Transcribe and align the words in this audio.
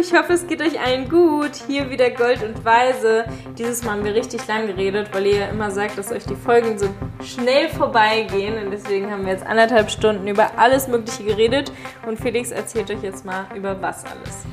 ich 0.00 0.14
hoffe, 0.14 0.32
es 0.32 0.46
geht 0.46 0.62
euch 0.62 0.80
allen 0.80 1.10
gut. 1.10 1.50
Hier 1.66 1.90
wieder 1.90 2.10
Gold 2.10 2.42
und 2.42 2.64
Weise. 2.64 3.26
Dieses 3.58 3.84
Mal 3.84 3.92
haben 3.92 4.04
wir 4.04 4.14
richtig 4.14 4.46
lang 4.46 4.66
geredet, 4.66 5.10
weil 5.12 5.26
ihr 5.26 5.36
ja 5.36 5.46
immer 5.48 5.70
sagt, 5.70 5.98
dass 5.98 6.10
euch 6.10 6.24
die 6.24 6.36
Folgen 6.36 6.78
so 6.78 6.86
schnell 7.22 7.68
vorbeigehen. 7.68 8.64
Und 8.64 8.70
deswegen 8.70 9.10
haben 9.10 9.26
wir 9.26 9.32
jetzt 9.32 9.44
anderthalb 9.44 9.90
Stunden 9.90 10.26
über 10.26 10.58
alles 10.58 10.88
Mögliche 10.88 11.24
geredet. 11.24 11.70
Und 12.06 12.18
Felix 12.18 12.50
erzählt 12.50 12.90
euch 12.90 13.02
jetzt 13.02 13.26
mal 13.26 13.44
über 13.54 13.80
was 13.82 14.04
alles. 14.06 14.44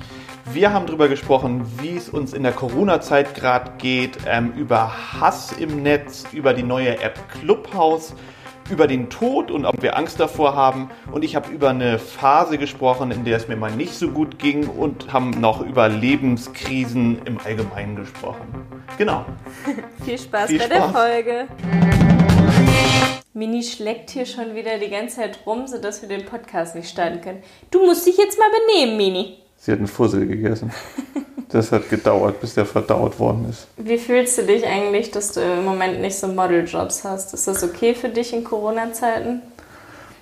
Wir 0.51 0.73
haben 0.73 0.85
darüber 0.85 1.07
gesprochen, 1.07 1.65
wie 1.81 1.95
es 1.95 2.09
uns 2.09 2.33
in 2.33 2.43
der 2.43 2.51
Corona-Zeit 2.53 3.33
gerade 3.33 3.71
geht, 3.77 4.17
ähm, 4.27 4.51
über 4.53 4.91
Hass 5.13 5.53
im 5.53 5.81
Netz, 5.81 6.25
über 6.33 6.53
die 6.53 6.63
neue 6.63 7.01
App 7.01 7.19
Clubhouse 7.39 8.13
über 8.69 8.87
den 8.87 9.09
Tod 9.09 9.51
und 9.51 9.65
ob 9.65 9.81
wir 9.81 9.97
Angst 9.97 10.19
davor 10.19 10.55
haben. 10.55 10.89
Und 11.11 11.23
ich 11.23 11.35
habe 11.35 11.49
über 11.51 11.69
eine 11.69 11.99
Phase 11.99 12.57
gesprochen, 12.57 13.11
in 13.11 13.25
der 13.25 13.37
es 13.37 13.47
mir 13.47 13.55
mal 13.55 13.71
nicht 13.71 13.93
so 13.93 14.09
gut 14.09 14.39
ging 14.39 14.67
und 14.67 15.11
haben 15.13 15.31
noch 15.31 15.61
über 15.61 15.89
Lebenskrisen 15.89 17.21
im 17.25 17.37
Allgemeinen 17.43 17.95
gesprochen. 17.95 18.65
Genau. 18.97 19.25
Viel 20.05 20.17
Spaß 20.17 20.49
Viel 20.49 20.59
bei 20.59 20.65
Spaß. 20.65 20.77
der 20.77 20.89
Folge. 20.89 21.47
Mini 23.33 23.61
schlägt 23.61 24.09
hier 24.09 24.25
schon 24.25 24.55
wieder 24.55 24.79
die 24.79 24.89
ganze 24.89 25.17
Zeit 25.17 25.39
rum, 25.45 25.67
sodass 25.67 26.01
wir 26.01 26.09
den 26.09 26.25
Podcast 26.25 26.75
nicht 26.75 26.89
starten 26.89 27.21
können. 27.21 27.43
Du 27.69 27.85
musst 27.85 28.07
dich 28.07 28.17
jetzt 28.17 28.39
mal 28.39 28.49
benehmen, 28.49 28.97
Mini. 28.97 29.37
Sie 29.57 29.71
hat 29.71 29.77
einen 29.77 29.87
Fussel 29.87 30.25
gegessen. 30.25 30.71
Das 31.49 31.71
hat 31.71 31.89
gedauert, 31.89 32.41
bis 32.41 32.55
der 32.55 32.65
verdaut 32.65 33.19
worden 33.19 33.47
ist. 33.49 33.67
Wie 33.77 33.97
fühlst 33.97 34.37
du 34.37 34.43
dich 34.43 34.65
eigentlich, 34.65 35.11
dass 35.11 35.31
du 35.31 35.41
im 35.41 35.63
Moment 35.63 36.01
nicht 36.01 36.17
so 36.17 36.27
Modeljobs 36.27 37.03
hast? 37.05 37.33
Ist 37.33 37.47
das 37.47 37.63
okay 37.63 37.95
für 37.95 38.09
dich 38.09 38.33
in 38.33 38.43
Corona-Zeiten? 38.43 39.41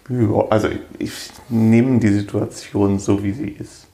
Ja, 0.07 0.45
also 0.49 0.67
ich, 0.67 0.81
ich 0.99 1.11
nehme 1.49 1.99
die 1.99 2.13
Situation 2.13 2.99
so, 2.99 3.23
wie 3.23 3.31
sie 3.31 3.49
ist. 3.49 3.87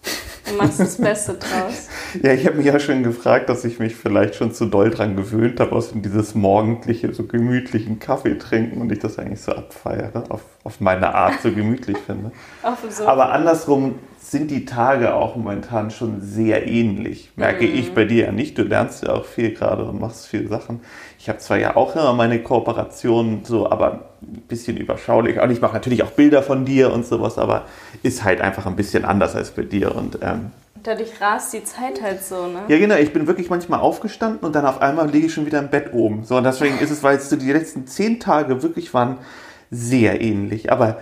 Du 0.49 0.57
machst 0.57 0.79
das 0.79 0.97
Beste 0.97 1.35
draus. 1.35 1.87
ja, 2.21 2.33
ich 2.33 2.45
habe 2.45 2.57
mich 2.57 2.65
ja 2.65 2.79
schon 2.79 3.03
gefragt, 3.03 3.47
dass 3.47 3.63
ich 3.63 3.79
mich 3.79 3.95
vielleicht 3.95 4.35
schon 4.35 4.53
zu 4.53 4.65
doll 4.65 4.89
dran 4.89 5.15
gewöhnt 5.15 5.59
habe, 5.61 5.71
aus 5.73 5.91
dieses 5.93 6.35
morgendliche, 6.35 7.13
so 7.13 7.23
gemütlichen 7.23 7.99
Kaffee 7.99 8.37
trinken 8.37 8.81
und 8.81 8.91
ich 8.91 8.99
das 8.99 9.17
eigentlich 9.17 9.41
so 9.41 9.53
abfeiere, 9.53 10.25
auf, 10.29 10.41
auf 10.63 10.81
meine 10.81 11.15
Art 11.15 11.41
so 11.41 11.51
gemütlich 11.51 11.97
finde. 12.05 12.31
Aber 13.05 13.31
andersrum 13.31 13.95
sind 14.31 14.49
die 14.49 14.63
Tage 14.63 15.13
auch 15.13 15.35
momentan 15.35 15.91
schon 15.91 16.21
sehr 16.21 16.65
ähnlich. 16.65 17.31
Merke 17.35 17.67
mhm. 17.67 17.75
ich 17.75 17.93
bei 17.93 18.05
dir 18.05 18.27
ja 18.27 18.31
nicht. 18.31 18.57
Du 18.57 18.63
lernst 18.63 19.03
ja 19.03 19.13
auch 19.13 19.25
viel 19.25 19.53
gerade 19.53 19.83
und 19.83 19.99
machst 19.99 20.25
viele 20.25 20.47
Sachen. 20.47 20.79
Ich 21.19 21.27
habe 21.27 21.39
zwar 21.39 21.57
ja 21.57 21.75
auch 21.75 21.93
immer 21.95 22.13
meine 22.13 22.41
Kooperationen 22.41 23.43
so, 23.43 23.69
aber 23.69 24.05
ein 24.21 24.41
bisschen 24.47 24.77
überschaulich. 24.77 25.37
Und 25.39 25.51
ich 25.51 25.59
mache 25.59 25.73
natürlich 25.73 26.01
auch 26.03 26.11
Bilder 26.11 26.41
von 26.43 26.63
dir 26.63 26.93
und 26.93 27.05
sowas, 27.05 27.37
aber 27.37 27.65
ist 28.03 28.23
halt 28.23 28.39
einfach 28.39 28.65
ein 28.65 28.77
bisschen 28.77 29.03
anders 29.03 29.35
als 29.35 29.51
bei 29.51 29.63
dir. 29.63 29.93
Und 29.93 30.19
ähm, 30.21 30.51
Dadurch 30.81 31.19
rast 31.19 31.51
die 31.53 31.65
Zeit 31.65 32.01
halt 32.01 32.23
so, 32.23 32.47
ne? 32.47 32.61
Ja, 32.69 32.77
genau. 32.77 32.95
Ich 32.95 33.11
bin 33.11 33.27
wirklich 33.27 33.49
manchmal 33.49 33.81
aufgestanden 33.81 34.39
und 34.39 34.55
dann 34.55 34.65
auf 34.65 34.81
einmal 34.81 35.09
liege 35.09 35.27
ich 35.27 35.33
schon 35.33 35.45
wieder 35.45 35.59
im 35.59 35.69
Bett 35.69 35.93
oben. 35.93 36.23
So, 36.23 36.37
und 36.37 36.45
deswegen 36.45 36.79
ist 36.79 36.89
es, 36.89 37.03
weil 37.03 37.17
es 37.17 37.29
so 37.29 37.35
die 37.35 37.51
letzten 37.51 37.85
zehn 37.85 38.21
Tage 38.21 38.63
wirklich 38.63 38.93
waren, 38.93 39.17
sehr 39.69 40.21
ähnlich. 40.21 40.71
Aber, 40.71 40.99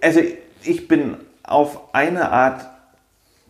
also, 0.00 0.20
ich 0.62 0.86
bin 0.86 1.16
auf 1.48 1.94
eine 1.94 2.30
Art 2.30 2.66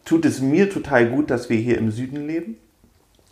tut 0.04 0.24
es 0.24 0.40
mir 0.40 0.70
total 0.70 1.08
gut, 1.08 1.30
dass 1.30 1.50
wir 1.50 1.58
hier 1.58 1.78
im 1.78 1.90
Süden 1.90 2.26
leben. 2.26 2.56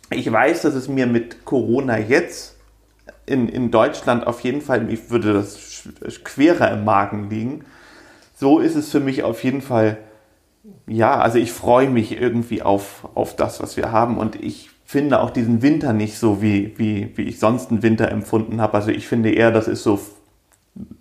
Ich 0.09 0.31
weiß, 0.31 0.61
dass 0.61 0.75
es 0.75 0.87
mir 0.87 1.07
mit 1.07 1.43
Corona 1.43 1.97
jetzt 1.97 2.55
in, 3.25 3.49
in 3.49 3.71
Deutschland 3.71 4.25
auf 4.25 4.41
jeden 4.41 4.61
Fall, 4.61 4.91
ich 4.91 5.09
würde 5.09 5.33
das 5.33 6.23
querer 6.23 6.71
im 6.71 6.85
Magen 6.85 7.29
liegen. 7.29 7.65
So 8.35 8.59
ist 8.59 8.75
es 8.75 8.91
für 8.91 8.99
mich 8.99 9.23
auf 9.23 9.43
jeden 9.43 9.61
Fall, 9.61 9.97
ja, 10.85 11.19
also 11.19 11.39
ich 11.39 11.51
freue 11.51 11.89
mich 11.89 12.19
irgendwie 12.19 12.61
auf, 12.61 13.07
auf 13.15 13.35
das, 13.35 13.61
was 13.61 13.75
wir 13.75 13.91
haben 13.91 14.17
und 14.17 14.35
ich 14.35 14.69
finde 14.85 15.19
auch 15.19 15.31
diesen 15.31 15.61
Winter 15.61 15.91
nicht 15.91 16.17
so, 16.17 16.41
wie, 16.41 16.73
wie, 16.77 17.11
wie 17.17 17.23
ich 17.23 17.39
sonst 17.39 17.71
einen 17.71 17.83
Winter 17.83 18.09
empfunden 18.09 18.61
habe. 18.61 18.75
Also 18.75 18.91
ich 18.91 19.07
finde 19.07 19.31
eher, 19.31 19.51
das 19.51 19.67
ist 19.67 19.83
so, 19.83 19.99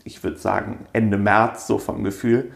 ich 0.03 0.25
würde 0.25 0.39
sagen, 0.39 0.87
Ende 0.93 1.19
März 1.19 1.69
so 1.69 1.79
vom 1.79 2.03
Gefühl 2.03 2.51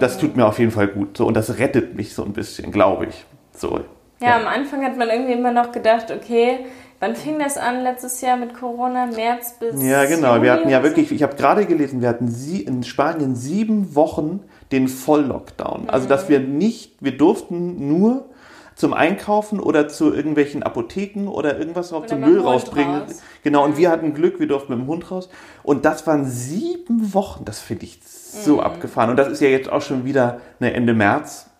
das 0.00 0.18
tut 0.18 0.36
mir 0.36 0.46
auf 0.46 0.58
jeden 0.58 0.70
Fall 0.70 0.88
gut. 0.88 1.16
So, 1.16 1.26
und 1.26 1.34
das 1.34 1.58
rettet 1.58 1.94
mich 1.94 2.14
so 2.14 2.24
ein 2.24 2.32
bisschen, 2.32 2.70
glaube 2.72 3.06
ich. 3.06 3.24
So, 3.56 3.80
ja, 4.20 4.28
ja, 4.28 4.36
am 4.36 4.46
Anfang 4.46 4.84
hat 4.84 4.96
man 4.96 5.08
irgendwie 5.08 5.32
immer 5.32 5.52
noch 5.52 5.72
gedacht, 5.72 6.10
okay, 6.10 6.66
wann 7.00 7.16
fing 7.16 7.38
das 7.38 7.56
an 7.56 7.82
letztes 7.82 8.20
Jahr 8.20 8.36
mit 8.36 8.54
Corona? 8.54 9.06
März 9.06 9.58
bis. 9.58 9.82
Ja, 9.82 10.04
genau. 10.04 10.34
Juni 10.34 10.44
wir 10.44 10.52
hatten 10.52 10.68
ja 10.68 10.82
wirklich, 10.82 11.12
ich 11.12 11.22
habe 11.22 11.36
gerade 11.36 11.66
gelesen, 11.66 12.00
wir 12.00 12.08
hatten 12.08 12.28
sie 12.28 12.62
in 12.62 12.82
Spanien 12.84 13.34
sieben 13.34 13.94
Wochen 13.94 14.40
den 14.72 14.88
Volllockdown. 14.88 15.82
Mhm. 15.82 15.90
Also, 15.90 16.08
dass 16.08 16.28
wir 16.28 16.40
nicht, 16.40 16.96
wir 17.00 17.16
durften 17.16 17.88
nur 17.88 18.26
zum 18.76 18.92
Einkaufen 18.92 19.60
oder 19.60 19.88
zu 19.88 20.12
irgendwelchen 20.12 20.62
Apotheken 20.62 21.28
oder 21.28 21.58
irgendwas 21.58 21.90
drauf 21.90 22.06
zum 22.06 22.20
Müll 22.20 22.40
rausbringen. 22.40 23.02
Raus. 23.02 23.22
Genau, 23.44 23.64
und 23.64 23.76
wir 23.76 23.90
hatten 23.90 24.14
Glück, 24.14 24.40
wir 24.40 24.48
durften 24.48 24.72
mit 24.72 24.82
dem 24.82 24.88
Hund 24.88 25.10
raus. 25.10 25.28
Und 25.62 25.84
das 25.84 26.06
waren 26.06 26.24
sieben 26.24 27.14
Wochen, 27.14 27.44
das 27.44 27.60
finde 27.60 27.84
ich 27.84 28.00
so 28.42 28.54
mhm. 28.54 28.60
abgefahren. 28.60 29.10
Und 29.10 29.16
das 29.16 29.28
ist 29.28 29.40
ja 29.40 29.48
jetzt 29.48 29.70
auch 29.70 29.82
schon 29.82 30.04
wieder 30.04 30.40
eine 30.60 30.72
Ende 30.72 30.94
März. 30.94 31.50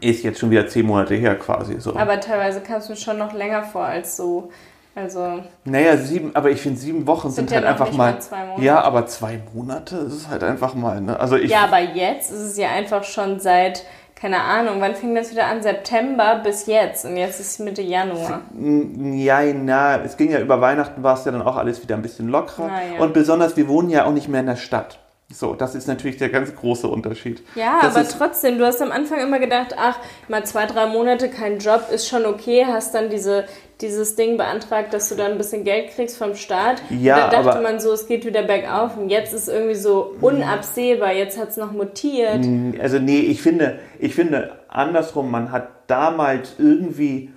Ist 0.00 0.22
jetzt 0.22 0.38
schon 0.38 0.50
wieder 0.50 0.68
zehn 0.68 0.84
Monate 0.84 1.14
her 1.14 1.36
quasi 1.36 1.80
so. 1.80 1.96
Aber 1.96 2.20
teilweise 2.20 2.60
kam 2.60 2.76
es 2.76 2.88
mir 2.88 2.96
schon 2.96 3.16
noch 3.16 3.32
länger 3.32 3.62
vor 3.62 3.84
als 3.84 4.16
so. 4.16 4.50
Also. 4.94 5.42
Naja, 5.64 5.96
sieben, 5.98 6.34
aber 6.34 6.50
ich 6.50 6.60
finde, 6.60 6.78
sieben 6.78 7.06
Wochen 7.06 7.30
sind, 7.30 7.50
sind 7.50 7.50
ja 7.50 7.56
halt 7.56 7.80
einfach 7.80 7.92
mal. 7.92 8.18
mal 8.30 8.62
ja, 8.62 8.80
aber 8.80 9.06
zwei 9.06 9.40
Monate 9.54 9.96
ist 9.96 10.14
es 10.14 10.28
halt 10.28 10.42
einfach 10.42 10.74
mal. 10.74 11.00
Ne? 11.00 11.18
Also 11.20 11.36
ich, 11.36 11.50
ja, 11.50 11.64
aber 11.64 11.80
jetzt 11.80 12.30
ist 12.30 12.40
es 12.40 12.56
ja 12.56 12.70
einfach 12.70 13.04
schon 13.04 13.38
seit 13.38 13.84
keine 14.16 14.40
Ahnung, 14.40 14.80
wann 14.80 14.94
fing 14.94 15.14
das 15.14 15.30
wieder 15.30 15.46
an? 15.46 15.62
September 15.62 16.40
bis 16.42 16.66
jetzt 16.66 17.04
und 17.04 17.18
jetzt 17.18 17.38
ist 17.38 17.60
Mitte 17.60 17.82
Januar. 17.82 18.40
Ja, 18.58 19.42
na, 19.52 20.02
es 20.02 20.16
ging 20.16 20.30
ja 20.30 20.40
über 20.40 20.62
Weihnachten, 20.62 21.02
war 21.02 21.14
es 21.18 21.26
ja 21.26 21.32
dann 21.32 21.42
auch 21.42 21.56
alles 21.56 21.82
wieder 21.82 21.94
ein 21.96 22.02
bisschen 22.02 22.28
lockerer. 22.28 22.68
Ja. 22.68 23.02
Und 23.02 23.12
besonders, 23.12 23.58
wir 23.58 23.68
wohnen 23.68 23.90
ja 23.90 24.06
auch 24.06 24.12
nicht 24.12 24.28
mehr 24.28 24.40
in 24.40 24.46
der 24.46 24.56
Stadt. 24.56 24.98
So, 25.32 25.54
das 25.54 25.74
ist 25.74 25.88
natürlich 25.88 26.18
der 26.18 26.28
ganz 26.28 26.54
große 26.54 26.86
Unterschied. 26.86 27.42
Ja, 27.56 27.80
das 27.82 27.96
aber 27.96 28.08
trotzdem, 28.08 28.58
du 28.58 28.64
hast 28.64 28.80
am 28.80 28.92
Anfang 28.92 29.20
immer 29.20 29.40
gedacht, 29.40 29.74
ach, 29.76 29.98
mal 30.28 30.46
zwei, 30.46 30.66
drei 30.66 30.86
Monate 30.86 31.28
kein 31.28 31.58
Job 31.58 31.88
ist 31.92 32.08
schon 32.08 32.24
okay, 32.26 32.64
hast 32.64 32.94
dann 32.94 33.10
diese, 33.10 33.44
dieses 33.80 34.14
Ding 34.14 34.36
beantragt, 34.36 34.94
dass 34.94 35.08
du 35.08 35.16
dann 35.16 35.32
ein 35.32 35.38
bisschen 35.38 35.64
Geld 35.64 35.90
kriegst 35.90 36.16
vom 36.16 36.36
Staat. 36.36 36.80
Ja, 36.90 37.24
und 37.24 37.32
da 37.32 37.42
dachte 37.42 37.60
man 37.60 37.80
so, 37.80 37.92
es 37.92 38.06
geht 38.06 38.24
wieder 38.24 38.44
bergauf 38.44 38.96
und 38.96 39.10
jetzt 39.10 39.34
ist 39.34 39.48
irgendwie 39.48 39.74
so 39.74 40.14
unabsehbar, 40.20 41.12
jetzt 41.12 41.38
hat 41.38 41.48
es 41.48 41.56
noch 41.56 41.72
mutiert. 41.72 42.46
Also 42.80 43.00
nee, 43.00 43.18
ich 43.18 43.42
finde, 43.42 43.80
ich 43.98 44.14
finde 44.14 44.52
andersrum, 44.68 45.30
man 45.32 45.50
hat 45.50 45.70
damals 45.88 46.54
irgendwie 46.58 47.32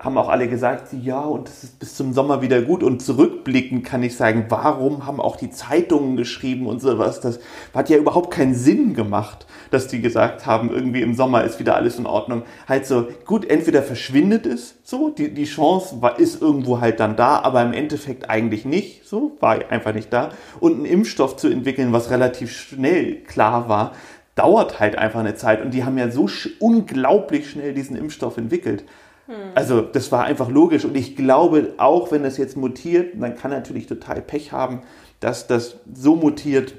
haben 0.00 0.18
auch 0.18 0.28
alle 0.28 0.48
gesagt, 0.48 0.88
ja, 0.92 1.20
und 1.20 1.48
es 1.48 1.64
ist 1.64 1.78
bis 1.78 1.94
zum 1.94 2.12
Sommer 2.12 2.42
wieder 2.42 2.62
gut. 2.62 2.82
Und 2.82 3.00
zurückblickend 3.00 3.84
kann 3.84 4.02
ich 4.02 4.16
sagen, 4.16 4.46
warum 4.48 5.06
haben 5.06 5.20
auch 5.20 5.36
die 5.36 5.50
Zeitungen 5.50 6.16
geschrieben 6.16 6.66
und 6.66 6.80
sowas? 6.80 7.20
Das 7.20 7.40
hat 7.74 7.90
ja 7.90 7.96
überhaupt 7.96 8.30
keinen 8.30 8.54
Sinn 8.54 8.94
gemacht, 8.94 9.46
dass 9.70 9.88
die 9.88 10.00
gesagt 10.00 10.46
haben, 10.46 10.70
irgendwie 10.70 11.02
im 11.02 11.14
Sommer 11.14 11.44
ist 11.44 11.58
wieder 11.58 11.76
alles 11.76 11.98
in 11.98 12.06
Ordnung. 12.06 12.42
Halt 12.68 12.86
so, 12.86 13.08
gut, 13.24 13.44
entweder 13.48 13.82
verschwindet 13.82 14.46
es, 14.46 14.76
so, 14.82 15.10
die, 15.10 15.32
die 15.32 15.44
Chance 15.44 16.00
war, 16.00 16.18
ist 16.18 16.42
irgendwo 16.42 16.80
halt 16.80 17.00
dann 17.00 17.16
da, 17.16 17.38
aber 17.40 17.62
im 17.62 17.72
Endeffekt 17.72 18.28
eigentlich 18.30 18.64
nicht, 18.64 19.06
so, 19.06 19.36
war 19.40 19.58
einfach 19.70 19.94
nicht 19.94 20.12
da. 20.12 20.30
Und 20.60 20.74
einen 20.74 20.84
Impfstoff 20.84 21.36
zu 21.36 21.48
entwickeln, 21.48 21.92
was 21.92 22.10
relativ 22.10 22.52
schnell 22.52 23.16
klar 23.22 23.68
war, 23.68 23.92
dauert 24.34 24.80
halt 24.80 24.96
einfach 24.96 25.20
eine 25.20 25.34
Zeit. 25.34 25.62
Und 25.62 25.72
die 25.72 25.84
haben 25.84 25.98
ja 25.98 26.10
so 26.10 26.28
unglaublich 26.58 27.50
schnell 27.50 27.72
diesen 27.72 27.96
Impfstoff 27.96 28.36
entwickelt. 28.36 28.84
Hm. 29.26 29.34
Also 29.54 29.80
das 29.80 30.12
war 30.12 30.24
einfach 30.24 30.50
logisch 30.50 30.84
und 30.84 30.96
ich 30.96 31.16
glaube, 31.16 31.74
auch 31.78 32.12
wenn 32.12 32.22
das 32.22 32.36
jetzt 32.36 32.56
mutiert, 32.56 33.14
dann 33.20 33.36
kann 33.36 33.50
natürlich 33.50 33.86
total 33.86 34.20
Pech 34.20 34.52
haben, 34.52 34.82
dass 35.20 35.46
das 35.46 35.76
so 35.92 36.16
mutiert. 36.16 36.74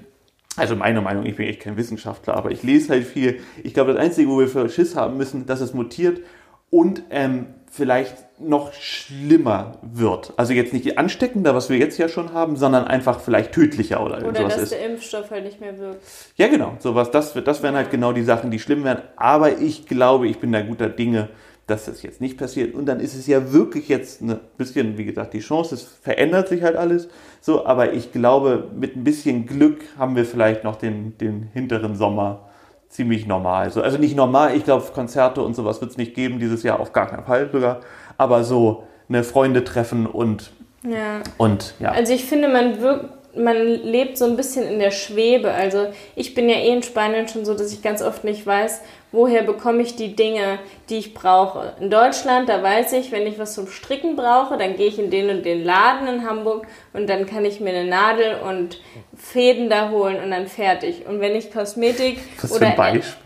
Also 0.57 0.75
meine 0.75 1.01
Meinung, 1.01 1.25
ich 1.25 1.35
bin 1.35 1.47
echt 1.47 1.61
kein 1.61 1.77
Wissenschaftler, 1.77 2.35
aber 2.35 2.51
ich 2.51 2.63
lese 2.63 2.89
halt 2.89 3.05
viel. 3.05 3.39
Ich 3.63 3.73
glaube, 3.73 3.93
das 3.93 4.01
Einzige, 4.01 4.29
wo 4.29 4.39
wir 4.39 4.47
für 4.47 4.69
Schiss 4.69 4.95
haben 4.95 5.17
müssen, 5.17 5.45
dass 5.45 5.59
es 5.59 5.73
mutiert 5.73 6.21
und 6.69 7.03
ähm, 7.09 7.47
vielleicht 7.69 8.39
noch 8.39 8.73
schlimmer 8.73 9.79
wird. 9.81 10.33
Also 10.37 10.53
jetzt 10.53 10.73
nicht 10.73 10.97
ansteckender, 10.97 11.55
was 11.55 11.69
wir 11.69 11.77
jetzt 11.77 11.97
ja 11.97 12.07
schon 12.07 12.33
haben, 12.33 12.55
sondern 12.55 12.85
einfach 12.85 13.19
vielleicht 13.19 13.53
tödlicher 13.53 14.03
oder, 14.03 14.17
oder 14.25 14.35
sowas 14.35 14.55
dass 14.57 14.69
der 14.69 14.85
Impfstoff 14.85 15.31
halt 15.31 15.43
nicht 15.43 15.59
mehr 15.59 15.77
wirkt. 15.77 16.01
Ja, 16.37 16.47
genau. 16.47 16.75
Sowas, 16.79 17.11
das, 17.11 17.33
das 17.33 17.63
wären 17.63 17.75
halt 17.75 17.91
genau 17.91 18.13
die 18.13 18.23
Sachen, 18.23 18.51
die 18.51 18.59
schlimm 18.59 18.83
wären. 18.83 19.01
Aber 19.15 19.59
ich 19.59 19.87
glaube, 19.87 20.27
ich 20.27 20.39
bin 20.39 20.51
da 20.51 20.61
guter 20.61 20.89
Dinge, 20.89 21.29
dass 21.67 21.85
das 21.85 22.03
jetzt 22.03 22.21
nicht 22.21 22.37
passiert. 22.37 22.75
Und 22.75 22.85
dann 22.85 22.99
ist 22.99 23.15
es 23.15 23.25
ja 23.25 23.51
wirklich 23.51 23.87
jetzt 23.87 24.21
ein 24.21 24.39
bisschen, 24.57 24.97
wie 24.97 25.05
gesagt, 25.05 25.33
die 25.33 25.39
Chance, 25.39 25.75
es 25.75 25.83
verändert 25.83 26.47
sich 26.47 26.61
halt 26.61 26.75
alles 26.75 27.07
so, 27.41 27.65
aber 27.65 27.93
ich 27.93 28.11
glaube, 28.11 28.69
mit 28.75 28.95
ein 28.95 29.03
bisschen 29.03 29.45
Glück 29.45 29.81
haben 29.97 30.15
wir 30.15 30.25
vielleicht 30.25 30.63
noch 30.63 30.75
den, 30.75 31.17
den 31.17 31.49
hinteren 31.53 31.95
Sommer 31.95 32.49
ziemlich 32.89 33.25
normal. 33.25 33.71
So, 33.71 33.81
also 33.81 33.97
nicht 33.97 34.15
normal, 34.15 34.55
ich 34.55 34.63
glaube, 34.63 34.85
Konzerte 34.93 35.41
und 35.41 35.55
sowas 35.55 35.81
wird 35.81 35.91
es 35.91 35.97
nicht 35.97 36.13
geben, 36.13 36.39
dieses 36.39 36.63
Jahr 36.63 36.79
auf 36.79 36.93
gar 36.93 37.07
keinen 37.07 37.25
Fall 37.25 37.49
sogar, 37.51 37.81
aber 38.17 38.43
so 38.43 38.83
eine 39.09 39.23
Freunde 39.23 39.63
treffen 39.63 40.05
und 40.05 40.51
ja. 40.83 41.21
und 41.37 41.73
ja. 41.79 41.91
Also 41.91 42.13
ich 42.13 42.25
finde, 42.25 42.47
man 42.47 42.79
wirkt 42.79 43.09
man 43.37 43.57
lebt 43.57 44.17
so 44.17 44.25
ein 44.25 44.35
bisschen 44.35 44.67
in 44.67 44.79
der 44.79 44.91
Schwebe. 44.91 45.51
Also 45.51 45.87
ich 46.15 46.33
bin 46.33 46.49
ja 46.49 46.55
eh 46.55 46.73
in 46.73 46.83
Spanien 46.83 47.27
schon 47.27 47.45
so, 47.45 47.53
dass 47.53 47.73
ich 47.73 47.81
ganz 47.81 48.01
oft 48.01 48.23
nicht 48.23 48.45
weiß, 48.45 48.81
woher 49.11 49.43
bekomme 49.43 49.81
ich 49.81 49.95
die 49.95 50.15
Dinge, 50.15 50.59
die 50.89 50.97
ich 50.97 51.13
brauche. 51.13 51.73
In 51.79 51.89
Deutschland, 51.89 52.49
da 52.49 52.61
weiß 52.61 52.93
ich, 52.93 53.11
wenn 53.11 53.27
ich 53.27 53.39
was 53.39 53.53
zum 53.53 53.67
Stricken 53.67 54.15
brauche, 54.15 54.57
dann 54.57 54.75
gehe 54.75 54.87
ich 54.87 54.99
in 54.99 55.09
den 55.09 55.29
und 55.29 55.45
den 55.45 55.63
Laden 55.63 56.07
in 56.07 56.29
Hamburg 56.29 56.67
und 56.95 57.07
dann 57.07 57.25
kann 57.25 57.45
ich 57.45 57.59
mir 57.59 57.71
eine 57.71 57.89
Nadel 57.89 58.37
und 58.47 58.79
Fäden 59.17 59.69
da 59.69 59.89
holen 59.89 60.21
und 60.23 60.31
dann 60.31 60.47
fertig. 60.47 61.05
Und 61.07 61.19
wenn 61.19 61.35
ich 61.35 61.51
Kosmetik 61.51 62.19
oder 62.53 62.73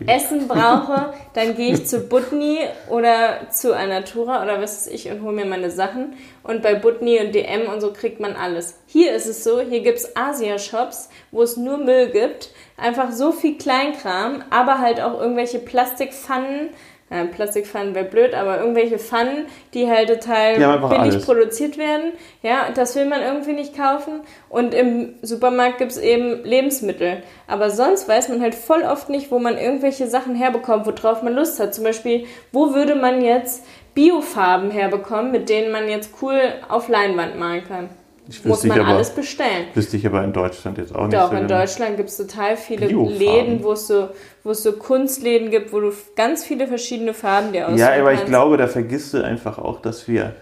Essen 0.06 0.48
brauche, 0.48 1.12
dann 1.34 1.56
gehe 1.56 1.74
ich 1.74 1.86
zu 1.86 2.00
Butni 2.00 2.58
oder 2.88 3.48
zu 3.50 3.76
Anatura 3.76 4.42
oder 4.42 4.60
was 4.60 4.76
weiß 4.76 4.86
ich 4.88 5.10
und 5.10 5.22
hole 5.22 5.32
mir 5.32 5.44
meine 5.44 5.70
Sachen. 5.70 6.14
Und 6.42 6.62
bei 6.62 6.74
Butni 6.74 7.20
und 7.20 7.34
DM 7.34 7.68
und 7.72 7.80
so 7.80 7.92
kriegt 7.92 8.20
man 8.20 8.34
alles. 8.34 8.78
Hier 8.86 9.14
ist 9.14 9.26
es 9.26 9.44
so, 9.44 9.60
hier 9.60 9.80
gibt 9.80 9.98
es 9.98 10.16
Asia-Shops, 10.16 11.08
wo 11.30 11.42
es 11.42 11.56
nur 11.56 11.78
Müll 11.78 12.08
gibt. 12.08 12.50
Einfach 12.76 13.12
so 13.12 13.30
viel 13.32 13.58
Kleinkram, 13.58 14.42
aber 14.50 14.78
halt 14.78 15.00
auch 15.00 15.20
irgendwelche 15.20 15.58
Plastikpfannen, 15.58 16.70
ja, 17.10 17.24
Plastikpfannen 17.24 17.94
wäre 17.94 18.04
blöd, 18.04 18.34
aber 18.34 18.60
irgendwelche 18.60 18.98
Pfannen, 18.98 19.46
die 19.74 19.88
halt 19.88 20.08
total 20.08 20.60
ja, 20.60 20.76
billig 20.76 20.98
alles. 20.98 21.26
produziert 21.26 21.76
werden. 21.76 22.12
Ja, 22.42 22.68
das 22.72 22.94
will 22.94 23.06
man 23.06 23.20
irgendwie 23.20 23.52
nicht 23.52 23.76
kaufen. 23.76 24.20
Und 24.48 24.74
im 24.74 25.14
Supermarkt 25.20 25.78
gibt 25.78 25.90
es 25.90 25.98
eben 25.98 26.44
Lebensmittel. 26.44 27.24
Aber 27.48 27.70
sonst 27.70 28.08
weiß 28.08 28.28
man 28.28 28.40
halt 28.40 28.54
voll 28.54 28.82
oft 28.82 29.08
nicht, 29.08 29.32
wo 29.32 29.40
man 29.40 29.58
irgendwelche 29.58 30.06
Sachen 30.06 30.36
herbekommt, 30.36 30.86
worauf 30.86 31.22
man 31.22 31.34
Lust 31.34 31.58
hat. 31.58 31.74
Zum 31.74 31.82
Beispiel, 31.82 32.26
wo 32.52 32.74
würde 32.74 32.94
man 32.94 33.22
jetzt 33.22 33.64
Biofarben 33.94 34.70
herbekommen, 34.70 35.32
mit 35.32 35.48
denen 35.48 35.72
man 35.72 35.88
jetzt 35.88 36.14
cool 36.22 36.40
auf 36.68 36.88
Leinwand 36.88 37.36
malen 37.36 37.64
kann? 37.64 37.88
Muss 38.44 38.64
man 38.64 38.80
aber, 38.80 38.88
alles 38.88 39.10
bestellen. 39.10 39.66
Wüsste 39.74 39.96
ich 39.96 40.06
aber 40.06 40.22
in 40.24 40.32
Deutschland 40.32 40.78
jetzt 40.78 40.94
auch 40.94 41.06
nicht. 41.06 41.14
Doch, 41.14 41.30
so 41.30 41.36
in 41.36 41.46
genau. 41.46 41.60
Deutschland 41.60 41.96
gibt 41.96 42.08
es 42.08 42.16
total 42.16 42.56
viele 42.56 42.86
Läden, 42.86 43.62
wo 43.62 43.72
es 43.72 43.86
so, 43.86 44.08
wo 44.44 44.50
es 44.50 44.62
so 44.62 44.72
Kunstläden 44.72 45.50
gibt, 45.50 45.72
wo 45.72 45.80
du 45.80 45.92
ganz 46.16 46.44
viele 46.44 46.66
verschiedene 46.66 47.14
Farben 47.14 47.52
dir 47.52 47.66
aussuchen 47.66 47.78
Ja, 47.78 47.92
aber 47.94 48.10
kannst. 48.10 48.22
ich 48.22 48.28
glaube, 48.28 48.56
da 48.56 48.66
vergisst 48.68 49.14
du 49.14 49.24
einfach 49.24 49.58
auch, 49.58 49.80
dass 49.80 50.06
wir 50.08 50.34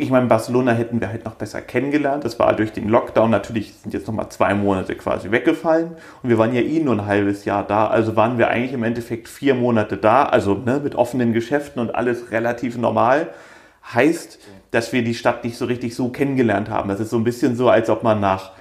ich 0.00 0.10
meine, 0.10 0.26
Barcelona 0.26 0.72
hätten 0.72 1.00
wir 1.00 1.08
halt 1.08 1.24
noch 1.24 1.34
besser 1.34 1.60
kennengelernt. 1.60 2.24
Das 2.24 2.38
war 2.38 2.54
durch 2.54 2.72
den 2.72 2.88
Lockdown 2.88 3.30
natürlich, 3.30 3.74
sind 3.74 3.92
jetzt 3.92 4.06
nochmal 4.06 4.28
zwei 4.30 4.54
Monate 4.54 4.94
quasi 4.94 5.30
weggefallen. 5.30 5.96
Und 6.22 6.30
wir 6.30 6.38
waren 6.38 6.54
ja 6.54 6.62
eh 6.62 6.80
nur 6.80 6.94
ein 6.94 7.06
halbes 7.06 7.44
Jahr 7.44 7.66
da. 7.66 7.88
Also 7.88 8.16
waren 8.16 8.38
wir 8.38 8.48
eigentlich 8.48 8.72
im 8.72 8.82
Endeffekt 8.82 9.28
vier 9.28 9.54
Monate 9.54 9.96
da. 9.96 10.24
Also 10.24 10.54
ne, 10.54 10.80
mit 10.82 10.94
offenen 10.94 11.32
Geschäften 11.32 11.80
und 11.80 11.94
alles 11.94 12.30
relativ 12.30 12.78
normal. 12.78 13.28
Heißt, 13.92 14.38
dass 14.70 14.92
wir 14.92 15.02
die 15.02 15.14
Stadt 15.14 15.44
nicht 15.44 15.56
so 15.56 15.64
richtig 15.64 15.94
so 15.94 16.08
kennengelernt 16.08 16.70
haben. 16.70 16.88
Das 16.88 17.00
ist 17.00 17.10
so 17.10 17.16
ein 17.16 17.24
bisschen 17.24 17.56
so, 17.56 17.68
als 17.68 17.90
ob 17.90 18.02
man 18.02 18.20
nach 18.20 18.52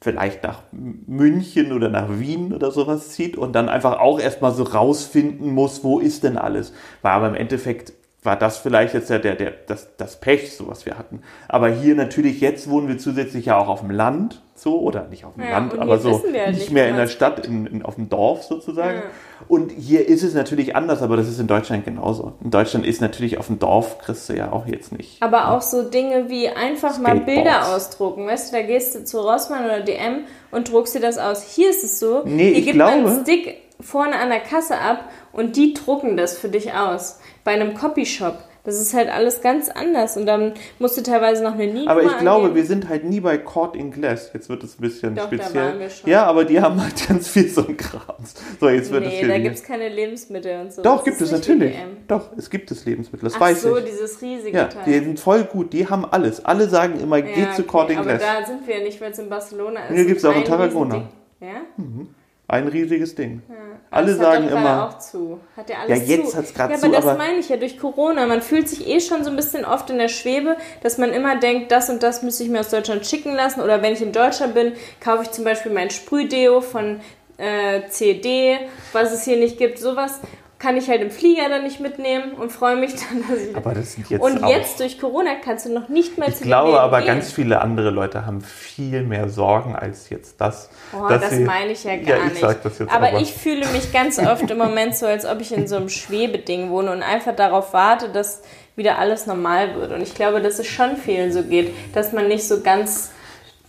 vielleicht 0.00 0.44
nach 0.44 0.62
München 0.72 1.72
oder 1.72 1.88
nach 1.88 2.08
Wien 2.18 2.52
oder 2.52 2.70
sowas 2.70 3.10
zieht 3.10 3.36
und 3.36 3.52
dann 3.52 3.68
einfach 3.68 3.98
auch 3.98 4.20
erstmal 4.20 4.52
so 4.52 4.62
rausfinden 4.62 5.52
muss, 5.52 5.82
wo 5.82 5.98
ist 5.98 6.22
denn 6.22 6.38
alles. 6.38 6.72
War 7.02 7.12
aber 7.12 7.28
im 7.28 7.34
Endeffekt 7.34 7.92
war 8.28 8.36
das 8.36 8.58
vielleicht 8.58 8.92
jetzt 8.92 9.08
ja 9.08 9.18
der, 9.18 9.36
der, 9.36 9.54
das, 9.66 9.96
das 9.96 10.20
Pech, 10.20 10.54
so 10.54 10.68
was 10.68 10.84
wir 10.84 10.98
hatten. 10.98 11.22
Aber 11.48 11.70
hier 11.70 11.94
natürlich, 11.94 12.42
jetzt 12.42 12.68
wohnen 12.68 12.86
wir 12.86 12.98
zusätzlich 12.98 13.46
ja 13.46 13.56
auch 13.56 13.68
auf 13.68 13.80
dem 13.80 13.90
Land, 13.90 14.42
so, 14.54 14.80
oder 14.80 15.06
nicht 15.08 15.24
auf 15.24 15.32
dem 15.32 15.44
ja, 15.44 15.52
Land, 15.52 15.78
aber 15.78 15.98
so 15.98 16.22
halt 16.22 16.52
nicht, 16.52 16.70
mehr 16.70 16.90
in 16.90 16.96
der 16.96 17.06
Stadt, 17.06 17.46
in, 17.46 17.64
in, 17.64 17.82
auf 17.82 17.94
dem 17.94 18.10
Dorf 18.10 18.42
sozusagen. 18.42 18.98
Ja. 18.98 19.04
Und 19.48 19.72
hier 19.72 20.06
ist 20.06 20.22
es 20.22 20.34
natürlich 20.34 20.76
anders, 20.76 21.00
aber 21.00 21.16
das 21.16 21.26
ist 21.26 21.40
in 21.40 21.46
Deutschland 21.46 21.86
genauso. 21.86 22.34
In 22.44 22.50
Deutschland 22.50 22.84
ist 22.84 23.00
natürlich 23.00 23.38
auf 23.38 23.46
dem 23.46 23.58
Dorf, 23.58 23.96
kriegst 23.98 24.28
du 24.28 24.34
ja 24.34 24.52
auch 24.52 24.66
jetzt 24.66 24.92
nicht. 24.92 25.22
Aber 25.22 25.38
ja. 25.38 25.56
auch 25.56 25.62
so 25.62 25.88
Dinge 25.88 26.28
wie 26.28 26.50
einfach 26.50 26.98
mal 26.98 27.20
Bilder 27.20 27.74
ausdrucken, 27.74 28.26
weißt 28.26 28.52
du, 28.52 28.58
da 28.58 28.62
gehst 28.62 28.94
du 28.94 29.04
zu 29.04 29.20
Rossmann 29.20 29.64
oder 29.64 29.80
DM 29.80 30.24
und 30.50 30.70
druckst 30.70 30.94
dir 30.94 31.00
das 31.00 31.16
aus. 31.16 31.44
Hier 31.44 31.70
ist 31.70 31.82
es 31.82 31.98
so, 31.98 32.24
nee, 32.26 32.52
hier 32.52 32.62
gibt 32.62 32.74
glaube, 32.74 32.98
man 32.98 33.06
einen 33.06 33.22
Stick 33.22 33.67
vorne 33.80 34.16
an 34.16 34.30
der 34.30 34.40
Kasse 34.40 34.78
ab 34.78 35.10
und 35.32 35.56
die 35.56 35.74
drucken 35.74 36.16
das 36.16 36.36
für 36.36 36.48
dich 36.48 36.72
aus. 36.72 37.20
Bei 37.44 37.52
einem 37.52 37.74
Copyshop. 37.74 38.38
Das 38.68 38.78
ist 38.78 38.92
halt 38.92 39.08
alles 39.08 39.40
ganz 39.40 39.70
anders 39.70 40.18
und 40.18 40.26
dann 40.26 40.52
musst 40.78 40.98
du 40.98 41.02
teilweise 41.02 41.42
noch 41.42 41.54
eine 41.54 41.64
Linie 41.64 41.88
Aber 41.88 42.02
ich 42.02 42.18
glaube, 42.18 42.54
wir 42.54 42.66
sind 42.66 42.90
halt 42.90 43.02
nie 43.02 43.20
bei 43.20 43.38
Court 43.38 43.74
in 43.74 43.90
Glass. 43.90 44.30
Jetzt 44.34 44.50
wird 44.50 44.62
es 44.62 44.78
ein 44.78 44.82
bisschen 44.82 45.14
Doch, 45.14 45.28
speziell. 45.28 45.52
Da 45.54 45.70
waren 45.70 45.80
wir 45.80 45.88
schon. 45.88 46.10
Ja, 46.10 46.24
aber 46.24 46.44
die 46.44 46.60
haben 46.60 46.82
halt 46.82 47.08
ganz 47.08 47.28
viel 47.28 47.48
so 47.48 47.66
ein 47.66 47.78
Kram. 47.78 48.16
So, 48.60 48.68
jetzt 48.68 48.90
wird 48.90 49.06
nee, 49.06 49.26
da 49.26 49.38
gibt 49.38 49.54
es 49.54 49.62
keine 49.62 49.88
Lebensmittel 49.88 50.60
und 50.60 50.72
so. 50.74 50.82
Doch, 50.82 50.96
das 50.96 51.04
gibt 51.04 51.20
es 51.22 51.32
natürlich. 51.32 51.76
Doch, 52.08 52.28
es 52.36 52.50
gibt 52.50 52.70
es 52.70 52.84
Lebensmittel. 52.84 53.26
Das 53.26 53.36
Ach 53.36 53.40
weiß 53.40 53.62
so, 53.62 53.78
ich. 53.78 53.84
so, 53.84 53.90
dieses 53.90 54.20
riesige 54.20 54.58
ja, 54.58 54.64
Teil. 54.66 54.84
Die 54.84 54.92
sind 54.92 55.18
voll 55.18 55.44
gut. 55.44 55.72
Die 55.72 55.88
haben 55.88 56.04
alles. 56.04 56.44
Alle 56.44 56.68
sagen 56.68 57.00
immer, 57.00 57.16
ja, 57.18 57.24
geh 57.24 57.42
okay, 57.44 57.54
zu 57.56 57.62
Court 57.62 57.88
in 57.88 58.02
Glass. 58.02 58.22
Aber 58.22 58.40
da 58.42 58.46
sind 58.46 58.66
wir 58.66 58.80
nicht, 58.80 59.00
weil 59.00 59.12
es 59.12 59.18
in 59.18 59.30
Barcelona 59.30 59.86
ist. 59.86 59.94
Hier 59.94 60.04
gibt 60.04 60.18
es 60.18 60.24
auch 60.26 60.36
in 60.36 60.44
Tarragona. 60.44 61.08
Ja? 61.40 61.62
Mhm. 61.78 62.08
Ein 62.48 62.66
riesiges 62.66 63.14
Ding. 63.14 63.42
Ja. 63.48 63.54
Alle 63.90 64.08
das 64.08 64.18
sagen 64.18 64.48
immer. 64.48 64.88
auch 64.88 64.98
zu. 64.98 65.38
Hat 65.54 65.68
ja 65.68 65.76
alles 65.80 66.08
Ja, 66.08 66.16
jetzt 66.16 66.34
hat 66.34 66.44
es 66.44 66.54
gerade 66.54 66.72
ja, 66.72 66.78
zu. 66.78 66.86
Aber 66.86 66.96
das 66.96 67.06
aber 67.06 67.18
meine 67.18 67.38
ich 67.38 67.50
ja 67.50 67.58
durch 67.58 67.78
Corona. 67.78 68.26
Man 68.26 68.40
fühlt 68.40 68.68
sich 68.68 68.86
eh 68.88 69.00
schon 69.00 69.22
so 69.22 69.30
ein 69.30 69.36
bisschen 69.36 69.66
oft 69.66 69.90
in 69.90 69.98
der 69.98 70.08
Schwebe, 70.08 70.56
dass 70.82 70.96
man 70.96 71.12
immer 71.12 71.38
denkt, 71.38 71.70
das 71.70 71.90
und 71.90 72.02
das 72.02 72.22
müsste 72.22 72.44
ich 72.44 72.48
mir 72.48 72.60
aus 72.60 72.70
Deutschland 72.70 73.06
schicken 73.06 73.34
lassen. 73.34 73.60
Oder 73.60 73.82
wenn 73.82 73.92
ich 73.92 74.00
in 74.00 74.12
Deutschland 74.12 74.54
bin, 74.54 74.72
kaufe 75.00 75.24
ich 75.24 75.30
zum 75.30 75.44
Beispiel 75.44 75.72
mein 75.72 75.90
Sprühdeo 75.90 76.62
von 76.62 77.00
äh, 77.36 77.86
CD, 77.88 78.58
was 78.92 79.12
es 79.12 79.24
hier 79.24 79.36
nicht 79.36 79.58
gibt. 79.58 79.78
Sowas 79.78 80.18
kann 80.58 80.76
ich 80.76 80.88
halt 80.88 81.02
im 81.02 81.10
Flieger 81.10 81.48
dann 81.48 81.62
nicht 81.62 81.78
mitnehmen 81.78 82.32
und 82.32 82.50
freue 82.50 82.76
mich 82.76 82.92
dann, 82.94 83.22
dass 83.28 83.40
ich. 83.40 83.56
Aber 83.56 83.74
das 83.74 83.92
sind 83.92 84.10
jetzt 84.10 84.20
und 84.20 84.42
auch 84.42 84.50
jetzt 84.50 84.80
durch 84.80 85.00
Corona 85.00 85.36
kannst 85.42 85.66
du 85.66 85.72
noch 85.72 85.88
nicht 85.88 86.18
mehr 86.18 86.28
Ich 86.28 86.40
glaube 86.40 86.80
aber, 86.80 86.98
gehen. 86.98 87.06
ganz 87.06 87.32
viele 87.32 87.60
andere 87.60 87.90
Leute 87.90 88.26
haben 88.26 88.40
viel 88.40 89.04
mehr 89.04 89.28
Sorgen 89.28 89.76
als 89.76 90.10
jetzt 90.10 90.40
das. 90.40 90.70
Oh, 90.92 91.08
das 91.08 91.30
sie, 91.30 91.44
meine 91.44 91.72
ich 91.72 91.84
ja 91.84 91.96
gar 91.96 92.18
ja, 92.18 92.26
ich 92.26 92.42
nicht. 92.42 92.42
Das 92.42 92.78
jetzt 92.78 92.92
aber, 92.92 93.08
aber 93.08 93.20
ich 93.20 93.32
fühle 93.32 93.66
mich 93.68 93.92
ganz 93.92 94.18
oft 94.18 94.50
im 94.50 94.58
Moment 94.58 94.96
so, 94.96 95.06
als 95.06 95.24
ob 95.24 95.40
ich 95.40 95.52
in 95.52 95.68
so 95.68 95.76
einem 95.76 95.88
Schwebeding 95.88 96.70
wohne 96.70 96.90
und 96.90 97.02
einfach 97.02 97.36
darauf 97.36 97.72
warte, 97.72 98.08
dass 98.08 98.42
wieder 98.74 98.98
alles 98.98 99.26
normal 99.26 99.76
wird. 99.76 99.92
Und 99.92 100.02
ich 100.02 100.14
glaube, 100.14 100.40
dass 100.40 100.58
es 100.58 100.66
schon 100.66 100.96
vielen 100.96 101.32
so 101.32 101.44
geht, 101.44 101.72
dass 101.94 102.12
man 102.12 102.26
nicht 102.26 102.46
so 102.48 102.62
ganz 102.62 103.12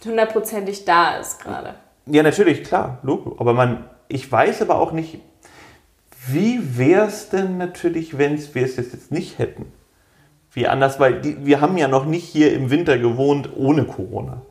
hundertprozentig 0.06 0.86
da 0.86 1.18
ist 1.18 1.44
gerade. 1.44 1.76
Ja, 2.08 2.24
natürlich, 2.24 2.64
klar, 2.64 2.98
Logo. 3.04 3.36
Aber 3.40 3.54
man, 3.54 3.86
ich 4.08 4.32
weiß 4.32 4.64
aber 4.64 4.80
auch 4.80 4.92
nicht, 4.92 5.20
wie 6.34 6.78
wäre 6.78 7.08
es 7.08 7.30
denn 7.30 7.58
natürlich, 7.58 8.18
wenn 8.18 8.38
wir 8.38 8.64
es 8.64 8.76
jetzt 8.78 9.12
nicht 9.12 9.40
hätten? 9.40 9.72
Wie 10.52 10.68
anders, 10.68 11.00
weil 11.00 11.22
die, 11.22 11.46
wir 11.46 11.62
haben 11.62 11.78
ja 11.78 11.88
noch 11.88 12.06
nicht 12.06 12.26
hier 12.26 12.54
im 12.54 12.72
Winter 12.72 12.98
gewohnt 12.98 13.50
ohne 13.56 13.86
Corona. 13.86 14.42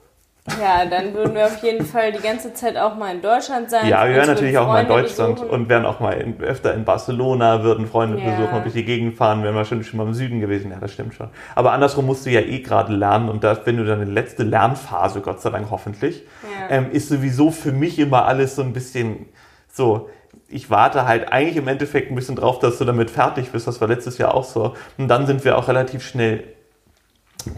Ja, 0.60 0.86
dann 0.86 1.14
würden 1.14 1.34
wir 1.34 1.46
auf 1.46 1.62
jeden 1.62 1.84
Fall 1.84 2.12
die 2.12 2.20
ganze 2.20 2.54
Zeit 2.54 2.76
auch 2.76 2.96
mal 2.96 3.14
in 3.14 3.20
Deutschland 3.20 3.70
sein. 3.70 3.86
Ja, 3.86 4.06
wir 4.06 4.14
wären 4.14 4.28
natürlich 4.28 4.56
auch 4.56 4.66
mal 4.66 4.82
in 4.82 4.88
Deutschland 4.88 5.34
besuchen. 5.34 5.50
und 5.50 5.68
wären 5.68 5.84
auch 5.84 6.00
mal 6.00 6.12
in, 6.12 6.40
öfter 6.40 6.74
in 6.74 6.84
Barcelona, 6.84 7.62
würden 7.62 7.86
Freunde 7.86 8.18
ja. 8.18 8.30
besuchen 8.30 8.56
und 8.56 8.64
durch 8.64 8.74
die 8.74 8.84
Gegend 8.84 9.16
fahren, 9.16 9.42
wären 9.42 9.54
wir 9.54 9.64
schon, 9.64 9.82
schon 9.84 9.98
mal 9.98 10.06
im 10.06 10.14
Süden 10.14 10.40
gewesen. 10.40 10.70
Ja, 10.70 10.78
das 10.80 10.92
stimmt 10.92 11.14
schon. 11.14 11.28
Aber 11.54 11.72
andersrum 11.72 12.06
musst 12.06 12.24
du 12.26 12.30
ja 12.30 12.40
eh 12.40 12.60
gerade 12.60 12.92
lernen 12.94 13.28
und 13.28 13.44
da, 13.44 13.58
wenn 13.64 13.76
du 13.76 13.84
deine 13.84 14.04
letzte 14.04 14.42
Lernphase, 14.42 15.20
Gott 15.20 15.40
sei 15.40 15.50
Dank 15.50 15.70
hoffentlich, 15.70 16.24
ja. 16.42 16.76
ähm, 16.76 16.90
ist 16.92 17.08
sowieso 17.08 17.50
für 17.50 17.72
mich 17.72 17.98
immer 17.98 18.24
alles 18.24 18.56
so 18.56 18.62
ein 18.62 18.72
bisschen 18.72 19.26
so, 19.70 20.08
ich 20.48 20.70
warte 20.70 21.06
halt 21.06 21.30
eigentlich 21.32 21.56
im 21.56 21.68
Endeffekt 21.68 22.10
ein 22.10 22.14
bisschen 22.14 22.36
drauf, 22.36 22.58
dass 22.58 22.78
du 22.78 22.84
damit 22.84 23.10
fertig 23.10 23.50
bist. 23.50 23.66
Das 23.66 23.80
war 23.80 23.88
letztes 23.88 24.18
Jahr 24.18 24.34
auch 24.34 24.44
so. 24.44 24.74
Und 24.96 25.08
dann 25.08 25.26
sind 25.26 25.44
wir 25.44 25.58
auch 25.58 25.68
relativ 25.68 26.02
schnell. 26.02 26.44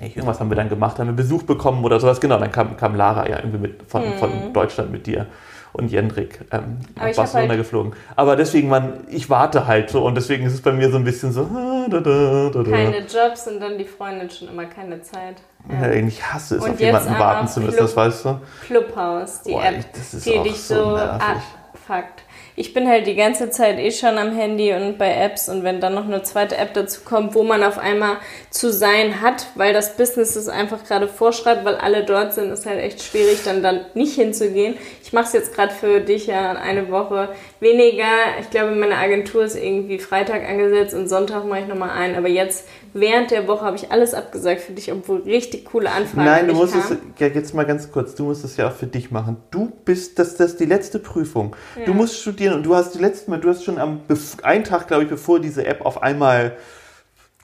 Irgendwas 0.00 0.40
haben 0.40 0.50
wir 0.50 0.56
dann 0.56 0.68
gemacht, 0.68 0.98
haben 0.98 1.06
wir 1.06 1.14
Besuch 1.14 1.44
bekommen 1.44 1.84
oder 1.84 2.00
sowas. 2.00 2.20
Genau, 2.20 2.38
dann 2.38 2.52
kam, 2.52 2.76
kam 2.76 2.94
Lara 2.96 3.28
ja 3.28 3.38
irgendwie 3.38 3.58
mit 3.58 3.82
von, 3.86 4.02
hm. 4.02 4.18
von 4.18 4.52
Deutschland 4.52 4.90
mit 4.90 5.06
dir 5.06 5.26
und 5.72 5.90
Jendrik 5.90 6.40
ähm, 6.50 6.78
nach 6.96 7.14
Barcelona 7.14 7.50
halt 7.50 7.60
geflogen. 7.60 7.92
Aber 8.16 8.36
deswegen, 8.36 8.68
man, 8.68 9.04
ich 9.08 9.30
warte 9.30 9.66
halt 9.66 9.90
so 9.90 10.04
und 10.04 10.16
deswegen 10.16 10.44
ist 10.44 10.54
es 10.54 10.62
bei 10.62 10.72
mir 10.72 10.90
so 10.90 10.96
ein 10.96 11.04
bisschen 11.04 11.32
so. 11.32 11.48
Da, 11.88 12.00
da, 12.00 12.50
da, 12.52 12.62
keine 12.62 12.98
Jobs 12.98 13.46
und 13.46 13.60
dann 13.60 13.78
die 13.78 13.84
Freundin 13.84 14.28
schon 14.30 14.48
immer 14.48 14.66
keine 14.66 15.00
Zeit. 15.02 15.36
Ja. 15.68 15.88
Ja, 15.88 15.92
ich 15.92 16.24
hasse 16.24 16.56
es, 16.56 16.64
und 16.64 16.72
auf 16.72 16.80
jemanden 16.80 17.18
warten 17.18 17.46
zu 17.46 17.60
müssen, 17.60 17.76
Club, 17.76 17.86
das 17.86 17.96
weißt 17.96 18.24
du. 18.24 18.40
Clubhouse, 18.66 19.42
die 19.42 19.52
Boah, 19.52 19.64
App, 19.64 19.84
die 20.12 20.42
dich 20.42 20.60
so, 20.60 20.74
so 20.74 20.96
abfuckt 20.96 22.24
ich 22.60 22.74
bin 22.74 22.86
halt 22.86 23.06
die 23.06 23.14
ganze 23.14 23.48
Zeit 23.48 23.78
eh 23.78 23.90
schon 23.90 24.18
am 24.18 24.36
Handy 24.36 24.74
und 24.74 24.98
bei 24.98 25.10
Apps 25.14 25.48
und 25.48 25.64
wenn 25.64 25.80
dann 25.80 25.94
noch 25.94 26.04
eine 26.04 26.22
zweite 26.22 26.58
App 26.58 26.74
dazu 26.74 27.00
kommt, 27.06 27.34
wo 27.34 27.42
man 27.42 27.62
auf 27.62 27.78
einmal 27.78 28.18
zu 28.50 28.70
sein 28.70 29.22
hat, 29.22 29.46
weil 29.54 29.72
das 29.72 29.96
Business 29.96 30.36
es 30.36 30.46
einfach 30.46 30.84
gerade 30.84 31.08
vorschreibt, 31.08 31.64
weil 31.64 31.76
alle 31.76 32.04
dort 32.04 32.34
sind, 32.34 32.50
ist 32.50 32.66
halt 32.66 32.78
echt 32.78 33.02
schwierig, 33.02 33.38
dann 33.46 33.62
dann 33.62 33.86
nicht 33.94 34.14
hinzugehen. 34.14 34.74
Ich 35.02 35.14
mache 35.14 35.24
es 35.24 35.32
jetzt 35.32 35.54
gerade 35.54 35.72
für 35.72 36.00
dich 36.00 36.26
ja 36.26 36.52
eine 36.52 36.90
Woche 36.90 37.30
weniger. 37.60 38.04
Ich 38.42 38.50
glaube, 38.50 38.72
meine 38.72 38.96
Agentur 38.96 39.44
ist 39.44 39.56
irgendwie 39.56 39.98
Freitag 39.98 40.46
angesetzt 40.46 40.92
und 40.92 41.08
Sonntag 41.08 41.46
mache 41.46 41.60
ich 41.60 41.66
nochmal 41.66 41.96
ein, 41.98 42.14
aber 42.14 42.28
jetzt 42.28 42.68
während 42.92 43.30
der 43.30 43.46
Woche 43.48 43.64
habe 43.64 43.76
ich 43.76 43.90
alles 43.90 44.14
abgesagt 44.14 44.60
für 44.60 44.72
dich, 44.72 44.92
obwohl 44.92 45.20
richtig 45.22 45.64
coole 45.64 45.90
Anfragen 45.90 46.24
Nein, 46.24 46.48
du 46.48 46.54
musst 46.54 46.74
es, 46.74 46.96
ja, 47.18 47.26
jetzt 47.28 47.54
mal 47.54 47.64
ganz 47.64 47.90
kurz, 47.90 48.14
du 48.14 48.24
musst 48.24 48.44
es 48.44 48.56
ja 48.56 48.68
auch 48.68 48.72
für 48.72 48.86
dich 48.86 49.10
machen. 49.10 49.36
Du 49.50 49.72
bist, 49.84 50.18
das, 50.18 50.36
das 50.36 50.52
ist 50.52 50.60
die 50.60 50.66
letzte 50.66 50.98
Prüfung. 50.98 51.56
Ja. 51.76 51.84
Du 51.84 51.94
musst 51.94 52.20
studieren 52.20 52.54
und 52.54 52.64
du 52.64 52.74
hast 52.74 52.94
die 52.94 52.98
letzte 52.98 53.30
Mal, 53.30 53.40
du 53.40 53.48
hast 53.48 53.64
schon 53.64 53.78
am, 53.78 54.00
einen 54.42 54.64
Tag, 54.64 54.88
glaube 54.88 55.04
ich, 55.04 55.08
bevor 55.08 55.40
diese 55.40 55.66
App 55.66 55.84
auf 55.84 56.02
einmal 56.02 56.56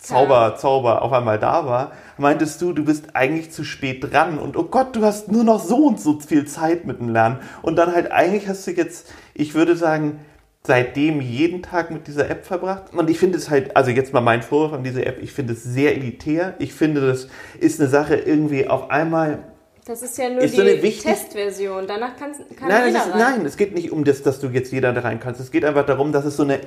Zauber, 0.06 0.50
ja. 0.50 0.56
Zauber 0.56 1.02
auf 1.02 1.12
einmal 1.12 1.38
da 1.38 1.66
war, 1.66 1.92
meintest 2.16 2.62
du, 2.62 2.72
du 2.72 2.84
bist 2.84 3.14
eigentlich 3.14 3.50
zu 3.50 3.64
spät 3.64 4.12
dran 4.12 4.38
und 4.38 4.56
oh 4.56 4.64
Gott, 4.64 4.94
du 4.94 5.02
hast 5.02 5.32
nur 5.32 5.42
noch 5.42 5.62
so 5.62 5.86
und 5.86 6.00
so 6.00 6.20
viel 6.20 6.46
Zeit 6.46 6.86
mit 6.86 7.00
dem 7.00 7.08
Lernen. 7.08 7.40
Und 7.62 7.76
dann 7.76 7.92
halt 7.92 8.12
eigentlich 8.12 8.46
hast 8.46 8.66
du 8.66 8.70
jetzt, 8.70 9.12
ich 9.34 9.54
würde 9.54 9.76
sagen, 9.76 10.20
seitdem 10.66 11.20
jeden 11.20 11.62
Tag 11.62 11.90
mit 11.90 12.06
dieser 12.06 12.28
App 12.28 12.44
verbracht. 12.44 12.92
Und 12.94 13.08
ich 13.10 13.18
finde 13.18 13.38
es 13.38 13.48
halt, 13.50 13.76
also 13.76 13.90
jetzt 13.90 14.12
mal 14.12 14.20
mein 14.20 14.42
Vorwurf 14.42 14.72
an 14.72 14.84
diese 14.84 15.04
App, 15.06 15.22
ich 15.22 15.32
finde 15.32 15.52
es 15.54 15.62
sehr 15.64 15.94
elitär. 15.94 16.54
Ich 16.58 16.74
finde, 16.74 17.00
das 17.06 17.28
ist 17.60 17.80
eine 17.80 17.88
Sache 17.88 18.16
irgendwie 18.16 18.68
auf 18.68 18.90
einmal. 18.90 19.38
Das 19.86 20.02
ist 20.02 20.18
ja 20.18 20.28
nur 20.28 20.40
Ist 20.42 20.52
die 20.52 20.56
so 20.56 20.62
eine 20.62 20.82
wichtig- 20.82 21.04
Testversion. 21.04 21.86
Danach 21.86 22.16
kann, 22.16 22.32
kann 22.58 22.68
Nein, 22.68 22.88
jeder 22.88 22.98
es 22.98 23.06
ist, 23.06 23.12
rein. 23.14 23.18
nein, 23.38 23.46
es 23.46 23.56
geht 23.56 23.74
nicht 23.74 23.92
um 23.92 24.04
das, 24.04 24.22
dass 24.22 24.40
du 24.40 24.48
jetzt 24.48 24.72
jeder 24.72 24.92
da 24.92 25.00
rein 25.02 25.20
kannst. 25.20 25.40
Es 25.40 25.50
geht 25.52 25.64
einfach 25.64 25.86
darum, 25.86 26.10
dass 26.12 26.24
es 26.24 26.36
so 26.36 26.42
eine 26.42 26.58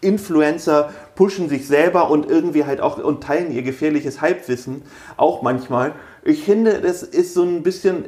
Influencer 0.00 0.92
pushen 1.14 1.48
sich 1.48 1.66
selber 1.66 2.10
und 2.10 2.28
irgendwie 2.28 2.64
halt 2.64 2.80
auch 2.80 2.98
und 3.02 3.22
teilen 3.22 3.52
ihr 3.52 3.62
gefährliches 3.62 4.20
Halbwissen 4.20 4.82
auch 5.16 5.40
manchmal. 5.42 5.92
Ich 6.24 6.42
finde, 6.44 6.80
das 6.80 7.02
ist 7.02 7.32
so 7.34 7.42
ein 7.42 7.62
bisschen. 7.62 8.04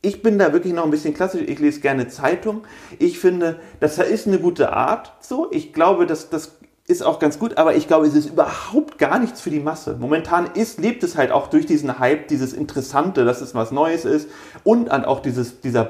Ich 0.00 0.22
bin 0.22 0.38
da 0.38 0.52
wirklich 0.52 0.74
noch 0.74 0.84
ein 0.84 0.90
bisschen 0.90 1.12
klassisch. 1.12 1.42
Ich 1.46 1.58
lese 1.58 1.80
gerne 1.80 2.06
Zeitung. 2.06 2.62
Ich 3.00 3.18
finde, 3.18 3.58
das 3.80 3.98
ist 3.98 4.28
eine 4.28 4.38
gute 4.38 4.72
Art. 4.72 5.12
So, 5.20 5.48
ich 5.50 5.72
glaube, 5.72 6.06
dass 6.06 6.30
das 6.30 6.58
ist 6.86 7.02
auch 7.02 7.18
ganz 7.18 7.38
gut, 7.38 7.58
aber 7.58 7.74
ich 7.76 7.86
glaube, 7.86 8.06
es 8.06 8.14
ist 8.14 8.30
überhaupt 8.30 8.96
gar 8.96 9.18
nichts 9.18 9.42
für 9.42 9.50
die 9.50 9.60
Masse. 9.60 9.96
Momentan 10.00 10.46
ist, 10.54 10.78
lebt 10.78 11.02
es 11.02 11.18
halt 11.18 11.32
auch 11.32 11.48
durch 11.48 11.66
diesen 11.66 11.98
Hype, 11.98 12.28
dieses 12.28 12.54
Interessante, 12.54 13.26
dass 13.26 13.42
es 13.42 13.54
was 13.54 13.72
Neues 13.72 14.06
ist 14.06 14.30
und 14.64 14.90
auch 14.90 15.20
dieses, 15.20 15.60
dieser 15.60 15.84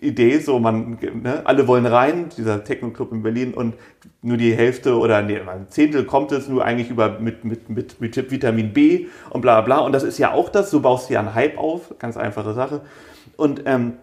Bergheim-Idee, 0.00 0.38
so 0.38 0.58
man, 0.58 0.98
ne, 1.22 1.42
alle 1.44 1.66
wollen 1.66 1.86
rein, 1.86 2.28
dieser 2.36 2.64
Techno-Club 2.64 3.12
in 3.12 3.22
Berlin 3.22 3.54
und 3.54 3.74
nur 4.22 4.36
die 4.36 4.54
Hälfte 4.54 4.96
oder 4.98 5.22
nee, 5.22 5.38
ein 5.40 5.66
Zehntel 5.68 6.04
kommt 6.04 6.32
es 6.32 6.48
nur 6.48 6.64
eigentlich 6.64 6.90
über 6.90 7.18
mit, 7.18 7.44
mit, 7.44 7.68
mit, 7.68 8.00
mit 8.00 8.30
Vitamin 8.30 8.72
B 8.72 9.06
und 9.30 9.40
bla 9.40 9.60
bla 9.60 9.78
und 9.78 9.92
das 9.92 10.02
ist 10.02 10.18
ja 10.18 10.32
auch 10.32 10.48
das, 10.48 10.70
so 10.70 10.80
baust 10.80 11.08
du 11.08 11.14
ja 11.14 11.20
einen 11.20 11.34
Hype 11.34 11.58
auf, 11.58 11.98
ganz 11.98 12.16
einfache 12.16 12.54
Sache. 12.54 12.82
Und 13.36 13.62
ähm, 13.66 13.94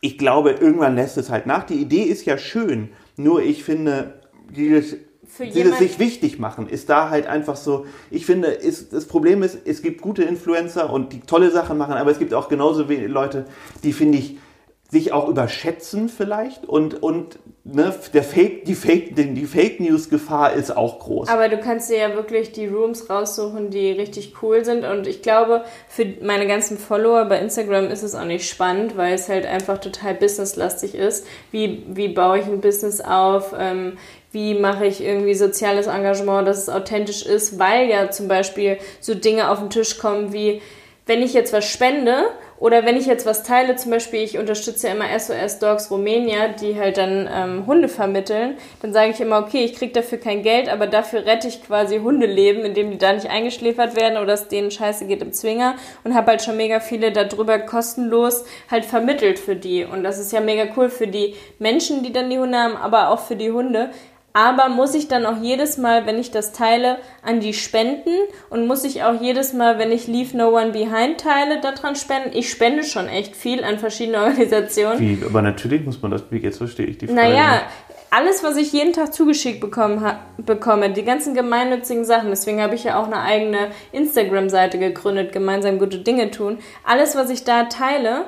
ich 0.00 0.18
glaube, 0.18 0.50
irgendwann 0.50 0.96
lässt 0.96 1.16
es 1.16 1.30
halt 1.30 1.46
nach. 1.46 1.64
Die 1.64 1.74
Idee 1.74 2.02
ist 2.02 2.24
ja 2.26 2.36
schön, 2.36 2.90
nur 3.16 3.42
ich 3.42 3.64
finde, 3.64 4.20
dieses, 4.50 4.96
Für 5.26 5.44
dieses 5.44 5.56
jemand- 5.56 5.78
sich 5.78 5.98
wichtig 5.98 6.38
machen 6.38 6.68
ist 6.68 6.90
da 6.90 7.08
halt 7.10 7.26
einfach 7.26 7.56
so. 7.56 7.86
Ich 8.10 8.26
finde, 8.26 8.48
ist, 8.48 8.92
das 8.92 9.06
Problem 9.06 9.42
ist, 9.42 9.58
es 9.64 9.80
gibt 9.80 10.02
gute 10.02 10.22
Influencer 10.22 10.92
und 10.92 11.12
die 11.12 11.20
tolle 11.20 11.50
Sachen 11.50 11.78
machen, 11.78 11.94
aber 11.94 12.10
es 12.10 12.18
gibt 12.18 12.34
auch 12.34 12.48
genauso 12.48 12.88
wenige 12.88 13.08
Leute, 13.08 13.46
die 13.82 13.92
finde 13.92 14.18
ich 14.18 14.36
sich 14.90 15.12
auch 15.12 15.28
überschätzen 15.28 16.08
vielleicht 16.08 16.64
und, 16.66 17.02
und 17.02 17.38
ne, 17.64 17.92
der 18.12 18.22
Fake, 18.22 18.64
die 18.64 18.74
Fake, 18.74 19.16
die 19.16 19.46
Fake 19.46 19.80
News 19.80 20.10
Gefahr 20.10 20.52
ist 20.52 20.76
auch 20.76 21.00
groß. 21.00 21.28
Aber 21.28 21.48
du 21.48 21.58
kannst 21.58 21.90
dir 21.90 21.98
ja 21.98 22.14
wirklich 22.14 22.52
die 22.52 22.66
Rooms 22.66 23.08
raussuchen, 23.08 23.70
die 23.70 23.92
richtig 23.92 24.34
cool 24.42 24.64
sind. 24.64 24.84
Und 24.84 25.06
ich 25.06 25.22
glaube, 25.22 25.64
für 25.88 26.06
meine 26.22 26.46
ganzen 26.46 26.78
Follower 26.78 27.24
bei 27.24 27.38
Instagram 27.38 27.88
ist 27.90 28.02
es 28.02 28.14
auch 28.14 28.24
nicht 28.24 28.48
spannend, 28.48 28.96
weil 28.96 29.14
es 29.14 29.28
halt 29.28 29.46
einfach 29.46 29.78
total 29.78 30.14
businesslastig 30.14 30.94
ist. 30.94 31.26
Wie, 31.50 31.84
wie 31.88 32.08
baue 32.08 32.38
ich 32.38 32.44
ein 32.44 32.60
Business 32.60 33.00
auf? 33.00 33.54
Ähm, 33.58 33.96
wie 34.30 34.54
mache 34.54 34.84
ich 34.86 35.02
irgendwie 35.02 35.34
soziales 35.34 35.86
Engagement, 35.86 36.46
dass 36.46 36.58
es 36.58 36.68
authentisch 36.68 37.24
ist? 37.24 37.58
Weil 37.58 37.88
ja 37.88 38.10
zum 38.10 38.28
Beispiel 38.28 38.78
so 39.00 39.14
Dinge 39.14 39.48
auf 39.48 39.60
den 39.60 39.70
Tisch 39.70 39.98
kommen 39.98 40.32
wie, 40.32 40.60
wenn 41.06 41.22
ich 41.22 41.34
jetzt 41.34 41.52
was 41.52 41.64
spende 41.64 42.26
oder 42.64 42.86
wenn 42.86 42.96
ich 42.96 43.04
jetzt 43.04 43.26
was 43.26 43.42
teile, 43.42 43.76
zum 43.76 43.90
Beispiel, 43.90 44.20
ich 44.20 44.38
unterstütze 44.38 44.88
ja 44.88 44.94
immer 44.94 45.04
SOS 45.20 45.58
Dogs 45.58 45.90
Romania, 45.90 46.48
die 46.48 46.80
halt 46.80 46.96
dann 46.96 47.28
ähm, 47.30 47.66
Hunde 47.66 47.88
vermitteln, 47.90 48.56
dann 48.80 48.94
sage 48.94 49.10
ich 49.10 49.20
immer, 49.20 49.40
okay, 49.40 49.66
ich 49.66 49.74
kriege 49.74 49.92
dafür 49.92 50.16
kein 50.16 50.42
Geld, 50.42 50.70
aber 50.70 50.86
dafür 50.86 51.26
rette 51.26 51.46
ich 51.46 51.62
quasi 51.62 51.98
Hundeleben, 51.98 52.64
indem 52.64 52.90
die 52.90 52.96
da 52.96 53.12
nicht 53.12 53.28
eingeschläfert 53.28 53.96
werden 53.96 54.16
oder 54.16 54.32
es 54.32 54.48
denen 54.48 54.70
scheiße 54.70 55.04
geht 55.04 55.20
im 55.20 55.34
Zwinger 55.34 55.74
und 56.04 56.14
habe 56.14 56.30
halt 56.30 56.42
schon 56.42 56.56
mega 56.56 56.80
viele 56.80 57.12
darüber 57.12 57.58
kostenlos 57.58 58.46
halt 58.70 58.86
vermittelt 58.86 59.38
für 59.38 59.56
die. 59.56 59.84
Und 59.84 60.02
das 60.02 60.18
ist 60.18 60.32
ja 60.32 60.40
mega 60.40 60.64
cool 60.74 60.88
für 60.88 61.06
die 61.06 61.34
Menschen, 61.58 62.02
die 62.02 62.14
dann 62.14 62.30
die 62.30 62.38
Hunde 62.38 62.56
haben, 62.56 62.76
aber 62.78 63.10
auch 63.10 63.20
für 63.20 63.36
die 63.36 63.50
Hunde. 63.50 63.90
Aber 64.36 64.68
muss 64.68 64.96
ich 64.96 65.06
dann 65.06 65.26
auch 65.26 65.40
jedes 65.40 65.78
Mal, 65.78 66.06
wenn 66.06 66.18
ich 66.18 66.32
das 66.32 66.50
teile, 66.50 66.98
an 67.22 67.38
die 67.38 67.54
spenden? 67.54 68.10
Und 68.50 68.66
muss 68.66 68.82
ich 68.82 69.04
auch 69.04 69.20
jedes 69.20 69.52
Mal, 69.52 69.78
wenn 69.78 69.92
ich 69.92 70.08
Leave 70.08 70.36
No 70.36 70.48
One 70.48 70.72
Behind 70.72 71.20
teile, 71.20 71.60
daran 71.60 71.94
spenden? 71.94 72.36
Ich 72.36 72.50
spende 72.50 72.82
schon 72.82 73.06
echt 73.06 73.36
viel 73.36 73.62
an 73.62 73.78
verschiedene 73.78 74.18
Organisationen. 74.24 74.98
Wie, 74.98 75.24
aber 75.24 75.40
natürlich 75.40 75.84
muss 75.84 76.02
man 76.02 76.10
das, 76.10 76.24
wie 76.30 76.38
jetzt 76.38 76.58
verstehe 76.58 76.86
ich 76.86 76.98
die 76.98 77.06
Frage. 77.06 77.20
Naja, 77.20 77.62
alles, 78.10 78.42
was 78.42 78.56
ich 78.56 78.72
jeden 78.72 78.92
Tag 78.92 79.14
zugeschickt 79.14 79.60
bekommen 79.60 80.04
bekomme, 80.36 80.90
die 80.90 81.04
ganzen 81.04 81.34
gemeinnützigen 81.34 82.04
Sachen, 82.04 82.30
deswegen 82.30 82.60
habe 82.60 82.74
ich 82.74 82.84
ja 82.84 83.00
auch 83.00 83.06
eine 83.06 83.20
eigene 83.20 83.68
Instagram-Seite 83.92 84.80
gegründet, 84.80 85.32
gemeinsam 85.32 85.78
gute 85.78 85.98
Dinge 85.98 86.32
tun. 86.32 86.58
Alles, 86.84 87.14
was 87.14 87.30
ich 87.30 87.44
da 87.44 87.64
teile, 87.64 88.26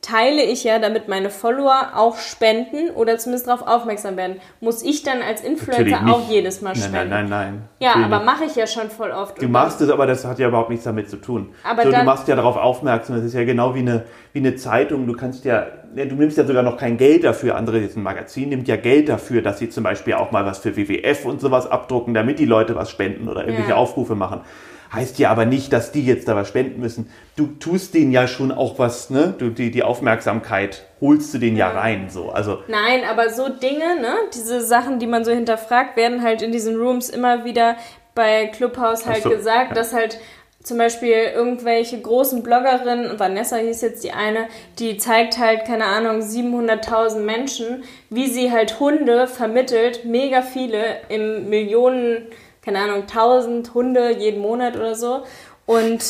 teile 0.00 0.42
ich 0.42 0.64
ja, 0.64 0.78
damit 0.78 1.08
meine 1.08 1.28
Follower 1.28 1.92
auch 1.94 2.16
spenden 2.18 2.90
oder 2.94 3.18
zumindest 3.18 3.48
darauf 3.48 3.66
aufmerksam 3.66 4.16
werden. 4.16 4.36
Muss 4.60 4.82
ich 4.82 5.02
dann 5.02 5.22
als 5.22 5.42
Influencer 5.42 6.00
auch 6.08 6.28
jedes 6.30 6.62
Mal 6.62 6.70
Nein, 6.74 6.82
spenden? 6.82 7.08
nein, 7.10 7.28
nein, 7.28 7.28
nein. 7.28 7.62
Ja, 7.80 7.88
Natürlich 7.90 8.12
aber 8.14 8.24
mache 8.24 8.44
ich 8.44 8.54
ja 8.54 8.66
schon 8.66 8.90
voll 8.90 9.10
oft. 9.10 9.40
Du 9.42 9.48
machst 9.48 9.80
es, 9.80 9.90
aber 9.90 10.06
das 10.06 10.24
hat 10.24 10.38
ja 10.38 10.48
überhaupt 10.48 10.70
nichts 10.70 10.84
damit 10.84 11.10
zu 11.10 11.16
tun. 11.16 11.50
Aber 11.64 11.82
so, 11.82 11.90
du 11.90 12.04
machst 12.04 12.28
ja 12.28 12.36
darauf 12.36 12.56
aufmerksam. 12.56 13.16
Das 13.16 13.24
ist 13.24 13.34
ja 13.34 13.44
genau 13.44 13.74
wie 13.74 13.80
eine, 13.80 14.04
wie 14.32 14.38
eine 14.38 14.54
Zeitung. 14.56 15.06
Du 15.06 15.14
kannst 15.14 15.44
ja, 15.44 15.66
ja, 15.96 16.04
du 16.04 16.14
nimmst 16.14 16.38
ja 16.38 16.44
sogar 16.44 16.62
noch 16.62 16.76
kein 16.76 16.96
Geld 16.96 17.24
dafür. 17.24 17.56
Andere, 17.56 17.78
jetzt 17.78 17.96
ein 17.96 18.02
Magazin 18.02 18.50
nimmt 18.50 18.68
ja 18.68 18.76
Geld 18.76 19.08
dafür, 19.08 19.42
dass 19.42 19.58
sie 19.58 19.68
zum 19.68 19.82
Beispiel 19.84 20.14
auch 20.14 20.30
mal 20.30 20.46
was 20.46 20.58
für 20.58 20.76
WWF 20.76 21.24
und 21.24 21.40
sowas 21.40 21.68
abdrucken, 21.70 22.14
damit 22.14 22.38
die 22.38 22.46
Leute 22.46 22.76
was 22.76 22.90
spenden 22.90 23.28
oder 23.28 23.40
irgendwelche 23.40 23.70
Ja. 23.70 23.76
Aufrufe 23.76 24.14
machen. 24.14 24.42
Heißt 24.92 25.18
ja 25.18 25.30
aber 25.30 25.44
nicht, 25.44 25.72
dass 25.72 25.92
die 25.92 26.04
jetzt 26.04 26.28
da 26.28 26.36
was 26.36 26.48
spenden 26.48 26.80
müssen. 26.80 27.10
Du 27.36 27.46
tust 27.46 27.94
denen 27.94 28.10
ja 28.10 28.26
schon 28.26 28.50
auch 28.50 28.78
was, 28.78 29.10
ne? 29.10 29.34
Du, 29.36 29.50
die, 29.50 29.70
die 29.70 29.82
Aufmerksamkeit 29.82 30.84
holst 31.00 31.34
du 31.34 31.38
denen 31.38 31.56
ja, 31.56 31.68
rein, 31.68 32.08
so. 32.08 32.30
Also, 32.30 32.62
Nein, 32.68 33.02
aber 33.08 33.30
so 33.30 33.48
Dinge, 33.48 34.00
ne, 34.00 34.14
diese 34.34 34.62
Sachen, 34.62 34.98
die 34.98 35.06
man 35.06 35.24
so 35.24 35.30
hinterfragt, 35.30 35.96
werden 35.96 36.22
halt 36.22 36.42
in 36.42 36.52
diesen 36.52 36.76
Rooms 36.76 37.10
immer 37.10 37.44
wieder 37.44 37.76
bei 38.14 38.46
Clubhouse 38.46 39.06
halt 39.06 39.22
so, 39.22 39.30
gesagt, 39.30 39.70
ja. 39.70 39.74
dass 39.74 39.92
halt 39.92 40.18
zum 40.62 40.76
Beispiel 40.76 41.14
irgendwelche 41.34 42.00
großen 42.00 42.42
Bloggerinnen, 42.42 43.18
Vanessa 43.18 43.56
hieß 43.56 43.80
jetzt 43.80 44.04
die 44.04 44.12
eine, 44.12 44.48
die 44.78 44.98
zeigt 44.98 45.38
halt, 45.38 45.64
keine 45.64 45.84
Ahnung, 45.84 46.20
700.000 46.20 47.20
Menschen, 47.20 47.84
wie 48.10 48.26
sie 48.26 48.50
halt 48.50 48.80
Hunde 48.80 49.26
vermittelt, 49.26 50.04
mega 50.04 50.42
viele, 50.42 50.96
im 51.08 51.48
Millionen, 51.48 52.26
keine 52.68 52.80
Ahnung, 52.80 53.02
1000 53.02 53.72
Hunde 53.72 54.18
jeden 54.18 54.42
Monat 54.42 54.76
oder 54.76 54.94
so. 54.94 55.22
Und 55.64 56.04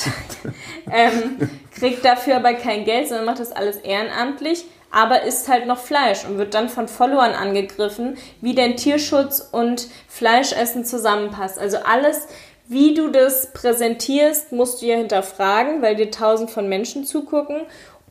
ähm, 0.93 1.39
kriegt 1.79 2.05
dafür 2.05 2.37
aber 2.37 2.55
kein 2.55 2.85
Geld, 2.85 3.07
sondern 3.07 3.27
macht 3.27 3.39
das 3.39 3.53
alles 3.53 3.77
ehrenamtlich, 3.77 4.65
aber 4.91 5.23
isst 5.23 5.49
halt 5.49 5.67
noch 5.67 5.79
Fleisch 5.79 6.25
und 6.25 6.37
wird 6.37 6.55
dann 6.55 6.69
von 6.69 6.89
Followern 6.89 7.33
angegriffen, 7.33 8.17
wie 8.41 8.57
denn 8.57 8.77
Tierschutz 8.77 9.49
und 9.53 9.87
Fleischessen 10.09 10.85
zusammenpasst. 10.85 11.61
Also 11.61 11.77
alles, 11.79 12.27
wie 12.67 12.93
du 12.93 13.09
das 13.09 13.53
präsentierst, 13.53 14.51
musst 14.51 14.83
du 14.83 14.87
ja 14.87 14.97
hinterfragen, 14.97 15.81
weil 15.81 15.95
dir 15.95 16.11
tausend 16.11 16.51
von 16.51 16.69
Menschen 16.69 17.05
zugucken. 17.05 17.61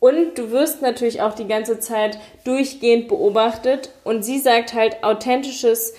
Und 0.00 0.38
du 0.38 0.52
wirst 0.52 0.80
natürlich 0.80 1.20
auch 1.20 1.34
die 1.34 1.48
ganze 1.48 1.80
Zeit 1.80 2.18
durchgehend 2.44 3.08
beobachtet. 3.08 3.90
Und 4.04 4.22
sie 4.22 4.38
sagt 4.38 4.72
halt, 4.72 5.02
authentisches 5.04 5.92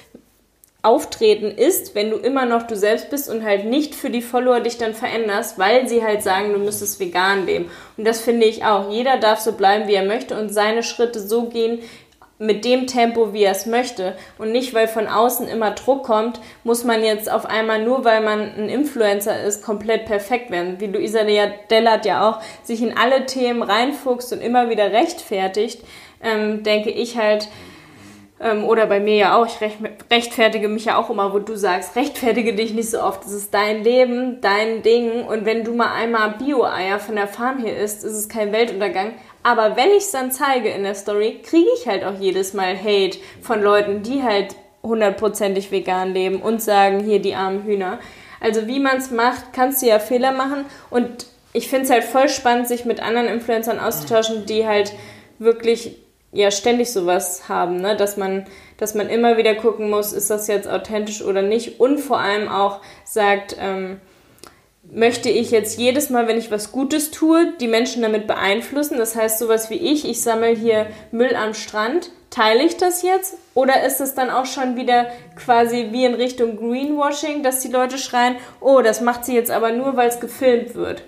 Auftreten 0.82 1.52
ist, 1.52 1.94
wenn 1.94 2.10
du 2.10 2.16
immer 2.16 2.46
noch 2.46 2.64
du 2.64 2.76
selbst 2.76 3.10
bist 3.10 3.30
und 3.30 3.44
halt 3.44 3.66
nicht 3.66 3.96
für 3.96 4.10
die 4.10 4.22
Follower 4.22 4.62
dich 4.62 4.78
dann 4.78 4.94
veränderst, 4.94 5.60
weil 5.60 5.90
sie 5.90 6.04
halt 6.04 6.24
sagen, 6.24 6.54
du 6.54 6.60
müsstest 6.60 7.02
vegan 7.02 7.46
leben. 7.46 7.70
Und 7.98 8.08
das 8.08 8.22
finde 8.22 8.46
ich 8.46 8.64
auch. 8.64 8.90
Jeder 8.90 9.18
darf 9.18 9.40
so 9.40 9.52
bleiben, 9.52 9.90
wie 9.90 9.96
er 9.96 10.06
möchte 10.06 10.40
und 10.40 10.50
seine 10.50 10.82
Schritte 10.84 11.20
so 11.20 11.48
gehen 11.48 11.80
mit 12.42 12.64
dem 12.64 12.88
Tempo, 12.88 13.34
wie 13.34 13.44
er 13.44 13.52
es 13.52 13.66
möchte. 13.66 14.16
Und 14.38 14.54
nicht, 14.54 14.74
weil 14.74 14.88
von 14.88 15.08
außen 15.08 15.50
immer 15.50 15.72
Druck 15.72 16.04
kommt, 16.04 16.40
muss 16.64 16.86
man 16.86 17.04
jetzt 17.04 17.30
auf 17.30 17.46
einmal 17.46 17.84
nur, 17.84 18.06
weil 18.06 18.22
man 18.22 18.40
ein 18.40 18.70
Influencer 18.70 19.44
ist, 19.44 19.62
komplett 19.62 20.06
perfekt 20.06 20.50
werden. 20.50 20.80
Wie 20.80 20.88
Luisa 20.88 21.26
Dellert 21.70 22.06
ja 22.06 22.30
auch 22.30 22.42
sich 22.64 22.82
in 22.82 22.98
alle 22.98 23.26
Themen 23.26 23.62
reinfuchst 23.62 24.32
und 24.32 24.40
immer 24.40 24.70
wieder 24.70 24.94
rechtfertigt, 24.94 25.84
ähm, 26.24 26.64
denke 26.64 26.90
ich 26.90 27.18
halt, 27.18 27.50
ähm, 28.42 28.64
oder 28.64 28.86
bei 28.86 29.00
mir 29.00 29.16
ja 29.16 29.38
auch, 29.38 29.46
ich 29.46 29.60
recht, 29.60 29.78
rechtfertige 30.10 30.70
mich 30.70 30.86
ja 30.86 30.98
auch 30.98 31.10
immer, 31.10 31.34
wo 31.34 31.40
du 31.40 31.56
sagst, 31.56 31.96
rechtfertige 31.96 32.54
dich 32.54 32.74
nicht 32.74 32.90
so 32.90 33.02
oft. 33.02 33.26
Es 33.26 33.34
ist 33.34 33.54
dein 33.54 33.84
Leben, 33.84 34.40
dein 34.42 34.82
Ding. 34.82 35.26
Und 35.26 35.46
wenn 35.46 35.64
du 35.64 35.74
mal 35.74 35.94
einmal 35.94 36.36
Bio-Eier 36.38 37.00
von 37.00 37.16
der 37.16 37.28
Farm 37.28 37.60
hier 37.60 37.76
isst, 37.78 38.04
ist 38.04 38.14
es 38.14 38.30
kein 38.30 38.52
Weltuntergang. 38.54 39.14
Aber 39.44 39.76
wenn 39.76 39.90
ich 39.90 40.04
es 40.04 40.12
dann 40.12 40.32
zeige 40.32 40.70
in 40.70 40.84
der 40.84 40.96
Story, 40.96 41.40
kriege 41.44 41.70
ich 41.78 41.88
halt 41.88 42.04
auch 42.04 42.20
jedes 42.20 42.54
Mal 42.54 42.78
Hate 42.78 43.18
von 43.42 43.62
Leuten, 43.62 44.04
die 44.04 44.24
halt 44.24 44.56
hundertprozentig 44.84 45.72
vegan 45.72 46.14
leben 46.14 46.42
und 46.42 46.62
sagen, 46.62 47.04
hier 47.04 47.22
die 47.22 47.36
armen 47.36 47.64
Hühner. 47.64 48.00
Also 48.40 48.68
wie 48.68 48.80
man 48.80 48.98
es 48.98 49.12
macht, 49.12 49.52
kannst 49.52 49.82
du 49.82 49.88
ja 49.88 50.00
Fehler 50.00 50.32
machen. 50.32 50.66
Und 50.90 51.26
ich 51.52 51.68
finde 51.68 51.86
es 51.86 51.92
halt 51.92 52.06
voll 52.06 52.30
spannend, 52.30 52.70
sich 52.70 52.86
mit 52.86 53.02
anderen 53.02 53.28
Influencern 53.28 53.80
auszutauschen, 53.80 54.46
die 54.46 54.66
halt 54.66 54.94
wirklich 55.40 55.98
ja 56.32 56.52
ständig 56.52 56.92
sowas 56.92 57.50
haben, 57.50 57.78
ne? 57.78 57.96
dass 57.96 58.18
man, 58.18 58.46
dass 58.78 58.96
man 58.96 59.10
immer 59.10 59.38
wieder 59.38 59.56
gucken 59.56 59.90
muss, 59.90 60.14
ist 60.14 60.30
das 60.30 60.48
jetzt 60.48 60.68
authentisch 60.68 61.24
oder 61.24 61.42
nicht 61.42 61.80
und 61.80 62.00
vor 62.00 62.20
allem 62.20 62.48
auch 62.48 62.82
sagt, 63.04 63.56
ähm, 63.60 64.00
möchte 64.92 65.30
ich 65.30 65.52
jetzt 65.52 65.78
jedes 65.78 66.10
Mal, 66.10 66.28
wenn 66.28 66.38
ich 66.38 66.52
was 66.52 66.72
Gutes 66.72 67.12
tue, 67.12 67.54
die 67.60 67.68
Menschen 67.68 68.02
damit 68.02 68.28
beeinflussen. 68.28 68.98
Das 68.98 69.16
heißt, 69.16 69.40
sowas 69.40 69.70
wie 69.70 69.76
ich, 69.76 70.08
ich 70.08 70.22
sammle 70.22 70.50
hier 70.50 70.88
Müll 71.12 71.36
am 71.36 71.54
Strand, 71.54 72.12
teile 72.30 72.64
ich 72.64 72.78
das 72.78 73.02
jetzt 73.02 73.38
Oder 73.56 73.84
ist 73.84 74.02
es 74.02 74.14
dann 74.14 74.30
auch 74.30 74.46
schon 74.46 74.76
wieder 74.76 75.08
quasi 75.36 75.90
wie 75.92 76.06
in 76.06 76.14
Richtung 76.14 76.58
Greenwashing, 76.58 77.44
dass 77.44 77.60
die 77.60 77.72
Leute 77.72 77.98
schreien, 77.98 78.36
oh, 78.62 78.82
das 78.82 79.02
macht 79.02 79.26
sie 79.26 79.36
jetzt 79.36 79.52
aber 79.52 79.72
nur, 79.72 79.98
weil 79.98 80.10
es 80.10 80.20
gefilmt 80.20 80.76
wird. 80.76 81.04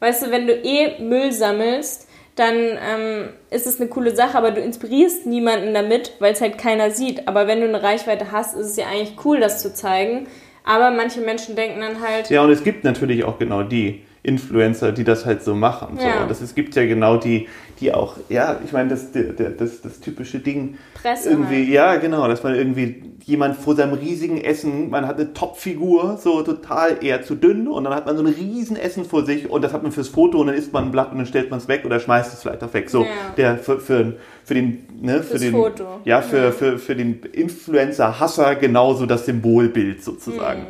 Weißt 0.00 0.24
du, 0.24 0.30
wenn 0.30 0.46
du 0.46 0.52
eh 0.52 1.00
Müll 1.00 1.32
sammelst, 1.32 2.05
dann 2.36 2.54
ähm, 2.54 3.30
ist 3.50 3.66
es 3.66 3.80
eine 3.80 3.88
coole 3.88 4.14
Sache, 4.14 4.36
aber 4.36 4.50
du 4.50 4.60
inspirierst 4.60 5.26
niemanden 5.26 5.74
damit, 5.74 6.12
weil 6.20 6.34
es 6.34 6.40
halt 6.40 6.58
keiner 6.58 6.90
sieht. 6.90 7.26
Aber 7.26 7.46
wenn 7.46 7.60
du 7.60 7.68
eine 7.68 7.82
Reichweite 7.82 8.30
hast, 8.30 8.54
ist 8.54 8.66
es 8.66 8.76
ja 8.76 8.86
eigentlich 8.86 9.16
cool, 9.24 9.40
das 9.40 9.62
zu 9.62 9.74
zeigen. 9.74 10.26
Aber 10.62 10.90
manche 10.90 11.20
Menschen 11.20 11.56
denken 11.56 11.80
dann 11.80 12.00
halt. 12.00 12.28
Ja, 12.28 12.42
und 12.42 12.50
es 12.50 12.62
gibt 12.62 12.84
natürlich 12.84 13.24
auch 13.24 13.38
genau 13.38 13.62
die 13.62 14.02
Influencer, 14.26 14.92
die 14.92 15.04
das 15.04 15.24
halt 15.24 15.42
so 15.42 15.54
machen. 15.54 15.98
Ja. 16.00 16.18
So. 16.18 16.24
Und 16.24 16.30
es 16.30 16.54
gibt 16.54 16.74
ja 16.74 16.84
genau 16.84 17.16
die, 17.16 17.48
die 17.80 17.94
auch, 17.94 18.16
ja, 18.28 18.58
ich 18.64 18.72
meine, 18.72 18.88
das, 18.90 19.12
das, 19.12 19.80
das, 19.80 20.00
typische 20.00 20.40
Ding. 20.40 20.78
Presse. 20.94 21.30
Irgendwie, 21.30 21.62
halt. 21.62 21.68
ja, 21.68 21.96
genau, 21.96 22.26
dass 22.26 22.42
man 22.42 22.54
irgendwie 22.54 23.02
jemand 23.22 23.56
vor 23.56 23.76
seinem 23.76 23.94
riesigen 23.94 24.40
Essen, 24.40 24.90
man 24.90 25.06
hat 25.06 25.16
eine 25.16 25.32
Topfigur, 25.32 26.18
so 26.20 26.42
total 26.42 27.04
eher 27.04 27.22
zu 27.22 27.34
dünn 27.34 27.68
und 27.68 27.84
dann 27.84 27.94
hat 27.94 28.06
man 28.06 28.16
so 28.16 28.22
ein 28.22 28.32
riesen 28.32 28.76
Essen 28.76 29.04
vor 29.04 29.24
sich 29.24 29.48
und 29.48 29.62
das 29.62 29.72
hat 29.72 29.82
man 29.82 29.92
fürs 29.92 30.08
Foto 30.08 30.38
und 30.38 30.48
dann 30.48 30.56
isst 30.56 30.72
man 30.72 30.84
ein 30.84 30.90
Blatt 30.90 31.12
und 31.12 31.18
dann 31.18 31.26
stellt 31.26 31.50
man 31.50 31.58
es 31.58 31.68
weg 31.68 31.84
oder 31.84 32.00
schmeißt 32.00 32.32
es 32.32 32.42
vielleicht 32.42 32.64
auch 32.64 32.74
weg. 32.74 32.90
So, 32.90 33.02
ja. 33.02 33.08
der 33.36 33.58
für, 33.58 33.78
für, 33.78 34.14
für 34.44 34.54
den, 34.54 34.86
ne, 35.00 35.22
für 35.22 35.38
den, 35.38 35.52
Foto. 35.52 36.00
ja, 36.04 36.20
für, 36.20 36.44
ja. 36.44 36.50
Für, 36.50 36.78
für 36.78 36.96
den 36.96 37.20
Influencer-Hasser 37.20 38.56
genauso 38.56 39.06
das 39.06 39.26
Symbolbild 39.26 40.02
sozusagen. 40.02 40.62
Mhm. 40.62 40.66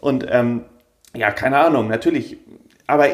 Und, 0.00 0.26
ähm, 0.30 0.62
ja, 1.16 1.30
keine 1.30 1.58
Ahnung, 1.58 1.88
natürlich 1.88 2.38
aber 2.86 3.08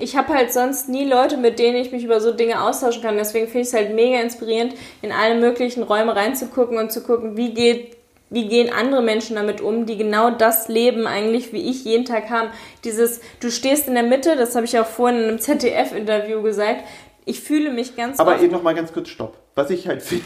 ich 0.00 0.16
habe 0.16 0.34
halt 0.34 0.52
sonst 0.52 0.88
nie 0.88 1.04
Leute, 1.04 1.36
mit 1.36 1.58
denen 1.58 1.76
ich 1.76 1.92
mich 1.92 2.04
über 2.04 2.20
so 2.20 2.32
Dinge 2.32 2.62
austauschen 2.62 3.02
kann. 3.02 3.16
Deswegen 3.16 3.46
finde 3.46 3.60
ich 3.60 3.68
es 3.68 3.74
halt 3.74 3.94
mega 3.94 4.20
inspirierend, 4.20 4.74
in 5.02 5.12
alle 5.12 5.38
möglichen 5.38 5.82
Räume 5.82 6.16
reinzugucken 6.16 6.78
und 6.78 6.90
zu 6.90 7.02
gucken, 7.02 7.36
wie 7.36 7.54
geht 7.54 7.96
wie 8.30 8.46
gehen 8.46 8.72
andere 8.72 9.02
Menschen 9.02 9.34
damit 9.34 9.60
um, 9.60 9.86
die 9.86 9.96
genau 9.96 10.30
das 10.30 10.68
leben 10.68 11.08
eigentlich, 11.08 11.52
wie 11.52 11.68
ich 11.68 11.84
jeden 11.84 12.04
Tag 12.04 12.30
haben. 12.30 12.50
Dieses, 12.84 13.20
du 13.40 13.50
stehst 13.50 13.88
in 13.88 13.94
der 13.94 14.04
Mitte, 14.04 14.36
das 14.36 14.54
habe 14.54 14.64
ich 14.66 14.78
auch 14.78 14.86
vorhin 14.86 15.18
in 15.18 15.28
einem 15.28 15.40
ZDF-Interview 15.40 16.40
gesagt. 16.40 16.84
Ich 17.24 17.40
fühle 17.40 17.72
mich 17.72 17.96
ganz. 17.96 18.20
Aber 18.20 18.40
eben 18.40 18.52
noch 18.52 18.62
mal 18.62 18.74
ganz 18.74 18.92
kurz 18.92 19.08
Stopp. 19.08 19.36
Was 19.56 19.70
ich 19.70 19.88
halt 19.88 20.02
finde, 20.04 20.24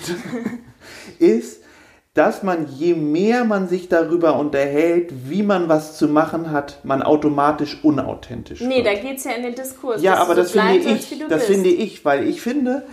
ist, 1.19 1.64
dass 2.15 2.45
man, 2.45 2.69
je 2.77 2.95
mehr 2.95 3.45
man 3.45 3.69
sich 3.69 3.89
darüber 3.89 4.39
unterhält, 4.39 5.13
wie 5.29 5.43
man 5.43 5.69
was 5.69 5.99
zu 5.99 6.07
machen 6.07 6.53
hat, 6.53 6.79
man 6.85 7.03
automatisch 7.03 7.79
unauthentisch 7.83 8.61
Nee, 8.61 8.77
wird. 8.77 8.87
da 8.87 8.95
geht 8.95 9.19
es 9.19 9.25
ja 9.25 9.33
in 9.33 9.43
den 9.43 9.55
Diskurs. 9.57 10.01
Ja, 10.01 10.17
aber 10.19 10.37
das 10.37 10.53
finde 10.53 10.77
ich, 10.77 10.85
das 11.29 11.29
bist. 11.29 11.47
finde 11.47 11.71
ich, 11.71 12.05
weil 12.05 12.29
ich 12.29 12.41
finde, 12.41 12.85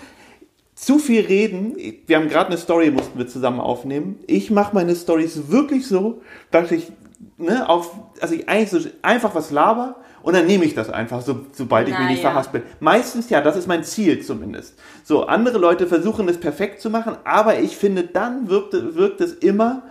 zu 0.73 0.97
viel 0.97 1.21
reden, 1.21 1.75
wir 2.07 2.17
haben 2.17 2.29
gerade 2.29 2.47
eine 2.47 2.57
Story, 2.57 2.89
mussten 2.89 3.19
wir 3.19 3.27
zusammen 3.27 3.59
aufnehmen. 3.59 4.17
Ich 4.25 4.49
mache 4.49 4.73
meine 4.73 4.95
Stories 4.95 5.49
wirklich 5.49 5.87
so, 5.87 6.21
dass 6.49 6.71
ich, 6.71 6.91
ne, 7.37 7.67
auf, 7.67 7.91
also 8.19 8.35
ich 8.35 8.47
eigentlich 8.49 8.69
so 8.69 8.89
einfach 9.01 9.35
was 9.35 9.51
laber 9.51 9.95
und 10.23 10.35
dann 10.35 10.45
nehme 10.45 10.65
ich 10.65 10.75
das 10.75 10.89
einfach, 10.89 11.21
so, 11.21 11.41
sobald 11.51 11.87
ich 11.87 11.93
Na, 11.93 12.01
mich 12.01 12.09
nicht 12.09 12.23
ja. 12.23 12.29
verhaspel. 12.29 12.63
Meistens 12.79 13.29
ja, 13.29 13.41
das 13.41 13.55
ist 13.55 13.67
mein 13.67 13.83
Ziel 13.83 14.21
zumindest. 14.21 14.77
So, 15.03 15.25
andere 15.25 15.57
Leute 15.57 15.87
versuchen 15.87 16.27
es 16.29 16.39
perfekt 16.39 16.81
zu 16.81 16.89
machen, 16.89 17.17
aber 17.23 17.59
ich 17.59 17.75
finde, 17.77 18.03
dann 18.03 18.49
wirkt, 18.49 18.73
wirkt 18.95 19.21
es 19.21 19.33
immer 19.33 19.83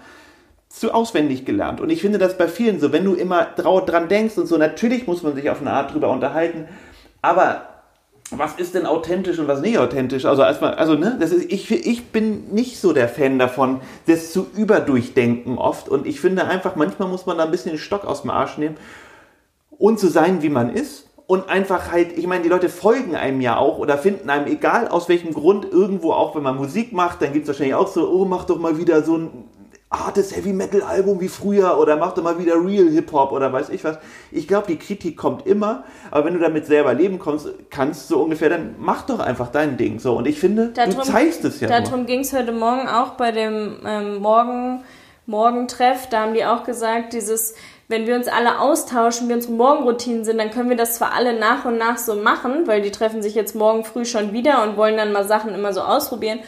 zu 0.68 0.94
auswendig 0.94 1.44
gelernt. 1.44 1.80
Und 1.80 1.90
ich 1.90 2.00
finde 2.00 2.18
das 2.18 2.38
bei 2.38 2.46
vielen 2.46 2.78
so, 2.78 2.92
wenn 2.92 3.04
du 3.04 3.14
immer 3.14 3.44
dran 3.44 4.08
denkst 4.08 4.38
und 4.38 4.46
so, 4.46 4.56
natürlich 4.56 5.06
muss 5.06 5.22
man 5.22 5.34
sich 5.34 5.50
auf 5.50 5.60
eine 5.60 5.72
Art 5.72 5.92
drüber 5.92 6.10
unterhalten, 6.10 6.68
aber 7.22 7.69
was 8.32 8.54
ist 8.54 8.74
denn 8.74 8.86
authentisch 8.86 9.38
und 9.38 9.48
was 9.48 9.60
nicht 9.60 9.78
authentisch? 9.78 10.24
Also 10.24 10.42
erstmal, 10.42 10.74
also 10.74 10.94
ne, 10.94 11.16
das 11.18 11.32
ist, 11.32 11.50
ich, 11.50 11.70
ich 11.70 12.06
bin 12.06 12.52
nicht 12.52 12.80
so 12.80 12.92
der 12.92 13.08
Fan 13.08 13.38
davon, 13.38 13.80
das 14.06 14.32
zu 14.32 14.46
überdurchdenken 14.56 15.58
oft. 15.58 15.88
Und 15.88 16.06
ich 16.06 16.20
finde 16.20 16.44
einfach, 16.44 16.76
manchmal 16.76 17.08
muss 17.08 17.26
man 17.26 17.38
da 17.38 17.44
ein 17.44 17.50
bisschen 17.50 17.72
den 17.72 17.78
Stock 17.78 18.04
aus 18.04 18.22
dem 18.22 18.30
Arsch 18.30 18.58
nehmen 18.58 18.76
und 19.70 19.98
zu 19.98 20.08
sein, 20.08 20.42
wie 20.42 20.48
man 20.48 20.70
ist. 20.70 21.06
Und 21.26 21.48
einfach 21.48 21.92
halt, 21.92 22.18
ich 22.18 22.26
meine, 22.26 22.42
die 22.42 22.48
Leute 22.48 22.68
folgen 22.68 23.14
einem 23.14 23.40
ja 23.40 23.56
auch 23.56 23.78
oder 23.78 23.96
finden 23.98 24.30
einem, 24.30 24.46
egal 24.46 24.88
aus 24.88 25.08
welchem 25.08 25.32
Grund, 25.32 25.64
irgendwo 25.70 26.12
auch, 26.12 26.34
wenn 26.34 26.42
man 26.42 26.56
Musik 26.56 26.92
macht, 26.92 27.22
dann 27.22 27.32
gibt 27.32 27.44
es 27.44 27.48
wahrscheinlich 27.48 27.76
auch 27.76 27.86
so, 27.86 28.10
oh, 28.10 28.24
mach 28.24 28.44
doch 28.44 28.58
mal 28.58 28.78
wieder 28.78 29.02
so 29.04 29.16
ein 29.16 29.30
hartes 29.90 30.34
Heavy 30.36 30.52
Metal 30.52 30.82
Album 30.82 31.20
wie 31.20 31.28
früher 31.28 31.76
oder 31.78 31.96
mach 31.96 32.12
doch 32.12 32.22
mal 32.22 32.38
wieder 32.38 32.54
Real 32.54 32.88
Hip 32.90 33.10
Hop 33.12 33.32
oder 33.32 33.52
weiß 33.52 33.70
ich 33.70 33.82
was. 33.82 33.98
Ich 34.30 34.46
glaube, 34.46 34.68
die 34.68 34.78
Kritik 34.78 35.16
kommt 35.16 35.46
immer, 35.46 35.84
aber 36.10 36.26
wenn 36.26 36.34
du 36.34 36.40
damit 36.40 36.66
selber 36.66 36.94
leben 36.94 37.18
kommst, 37.18 37.48
kannst, 37.70 38.06
so 38.06 38.22
ungefähr, 38.22 38.48
dann 38.48 38.76
mach 38.78 39.02
doch 39.02 39.18
einfach 39.18 39.48
dein 39.48 39.76
Ding 39.76 39.98
so. 39.98 40.16
Und 40.16 40.28
ich 40.28 40.38
finde, 40.38 40.68
darum, 40.68 40.94
du 40.94 41.02
zeigst 41.02 41.44
es 41.44 41.60
ja. 41.60 41.68
Darum 41.68 42.06
ging 42.06 42.20
es 42.20 42.32
heute 42.32 42.52
Morgen 42.52 42.88
auch 42.88 43.14
bei 43.14 43.32
dem 43.32 43.78
ähm, 43.84 44.18
Morgen, 44.18 44.84
Morgentreff. 45.26 46.08
Da 46.08 46.20
haben 46.20 46.34
die 46.34 46.44
auch 46.44 46.62
gesagt, 46.62 47.12
dieses 47.12 47.54
wenn 47.90 48.06
wir 48.06 48.14
uns 48.14 48.28
alle 48.28 48.60
austauschen, 48.60 49.28
wie 49.28 49.32
unsere 49.32 49.52
Morgenroutinen 49.52 50.24
sind, 50.24 50.38
dann 50.38 50.52
können 50.52 50.70
wir 50.70 50.76
das 50.76 50.94
zwar 50.94 51.12
alle 51.12 51.36
nach 51.36 51.64
und 51.64 51.76
nach 51.76 51.98
so 51.98 52.14
machen, 52.14 52.68
weil 52.68 52.82
die 52.82 52.92
treffen 52.92 53.20
sich 53.20 53.34
jetzt 53.34 53.56
morgen 53.56 53.84
früh 53.84 54.04
schon 54.04 54.32
wieder 54.32 54.62
und 54.62 54.76
wollen 54.76 54.96
dann 54.96 55.10
mal 55.10 55.24
Sachen 55.24 55.52
immer 55.52 55.72
so 55.72 55.80
ausprobieren. 55.80 56.38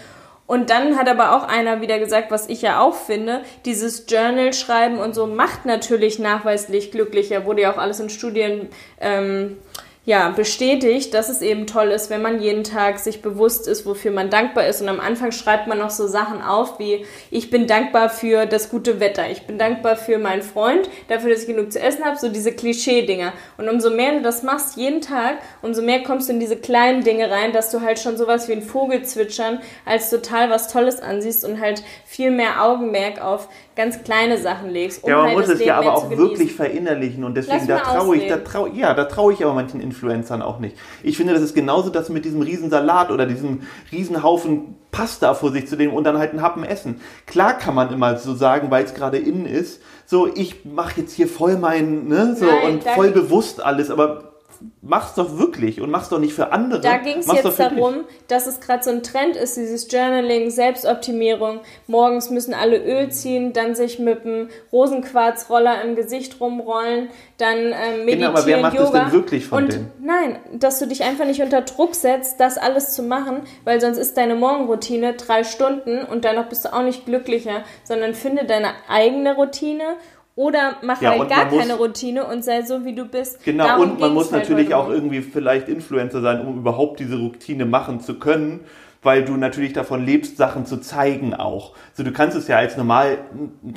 Und 0.53 0.69
dann 0.69 0.99
hat 0.99 1.09
aber 1.09 1.35
auch 1.35 1.45
einer 1.45 1.81
wieder 1.81 1.99
gesagt, 1.99 2.31
was 2.31 2.47
ich 2.47 2.61
ja 2.61 2.79
auch 2.79 2.93
finde, 2.95 3.41
dieses 3.65 4.05
Journal 4.07 4.53
schreiben 4.53 4.99
und 4.99 5.15
so 5.15 5.27
macht 5.27 5.65
natürlich 5.65 6.19
nachweislich 6.19 6.91
glücklicher, 6.91 7.47
wurde 7.47 7.63
ja 7.63 7.73
auch 7.73 7.79
alles 7.79 8.01
in 8.01 8.11
Studien 8.11 8.69
ähm, 9.01 9.57
ja, 10.05 10.31
bestätigt, 10.31 11.15
dass 11.15 11.29
es 11.29 11.43
eben 11.43 11.69
toll 11.69 11.93
ist, 11.93 12.11
wenn 12.11 12.23
man 12.23 12.43
jeden 12.43 12.65
Tag 12.65 12.99
sich 12.99 13.23
bewusst 13.23 13.69
ist, 13.69 13.87
wofür 13.87 14.11
man 14.11 14.31
dankbar 14.31 14.67
ist. 14.67 14.83
Und 14.83 14.89
am 14.89 14.99
Anfang 14.99 15.31
schreibt 15.31 15.69
man 15.69 15.79
noch 15.79 15.91
so 15.91 16.09
Sachen 16.09 16.43
auf 16.43 16.81
wie, 16.81 17.07
ich 17.31 17.51
bin 17.51 17.69
dankbar 17.69 18.11
für 18.11 18.47
das 18.47 18.69
gute 18.69 18.99
Wetter, 18.99 19.31
ich 19.31 19.47
bin 19.47 19.59
dankbar 19.59 19.95
für 19.95 20.19
meinen 20.19 20.43
Freund, 20.43 20.91
dafür, 21.07 21.31
dass 21.31 21.43
ich 21.43 21.47
genug 21.47 21.71
zu 21.71 21.81
essen 21.81 22.05
habe, 22.05 22.19
so 22.19 22.29
diese 22.29 22.51
Klischee-Dinger. 22.51 23.33
Und 23.59 23.69
umso 23.69 23.91
mehr 23.91 24.15
du 24.15 24.23
das 24.23 24.43
machst 24.43 24.77
jeden 24.77 25.03
Tag, 25.03 25.39
umso 25.63 25.83
mehr 25.83 26.03
kommst 26.03 26.29
du 26.29 26.33
in 26.33 26.41
diese 26.41 26.57
kleinen 26.57 27.05
Dinge 27.05 27.31
rein, 27.31 27.53
dass 27.53 27.71
du 27.71 27.81
halt 27.81 28.01
schon 28.01 28.17
sowas 28.17 28.49
wie 28.49 28.55
ein 28.55 28.63
Vogelzwitschern 28.63 29.61
als 29.85 30.11
total 30.11 30.51
was 30.51 30.67
Tolles 30.67 31.01
ansiehst 31.01 31.45
und 31.45 31.61
halt 31.61 31.85
viel 32.05 32.33
mehr 32.33 32.65
Augenmerk 32.65 33.23
auf 33.23 33.49
ganz 33.75 34.03
kleine 34.03 34.39
Sachen 34.39 34.71
legst. 34.71 35.03
Um 35.03 35.11
ja, 35.11 35.17
man 35.17 35.27
halt 35.27 35.39
muss 35.39 35.49
es 35.49 35.65
ja 35.65 35.79
aber 35.79 35.95
auch 35.95 36.11
wirklich 36.11 36.53
verinnerlichen 36.53 37.25
und 37.25 37.37
deswegen, 37.37 37.67
da 37.67 37.79
traue 37.79 38.17
ich, 38.17 38.29
da 38.29 38.39
trau, 38.39 38.67
ja, 38.67 38.95
da 38.95 39.05
traue 39.05 39.33
ich 39.33 39.43
aber 39.43 39.55
manchen 39.55 39.81
Influencern 39.81 40.43
auch 40.43 40.59
nicht. 40.59 40.77
Ich 41.03 41.17
finde, 41.17 41.33
das 41.33 41.43
ist 41.43 41.55
genauso 41.55 41.91
das 41.91 42.09
mit 42.09 42.25
diesem 42.25 42.43
Riesensalat 42.43 43.11
oder 43.11 43.27
diesem 43.27 43.63
Riesenhaufen 43.91 44.77
Pasta 44.91 45.33
vor 45.33 45.53
sich 45.53 45.67
zu 45.67 45.77
nehmen 45.77 45.95
und 45.95 46.05
dann 46.05 46.19
halt 46.19 46.31
einen 46.31 46.43
Happen 46.43 46.65
essen. 46.65 47.01
Klar 47.27 47.55
kann 47.55 47.75
man 47.75 47.93
immer 47.93 48.19
so 48.19 48.35
sagen, 48.35 48.71
weil 48.71 48.85
es 48.85 48.93
gerade 48.93 49.17
innen 49.17 49.47
ist, 49.47 49.81
so 50.05 50.29
ich 50.33 50.67
mache 50.67 51.01
jetzt 51.01 51.15
hier 51.15 51.29
voll 51.29 51.57
mein, 51.57 52.09
ne, 52.09 52.37
so 52.39 52.45
Nein, 52.45 52.75
und 52.75 52.85
voll 52.85 53.11
bewusst 53.11 53.63
alles, 53.65 53.91
aber 53.91 54.32
mach's 54.81 55.15
doch 55.15 55.39
wirklich 55.39 55.81
und 55.81 55.91
mach's 55.91 56.09
doch 56.09 56.19
nicht 56.19 56.35
für 56.35 56.53
andere. 56.53 56.81
Da 56.81 56.97
ging 56.99 57.19
es 57.19 57.33
jetzt 57.33 57.59
darum, 57.59 58.05
dass 58.29 58.47
es 58.47 58.61
gerade 58.61 58.83
so 58.83 58.91
ein 58.91 59.03
Trend 59.03 59.37
ist, 59.37 59.57
dieses 59.57 59.91
Journaling, 59.91 60.51
Selbstoptimierung. 60.51 61.61
Morgens 61.87 62.31
müssen 62.31 62.55
alle 62.55 62.79
Öl 62.79 63.11
ziehen, 63.11 63.53
dann 63.53 63.75
sich 63.75 63.99
mit 63.99 64.25
dem 64.25 64.49
Rosenquarzroller 64.73 65.83
im 65.83 65.95
Gesicht 65.95 66.41
rumrollen, 66.41 67.09
dann 67.39 67.59
ähm, 67.59 68.05
meditieren, 68.05 68.07
genau, 68.07 68.29
aber 68.31 68.47
wer 68.47 68.59
macht 68.59 68.75
Yoga. 68.75 68.91
das 68.91 69.03
denn 69.05 69.13
wirklich 69.13 69.47
von 69.47 69.65
und 69.65 69.73
denen? 69.73 69.93
Nein, 70.01 70.39
dass 70.53 70.79
du 70.79 70.87
dich 70.87 71.03
einfach 71.05 71.25
nicht 71.25 71.43
unter 71.43 71.63
Druck 71.63 71.95
setzt, 71.95 72.41
das 72.41 72.59
alles 72.59 72.93
zu 72.93 73.03
machen, 73.03 73.43
weil 73.65 73.81
sonst 73.81 73.99
ist 73.99 74.17
deine 74.17 74.35
Morgenroutine 74.35 75.15
drei 75.15 75.45
Stunden 75.45 76.03
und 76.05 76.25
danach 76.25 76.49
bist 76.49 76.65
du 76.65 76.73
auch 76.73 76.83
nicht 76.83 77.07
glücklicher, 77.07 77.63
sondern 77.85 78.15
finde 78.15 78.45
deine 78.45 78.73
eigene 78.89 79.37
Routine 79.37 79.97
oder 80.35 80.77
mach 80.83 81.01
ja, 81.03 81.11
halt 81.11 81.29
gar 81.29 81.47
keine 81.47 81.75
Routine 81.75 82.25
und 82.25 82.45
sei 82.45 82.63
so, 82.63 82.85
wie 82.85 82.95
du 82.95 83.05
bist. 83.05 83.45
Genau, 83.45 83.67
Darum 83.67 83.93
und 83.93 84.01
man 84.01 84.15
muss 84.15 84.33
halt 84.33 84.43
natürlich 84.43 84.75
auch 84.75 84.89
irgendwie 84.89 85.21
vielleicht 85.21 85.69
Influencer 85.69 86.21
sein, 86.23 86.47
um 86.47 86.59
überhaupt 86.59 87.01
diese 87.01 87.17
Routine 87.19 87.67
machen 87.67 88.01
zu 88.01 88.19
können, 88.19 88.61
weil 89.03 89.25
du 89.25 89.37
natürlich 89.37 89.73
davon 89.73 90.07
lebst, 90.07 90.37
Sachen 90.37 90.65
zu 90.65 90.79
zeigen 90.79 91.35
auch. 91.35 91.75
So, 91.93 92.03
du 92.03 92.13
kannst 92.13 92.37
es 92.37 92.49
ja 92.49 92.57
als 92.57 92.77
normal, 92.77 93.19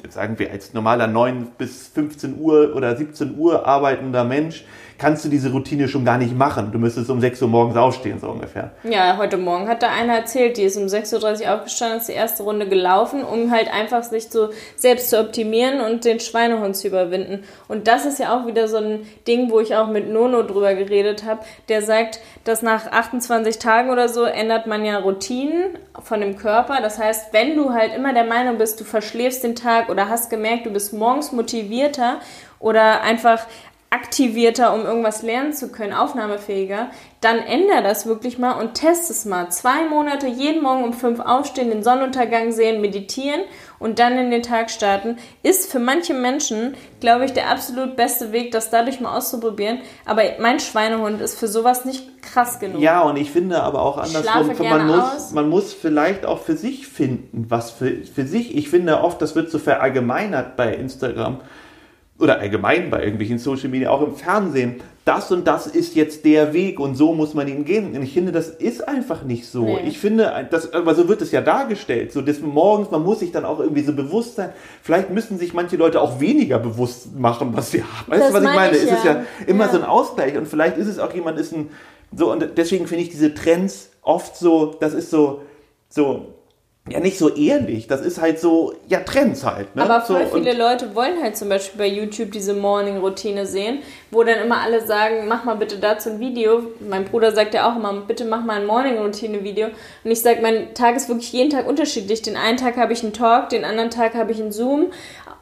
sagen 0.09 0.39
wir, 0.39 0.51
als 0.51 0.73
normaler 0.73 1.07
9 1.07 1.47
bis 1.57 1.87
15 1.87 2.39
Uhr 2.39 2.73
oder 2.75 2.95
17 2.95 3.37
Uhr 3.37 3.67
arbeitender 3.67 4.23
Mensch, 4.23 4.63
kannst 4.97 5.25
du 5.25 5.29
diese 5.29 5.51
Routine 5.51 5.87
schon 5.87 6.05
gar 6.05 6.17
nicht 6.17 6.35
machen. 6.35 6.71
Du 6.71 6.79
müsstest 6.79 7.09
um 7.09 7.19
6 7.19 7.41
Uhr 7.41 7.47
morgens 7.47 7.75
aufstehen, 7.75 8.19
so 8.19 8.29
ungefähr. 8.29 8.71
Ja, 8.83 9.17
heute 9.17 9.37
Morgen 9.37 9.67
hat 9.67 9.83
da 9.83 9.89
einer 9.89 10.13
erzählt, 10.13 10.57
die 10.57 10.63
ist 10.63 10.77
um 10.77 10.85
6.30 10.85 11.43
Uhr 11.43 11.55
aufgestanden, 11.55 11.99
ist 11.99 12.09
die 12.09 12.13
erste 12.13 12.43
Runde 12.43 12.67
gelaufen, 12.67 13.23
um 13.23 13.51
halt 13.51 13.71
einfach 13.73 14.03
sich 14.03 14.29
so 14.29 14.49
selbst 14.75 15.09
zu 15.09 15.19
optimieren 15.19 15.81
und 15.81 16.05
den 16.05 16.19
Schweinehund 16.19 16.75
zu 16.75 16.87
überwinden. 16.87 17.43
Und 17.67 17.87
das 17.87 18.05
ist 18.05 18.19
ja 18.19 18.35
auch 18.35 18.47
wieder 18.47 18.67
so 18.67 18.77
ein 18.77 19.07
Ding, 19.27 19.51
wo 19.51 19.59
ich 19.59 19.75
auch 19.75 19.87
mit 19.87 20.09
Nono 20.09 20.43
drüber 20.43 20.73
geredet 20.75 21.25
habe, 21.25 21.41
der 21.69 21.81
sagt, 21.81 22.19
dass 22.43 22.61
nach 22.61 22.91
28 22.91 23.59
Tagen 23.59 23.89
oder 23.89 24.07
so 24.09 24.23
ändert 24.23 24.67
man 24.67 24.85
ja 24.85 24.97
Routinen 24.99 25.77
von 26.03 26.21
dem 26.21 26.37
Körper. 26.37 26.81
Das 26.81 26.99
heißt, 26.99 27.33
wenn 27.33 27.55
du 27.55 27.73
halt 27.73 27.93
immer 27.95 28.13
der 28.13 28.25
Meinung 28.25 28.57
bist, 28.57 28.79
du 28.79 28.83
verschläfst 28.83 29.43
den 29.43 29.55
Tag 29.55 29.89
oder 29.89 30.09
hast 30.09 30.29
gemerkt, 30.29 30.65
du 30.65 30.71
bist 30.71 30.93
morgens 30.93 31.31
motivierter 31.31 32.19
oder 32.59 33.01
einfach 33.01 33.45
aktivierter, 33.95 34.73
um 34.73 34.81
irgendwas 34.81 35.23
lernen 35.23 35.53
zu 35.53 35.71
können, 35.71 35.93
aufnahmefähiger, 35.93 36.89
dann 37.21 37.37
ändere 37.39 37.81
das 37.81 38.05
wirklich 38.05 38.37
mal 38.37 38.59
und 38.59 38.73
test 38.73 39.09
es 39.09 39.23
mal. 39.23 39.49
Zwei 39.49 39.87
Monate 39.89 40.27
jeden 40.27 40.61
Morgen 40.61 40.83
um 40.83 40.93
fünf 40.93 41.21
aufstehen, 41.21 41.69
den 41.69 41.81
Sonnenuntergang 41.81 42.51
sehen, 42.51 42.81
meditieren 42.81 43.39
und 43.79 43.97
dann 43.99 44.17
in 44.17 44.31
den 44.31 44.43
Tag 44.43 44.69
starten, 44.69 45.17
ist 45.43 45.71
für 45.71 45.79
manche 45.79 46.13
Menschen, 46.13 46.75
glaube 46.99 47.23
ich, 47.23 47.31
der 47.31 47.49
absolut 47.49 47.95
beste 47.95 48.33
Weg, 48.33 48.51
das 48.51 48.69
dadurch 48.69 48.99
mal 48.99 49.15
auszuprobieren. 49.17 49.79
Aber 50.03 50.23
mein 50.39 50.59
Schweinehund 50.59 51.21
ist 51.21 51.39
für 51.39 51.47
sowas 51.47 51.85
nicht 51.85 52.21
krass 52.21 52.59
genug. 52.59 52.81
Ja, 52.81 53.01
und 53.01 53.15
ich 53.15 53.31
finde 53.31 53.63
aber 53.63 53.81
auch 53.81 53.97
andersrum, 53.97 54.51
man 54.59 54.87
muss, 54.87 55.31
man 55.31 55.49
muss 55.49 55.73
vielleicht 55.73 56.25
auch 56.25 56.39
für 56.39 56.57
sich 56.57 56.85
finden, 56.87 57.45
was 57.47 57.71
für, 57.71 58.03
für 58.03 58.27
sich. 58.27 58.57
Ich 58.57 58.69
finde 58.69 58.99
oft, 58.99 59.21
das 59.21 59.35
wird 59.35 59.49
so 59.49 59.57
verallgemeinert 59.57 60.57
bei 60.57 60.73
Instagram 60.73 61.39
oder 62.17 62.39
allgemein 62.39 62.89
bei 62.89 63.03
irgendwelchen 63.03 63.39
Social 63.39 63.69
Media, 63.69 63.89
auch 63.89 64.01
im 64.01 64.15
Fernsehen. 64.15 64.81
Das 65.03 65.31
und 65.31 65.45
das 65.45 65.67
ist 65.67 65.95
jetzt 65.95 66.25
der 66.25 66.53
Weg 66.53 66.79
und 66.79 66.95
so 66.95 67.13
muss 67.13 67.33
man 67.35 67.47
ihn 67.47 67.63
gehen. 67.65 67.95
Und 67.95 68.01
ich 68.01 68.13
finde, 68.13 68.31
das 68.31 68.49
ist 68.49 68.87
einfach 68.87 69.23
nicht 69.23 69.45
so. 69.45 69.65
Nee. 69.65 69.81
Ich 69.85 69.99
finde, 69.99 70.47
das, 70.49 70.73
aber 70.73 70.95
so 70.95 71.07
wird 71.07 71.21
es 71.21 71.31
ja 71.31 71.41
dargestellt. 71.41 72.11
So 72.11 72.21
des 72.21 72.41
Morgens, 72.41 72.89
man 72.89 73.03
muss 73.03 73.19
sich 73.19 73.31
dann 73.31 73.45
auch 73.45 73.59
irgendwie 73.59 73.83
so 73.83 73.93
bewusst 73.93 74.35
sein. 74.35 74.49
Vielleicht 74.81 75.11
müssen 75.11 75.37
sich 75.37 75.53
manche 75.53 75.75
Leute 75.75 76.01
auch 76.01 76.19
weniger 76.19 76.57
bewusst 76.57 77.15
machen, 77.15 77.49
was 77.53 77.69
sie 77.71 77.83
haben. 77.83 78.11
Weißt 78.11 78.21
Das 78.21 78.29
du, 78.29 78.33
was 78.33 78.43
ich 78.43 78.55
meine 78.55 78.77
ich 78.77 78.83
es 78.83 78.91
ist 78.91 79.05
ja. 79.05 79.13
ja 79.13 79.23
immer 79.45 79.65
Ja. 79.65 79.71
so 79.71 79.77
ein 79.77 79.83
Ausgleich. 79.83 80.35
Und 80.37 80.47
vielleicht 80.47 80.77
ist 80.77 80.87
es 80.87 80.97
auch 80.97 81.13
jemand, 81.13 81.37
ist 81.37 81.53
ein, 81.53 81.69
so, 82.15 82.31
und 82.31 82.57
deswegen 82.57 82.87
finde 82.87 83.03
ich 83.03 83.09
diese 83.09 83.33
Trends 83.35 83.91
oft 84.01 84.37
so, 84.37 84.75
das 84.79 84.93
ist 84.93 85.11
so, 85.11 85.41
so, 85.89 86.34
ja, 86.87 86.99
nicht 86.99 87.17
so 87.17 87.33
ehrlich. 87.33 87.87
Das 87.87 88.01
ist 88.01 88.21
halt 88.21 88.39
so, 88.39 88.73
ja, 88.87 88.99
Trends 88.99 89.43
halt. 89.43 89.75
Ne? 89.75 89.81
Aber 89.81 90.01
voll 90.01 90.27
so, 90.29 90.37
viele 90.37 90.53
Leute 90.53 90.93
wollen 90.93 91.19
halt 91.19 91.35
zum 91.35 91.49
Beispiel 91.49 91.79
bei 91.79 91.87
YouTube 91.87 92.31
diese 92.31 92.53
Morning-Routine 92.53 93.47
sehen, 93.47 93.79
wo 94.11 94.23
dann 94.23 94.39
immer 94.45 94.61
alle 94.61 94.85
sagen, 94.85 95.27
mach 95.27 95.45
mal 95.45 95.55
bitte 95.55 95.79
dazu 95.79 96.11
ein 96.11 96.19
Video. 96.19 96.61
Mein 96.87 97.05
Bruder 97.05 97.31
sagt 97.31 97.55
ja 97.55 97.71
auch 97.71 97.75
immer, 97.75 97.91
bitte 98.01 98.25
mach 98.25 98.43
mal 98.43 98.59
ein 98.59 98.67
Morning-Routine-Video. 98.67 99.69
Und 100.03 100.11
ich 100.11 100.21
sage, 100.21 100.43
mein 100.43 100.75
Tag 100.75 100.95
ist 100.95 101.09
wirklich 101.09 101.33
jeden 101.33 101.49
Tag 101.49 101.67
unterschiedlich. 101.67 102.21
Den 102.21 102.37
einen 102.37 102.57
Tag 102.57 102.77
habe 102.77 102.93
ich 102.93 103.01
einen 103.01 103.13
Talk, 103.13 103.49
den 103.49 103.65
anderen 103.65 103.89
Tag 103.89 104.13
habe 104.13 104.31
ich 104.31 104.39
einen 104.39 104.51
Zoom. 104.51 104.91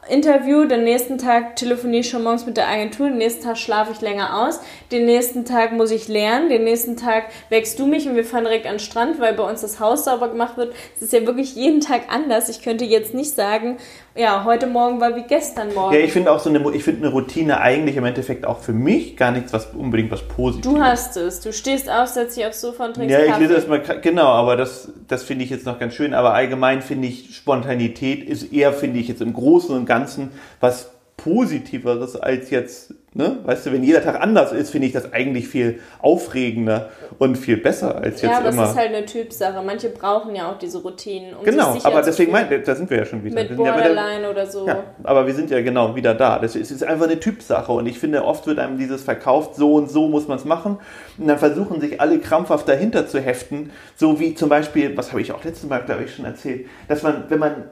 Interview, 0.08 0.64
den 0.66 0.84
nächsten 0.84 1.18
Tag 1.18 1.56
telefoniere 1.56 2.00
ich 2.00 2.10
schon 2.10 2.22
morgens 2.22 2.46
mit 2.46 2.56
der 2.56 2.68
Agentur, 2.68 3.08
den 3.08 3.18
nächsten 3.18 3.44
Tag 3.44 3.56
schlafe 3.56 3.92
ich 3.92 4.00
länger 4.00 4.46
aus, 4.46 4.60
den 4.92 5.06
nächsten 5.06 5.44
Tag 5.44 5.72
muss 5.72 5.90
ich 5.90 6.08
lernen, 6.08 6.48
den 6.48 6.64
nächsten 6.64 6.96
Tag 6.96 7.24
wächst 7.48 7.78
du 7.78 7.86
mich 7.86 8.08
und 8.08 8.16
wir 8.16 8.24
fahren 8.24 8.44
direkt 8.44 8.66
an 8.66 8.74
den 8.74 8.80
Strand, 8.80 9.20
weil 9.20 9.34
bei 9.34 9.48
uns 9.48 9.62
das 9.62 9.80
Haus 9.80 10.04
sauber 10.04 10.28
gemacht 10.28 10.56
wird. 10.56 10.74
Es 10.96 11.02
ist 11.02 11.12
ja 11.12 11.26
wirklich 11.26 11.54
jeden 11.54 11.80
Tag 11.80 12.02
anders. 12.10 12.48
Ich 12.48 12.62
könnte 12.62 12.84
jetzt 12.84 13.14
nicht 13.14 13.34
sagen, 13.34 13.78
ja, 14.16 14.44
heute 14.44 14.66
Morgen 14.66 15.00
war 15.00 15.16
wie 15.16 15.22
gestern 15.22 15.74
Morgen. 15.74 15.94
Ja, 15.94 16.00
ich 16.00 16.12
finde 16.12 16.30
auch 16.30 16.38
so 16.38 16.48
eine, 16.48 16.70
ich 16.72 16.84
finde 16.84 17.02
eine 17.06 17.12
Routine 17.12 17.60
eigentlich 17.60 17.96
im 17.96 18.04
Endeffekt 18.04 18.46
auch 18.46 18.60
für 18.60 18.72
mich 18.72 19.16
gar 19.16 19.32
nichts, 19.32 19.52
was 19.52 19.66
unbedingt 19.66 20.10
was 20.10 20.22
Positives. 20.22 20.72
du 20.74 20.80
hast 20.80 21.16
es. 21.16 21.40
Du 21.40 21.52
stehst 21.52 21.90
auf, 21.90 22.08
setzt 22.08 22.36
dich 22.36 22.46
aufs 22.46 22.60
Sofa 22.60 22.86
und 22.86 22.94
trinkst 22.94 23.12
Ja, 23.12 23.24
ich 23.24 23.30
Kaffee. 23.30 23.42
lese 23.42 23.54
erstmal, 23.54 23.80
genau, 24.00 24.26
aber 24.28 24.56
das, 24.56 24.92
das 25.08 25.24
finde 25.24 25.44
ich 25.44 25.50
jetzt 25.50 25.66
noch 25.66 25.78
ganz 25.78 25.94
schön. 25.94 26.14
Aber 26.14 26.32
allgemein 26.34 26.80
finde 26.80 27.08
ich, 27.08 27.34
Spontanität 27.34 28.22
ist 28.28 28.52
eher, 28.52 28.72
finde 28.72 29.00
ich 29.00 29.08
jetzt 29.08 29.20
im 29.20 29.32
Großen 29.32 29.74
und 29.74 29.86
Ganzen 29.86 30.30
was 30.60 30.93
Positiveres 31.16 32.16
als 32.16 32.50
jetzt, 32.50 32.92
ne? 33.14 33.38
Weißt 33.44 33.64
du, 33.64 33.72
wenn 33.72 33.82
jeder 33.82 34.02
Tag 34.02 34.20
anders 34.20 34.52
ist, 34.52 34.70
finde 34.70 34.88
ich 34.88 34.92
das 34.92 35.12
eigentlich 35.12 35.48
viel 35.48 35.80
aufregender 36.00 36.90
und 37.18 37.38
viel 37.38 37.56
besser 37.56 37.94
als 37.94 38.20
jetzt 38.20 38.30
ja, 38.30 38.38
aber 38.38 38.50
immer. 38.50 38.64
es 38.64 38.70
ist 38.70 38.76
halt 38.76 38.88
eine 38.88 39.06
Typsache. 39.06 39.62
Manche 39.62 39.88
brauchen 39.90 40.34
ja 40.34 40.50
auch 40.50 40.58
diese 40.58 40.82
Routinen. 40.82 41.34
Um 41.34 41.44
genau, 41.44 41.72
sich 41.72 41.86
aber 41.86 42.02
deswegen 42.02 42.32
fühlen. 42.32 42.46
mein, 42.50 42.64
da 42.64 42.74
sind 42.74 42.90
wir 42.90 42.98
ja 42.98 43.04
schon 43.06 43.24
wieder. 43.24 43.36
Mit 43.36 43.48
sind 43.48 43.64
ja 43.64 43.72
Borderline 43.72 44.28
oder 44.28 44.46
so. 44.46 44.66
Ja, 44.66 44.82
aber 45.04 45.26
wir 45.26 45.34
sind 45.34 45.50
ja 45.50 45.62
genau 45.62 45.94
wieder 45.94 46.14
da. 46.14 46.38
Das 46.38 46.56
ist, 46.56 46.70
ist 46.70 46.82
einfach 46.82 47.06
eine 47.06 47.20
Typsache 47.20 47.72
und 47.72 47.86
ich 47.86 47.98
finde, 47.98 48.24
oft 48.24 48.46
wird 48.46 48.58
einem 48.58 48.76
dieses 48.76 49.02
verkauft, 49.02 49.54
so 49.54 49.74
und 49.74 49.90
so 49.90 50.08
muss 50.08 50.28
man 50.28 50.38
es 50.38 50.44
machen 50.44 50.78
und 51.16 51.28
dann 51.28 51.38
versuchen 51.38 51.80
sich 51.80 52.00
alle 52.00 52.18
krampfhaft 52.18 52.68
dahinter 52.68 53.06
zu 53.06 53.20
heften, 53.20 53.70
so 53.96 54.18
wie 54.18 54.34
zum 54.34 54.48
Beispiel, 54.48 54.96
was 54.96 55.12
habe 55.12 55.22
ich 55.22 55.32
auch 55.32 55.44
letztes 55.44 55.70
Mal, 55.70 55.78
glaube 55.78 56.04
ich, 56.04 56.14
schon 56.14 56.24
erzählt, 56.24 56.66
dass 56.88 57.02
man, 57.02 57.24
wenn 57.28 57.38
man 57.38 57.64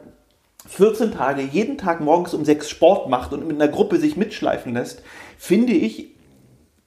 14 0.69 1.13
Tage 1.13 1.43
jeden 1.43 1.79
Tag 1.79 2.01
morgens 2.01 2.35
um 2.35 2.45
6 2.45 2.69
Sport 2.71 3.09
macht 3.09 3.33
und 3.33 3.47
mit 3.47 3.61
einer 3.61 3.71
Gruppe 3.71 3.99
sich 3.99 4.17
mitschleifen 4.17 4.75
lässt, 4.75 5.03
finde 5.37 5.73
ich, 5.73 6.15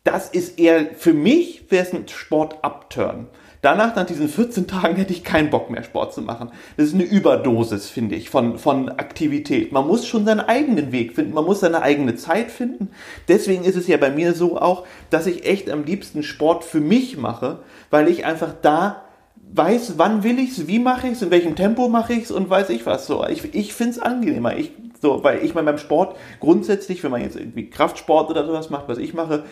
das 0.03 0.29
ist 0.29 0.59
eher, 0.59 0.93
für 0.95 1.13
mich 1.13 1.65
wäre 1.69 1.85
es 1.85 1.93
ein 1.93 2.07
Sport-Upturn. 2.07 3.27
Danach, 3.65 3.95
nach 3.95 4.05
diesen 4.05 4.29
14 4.29 4.67
Tagen, 4.67 4.95
hätte 4.95 5.11
ich 5.11 5.23
keinen 5.23 5.49
Bock 5.49 5.71
mehr, 5.71 5.81
Sport 5.81 6.13
zu 6.13 6.21
machen. 6.21 6.51
Das 6.77 6.85
ist 6.85 6.93
eine 6.93 7.03
Überdosis, 7.03 7.89
finde 7.89 8.13
ich, 8.13 8.29
von, 8.29 8.59
von 8.59 8.89
Aktivität. 8.89 9.71
Man 9.71 9.87
muss 9.87 10.05
schon 10.05 10.23
seinen 10.23 10.41
eigenen 10.41 10.91
Weg 10.91 11.15
finden, 11.15 11.33
man 11.33 11.45
muss 11.45 11.61
seine 11.61 11.81
eigene 11.81 12.13
Zeit 12.15 12.51
finden. 12.51 12.91
Deswegen 13.27 13.63
ist 13.63 13.75
es 13.75 13.87
ja 13.87 13.97
bei 13.97 14.11
mir 14.11 14.35
so 14.35 14.61
auch, 14.61 14.85
dass 15.09 15.25
ich 15.25 15.47
echt 15.47 15.71
am 15.71 15.83
liebsten 15.83 16.21
Sport 16.21 16.63
für 16.63 16.79
mich 16.79 17.17
mache, 17.17 17.57
weil 17.89 18.07
ich 18.07 18.23
einfach 18.23 18.53
da 18.61 19.04
weiß, 19.53 19.97
wann 19.97 20.23
will 20.23 20.39
ich 20.39 20.57
es, 20.57 20.67
wie 20.67 20.79
mache 20.79 21.07
ich 21.07 21.13
es, 21.13 21.21
in 21.21 21.31
welchem 21.31 21.55
Tempo 21.55 21.87
mache 21.87 22.13
ich 22.13 22.23
es 22.23 22.31
und 22.31 22.49
weiß 22.49 22.69
ich 22.69 22.85
was. 22.85 23.07
So, 23.07 23.25
ich 23.25 23.53
ich 23.53 23.73
finde 23.73 23.91
es 23.91 23.99
angenehmer. 23.99 24.57
Ich, 24.57 24.71
so, 25.01 25.23
weil 25.23 25.43
ich 25.43 25.53
meine, 25.53 25.65
beim 25.65 25.77
Sport 25.77 26.17
grundsätzlich, 26.39 27.03
wenn 27.03 27.11
man 27.11 27.21
jetzt 27.21 27.35
irgendwie 27.35 27.69
Kraftsport 27.69 28.29
oder 28.29 28.45
sowas 28.45 28.69
macht, 28.69 28.87
was 28.87 28.97
ich 28.97 29.13
mache, 29.13 29.43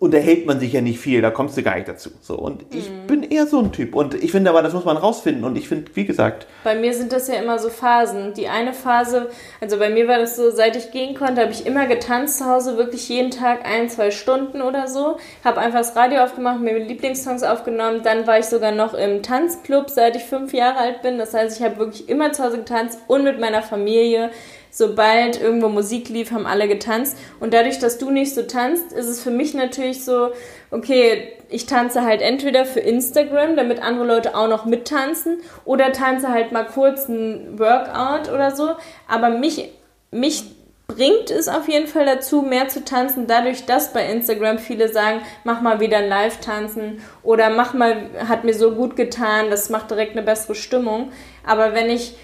unterhält 0.00 0.46
man 0.46 0.60
sich 0.60 0.72
ja 0.72 0.80
nicht 0.80 1.00
viel, 1.00 1.20
da 1.20 1.30
kommst 1.30 1.56
du 1.56 1.62
gar 1.62 1.74
nicht 1.74 1.88
dazu. 1.88 2.10
So, 2.20 2.36
und 2.36 2.64
ich 2.72 2.88
bin 3.08 3.24
eher 3.24 3.48
so 3.48 3.58
ein 3.58 3.72
Typ. 3.72 3.96
Und 3.96 4.14
ich 4.14 4.30
finde 4.30 4.50
aber, 4.50 4.62
das 4.62 4.72
muss 4.72 4.84
man 4.84 4.96
rausfinden. 4.96 5.42
Und 5.42 5.56
ich 5.56 5.66
finde, 5.66 5.90
wie 5.94 6.04
gesagt, 6.04 6.46
Bei 6.62 6.76
mir 6.76 6.94
sind 6.94 7.12
das 7.12 7.26
ja 7.26 7.34
immer 7.34 7.58
so 7.58 7.68
Phasen. 7.68 8.32
Die 8.34 8.46
eine 8.46 8.72
Phase, 8.72 9.28
also 9.60 9.76
bei 9.76 9.90
mir 9.90 10.06
war 10.06 10.18
das 10.18 10.36
so, 10.36 10.50
seit 10.50 10.76
ich 10.76 10.92
gehen 10.92 11.16
konnte, 11.16 11.40
habe 11.40 11.50
ich 11.50 11.66
immer 11.66 11.86
getanzt 11.86 12.38
zu 12.38 12.46
Hause, 12.46 12.76
wirklich 12.76 13.08
jeden 13.08 13.32
Tag 13.32 13.66
ein, 13.66 13.88
zwei 13.88 14.12
Stunden 14.12 14.62
oder 14.62 14.86
so. 14.86 15.16
Habe 15.44 15.58
einfach 15.58 15.80
das 15.80 15.96
Radio 15.96 16.20
aufgemacht, 16.20 16.60
mir 16.60 16.78
Lieblingssongs 16.78 17.42
aufgenommen. 17.42 18.02
Dann 18.04 18.26
war 18.28 18.38
ich 18.38 18.46
sogar 18.46 18.70
noch 18.70 18.94
im 18.94 19.24
Tanzclub, 19.24 19.90
seit 19.90 20.14
ich 20.14 20.22
fünf 20.22 20.54
Jahre 20.54 20.78
alt 20.78 21.02
bin. 21.02 21.18
Das 21.18 21.34
heißt, 21.34 21.58
ich 21.58 21.64
habe 21.64 21.78
wirklich 21.78 22.08
immer 22.08 22.32
zu 22.32 22.44
Hause 22.44 22.58
getanzt 22.58 23.00
und 23.08 23.24
mit 23.24 23.40
meiner 23.40 23.62
Familie. 23.62 24.30
Sobald 24.70 25.40
irgendwo 25.40 25.68
Musik 25.68 26.08
lief, 26.08 26.30
haben 26.30 26.46
alle 26.46 26.68
getanzt. 26.68 27.16
Und 27.40 27.54
dadurch, 27.54 27.78
dass 27.78 27.98
du 27.98 28.10
nicht 28.10 28.34
so 28.34 28.42
tanzt, 28.42 28.92
ist 28.92 29.06
es 29.06 29.22
für 29.22 29.30
mich 29.30 29.54
natürlich 29.54 30.04
so, 30.04 30.30
okay, 30.70 31.32
ich 31.48 31.66
tanze 31.66 32.04
halt 32.04 32.20
entweder 32.20 32.64
für 32.64 32.80
Instagram, 32.80 33.56
damit 33.56 33.82
andere 33.82 34.06
Leute 34.06 34.36
auch 34.36 34.48
noch 34.48 34.66
mittanzen, 34.66 35.38
oder 35.64 35.92
tanze 35.92 36.28
halt 36.28 36.52
mal 36.52 36.66
kurz 36.66 37.08
ein 37.08 37.58
Workout 37.58 38.32
oder 38.32 38.54
so. 38.54 38.70
Aber 39.08 39.30
mich, 39.30 39.70
mich 40.10 40.44
bringt 40.88 41.30
es 41.30 41.48
auf 41.48 41.68
jeden 41.68 41.86
Fall 41.86 42.06
dazu, 42.06 42.40
mehr 42.40 42.68
zu 42.68 42.82
tanzen, 42.82 43.26
dadurch, 43.26 43.66
dass 43.66 43.92
bei 43.92 44.10
Instagram 44.10 44.58
viele 44.58 44.88
sagen, 44.88 45.20
mach 45.44 45.60
mal 45.60 45.80
wieder 45.80 45.98
ein 45.98 46.08
Live-Tanzen 46.08 47.02
oder 47.22 47.50
mach 47.50 47.74
mal, 47.74 48.08
hat 48.26 48.44
mir 48.44 48.54
so 48.54 48.72
gut 48.72 48.96
getan, 48.96 49.50
das 49.50 49.68
macht 49.68 49.90
direkt 49.90 50.12
eine 50.12 50.22
bessere 50.22 50.54
Stimmung. 50.54 51.12
Aber 51.46 51.74
wenn 51.74 51.90
ich 51.90 52.16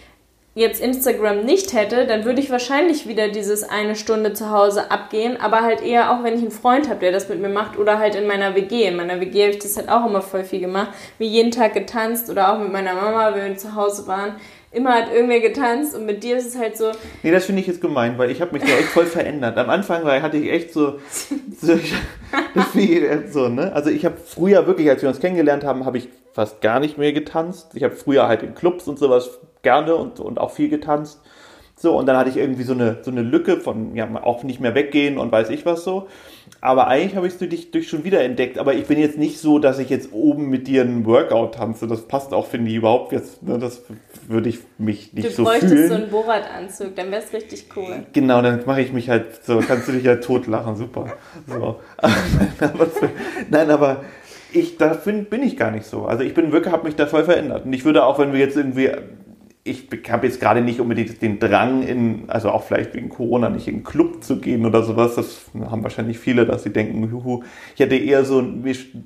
jetzt 0.54 0.80
Instagram 0.80 1.44
nicht 1.44 1.72
hätte, 1.72 2.06
dann 2.06 2.24
würde 2.24 2.40
ich 2.40 2.50
wahrscheinlich 2.50 3.08
wieder 3.08 3.28
dieses 3.28 3.64
eine 3.64 3.96
Stunde 3.96 4.34
zu 4.34 4.50
Hause 4.50 4.90
abgehen, 4.90 5.36
aber 5.40 5.62
halt 5.62 5.82
eher 5.82 6.12
auch, 6.12 6.22
wenn 6.22 6.34
ich 6.34 6.42
einen 6.42 6.52
Freund 6.52 6.88
habe, 6.88 7.00
der 7.00 7.12
das 7.12 7.28
mit 7.28 7.40
mir 7.40 7.48
macht 7.48 7.76
oder 7.76 7.98
halt 7.98 8.14
in 8.14 8.26
meiner 8.26 8.54
WG. 8.54 8.84
In 8.84 8.96
meiner 8.96 9.20
WG 9.20 9.42
habe 9.42 9.50
ich 9.50 9.58
das 9.58 9.76
halt 9.76 9.88
auch 9.88 10.06
immer 10.06 10.22
voll 10.22 10.44
viel 10.44 10.60
gemacht, 10.60 10.90
wie 11.18 11.26
jeden 11.26 11.50
Tag 11.50 11.74
getanzt 11.74 12.30
oder 12.30 12.52
auch 12.52 12.60
mit 12.60 12.72
meiner 12.72 12.94
Mama, 12.94 13.34
wenn 13.34 13.50
wir 13.50 13.56
zu 13.56 13.74
Hause 13.74 14.06
waren. 14.06 14.36
Immer 14.70 14.94
hat 14.94 15.12
irgendwer 15.12 15.40
getanzt 15.40 15.94
und 15.94 16.04
mit 16.04 16.24
dir 16.24 16.36
ist 16.36 16.46
es 16.46 16.58
halt 16.58 16.76
so, 16.76 16.90
Nee, 17.22 17.30
das 17.30 17.44
finde 17.44 17.60
ich 17.60 17.66
jetzt 17.68 17.80
gemein, 17.80 18.18
weil 18.18 18.30
ich 18.30 18.40
habe 18.40 18.52
mich 18.52 18.62
da 18.62 18.70
echt 18.76 18.88
voll 18.88 19.06
verändert. 19.06 19.56
Am 19.56 19.70
Anfang 19.70 20.04
war, 20.04 20.20
hatte 20.20 20.36
ich 20.36 20.50
echt 20.50 20.72
so, 20.72 20.98
so 21.60 21.78
so, 23.30 23.48
ne? 23.48 23.72
Also 23.72 23.90
ich 23.90 24.04
habe 24.04 24.16
früher 24.16 24.66
wirklich, 24.66 24.88
als 24.88 25.02
wir 25.02 25.08
uns 25.08 25.20
kennengelernt 25.20 25.62
haben, 25.62 25.84
habe 25.84 25.98
ich 25.98 26.08
fast 26.32 26.60
gar 26.60 26.80
nicht 26.80 26.98
mehr 26.98 27.12
getanzt. 27.12 27.70
Ich 27.74 27.84
habe 27.84 27.94
früher 27.94 28.26
halt 28.26 28.42
in 28.42 28.54
Clubs 28.54 28.88
und 28.88 28.98
sowas 28.98 29.38
gerne 29.64 29.96
und, 29.96 30.20
und 30.20 30.38
auch 30.38 30.53
viel 30.53 30.68
getanzt. 30.68 31.20
So, 31.77 31.98
und 31.98 32.07
dann 32.07 32.16
hatte 32.16 32.31
ich 32.31 32.37
irgendwie 32.37 32.62
so 32.62 32.72
eine, 32.72 32.98
so 33.03 33.11
eine 33.11 33.22
Lücke 33.22 33.57
von, 33.57 33.96
ja, 33.96 34.09
auch 34.22 34.44
nicht 34.44 34.61
mehr 34.61 34.77
weggehen 34.77 35.18
und 35.18 35.33
weiß 35.33 35.50
ich 35.50 35.66
was 35.66 35.83
so. 35.83 36.07
Aber 36.61 36.87
eigentlich 36.87 37.16
habe 37.16 37.27
ich 37.27 37.33
es 37.33 37.38
durch, 37.38 37.72
durch 37.72 37.88
schon 37.88 38.05
wieder 38.05 38.22
entdeckt. 38.22 38.59
Aber 38.59 38.74
ich 38.74 38.87
bin 38.87 38.98
jetzt 38.98 39.18
nicht 39.18 39.40
so, 39.40 39.59
dass 39.59 39.81
ich 39.81 39.90
jetzt 39.90 40.12
oben 40.12 40.48
mit 40.48 40.68
dir 40.68 40.83
einen 40.83 41.05
Workout 41.05 41.57
tanze. 41.57 41.88
Das 41.88 42.03
passt 42.03 42.33
auch, 42.33 42.46
finde 42.46 42.70
ich, 42.70 42.77
überhaupt 42.77 43.11
jetzt. 43.11 43.42
Ne? 43.42 43.59
Das 43.59 43.83
würde 44.29 44.48
ich 44.48 44.61
mich 44.79 45.12
nicht 45.12 45.29
du 45.29 45.33
so 45.33 45.44
bräuchtest 45.44 45.72
fühlen. 45.72 45.88
so 45.88 45.94
einen 45.94 46.11
Borat-Anzug, 46.11 46.94
dann 46.94 47.11
wäre 47.11 47.22
es 47.22 47.33
richtig 47.33 47.66
cool. 47.77 48.07
Genau, 48.12 48.40
dann 48.40 48.62
mache 48.66 48.81
ich 48.81 48.92
mich 48.92 49.11
halt 49.11 49.44
so, 49.44 49.59
kannst 49.59 49.88
du 49.88 49.92
dich 49.92 50.05
ja 50.05 50.16
totlachen, 50.16 50.77
super. 50.77 51.07
So. 51.46 51.81
aber, 51.98 52.87
nein, 53.50 53.70
aber 53.70 54.05
ich, 54.53 54.79
da 54.79 54.94
bin, 54.94 55.24
bin 55.24 55.42
ich 55.42 55.57
gar 55.57 55.72
nicht 55.72 55.87
so. 55.87 56.07
Also 56.07 56.22
ich 56.22 56.35
bin 56.35 56.53
wirklich, 56.53 56.72
habe 56.72 56.87
mich 56.87 56.96
da 56.96 57.07
voll 57.07 57.24
verändert. 57.24 57.64
Und 57.66 57.72
ich 57.72 57.85
würde 57.85 58.05
auch, 58.05 58.18
wenn 58.20 58.33
wir 58.33 58.38
jetzt 58.38 58.57
irgendwie, 58.57 58.90
ich 59.66 59.88
habe 60.11 60.27
jetzt 60.27 60.40
gerade 60.40 60.61
nicht 60.61 60.79
unbedingt 60.79 61.22
den 61.22 61.38
Drang 61.38 61.83
in, 61.83 62.24
also 62.29 62.50
auch 62.50 62.64
vielleicht 62.64 62.92
wegen 62.92 63.09
Corona 63.09 63.48
nicht 63.48 63.66
in 63.66 63.77
einen 63.77 63.85
Club 63.85 64.22
zu 64.22 64.38
gehen 64.38 64.66
oder 64.66 64.83
sowas. 64.83 65.14
Das 65.14 65.46
haben 65.70 65.83
wahrscheinlich 65.83 66.18
viele, 66.18 66.44
dass 66.44 66.64
sie 66.64 66.72
denken, 66.72 67.03
juhu, 67.11 67.42
ich 67.74 67.81
hätte 67.81 67.96
eher 67.96 68.27
so, 68.27 68.44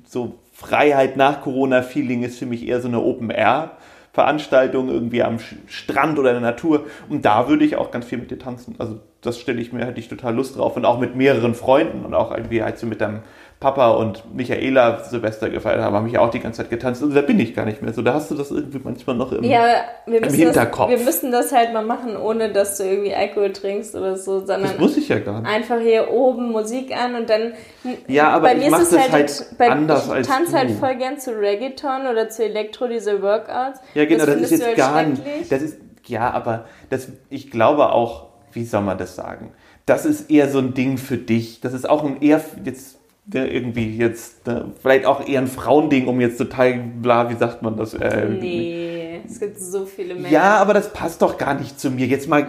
so 0.05 0.35
Freiheit 0.51 1.15
nach 1.15 1.41
Corona-Feeling 1.41 2.23
ist 2.23 2.39
für 2.39 2.45
mich 2.45 2.67
eher 2.67 2.81
so 2.81 2.89
eine 2.89 3.01
Open-Air. 3.01 3.77
Veranstaltung 4.11 4.89
irgendwie 4.89 5.23
am 5.23 5.37
Strand 5.67 6.19
oder 6.19 6.31
in 6.31 6.41
der 6.41 6.51
Natur. 6.51 6.87
Und 7.07 7.23
da 7.23 7.47
würde 7.47 7.63
ich 7.63 7.77
auch 7.77 7.91
ganz 7.91 8.05
viel 8.05 8.17
mit 8.17 8.31
dir 8.31 8.39
tanzen. 8.39 8.75
Also 8.79 8.99
das 9.21 9.39
stelle 9.39 9.61
ich 9.61 9.71
mir, 9.71 9.85
hätte 9.85 9.99
ich 9.99 10.09
total 10.09 10.35
Lust 10.35 10.57
drauf. 10.57 10.75
Und 10.75 10.83
auch 10.83 10.99
mit 10.99 11.15
mehreren 11.15 11.53
Freunden 11.53 12.03
und 12.03 12.13
auch 12.13 12.35
irgendwie, 12.35 12.61
als 12.61 12.81
wir 12.81 12.89
mit 12.89 12.99
deinem 12.99 13.19
Papa 13.59 13.89
und 13.89 14.23
Michaela 14.33 15.03
Silvester 15.03 15.49
gefeiert 15.49 15.81
haben, 15.81 15.93
habe 15.93 16.07
ich 16.07 16.17
auch 16.17 16.29
die 16.31 16.39
ganze 16.39 16.61
Zeit 16.61 16.69
getanzt. 16.69 17.03
Und 17.03 17.13
da 17.13 17.19
bin 17.19 17.37
ich 17.41 17.53
gar 17.53 17.65
nicht 17.65 17.81
mehr 17.81 17.91
so. 17.91 18.01
Da 18.01 18.13
hast 18.13 18.31
du 18.31 18.35
das 18.35 18.51
irgendwie 18.51 18.79
manchmal 18.81 19.17
noch 19.17 19.33
im, 19.33 19.43
Ja, 19.43 19.83
wir 20.05 20.23
im 20.23 20.33
Hinterkopf. 20.33 20.89
das, 20.89 20.97
wir 20.97 21.05
müssen 21.05 21.29
das 21.33 21.51
halt 21.51 21.73
mal 21.73 21.83
machen, 21.83 22.15
ohne 22.15 22.53
dass 22.53 22.77
du 22.77 22.83
irgendwie 22.85 23.13
Alkohol 23.13 23.51
trinkst 23.51 23.95
oder 23.95 24.15
so, 24.15 24.39
sondern 24.39 24.63
das 24.63 24.77
muss 24.79 24.95
ich 24.95 25.09
ja 25.09 25.19
gar 25.19 25.41
nicht. 25.41 25.51
einfach 25.51 25.77
hier 25.81 26.09
oben 26.09 26.51
Musik 26.51 26.95
an 26.95 27.15
und 27.15 27.29
dann. 27.29 27.51
Ja, 28.07 28.29
aber 28.29 28.47
bei 28.47 28.55
ich 28.55 28.63
mir 28.63 28.71
mach 28.71 28.79
ist 28.79 28.93
es 28.93 28.97
das 28.97 29.11
halt, 29.11 29.13
halt 29.13 29.57
bei, 29.57 29.69
anders 29.69 30.05
ich 30.05 30.11
als 30.13 30.27
tanze 30.27 30.57
halt 30.57 30.71
voll 30.71 30.95
gern 30.95 31.19
zu 31.19 31.31
Reggaeton 31.31 32.07
oder 32.09 32.29
zu 32.29 32.45
Elektro, 32.45 32.87
diese 32.87 33.21
Workouts. 33.21 33.81
Ja, 33.93 34.05
genau, 34.05 34.25
das, 34.25 34.35
ist 34.35 34.49
findest 34.49 34.51
du 34.51 34.55
jetzt 34.55 34.65
halt 34.67 34.77
gar 34.77 35.03
nicht. 35.03 35.51
Das 35.51 35.61
ist, 35.61 35.77
ja, 36.05 36.31
aber 36.31 36.63
das, 36.89 37.09
ich 37.29 37.51
glaube 37.51 37.91
auch, 37.91 38.27
wie 38.53 38.63
soll 38.63 38.83
man 38.83 38.97
das 38.97 39.17
sagen? 39.17 39.51
Das 39.85 40.05
ist 40.05 40.31
eher 40.31 40.47
so 40.47 40.59
ein 40.59 40.73
Ding 40.73 40.97
für 40.97 41.17
dich. 41.17 41.59
Das 41.59 41.73
ist 41.73 41.89
auch 41.89 42.05
ein 42.05 42.21
eher 42.21 42.39
jetzt 42.63 42.98
ne, 43.33 43.47
irgendwie 43.47 43.97
jetzt, 43.97 44.45
ne, 44.47 44.71
vielleicht 44.81 45.05
auch 45.05 45.27
eher 45.27 45.41
ein 45.41 45.47
Frauending, 45.47 46.07
um 46.07 46.19
jetzt 46.21 46.37
total 46.37 46.73
bla, 47.01 47.29
wie 47.29 47.35
sagt 47.35 47.61
man 47.61 47.77
das? 47.77 47.93
Äh, 47.93 48.27
Nee, 48.29 49.21
es 49.25 49.39
gibt 49.39 49.59
so 49.59 49.85
viele 49.85 50.15
Männer. 50.15 50.29
Ja, 50.29 50.57
aber 50.57 50.73
das 50.73 50.93
passt 50.93 51.21
doch 51.21 51.37
gar 51.37 51.53
nicht 51.53 51.79
zu 51.79 51.91
mir. 51.91 52.05
Jetzt 52.07 52.27
mal. 52.27 52.47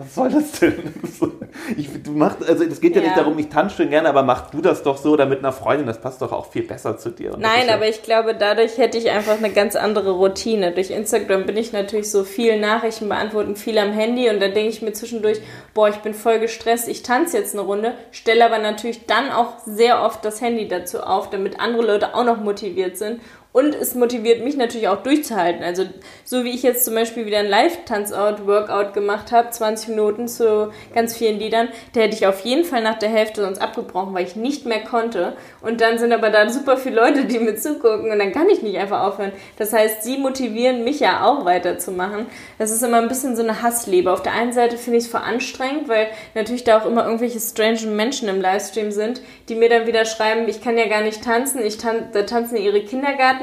Was 0.00 0.14
soll 0.14 0.30
das 0.30 0.52
denn? 0.60 0.94
Ich, 1.76 1.88
du 2.02 2.12
machst, 2.12 2.48
also 2.48 2.64
es 2.64 2.80
geht 2.80 2.94
ja, 2.94 3.02
Ja. 3.02 3.08
nicht 3.08 3.18
darum, 3.18 3.38
ich 3.38 3.48
tanze 3.48 3.76
schon 3.76 3.90
gerne, 3.90 4.08
aber 4.08 4.22
mach 4.22 4.50
du 4.50 4.60
das 4.60 4.82
doch 4.82 4.96
so 4.96 5.10
oder 5.10 5.26
mit 5.26 5.40
einer 5.40 5.52
Freundin, 5.52 5.86
das 5.86 6.00
passt 6.00 6.22
doch 6.22 6.32
auch 6.32 6.46
viel 6.50 6.62
besser 6.62 6.96
zu 6.96 7.10
dir. 7.10 7.32
Nein, 7.38 7.66
ja, 7.68 7.74
aber 7.74 7.88
ich 7.88 8.02
glaube, 8.02 8.34
dadurch 8.34 8.78
hätte 8.78 8.98
ich 8.98 9.10
einfach 9.10 9.36
eine 9.36 9.50
ganz 9.50 9.74
andere 9.76 10.12
Routine. 10.12 10.72
Durch 10.72 10.90
Instagram 10.90 11.46
bin 11.46 11.56
ich 11.56 11.72
natürlich 11.72 12.10
so 12.10 12.24
viel 12.24 12.58
Nachrichten 12.58 13.08
beantworten, 13.08 13.56
viel 13.56 13.78
am 13.78 13.92
Handy 13.92 14.30
und 14.30 14.40
da 14.40 14.48
denke 14.48 14.70
ich 14.70 14.80
mir 14.82 14.92
zwischendurch, 14.92 15.40
boah, 15.74 15.88
ich 15.88 15.96
bin 15.96 16.14
voll 16.14 16.38
gestresst, 16.38 16.88
ich 16.88 17.02
tanze 17.02 17.38
jetzt 17.38 17.54
eine 17.54 17.62
Runde, 17.62 17.94
stelle 18.12 18.44
aber 18.44 18.58
natürlich 18.58 19.06
dann 19.06 19.30
auch 19.30 19.58
sehr 19.66 20.02
oft 20.02 20.24
das 20.24 20.40
Handy 20.40 20.68
dazu 20.68 21.00
auf, 21.00 21.30
damit 21.30 21.58
andere 21.60 21.84
Leute 21.84 22.14
auch 22.14 22.24
noch 22.24 22.38
motiviert 22.38 22.96
sind. 22.96 23.20
Und 23.52 23.74
es 23.74 23.96
motiviert 23.96 24.44
mich 24.44 24.56
natürlich 24.56 24.86
auch 24.86 25.02
durchzuhalten. 25.02 25.64
Also 25.64 25.84
so 26.24 26.44
wie 26.44 26.50
ich 26.50 26.62
jetzt 26.62 26.84
zum 26.84 26.94
Beispiel 26.94 27.26
wieder 27.26 27.38
ein 27.38 27.48
Live-Tanzout-Workout 27.48 28.94
gemacht 28.94 29.32
habe, 29.32 29.50
20 29.50 29.88
Minuten 29.88 30.28
zu 30.28 30.70
ganz 30.94 31.16
vielen 31.16 31.40
Liedern, 31.40 31.68
da 31.92 32.00
hätte 32.00 32.14
ich 32.14 32.26
auf 32.28 32.40
jeden 32.40 32.64
Fall 32.64 32.80
nach 32.80 32.98
der 32.98 33.08
Hälfte 33.08 33.42
sonst 33.42 33.60
abgebrochen, 33.60 34.14
weil 34.14 34.24
ich 34.24 34.36
nicht 34.36 34.66
mehr 34.66 34.84
konnte. 34.84 35.32
Und 35.62 35.80
dann 35.80 35.98
sind 35.98 36.12
aber 36.12 36.30
da 36.30 36.48
super 36.48 36.76
viele 36.76 36.96
Leute, 36.96 37.24
die 37.24 37.40
mir 37.40 37.56
zugucken 37.56 38.12
und 38.12 38.18
dann 38.20 38.32
kann 38.32 38.48
ich 38.48 38.62
nicht 38.62 38.78
einfach 38.78 39.02
aufhören. 39.02 39.32
Das 39.58 39.72
heißt, 39.72 40.04
sie 40.04 40.18
motivieren 40.18 40.84
mich 40.84 41.00
ja 41.00 41.24
auch 41.24 41.44
weiterzumachen. 41.44 42.26
Das 42.58 42.70
ist 42.70 42.84
immer 42.84 42.98
ein 42.98 43.08
bisschen 43.08 43.34
so 43.34 43.42
eine 43.42 43.62
Hassliebe. 43.62 44.12
Auf 44.12 44.22
der 44.22 44.32
einen 44.32 44.52
Seite 44.52 44.76
finde 44.76 44.98
ich 44.98 45.06
es 45.06 45.10
voll 45.10 45.22
anstrengend, 45.22 45.88
weil 45.88 46.06
natürlich 46.34 46.62
da 46.62 46.80
auch 46.80 46.86
immer 46.86 47.04
irgendwelche 47.04 47.40
strange 47.40 47.86
Menschen 47.86 48.28
im 48.28 48.40
Livestream 48.40 48.92
sind, 48.92 49.22
die 49.48 49.56
mir 49.56 49.68
dann 49.68 49.88
wieder 49.88 50.04
schreiben, 50.04 50.48
ich 50.48 50.62
kann 50.62 50.78
ja 50.78 50.86
gar 50.86 51.02
nicht 51.02 51.24
tanzen, 51.24 51.64
ich 51.64 51.78
tan 51.78 52.10
da 52.12 52.22
tanzen 52.22 52.56
ihre 52.56 52.84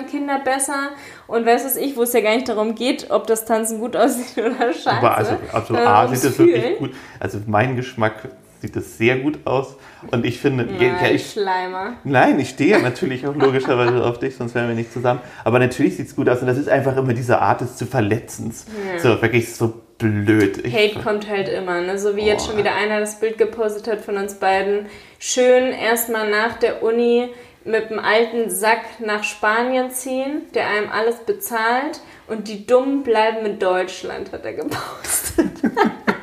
Kindergartenkinder 0.04 0.40
besser 0.40 0.90
und 1.28 1.46
weiß 1.46 1.66
was 1.66 1.76
ich, 1.76 1.96
wo 1.96 2.04
es 2.04 2.14
ja 2.14 2.22
gar 2.22 2.36
nicht 2.36 2.48
darum 2.48 2.76
geht, 2.76 3.10
ob 3.10 3.28
das 3.28 3.46
Tanzen 3.46 3.80
gut 3.80 3.96
aussieht 3.96 4.38
oder 4.46 4.74
scheiße. 4.74 4.90
aber 4.92 5.18
also, 5.18 5.38
also 5.52 5.76
A, 5.76 6.04
ums 6.04 6.22
sieht 6.22 6.32
das 6.32 6.40
wirklich 6.40 6.62
Fühlen. 6.64 6.78
gut. 6.78 6.92
Also 7.20 7.40
mein 7.48 7.76
Geschmack 7.76 8.30
sieht 8.62 8.76
das 8.76 8.98
sehr 8.98 9.18
gut 9.18 9.40
aus. 9.46 9.76
Und 10.12 10.26
ich 10.26 10.40
finde, 10.40 10.68
Ja, 10.80 11.04
ja, 11.04 11.12
ich, 11.12 11.32
Schleimer. 11.32 11.94
Nein, 12.04 12.40
ich 12.40 12.50
stehe 12.50 12.80
natürlich 12.82 13.28
auch 13.28 13.36
logischerweise 13.36 14.04
auf 14.04 14.20
dich, 14.20 14.36
sonst 14.36 14.56
wären 14.56 14.68
wir 14.68 14.76
nicht 14.76 14.92
zusammen. 14.92 15.20
Aber 15.44 15.60
natürlich 15.60 15.98
sieht 15.98 16.08
es 16.08 16.16
gut 16.16 16.28
aus 16.30 16.42
und 16.42 16.48
das 16.48 16.58
ist 16.58 16.70
einfach 16.70 16.98
immer 16.98 17.14
diese 17.14 17.40
Art 17.40 17.62
des 17.62 17.78
zu 17.78 17.86
Verletzens. 17.86 18.66
So, 18.98 19.22
wirklich 19.22 19.54
so 19.54 19.74
blöd. 19.98 20.66
Ich, 20.66 20.76
Hate 20.76 21.00
kommt 21.04 21.28
halt 21.30 21.50
immer, 21.50 21.82
ne? 21.82 21.98
So 21.98 22.16
wie 22.16 22.22
jetzt 22.22 22.46
Boah. 22.46 22.52
schon 22.52 22.60
wieder 22.60 22.76
einer 22.76 23.00
das 23.00 23.20
Bild 23.20 23.38
gepostet 23.38 23.88
hat 23.88 24.02
von 24.02 24.18
uns 24.18 24.36
beiden. 24.36 24.88
Schön 25.20 25.72
erstmal 25.74 26.30
nach 26.30 26.58
der 26.58 26.84
Uni 26.84 27.30
mit 27.68 27.90
dem 27.90 28.00
alten 28.00 28.50
Sack 28.50 29.00
nach 29.00 29.24
Spanien 29.24 29.92
ziehen, 29.92 30.44
der 30.54 30.68
einem 30.68 30.90
alles 30.90 31.18
bezahlt 31.18 32.00
und 32.28 32.48
die 32.48 32.66
Dummen 32.66 33.04
bleiben 33.04 33.46
in 33.46 33.60
Deutschland, 33.60 34.32
hat 34.32 34.46
er 34.46 34.54
gepostet. 34.54 35.52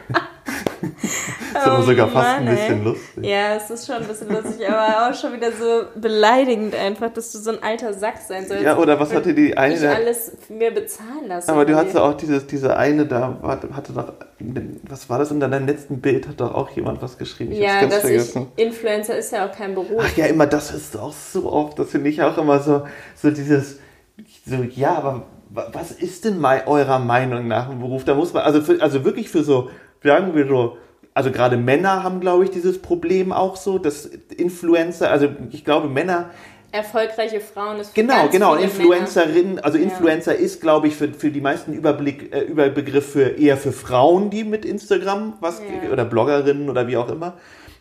ist 1.55 1.67
aber 1.67 1.83
sogar 1.83 2.09
fast 2.09 2.29
ein 2.29 2.43
Oh 2.43 2.45
Mann, 2.47 2.55
bisschen 2.57 2.79
ey. 2.79 2.85
lustig. 2.85 3.25
Ja, 3.27 3.55
es 3.57 3.71
ist 3.71 3.87
schon 3.87 3.97
ein 3.97 4.07
bisschen 4.07 4.29
lustig, 4.31 4.69
aber 4.69 5.09
auch 5.09 5.15
schon 5.15 5.33
wieder 5.33 5.53
so 5.53 5.85
beleidigend 6.01 6.75
einfach, 6.75 7.13
dass 7.13 7.33
du 7.33 7.39
so 7.39 7.51
ein 7.51 7.63
alter 7.63 7.93
Sack 7.93 8.19
sein 8.27 8.47
sollst. 8.47 8.63
Ja, 8.65 8.77
oder 8.77 8.99
was 9.01 9.13
hatte 9.15 9.35
die 9.35 9.57
eine? 9.57 9.75
Ich 9.75 9.87
alles 9.89 10.33
mir 10.49 10.71
bezahlen 10.73 11.27
lassen. 11.29 11.51
Aber 11.51 11.65
du 11.65 11.75
hattest 11.77 11.97
auch 11.97 12.15
dieses, 12.15 12.47
diese 12.47 12.77
eine 12.77 13.07
da, 13.07 13.39
hatte 13.43 13.93
doch, 13.93 14.13
was 14.89 15.09
war 15.11 15.19
das? 15.19 15.31
Unter 15.31 15.49
deinem 15.49 15.67
letzten 15.67 16.01
Bild 16.01 16.29
hat 16.29 16.41
doch 16.41 16.55
auch 16.55 16.71
jemand 16.71 17.01
was 17.03 17.19
geschrieben. 17.19 17.53
Ich 17.53 17.59
Ja, 17.59 17.87
dass 17.87 18.01
vergessen. 18.01 18.49
ich, 18.57 18.65
Influencer 18.65 19.17
ist 19.17 19.33
ja 19.33 19.47
auch 19.49 19.53
kein 19.53 19.75
Beruf. 19.75 20.03
Ach 20.05 20.17
ja, 20.17 20.27
immer, 20.27 20.47
das 20.47 20.73
ist 20.73 20.97
auch 20.97 21.13
so 21.13 21.51
oft, 21.51 21.79
das 21.79 21.91
finde 21.91 22.11
ich 22.11 22.23
auch 22.23 22.37
immer 22.39 22.59
so, 22.61 22.85
so 23.15 23.31
dieses, 23.31 23.79
so, 24.47 24.57
ja, 24.57 24.95
aber 24.97 25.23
wa- 25.51 25.69
was 25.73 25.91
ist 25.93 26.25
denn 26.25 26.45
eurer 26.45 26.99
Meinung 26.99 27.49
nach 27.49 27.71
ein 27.71 27.81
Beruf? 27.81 28.05
Da 28.05 28.15
muss 28.15 28.33
man, 28.33 28.43
also, 28.43 28.61
für, 28.61 28.81
also 28.83 29.05
wirklich 29.05 29.29
für 29.31 29.43
so, 29.45 29.71
sagen 30.03 30.35
wir 30.35 30.47
so, 30.47 30.77
also 31.15 31.31
gerade 31.31 31.57
Männer 31.57 32.03
haben, 32.03 32.21
glaube 32.21 32.45
ich, 32.45 32.51
dieses 32.51 32.83
Problem 32.83 33.33
auch 33.33 33.57
so, 33.57 33.79
dass 33.79 34.07
Influencer, 34.37 35.11
also 35.11 35.29
ich 35.51 35.65
glaube, 35.65 35.89
Männer 35.89 36.31
Erfolgreiche 36.73 37.39
Frauen 37.41 37.79
ist 37.79 37.91
für 37.95 38.01
Genau, 38.01 38.27
genau. 38.29 38.57
Influencerin, 38.57 39.61
also 39.61 39.79
Ja. 39.79 39.85
Influencer 39.85 40.35
ist, 40.35 40.61
glaube 40.61 40.89
ich, 40.89 40.97
für, 40.97 41.07
für 41.15 41.31
die 41.31 41.41
meisten 41.41 41.73
Überblick, 41.73 42.35
äh, 42.35 42.41
Überbegriff 42.41 43.13
für 43.13 43.39
eher 43.39 43.57
für 43.57 43.71
Frauen, 43.71 44.29
die 44.29 44.43
mit 44.43 44.65
Instagram 44.65 45.35
was 45.41 45.61
Ja. 45.61 45.93
oder 45.93 46.05
Bloggerinnen 46.05 46.69
oder 46.69 46.89
wie 46.89 46.97
auch 46.97 47.09
immer. 47.09 47.35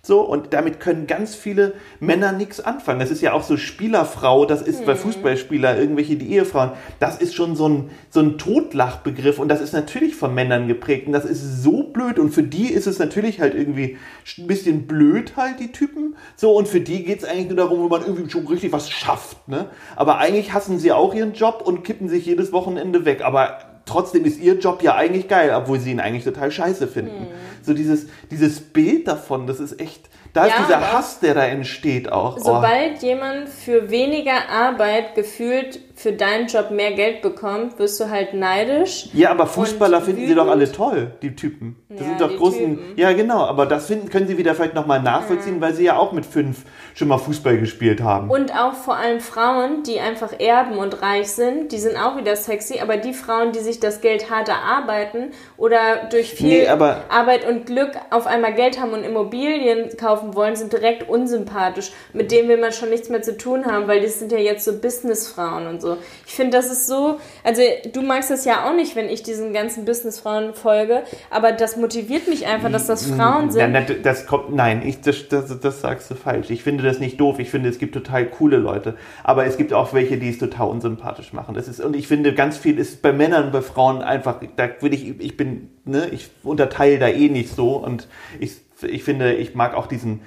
So, 0.05 0.19
und 0.19 0.53
damit 0.53 0.81
können 0.81 1.07
ganz 1.07 1.33
viele 1.33 1.75
Männer 2.01 2.33
nichts 2.33 2.59
anfangen. 2.59 2.99
Das 2.99 3.09
ist 3.09 3.21
ja 3.21 3.31
auch 3.31 3.43
so 3.43 3.55
Spielerfrau, 3.55 4.45
das 4.45 4.61
ist 4.61 4.81
Mhm. 4.81 4.85
bei 4.85 4.95
Fußballspieler, 4.95 5.79
irgendwelche 5.79 6.17
die 6.17 6.33
Ehefrauen, 6.33 6.71
das 6.99 7.21
ist 7.21 7.33
schon 7.35 7.55
so 7.55 7.69
ein, 7.69 7.89
so 8.09 8.19
ein 8.19 8.37
Totlachbegriff 8.37 9.39
und 9.39 9.47
das 9.47 9.61
ist 9.61 9.71
natürlich 9.71 10.17
von 10.17 10.35
Männern 10.35 10.67
geprägt 10.67 11.07
und 11.07 11.13
das 11.13 11.23
ist 11.23 11.63
so 11.63 11.83
blöd 11.83 12.19
und 12.19 12.31
für 12.31 12.43
die 12.43 12.67
ist 12.73 12.85
es 12.85 12.99
natürlich 12.99 13.39
halt 13.39 13.55
irgendwie 13.55 13.97
ein 14.37 14.47
bisschen 14.47 14.87
blöd 14.87 15.37
halt, 15.37 15.61
die 15.61 15.71
Typen. 15.71 16.17
So, 16.35 16.51
und 16.53 16.67
für 16.67 16.81
die 16.81 17.05
geht 17.05 17.19
es 17.19 17.23
eigentlich 17.25 17.47
nur 17.47 17.55
darum, 17.55 17.79
wo 17.79 17.87
man 17.87 18.01
irgendwie 18.01 18.29
schon 18.29 18.45
richtig 18.45 18.73
was 18.73 18.89
schafft, 18.89 19.47
ne? 19.47 19.67
Aber 19.95 20.17
eigentlich 20.17 20.51
hassen 20.51 20.79
sie 20.79 20.91
auch 20.91 21.15
ihren 21.15 21.31
Job 21.31 21.63
und 21.65 21.85
kippen 21.85 22.09
sich 22.09 22.25
jedes 22.25 22.51
Wochenende 22.51 23.05
weg, 23.05 23.21
aber 23.23 23.57
trotzdem 23.85 24.25
ist 24.25 24.41
ihr 24.41 24.55
Job 24.59 24.81
ja 24.83 24.95
eigentlich 24.95 25.29
geil, 25.29 25.53
obwohl 25.55 25.79
sie 25.79 25.91
ihn 25.91 26.01
eigentlich 26.01 26.25
total 26.25 26.51
scheiße 26.51 26.87
finden. 26.87 27.27
So 27.63 27.73
dieses, 27.73 28.08
dieses 28.30 28.60
Bild 28.60 29.08
davon, 29.08 29.47
das 29.47 29.60
ist 29.60 29.80
echt, 29.80 30.10
da 30.34 30.45
ist 30.45 30.52
Ja, 30.56 30.63
dieser 30.63 30.78
aber 30.78 30.86
auch- 30.88 30.93
Hass, 30.93 31.19
der 31.19 31.34
da 31.34 31.45
entsteht 31.45 32.12
auch. 32.12 32.38
Oh. 32.38 32.39
Sobald 32.43 33.02
jemand 33.02 33.49
für 33.49 33.89
weniger 33.89 34.49
Arbeit 34.49 35.15
gefühlt 35.15 35.80
für 35.95 36.12
deinen 36.12 36.47
Job 36.47 36.71
mehr 36.71 36.91
Geld 36.93 37.21
bekommt, 37.21 37.77
wirst 37.77 37.99
du 37.99 38.10
halt 38.10 38.34
neidisch. 38.34 39.10
Ja, 39.13 39.29
aber 39.32 39.45
Fußballer 39.45 40.01
finden 40.01 40.27
sie 40.27 40.34
doch 40.36 40.45
wütend. 40.47 40.51
alle 40.62 40.71
toll, 40.71 41.12
die 41.21 41.36
Typen. 41.36 41.75
Das 41.89 41.99
Ja, 41.99 42.06
sind 42.06 42.21
doch 42.21 42.36
großen. 42.38 42.60
Typen. 42.77 42.93
Ja, 42.97 43.13
genau, 43.13 43.45
aber 43.45 43.65
das 43.67 43.86
finden, 43.86 44.10
können 44.10 44.27
sie 44.27 44.38
wieder 44.38 44.56
vielleicht 44.56 44.73
nochmal 44.73 45.01
nachvollziehen, 45.01 45.62
weil 45.62 45.73
sie 45.75 45.86
ja 45.86 45.97
auch 45.97 46.12
mit 46.12 46.25
fünf 46.25 46.63
schon 46.95 47.08
mal 47.08 47.19
Fußball 47.19 47.58
gespielt 47.60 48.01
haben. 48.01 48.29
Und 48.32 48.51
auch 48.58 48.73
vor 48.73 48.95
allem 48.95 49.19
Frauen, 49.19 49.84
die 49.84 49.99
einfach 49.99 50.39
erben 50.39 50.77
und 50.77 51.01
reich 51.03 51.29
sind, 51.29 51.71
die 51.71 51.77
sind 51.77 51.95
auch 51.95 52.17
wieder 52.17 52.36
sexy, 52.36 52.79
aber 52.79 52.97
die 52.97 53.13
Frauen, 53.13 53.51
die 53.51 53.60
sich 53.60 53.79
das 53.79 54.01
Geld 54.01 54.32
hart 54.32 54.49
erarbeiten 54.49 55.32
oder 55.58 56.08
durch 56.10 56.34
viel 56.34 56.47
Nee, 56.47 56.67
Arbeit 56.67 57.47
und 57.47 57.67
Glück 57.67 57.91
auf 58.10 58.25
einmal 58.25 58.53
Geld 58.53 58.79
haben 58.79 58.93
und 58.93 59.03
Immobilien 59.03 59.95
kaufen 59.97 60.34
wollen, 60.36 60.56
sind 60.56 60.73
direkt 60.73 61.08
unsympathisch. 61.08 61.91
Mit 62.13 62.32
denen 62.32 62.49
will 62.49 62.58
man 62.58 62.71
schon 62.71 62.89
nichts 62.89 63.10
mehr 63.10 63.21
zu 63.21 63.38
tun 63.38 63.65
haben, 63.65 63.88
weil 63.88 64.01
die 64.01 64.08
sind 64.08 64.32
ja 64.32 64.39
jetzt 64.39 64.65
so 64.65 64.79
Businessfrauen 64.79 65.67
und 65.67 65.83
so. 65.84 65.98
Ich 66.26 66.34
finde, 66.34 66.58
das 66.58 66.72
ist 66.72 66.88
so, 66.88 67.19
also 67.43 67.62
du 67.93 68.02
magst 68.02 68.32
das 68.32 68.46
ja 68.46 68.67
auch 68.67 68.76
nicht, 68.76 68.96
wenn 68.96 69.08
ich 69.08 69.22
diesen 69.22 69.54
ganzen 69.54 69.86
Businessfrauen 69.86 70.56
folge, 70.56 71.04
aber 71.30 71.52
das 71.52 71.78
motiviert 71.78 72.28
mich 72.28 72.48
einfach, 72.48 72.72
dass 72.72 72.88
das 72.88 73.06
Frauen 73.06 73.52
sind. 73.52 73.62
Ja, 73.62 73.67
na, 73.67 73.82
das 73.82 74.26
kommt, 74.26 74.56
nein, 74.56 74.82
ich, 74.86 75.02
das, 75.02 75.28
das, 75.30 75.60
das 75.60 75.82
sagst 75.82 76.10
du 76.10 76.15
falsch. 76.15 76.50
Ich 76.50 76.63
finde 76.63 76.84
das 76.84 77.00
nicht 77.00 77.19
doof. 77.19 77.39
Ich 77.39 77.50
finde, 77.50 77.69
es 77.69 77.78
gibt 77.78 77.93
total 77.93 78.26
coole 78.26 78.58
Leute. 78.58 78.96
Aber 79.24 79.46
es 79.46 79.58
gibt 79.58 79.74
auch 79.74 79.93
welche, 79.93 80.17
die 80.17 80.30
es 80.30 80.39
total 80.39 80.69
unsympathisch 80.69 81.34
machen. 81.34 81.54
Das 81.54 81.67
ist, 81.67 81.80
und 81.80 81.96
ich 81.96 82.08
finde, 82.08 82.34
ganz 82.34 82.58
viel 82.58 82.80
ist 82.80 83.02
bei 83.02 83.13
Männern, 83.13 83.52
bei 83.52 83.62
Frauen 83.62 84.02
einfach, 84.02 84.39
da 84.56 84.69
will 84.82 84.93
ich, 84.93 85.19
ich 85.19 85.38
bin, 85.38 85.69
ne, 85.86 86.08
ich 86.12 86.30
unterteile 86.43 87.00
da 87.00 87.08
eh 87.08 87.30
nicht 87.30 87.54
so. 87.54 87.76
Und 87.78 88.08
ich, 88.39 88.54
ich 88.82 89.04
finde, 89.04 89.34
ich 89.34 89.56
mag 89.56 89.76
auch 89.76 89.88
diesen, 89.88 90.22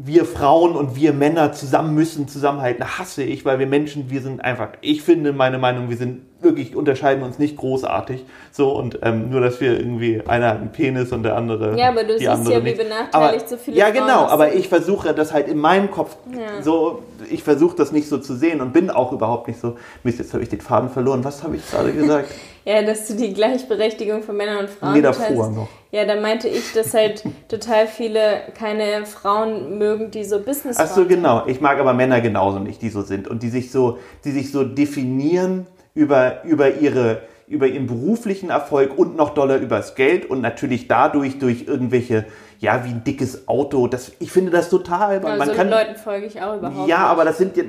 wir 0.00 0.24
Frauen 0.24 0.76
und 0.76 0.94
wir 0.94 1.12
Männer 1.12 1.52
zusammen 1.52 1.92
müssen 1.92 2.28
zusammenhalten, 2.28 2.98
hasse 2.98 3.24
ich, 3.24 3.44
weil 3.44 3.58
wir 3.58 3.66
Menschen, 3.66 4.10
wir 4.10 4.22
sind 4.22 4.40
einfach, 4.40 4.70
ich 4.80 5.02
finde, 5.02 5.32
meine 5.32 5.58
Meinung, 5.58 5.90
wir 5.90 5.96
sind 5.96 6.22
wirklich 6.40 6.76
unterscheiden 6.76 7.22
uns 7.22 7.38
nicht 7.38 7.56
großartig. 7.56 8.24
So 8.52 8.70
und 8.70 9.00
ähm, 9.02 9.30
nur, 9.30 9.40
dass 9.40 9.60
wir 9.60 9.78
irgendwie 9.78 10.22
einer 10.26 10.48
hat 10.50 10.60
einen 10.60 10.70
Penis 10.72 11.12
und 11.12 11.22
der 11.24 11.36
andere. 11.36 11.78
Ja, 11.78 11.88
aber 11.88 12.04
du 12.04 12.12
die 12.14 12.18
siehst 12.20 12.28
andere 12.30 12.54
ja, 12.54 12.60
wie 12.60 12.64
nicht. 12.64 12.78
benachteiligt 12.78 13.46
aber, 13.46 13.48
so 13.48 13.56
viele 13.56 13.76
Ja, 13.76 13.86
Frauen 13.86 13.94
genau, 13.94 14.22
das 14.24 14.32
aber 14.32 14.52
ich 14.54 14.68
versuche 14.68 15.12
das 15.14 15.32
halt 15.32 15.48
in 15.48 15.58
meinem 15.58 15.90
Kopf 15.90 16.16
Ja. 16.32 16.62
so, 16.62 17.02
ich 17.30 17.42
versuche 17.42 17.76
das 17.76 17.92
nicht 17.92 18.08
so 18.08 18.18
zu 18.18 18.34
sehen 18.34 18.60
und 18.60 18.72
bin 18.72 18.90
auch 18.90 19.12
überhaupt 19.12 19.48
nicht 19.48 19.60
so. 19.60 19.76
Mist, 20.04 20.18
jetzt 20.18 20.32
habe 20.32 20.42
ich 20.42 20.48
den 20.48 20.60
Faden 20.60 20.88
verloren. 20.90 21.24
Was 21.24 21.42
habe 21.42 21.56
ich 21.56 21.70
gerade 21.70 21.92
gesagt? 21.92 22.28
Ja, 22.64 22.82
dass 22.82 23.06
du 23.08 23.14
die 23.14 23.32
Gleichberechtigung 23.32 24.22
von 24.22 24.36
Männern 24.36 24.58
und 24.58 24.68
Frauen 24.68 24.92
Nee, 24.92 25.00
davor 25.00 25.48
noch. 25.48 25.68
Ja, 25.90 26.04
da 26.04 26.20
meinte 26.20 26.48
ich, 26.48 26.74
dass 26.74 26.92
halt 26.92 27.24
total 27.48 27.86
viele 27.86 28.42
keine 28.58 29.06
Frauen 29.06 29.78
mögen, 29.78 30.10
die 30.10 30.22
so 30.22 30.38
Business 30.38 30.76
Ach 30.78 30.86
so, 30.86 31.06
genau. 31.06 31.44
Ich 31.46 31.62
mag 31.62 31.78
aber 31.78 31.94
Männer 31.94 32.20
genauso 32.20 32.58
nicht, 32.58 32.82
die 32.82 32.90
so 32.90 33.00
sind 33.00 33.26
und 33.26 33.42
die 33.42 33.48
sich 33.48 33.72
so, 33.72 33.96
die 34.26 34.32
sich 34.32 34.52
so 34.52 34.64
definieren 34.64 35.66
über, 35.98 36.44
über 36.44 36.76
ihre, 36.76 37.22
über 37.48 37.66
ihren 37.66 37.88
beruflichen 37.88 38.50
Erfolg 38.50 38.96
und 38.96 39.16
noch 39.16 39.30
doller 39.30 39.56
übers 39.58 39.96
Geld 39.96 40.30
und 40.30 40.40
natürlich 40.40 40.86
dadurch 40.86 41.40
durch 41.40 41.66
irgendwelche, 41.66 42.24
ja, 42.60 42.84
wie 42.84 42.90
ein 42.90 43.02
dickes 43.02 43.48
Auto. 43.48 43.88
Das, 43.88 44.12
ich 44.20 44.30
finde 44.30 44.52
das 44.52 44.70
total, 44.70 45.20
Ja, 45.20 45.36
man 45.36 45.48
so 45.48 45.54
kann, 45.54 45.68
Leuten 45.68 45.96
folge 45.96 46.26
ich 46.26 46.40
auch 46.40 46.56
überhaupt 46.56 46.88
ja, 46.88 46.98
nicht. 46.98 47.06
aber 47.06 47.24
das 47.24 47.38
sind 47.38 47.56
ja, 47.56 47.64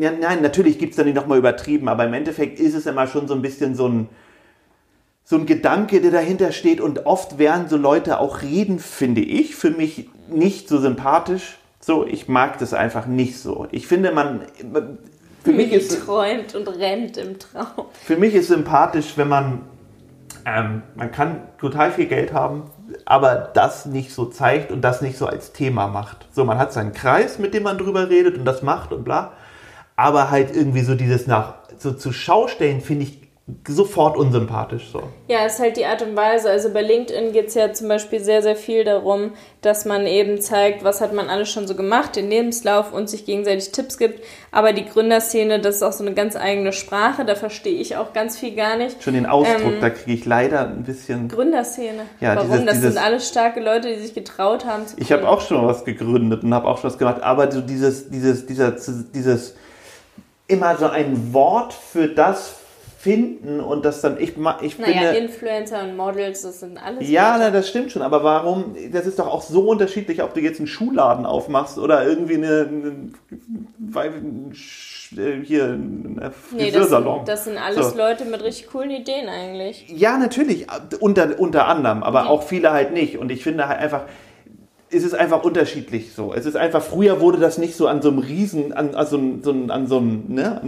ja 0.00 0.10
nein, 0.10 0.42
natürlich 0.42 0.80
gibt's 0.80 0.96
da 0.96 1.04
nicht 1.04 1.14
nochmal 1.14 1.38
übertrieben, 1.38 1.88
aber 1.88 2.04
im 2.04 2.14
Endeffekt 2.14 2.58
ist 2.58 2.74
es 2.74 2.86
immer 2.86 3.06
schon 3.06 3.28
so 3.28 3.34
ein 3.34 3.42
bisschen 3.42 3.76
so 3.76 3.86
ein, 3.86 4.08
so 5.22 5.36
ein 5.36 5.46
Gedanke, 5.46 6.00
der 6.00 6.10
dahinter 6.10 6.50
steht 6.50 6.80
und 6.80 7.06
oft 7.06 7.38
werden 7.38 7.68
so 7.68 7.76
Leute 7.76 8.18
auch 8.18 8.42
reden, 8.42 8.80
finde 8.80 9.20
ich, 9.20 9.54
für 9.54 9.70
mich 9.70 10.10
nicht 10.28 10.68
so 10.68 10.78
sympathisch. 10.78 11.58
So, 11.78 12.04
ich 12.06 12.26
mag 12.28 12.58
das 12.58 12.74
einfach 12.74 13.06
nicht 13.06 13.38
so. 13.38 13.68
Ich 13.70 13.86
finde, 13.86 14.10
man, 14.10 14.40
für 15.44 15.52
mich 15.52 15.72
ist, 15.72 16.04
träumt 16.04 16.54
und 16.54 16.66
rennt 16.68 17.16
im 17.16 17.38
Traum. 17.38 17.86
für 18.02 18.16
mich 18.16 18.34
ist 18.34 18.48
sympathisch, 18.48 19.16
wenn 19.16 19.28
man, 19.28 19.62
ähm, 20.46 20.82
man 20.94 21.12
kann 21.12 21.42
total 21.58 21.92
viel 21.92 22.06
Geld 22.06 22.32
haben, 22.32 22.64
aber 23.04 23.50
das 23.52 23.86
nicht 23.86 24.12
so 24.12 24.24
zeigt 24.26 24.72
und 24.72 24.80
das 24.80 25.02
nicht 25.02 25.18
so 25.18 25.26
als 25.26 25.52
Thema 25.52 25.86
macht. 25.86 26.26
So, 26.32 26.44
man 26.44 26.58
hat 26.58 26.72
seinen 26.72 26.92
Kreis, 26.92 27.38
mit 27.38 27.54
dem 27.54 27.62
man 27.64 27.78
drüber 27.78 28.08
redet 28.08 28.38
und 28.38 28.44
das 28.44 28.62
macht 28.62 28.92
und 28.92 29.04
bla. 29.04 29.32
Aber 29.96 30.30
halt 30.30 30.54
irgendwie 30.54 30.82
so 30.82 30.94
dieses 30.94 31.26
nach, 31.26 31.54
so 31.78 31.92
zu 31.92 32.12
Schaustellen 32.12 32.80
finde 32.80 33.04
ich 33.04 33.23
sofort 33.68 34.16
unsympathisch 34.16 34.88
so. 34.90 35.02
Ja, 35.28 35.44
ist 35.44 35.58
halt 35.60 35.76
die 35.76 35.84
Art 35.84 36.00
und 36.00 36.16
Weise. 36.16 36.48
Also 36.48 36.72
bei 36.72 36.80
LinkedIn 36.80 37.32
geht 37.32 37.48
es 37.48 37.54
ja 37.54 37.74
zum 37.74 37.88
Beispiel 37.88 38.20
sehr, 38.24 38.40
sehr 38.40 38.56
viel 38.56 38.84
darum, 38.84 39.32
dass 39.60 39.84
man 39.84 40.06
eben 40.06 40.40
zeigt, 40.40 40.82
was 40.82 41.02
hat 41.02 41.12
man 41.12 41.28
alles 41.28 41.50
schon 41.50 41.66
so 41.66 41.74
gemacht, 41.74 42.16
den 42.16 42.30
Lebenslauf 42.30 42.90
und 42.94 43.10
sich 43.10 43.26
gegenseitig 43.26 43.70
Tipps 43.72 43.98
gibt. 43.98 44.22
Aber 44.50 44.72
die 44.72 44.86
Gründerszene, 44.86 45.60
das 45.60 45.76
ist 45.76 45.82
auch 45.82 45.92
so 45.92 46.02
eine 46.06 46.14
ganz 46.14 46.36
eigene 46.36 46.72
Sprache, 46.72 47.26
da 47.26 47.34
verstehe 47.34 47.78
ich 47.78 47.98
auch 47.98 48.14
ganz 48.14 48.38
viel 48.38 48.54
gar 48.54 48.76
nicht. 48.78 49.02
Schon 49.02 49.12
den 49.12 49.26
Ausdruck, 49.26 49.74
Ähm, 49.74 49.80
da 49.82 49.90
kriege 49.90 50.12
ich 50.14 50.24
leider 50.24 50.66
ein 50.66 50.84
bisschen. 50.84 51.28
Gründerszene. 51.28 52.06
Ja, 52.20 52.36
Warum? 52.36 52.50
dieses- 52.50 52.64
das 52.64 52.74
dieses- 52.76 52.94
sind 52.94 53.02
alles 53.04 53.28
starke 53.28 53.60
Leute, 53.60 53.88
die 53.94 54.00
sich 54.00 54.14
getraut 54.14 54.64
haben 54.64 54.86
zu 54.86 54.96
Ich 54.98 55.12
habe 55.12 55.28
auch 55.28 55.42
schon 55.42 55.66
was 55.66 55.84
gegründet 55.84 56.44
und 56.44 56.54
habe 56.54 56.66
auch 56.66 56.78
schon 56.78 56.88
was 56.90 56.96
gemacht, 56.96 57.22
aber 57.22 57.52
so 57.52 57.60
dieses, 57.60 58.08
dieses, 58.08 58.46
dieser, 58.46 58.70
dieses 59.14 59.54
immer 60.46 60.76
so 60.78 60.86
ein 60.86 61.34
Wort 61.34 61.74
für 61.74 62.08
das 62.08 62.54
finden 63.04 63.60
und 63.60 63.84
das 63.84 64.00
dann, 64.00 64.16
ich, 64.18 64.30
ich 64.62 64.78
Naja, 64.78 65.12
finde. 65.12 65.16
Influencer 65.18 65.82
und 65.82 65.94
Models, 65.94 66.40
das 66.40 66.60
sind 66.60 66.78
alles 66.78 67.06
Ja, 67.08 67.36
na, 67.38 67.50
das 67.50 67.68
stimmt 67.68 67.92
schon, 67.92 68.00
aber 68.00 68.24
warum? 68.24 68.74
Das 68.92 69.06
ist 69.06 69.18
doch 69.18 69.26
auch 69.26 69.42
so 69.42 69.68
unterschiedlich, 69.68 70.22
ob 70.22 70.32
du 70.32 70.40
jetzt 70.40 70.58
einen 70.58 70.66
Schuhladen 70.66 71.26
aufmachst 71.26 71.78
oder 71.78 72.06
irgendwie 72.06 72.36
eine, 72.36 72.66
eine 72.66 73.10
äh, 75.16 75.42
hier 75.44 75.64
einen 75.64 76.14
Nee, 76.14 76.20
das, 76.20 76.34
Friseursalon. 76.50 77.16
sind- 77.18 77.28
das 77.28 77.44
sind 77.44 77.58
alles 77.58 77.90
So. 77.90 77.96
Leute 77.98 78.24
mit 78.24 78.42
richtig 78.42 78.68
coolen 78.68 78.90
Ideen 78.90 79.28
eigentlich. 79.28 79.86
Ja, 79.88 80.16
natürlich, 80.18 80.66
unter, 81.00 81.38
unter 81.38 81.68
anderem, 81.68 82.02
aber 82.02 82.22
Die- 82.22 82.28
auch 82.28 82.42
viele 82.42 82.72
halt 82.72 82.92
nicht. 82.92 83.18
Und 83.18 83.30
ich 83.30 83.42
finde 83.42 83.68
halt 83.68 83.80
einfach, 83.80 84.04
es 84.94 85.04
ist 85.04 85.14
einfach 85.14 85.42
unterschiedlich 85.44 86.12
so. 86.14 86.32
Es 86.34 86.46
ist 86.46 86.56
einfach, 86.56 86.82
früher 86.82 87.20
wurde 87.20 87.38
das 87.38 87.58
nicht 87.58 87.76
so 87.76 87.86
an 87.88 88.00
so 88.02 88.08
einem 88.10 88.18
Riesen, 88.18 88.72
an, 88.72 88.94
an 88.94 89.06
so, 89.06 89.16
einem- 89.18 89.70
an 89.70 89.86
so 89.86 89.98
einem, 89.98 90.24
ne, 90.28 90.60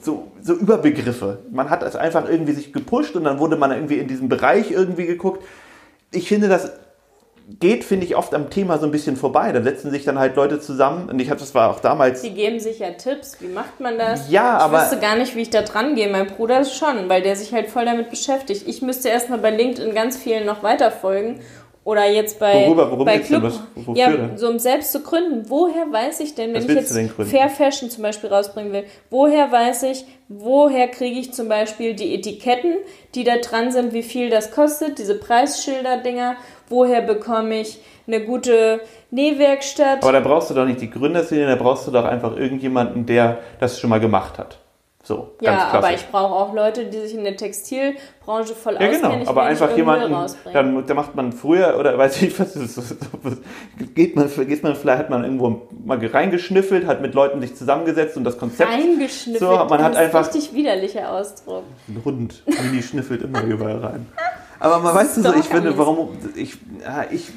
so, 0.00 0.28
so 0.40 0.54
Überbegriffe. 0.54 1.38
Man 1.50 1.68
hat 1.70 1.82
es 1.82 1.96
einfach 1.96 2.28
irgendwie 2.28 2.52
sich 2.52 2.72
gepusht 2.72 3.14
und 3.16 3.24
dann 3.24 3.38
wurde 3.38 3.56
man 3.56 3.70
irgendwie 3.72 3.98
in 3.98 4.08
diesem 4.08 4.28
Bereich 4.28 4.70
irgendwie 4.70 5.06
geguckt. 5.06 5.42
Ich 6.12 6.28
finde, 6.28 6.48
das 6.48 6.70
geht, 7.58 7.82
finde 7.84 8.06
ich, 8.06 8.16
oft 8.16 8.34
am 8.34 8.50
Thema 8.50 8.78
so 8.78 8.86
ein 8.86 8.92
bisschen 8.92 9.16
vorbei. 9.16 9.50
Da 9.52 9.62
setzen 9.62 9.90
sich 9.90 10.04
dann 10.04 10.18
halt 10.18 10.36
Leute 10.36 10.60
zusammen 10.60 11.08
und 11.10 11.18
ich 11.20 11.28
hatte 11.28 11.40
das 11.40 11.54
war 11.54 11.70
auch 11.70 11.80
damals. 11.80 12.22
Die 12.22 12.30
geben 12.32 12.60
sich 12.60 12.78
ja 12.78 12.90
Tipps, 12.92 13.38
wie 13.40 13.48
macht 13.48 13.80
man 13.80 13.98
das? 13.98 14.30
Ja, 14.30 14.56
ich 14.58 14.62
aber- 14.62 14.80
wüsste 14.82 14.98
gar 15.00 15.16
nicht, 15.16 15.34
wie 15.34 15.40
ich 15.40 15.50
da 15.50 15.62
dran 15.62 15.94
gehe. 15.96 16.08
Mein 16.08 16.28
Bruder 16.28 16.64
schon, 16.64 17.08
weil 17.08 17.20
der 17.20 17.34
sich 17.36 17.52
halt 17.52 17.68
voll 17.68 17.84
damit 17.84 18.10
beschäftigt. 18.10 18.66
Ich 18.68 18.80
müsste 18.80 19.08
erstmal 19.08 19.38
bei 19.40 19.50
LinkedIn 19.50 19.92
ganz 19.94 20.16
vielen 20.16 20.46
noch 20.46 20.62
weiter 20.62 20.90
folgen. 20.92 21.40
Oder 21.84 22.08
jetzt 22.08 22.38
bei, 22.38 22.66
Worüber- 22.68 22.90
worum 22.92 23.04
bei? 23.04 23.18
Club. 23.18 23.42
Was- 23.42 23.60
ja, 23.94 24.10
denn? 24.10 24.38
so 24.38 24.48
um 24.48 24.60
selbst 24.60 24.92
zu 24.92 25.00
gründen. 25.00 25.46
Woher 25.48 25.90
weiß 25.90 26.20
ich 26.20 26.36
denn, 26.36 26.50
wenn 26.54 26.62
Was 26.62 26.68
ich 26.68 26.76
jetzt 26.76 26.90
du 26.92 26.94
denn 26.94 27.08
gründen? 27.08 27.30
Fair 27.30 27.48
Fashion 27.48 27.90
zum 27.90 28.02
Beispiel 28.04 28.30
rausbringen 28.30 28.72
will, 28.72 28.84
woher 29.10 29.50
weiß 29.50 29.82
ich, 29.84 30.04
woher 30.28 30.86
kriege 30.86 31.18
ich 31.18 31.32
zum 31.34 31.48
Beispiel 31.48 31.94
die 31.94 32.14
Etiketten, 32.14 32.74
die 33.16 33.24
da 33.24 33.36
dran 33.38 33.72
sind, 33.72 33.92
wie 33.92 34.04
viel 34.04 34.30
das 34.30 34.52
kostet, 34.52 34.98
diese 34.98 35.18
Preisschilder-Dinger, 35.18 36.36
woher 36.68 37.02
bekomme 37.02 37.60
ich 37.60 37.80
eine 38.06 38.20
gute 38.24 38.80
Nähwerkstatt? 39.10 40.02
Aber 40.04 40.12
da 40.12 40.20
brauchst 40.20 40.50
du 40.50 40.54
doch 40.54 40.64
nicht 40.64 40.80
die 40.80 40.90
Gründerszene, 40.90 41.46
da 41.46 41.56
brauchst 41.56 41.86
du 41.86 41.90
doch 41.90 42.04
einfach 42.04 42.36
irgendjemanden, 42.36 43.06
der 43.06 43.38
das 43.58 43.80
schon 43.80 43.90
mal 43.90 44.00
gemacht 44.00 44.38
hat. 44.38 44.58
So, 45.04 45.32
Ja, 45.40 45.68
aber 45.72 45.92
ich 45.92 46.06
brauche 46.12 46.32
auch 46.32 46.54
Leute, 46.54 46.84
die 46.84 47.00
sich 47.00 47.14
in 47.16 47.24
der 47.24 47.36
Textilbranche 47.36 48.54
voll 48.54 48.74
Ja, 48.74 48.80
auskennen. 48.88 49.02
genau, 49.02 49.22
Ich 49.22 49.28
aber 49.28 49.42
will 49.44 49.50
nicht 49.50 49.62
einfach 49.62 49.76
jemanden, 49.76 50.34
dann 50.52 50.86
da 50.86 50.94
macht 50.94 51.16
man 51.16 51.32
früher, 51.32 51.76
oder 51.76 51.98
weiß 51.98 52.22
ich 52.22 52.38
was, 52.38 52.54
ist 52.54 52.78
das, 52.78 52.94
geht 53.94 54.14
man, 54.14 54.30
geht 54.46 54.62
man, 54.62 54.76
vielleicht 54.76 54.98
hat 55.00 55.10
man 55.10 55.24
irgendwo 55.24 55.62
mal 55.84 55.98
reingeschnüffelt, 56.04 56.86
hat 56.86 57.02
mit 57.02 57.14
Leuten 57.14 57.40
sich 57.40 57.56
zusammengesetzt 57.56 58.16
und 58.16 58.22
das 58.22 58.38
Konzept, 58.38 58.70
Eingeschnüffelt. 58.70 59.40
So, 59.40 59.48
man 59.68 59.82
hat 59.82 59.94
das 59.94 60.00
ist 60.02 60.06
einfach- 60.06 60.18
ein 60.20 60.24
richtig 60.32 60.54
widerlicher 60.54 61.10
Ausdruck. 61.12 61.64
ein 61.88 62.00
Hund, 62.04 62.42
Mini 62.46 62.80
schnüffelt 62.82 63.22
immer 63.22 63.42
überall 63.42 63.78
rein. 63.78 64.06
Aber 64.60 64.78
man 64.78 64.94
weiß 64.94 65.16
so, 65.16 65.34
ich 65.34 65.46
finde, 65.46 65.76
warum, 65.76 66.10
ich, 66.36 66.56
ja, 66.80 67.06
ich, 67.10 67.32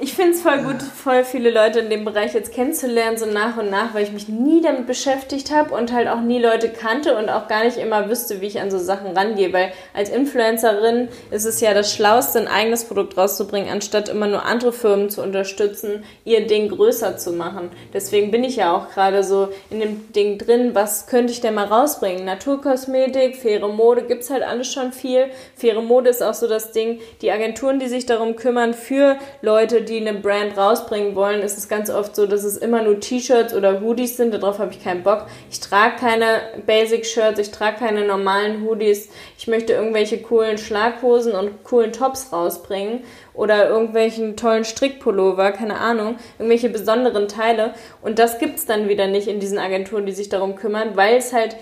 Ich 0.00 0.14
finde 0.14 0.30
es 0.30 0.42
voll 0.42 0.58
gut, 0.58 0.80
voll 0.80 1.24
viele 1.24 1.50
Leute 1.50 1.80
in 1.80 1.90
dem 1.90 2.04
Bereich 2.04 2.32
jetzt 2.32 2.52
kennenzulernen, 2.52 3.16
so 3.16 3.26
nach 3.26 3.56
und 3.56 3.68
nach, 3.68 3.94
weil 3.94 4.04
ich 4.04 4.12
mich 4.12 4.28
nie 4.28 4.60
damit 4.60 4.86
beschäftigt 4.86 5.50
habe 5.50 5.74
und 5.74 5.92
halt 5.92 6.06
auch 6.06 6.20
nie 6.20 6.40
Leute 6.40 6.68
kannte 6.68 7.16
und 7.16 7.28
auch 7.28 7.48
gar 7.48 7.64
nicht 7.64 7.78
immer 7.78 8.08
wüsste, 8.08 8.40
wie 8.40 8.46
ich 8.46 8.60
an 8.60 8.70
so 8.70 8.78
Sachen 8.78 9.16
rangehe. 9.16 9.52
Weil 9.52 9.72
als 9.94 10.08
Influencerin 10.08 11.08
ist 11.32 11.46
es 11.46 11.60
ja 11.60 11.74
das 11.74 11.92
Schlauste, 11.92 12.38
ein 12.38 12.46
eigenes 12.46 12.84
Produkt 12.84 13.16
rauszubringen, 13.16 13.70
anstatt 13.70 14.08
immer 14.08 14.28
nur 14.28 14.44
andere 14.44 14.72
Firmen 14.72 15.10
zu 15.10 15.20
unterstützen, 15.20 16.04
ihr 16.24 16.46
Ding 16.46 16.68
größer 16.68 17.16
zu 17.16 17.32
machen. 17.32 17.70
Deswegen 17.92 18.30
bin 18.30 18.44
ich 18.44 18.54
ja 18.54 18.72
auch 18.76 18.90
gerade 18.90 19.24
so 19.24 19.48
in 19.68 19.80
dem 19.80 20.12
Ding 20.12 20.38
drin, 20.38 20.76
was 20.76 21.08
könnte 21.08 21.32
ich 21.32 21.40
denn 21.40 21.54
mal 21.54 21.66
rausbringen? 21.66 22.24
Naturkosmetik, 22.24 23.34
faire 23.34 23.66
Mode, 23.66 24.02
gibt's 24.02 24.30
halt 24.30 24.44
alles 24.44 24.72
schon 24.72 24.92
viel. 24.92 25.26
Faire 25.56 25.82
Mode 25.82 26.10
ist 26.10 26.22
auch 26.22 26.34
so 26.34 26.46
das 26.46 26.70
Ding, 26.70 27.00
die 27.20 27.32
Agenturen, 27.32 27.80
die 27.80 27.88
sich 27.88 28.06
darum 28.06 28.36
kümmern, 28.36 28.74
für 28.74 29.16
Leute, 29.42 29.87
die 29.88 29.96
eine 29.96 30.18
Brand 30.18 30.56
rausbringen 30.56 31.14
wollen, 31.14 31.42
ist 31.42 31.58
es 31.58 31.68
ganz 31.68 31.90
oft 31.90 32.14
so, 32.14 32.26
dass 32.26 32.44
es 32.44 32.56
immer 32.56 32.82
nur 32.82 33.00
T-Shirts 33.00 33.54
oder 33.54 33.80
Hoodies 33.80 34.16
sind. 34.16 34.34
Darauf 34.34 34.58
habe 34.58 34.72
ich 34.72 34.82
keinen 34.82 35.02
Bock. 35.02 35.26
Ich 35.50 35.60
trage 35.60 35.96
keine 35.96 36.40
Basic-Shirts, 36.66 37.38
ich 37.38 37.50
trage 37.50 37.78
keine 37.78 38.06
normalen 38.06 38.62
Hoodies. 38.64 39.08
Ich 39.38 39.46
möchte 39.48 39.72
irgendwelche 39.72 40.20
coolen 40.22 40.58
Schlaghosen 40.58 41.32
und 41.32 41.64
coolen 41.64 41.92
Tops 41.92 42.32
rausbringen 42.32 43.00
oder 43.34 43.68
irgendwelchen 43.68 44.36
tollen 44.36 44.64
Strickpullover, 44.64 45.52
keine 45.52 45.78
Ahnung, 45.78 46.16
irgendwelche 46.38 46.68
besonderen 46.68 47.28
Teile. 47.28 47.74
Und 48.02 48.18
das 48.18 48.38
gibt's 48.38 48.66
dann 48.66 48.88
wieder 48.88 49.06
nicht 49.06 49.28
in 49.28 49.40
diesen 49.40 49.58
Agenturen, 49.58 50.06
die 50.06 50.12
sich 50.12 50.28
darum 50.28 50.56
kümmern, 50.56 50.96
weil 50.96 51.16
es 51.16 51.32
halt 51.32 51.56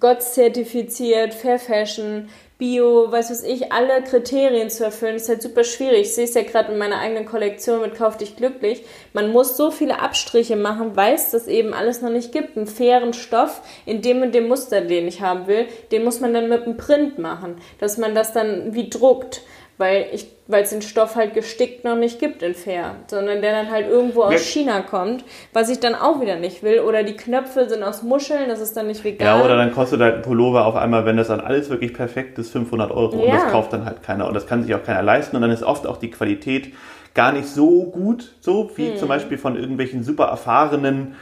Gott 0.00 0.22
zertifiziert, 0.22 1.34
Fair 1.34 1.58
Fashion, 1.58 2.28
Bio, 2.56 3.10
weiß 3.10 3.30
was 3.30 3.42
ich, 3.42 3.72
alle 3.72 4.00
Kriterien 4.04 4.70
zu 4.70 4.84
erfüllen, 4.84 5.16
ist 5.16 5.28
halt 5.28 5.42
super 5.42 5.64
schwierig. 5.64 6.02
Ich 6.02 6.14
sehe 6.14 6.24
es 6.24 6.34
ja 6.34 6.42
gerade 6.42 6.70
in 6.70 6.78
meiner 6.78 7.00
eigenen 7.00 7.26
Kollektion 7.26 7.80
mit 7.80 7.96
Kauf 7.96 8.16
dich 8.16 8.36
glücklich. 8.36 8.84
Man 9.12 9.32
muss 9.32 9.56
so 9.56 9.72
viele 9.72 9.98
Abstriche 9.98 10.54
machen, 10.54 10.94
weil 10.94 11.14
es 11.14 11.32
das 11.32 11.48
eben 11.48 11.74
alles 11.74 12.00
noch 12.00 12.10
nicht 12.10 12.30
gibt. 12.30 12.56
Einen 12.56 12.68
fairen 12.68 13.12
Stoff 13.12 13.60
in 13.86 14.02
dem 14.02 14.22
und 14.22 14.36
dem 14.36 14.46
Muster, 14.46 14.82
den 14.82 15.08
ich 15.08 15.20
haben 15.20 15.48
will, 15.48 15.66
den 15.90 16.04
muss 16.04 16.20
man 16.20 16.32
dann 16.32 16.48
mit 16.48 16.62
einem 16.62 16.76
Print 16.76 17.18
machen, 17.18 17.56
dass 17.80 17.98
man 17.98 18.14
das 18.14 18.32
dann 18.32 18.72
wie 18.72 18.88
druckt. 18.88 19.42
Weil 19.76 20.06
ich, 20.12 20.26
weil 20.46 20.62
es 20.62 20.70
den 20.70 20.82
Stoff 20.82 21.16
halt 21.16 21.34
gestickt 21.34 21.82
noch 21.84 21.96
nicht 21.96 22.20
gibt 22.20 22.42
in 22.42 22.54
Fair, 22.54 22.94
sondern 23.08 23.42
der 23.42 23.50
dann 23.50 23.70
halt 23.72 23.88
irgendwo 23.88 24.22
aus 24.22 24.34
Ja. 24.34 24.38
China 24.38 24.80
kommt, 24.82 25.24
was 25.52 25.68
ich 25.68 25.80
dann 25.80 25.96
auch 25.96 26.20
wieder 26.20 26.36
nicht 26.36 26.62
will. 26.62 26.78
Oder 26.80 27.02
die 27.02 27.16
Knöpfe 27.16 27.68
sind 27.68 27.82
aus 27.82 28.04
Muscheln, 28.04 28.48
das 28.48 28.60
ist 28.60 28.76
dann 28.76 28.86
nicht 28.86 29.02
vegan. 29.02 29.26
ja, 29.26 29.44
oder 29.44 29.56
dann 29.56 29.72
kostet 29.72 30.00
halt 30.00 30.14
ein 30.16 30.22
Pullover 30.22 30.66
auf 30.66 30.76
einmal, 30.76 31.06
wenn 31.06 31.16
das 31.16 31.26
dann 31.26 31.40
alles 31.40 31.70
wirklich 31.70 31.92
perfekt 31.92 32.38
ist, 32.38 32.50
500 32.52 32.92
Euro 32.92 33.16
und 33.22 33.28
Ja. 33.28 33.34
das 33.34 33.50
kauft 33.50 33.72
dann 33.72 33.84
halt 33.84 34.02
keiner 34.04 34.28
und 34.28 34.34
das 34.34 34.46
kann 34.46 34.62
sich 34.62 34.72
auch 34.76 34.82
keiner 34.84 35.02
leisten 35.02 35.34
und 35.34 35.42
dann 35.42 35.50
ist 35.50 35.64
oft 35.64 35.86
auch 35.88 35.96
die 35.96 36.10
Qualität 36.10 36.72
gar 37.14 37.32
nicht 37.32 37.46
so 37.48 37.84
gut, 37.84 38.32
so 38.40 38.70
wie 38.76 38.90
Hm. 38.90 38.96
zum 38.96 39.08
Beispiel 39.08 39.38
von 39.38 39.56
irgendwelchen 39.56 40.04
super 40.04 40.26
erfahrenen 40.26 41.16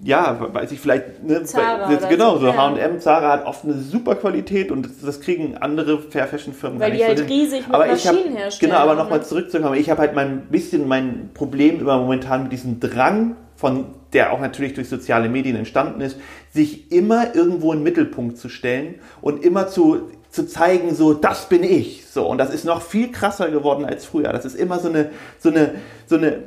ja, 0.00 0.38
weiß 0.52 0.72
ich 0.72 0.80
vielleicht, 0.80 1.24
ne, 1.24 1.42
Zara 1.44 1.90
jetzt 1.90 2.02
oder 2.02 2.10
genau, 2.10 2.38
so. 2.38 2.54
H&M, 2.54 3.00
Zara 3.00 3.32
hat 3.32 3.46
oft 3.46 3.64
eine 3.64 3.74
super 3.74 4.14
Qualität 4.14 4.70
und 4.70 4.84
das, 4.84 5.00
das 5.00 5.20
kriegen 5.20 5.56
andere 5.56 5.98
Fair 5.98 6.26
Fashion 6.26 6.52
Firmen 6.52 6.80
Weil 6.80 6.90
gar 6.90 6.96
die 6.96 7.02
nicht 7.02 7.08
halt 7.08 7.18
so 7.18 7.24
riesig 7.24 7.66
mit 7.66 7.74
Aber 7.74 7.92
ich 7.92 8.06
hab, 8.06 8.14
Maschinen 8.14 8.36
herstellen 8.36 8.70
Genau, 8.70 8.82
aber 8.82 8.94
nochmal 8.94 9.20
ne? 9.20 9.24
zurückzukommen, 9.24 9.74
ich 9.74 9.88
habe 9.90 10.00
halt 10.00 10.14
mein 10.14 10.42
bisschen 10.48 10.86
mein 10.86 11.30
Problem 11.32 11.80
immer 11.80 11.98
momentan 11.98 12.44
mit 12.44 12.52
diesem 12.52 12.78
Drang 12.80 13.36
von, 13.54 13.86
der 14.12 14.32
auch 14.32 14.40
natürlich 14.40 14.74
durch 14.74 14.88
soziale 14.88 15.30
Medien 15.30 15.56
entstanden 15.56 16.02
ist, 16.02 16.18
sich 16.52 16.92
immer 16.92 17.34
irgendwo 17.34 17.72
in 17.72 17.78
den 17.78 17.84
Mittelpunkt 17.84 18.36
zu 18.36 18.50
stellen 18.50 18.96
und 19.22 19.42
immer 19.44 19.68
zu 19.68 20.10
zu 20.36 20.46
zeigen, 20.46 20.94
so, 20.94 21.14
das 21.14 21.48
bin 21.48 21.64
ich. 21.64 22.04
So, 22.06 22.26
und 22.26 22.36
das 22.36 22.52
ist 22.52 22.66
noch 22.66 22.82
viel 22.82 23.10
krasser 23.10 23.50
geworden 23.50 23.86
als 23.86 24.04
früher. 24.04 24.34
Das 24.34 24.44
ist 24.44 24.54
immer 24.54 24.78
so 24.78 24.90
eine, 24.90 25.08
so 25.38 25.48
eine, 25.48 25.76
so 26.06 26.16
eine, 26.16 26.42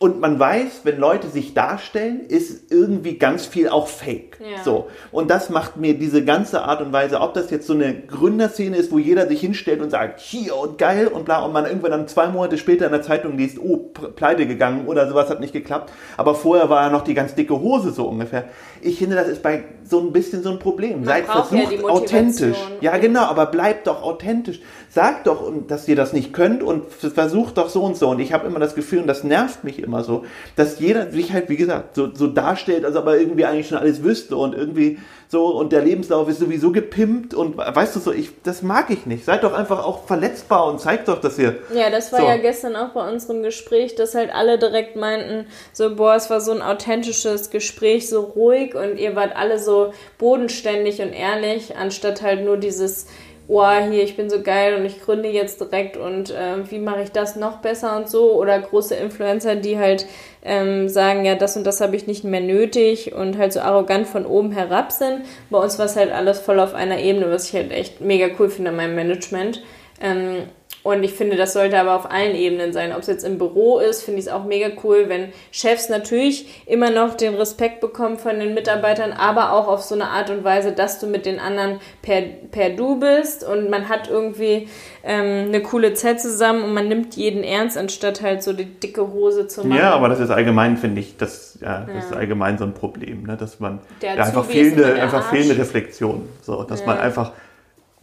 und 0.00 0.20
man 0.20 0.38
weiß, 0.38 0.82
wenn 0.84 0.98
Leute 0.98 1.28
sich 1.28 1.54
darstellen, 1.54 2.20
ist 2.28 2.70
irgendwie 2.70 3.18
ganz 3.18 3.46
viel 3.46 3.68
auch 3.68 3.88
fake. 3.88 4.38
Ja. 4.40 4.62
So. 4.62 4.86
Und 5.10 5.28
das 5.28 5.50
macht 5.50 5.76
mir 5.76 5.98
diese 5.98 6.24
ganze 6.24 6.62
Art 6.62 6.80
und 6.80 6.92
Weise, 6.92 7.20
ob 7.20 7.34
das 7.34 7.50
jetzt 7.50 7.66
so 7.66 7.72
eine 7.72 7.94
Gründerszene 8.02 8.76
ist, 8.76 8.92
wo 8.92 8.98
jeder 8.98 9.26
sich 9.26 9.40
hinstellt 9.40 9.82
und 9.82 9.90
sagt, 9.90 10.20
hier 10.20 10.56
und 10.56 10.78
geil 10.78 11.08
und 11.08 11.24
bla, 11.24 11.44
und 11.44 11.52
man 11.52 11.66
irgendwann 11.66 11.90
dann 11.90 12.06
zwei 12.06 12.28
Monate 12.28 12.58
später 12.58 12.86
in 12.86 12.92
der 12.92 13.02
Zeitung 13.02 13.36
liest, 13.36 13.58
oh, 13.58 13.76
pleite 14.14 14.46
gegangen 14.46 14.86
oder 14.86 15.08
sowas 15.08 15.30
hat 15.30 15.40
nicht 15.40 15.52
geklappt. 15.52 15.92
Aber 16.16 16.36
vorher 16.36 16.70
war 16.70 16.84
ja 16.84 16.90
noch 16.90 17.02
die 17.02 17.14
ganz 17.14 17.34
dicke 17.34 17.58
Hose 17.58 17.90
so 17.90 18.06
ungefähr. 18.06 18.44
Ich 18.80 18.98
finde, 18.98 19.16
das 19.16 19.26
ist 19.26 19.42
bei 19.42 19.64
so 19.82 19.98
ein 19.98 20.12
bisschen 20.12 20.44
so 20.44 20.50
ein 20.50 20.60
Problem. 20.60 21.04
Seid 21.04 21.26
braucht 21.26 21.50
ja 21.50 21.58
versucht 21.58 21.72
die 21.72 21.78
Motivation. 21.78 22.02
authentisch. 22.02 22.58
Ja, 22.80 22.98
genau, 22.98 23.22
aber 23.22 23.46
bleibt 23.46 23.88
doch 23.88 24.02
authentisch. 24.02 24.60
Sagt 24.90 25.26
doch, 25.26 25.52
dass 25.66 25.86
ihr 25.86 25.96
das 25.96 26.12
nicht 26.12 26.32
könnt 26.32 26.62
und 26.62 26.84
versucht 26.90 27.58
doch 27.58 27.68
so 27.68 27.82
und 27.82 27.96
so. 27.96 28.08
Und 28.08 28.20
ich 28.20 28.32
habe 28.32 28.46
immer 28.46 28.58
das 28.58 28.74
Gefühl, 28.74 29.00
und 29.00 29.06
das 29.06 29.22
nervt 29.22 29.64
mich 29.64 29.82
immer 29.82 30.02
so, 30.02 30.24
dass 30.56 30.80
jeder 30.80 31.10
sich 31.10 31.32
halt, 31.32 31.48
wie 31.48 31.56
gesagt, 31.56 31.94
so, 31.94 32.08
so 32.14 32.26
darstellt, 32.26 32.84
als 32.84 32.96
ob 32.96 33.06
er 33.06 33.18
irgendwie 33.18 33.44
eigentlich 33.44 33.68
schon 33.68 33.78
alles 33.78 34.02
wüsste 34.02 34.36
und 34.36 34.54
irgendwie 34.54 34.98
so, 35.30 35.48
und 35.48 35.72
der 35.72 35.82
Lebenslauf 35.82 36.26
ist 36.30 36.38
sowieso 36.38 36.72
gepimpt 36.72 37.34
und 37.34 37.58
weißt 37.58 37.94
du 37.94 38.00
so, 38.00 38.12
ich, 38.12 38.30
das 38.44 38.62
mag 38.62 38.88
ich 38.88 39.04
nicht. 39.04 39.26
Seid 39.26 39.44
doch 39.44 39.52
einfach 39.52 39.84
auch 39.84 40.06
verletzbar 40.06 40.66
und 40.66 40.80
zeigt 40.80 41.08
doch, 41.08 41.20
dass 41.20 41.38
ihr. 41.38 41.56
Ja, 41.74 41.90
das 41.90 42.10
war 42.12 42.20
So. 42.20 42.26
ja 42.26 42.38
gestern 42.38 42.76
auch 42.76 42.90
bei 42.90 43.06
unserem 43.06 43.42
Gespräch, 43.42 43.94
dass 43.94 44.14
halt 44.14 44.34
alle 44.34 44.58
direkt 44.58 44.96
meinten, 44.96 45.46
so, 45.74 45.94
boah, 45.94 46.14
es 46.14 46.30
war 46.30 46.40
so 46.40 46.52
ein 46.52 46.62
authentisches 46.62 47.50
Gespräch, 47.50 48.08
so 48.08 48.20
ruhig 48.20 48.74
und 48.74 48.96
ihr 48.98 49.14
wart 49.16 49.36
alle 49.36 49.58
so 49.58 49.92
bodenständig 50.16 51.02
und 51.02 51.12
ehrlich, 51.12 51.76
anstatt 51.76 52.22
halt 52.22 52.42
nur 52.46 52.56
dieses, 52.56 53.06
oh, 53.48 53.66
hier, 53.90 54.04
ich 54.04 54.16
bin 54.16 54.28
so 54.28 54.42
geil 54.42 54.74
und 54.74 54.84
ich 54.84 55.00
gründe 55.00 55.28
jetzt 55.30 55.60
direkt 55.60 55.96
und 55.96 56.30
äh, 56.30 56.70
wie 56.70 56.78
mache 56.78 57.02
ich 57.02 57.12
das 57.12 57.34
noch 57.34 57.58
besser 57.58 57.96
und 57.96 58.08
so. 58.08 58.34
Oder 58.34 58.58
große 58.60 58.94
Influencer, 58.94 59.56
die 59.56 59.78
halt 59.78 60.06
ähm, 60.44 60.88
sagen, 60.88 61.24
ja, 61.24 61.34
das 61.34 61.56
und 61.56 61.64
das 61.64 61.80
habe 61.80 61.96
ich 61.96 62.06
nicht 62.06 62.24
mehr 62.24 62.42
nötig 62.42 63.14
und 63.14 63.38
halt 63.38 63.54
so 63.54 63.60
arrogant 63.60 64.06
von 64.06 64.26
oben 64.26 64.52
herab 64.52 64.92
sind. 64.92 65.22
Bei 65.50 65.58
uns 65.58 65.78
war 65.78 65.86
es 65.86 65.96
halt 65.96 66.12
alles 66.12 66.38
voll 66.38 66.60
auf 66.60 66.74
einer 66.74 66.98
Ebene, 66.98 67.30
was 67.30 67.48
ich 67.48 67.54
halt 67.54 67.72
echt 67.72 68.00
mega 68.00 68.28
cool 68.38 68.50
finde 68.50 68.70
an 68.70 68.76
meinem 68.76 68.94
Management. 68.94 69.62
Ähm, 70.00 70.44
und 70.88 71.02
ich 71.02 71.12
finde, 71.12 71.36
das 71.36 71.52
sollte 71.52 71.78
aber 71.78 71.94
auf 71.94 72.10
allen 72.10 72.34
Ebenen 72.34 72.72
sein. 72.72 72.92
Ob 72.92 73.00
es 73.00 73.08
jetzt 73.08 73.24
im 73.24 73.36
Büro 73.36 73.78
ist, 73.78 74.02
finde 74.02 74.20
ich 74.20 74.26
es 74.26 74.32
auch 74.32 74.44
mega 74.44 74.68
cool, 74.82 75.04
wenn 75.08 75.32
Chefs 75.50 75.90
natürlich 75.90 76.64
immer 76.66 76.90
noch 76.90 77.14
den 77.14 77.34
Respekt 77.34 77.80
bekommen 77.80 78.16
von 78.18 78.38
den 78.40 78.54
Mitarbeitern, 78.54 79.12
aber 79.12 79.52
auch 79.52 79.68
auf 79.68 79.82
so 79.82 79.94
eine 79.94 80.06
Art 80.08 80.30
und 80.30 80.44
Weise, 80.44 80.72
dass 80.72 80.98
du 80.98 81.06
mit 81.06 81.26
den 81.26 81.40
anderen 81.40 81.78
per, 82.00 82.22
per 82.50 82.70
Du 82.70 82.98
bist 82.98 83.44
und 83.44 83.68
man 83.68 83.90
hat 83.90 84.08
irgendwie 84.08 84.68
ähm, 85.04 85.48
eine 85.48 85.60
coole 85.62 85.92
Zeit 85.92 86.22
zusammen 86.22 86.62
und 86.62 86.72
man 86.72 86.88
nimmt 86.88 87.16
jeden 87.16 87.44
ernst, 87.44 87.76
anstatt 87.76 88.22
halt 88.22 88.42
so 88.42 88.54
die 88.54 88.64
dicke 88.64 89.12
Hose 89.12 89.46
zu 89.46 89.66
machen. 89.66 89.78
Ja, 89.78 89.90
aber 89.90 90.08
das 90.08 90.20
ist 90.20 90.30
allgemein, 90.30 90.78
finde 90.78 91.02
ich, 91.02 91.18
das, 91.18 91.58
ja, 91.60 91.80
das 91.86 91.94
Ja. 91.94 92.10
ist 92.10 92.12
allgemein 92.14 92.56
so 92.56 92.64
ein 92.64 92.72
Problem, 92.72 93.24
ne? 93.24 93.36
dass 93.36 93.60
man 93.60 93.80
ja, 94.00 94.12
einfach, 94.12 94.46
fehlende, 94.46 94.94
einfach 94.94 95.28
fehlende 95.28 95.58
Reflexion. 95.58 96.28
So, 96.40 96.62
dass 96.62 96.86
man 96.86 96.98
einfach 96.98 97.32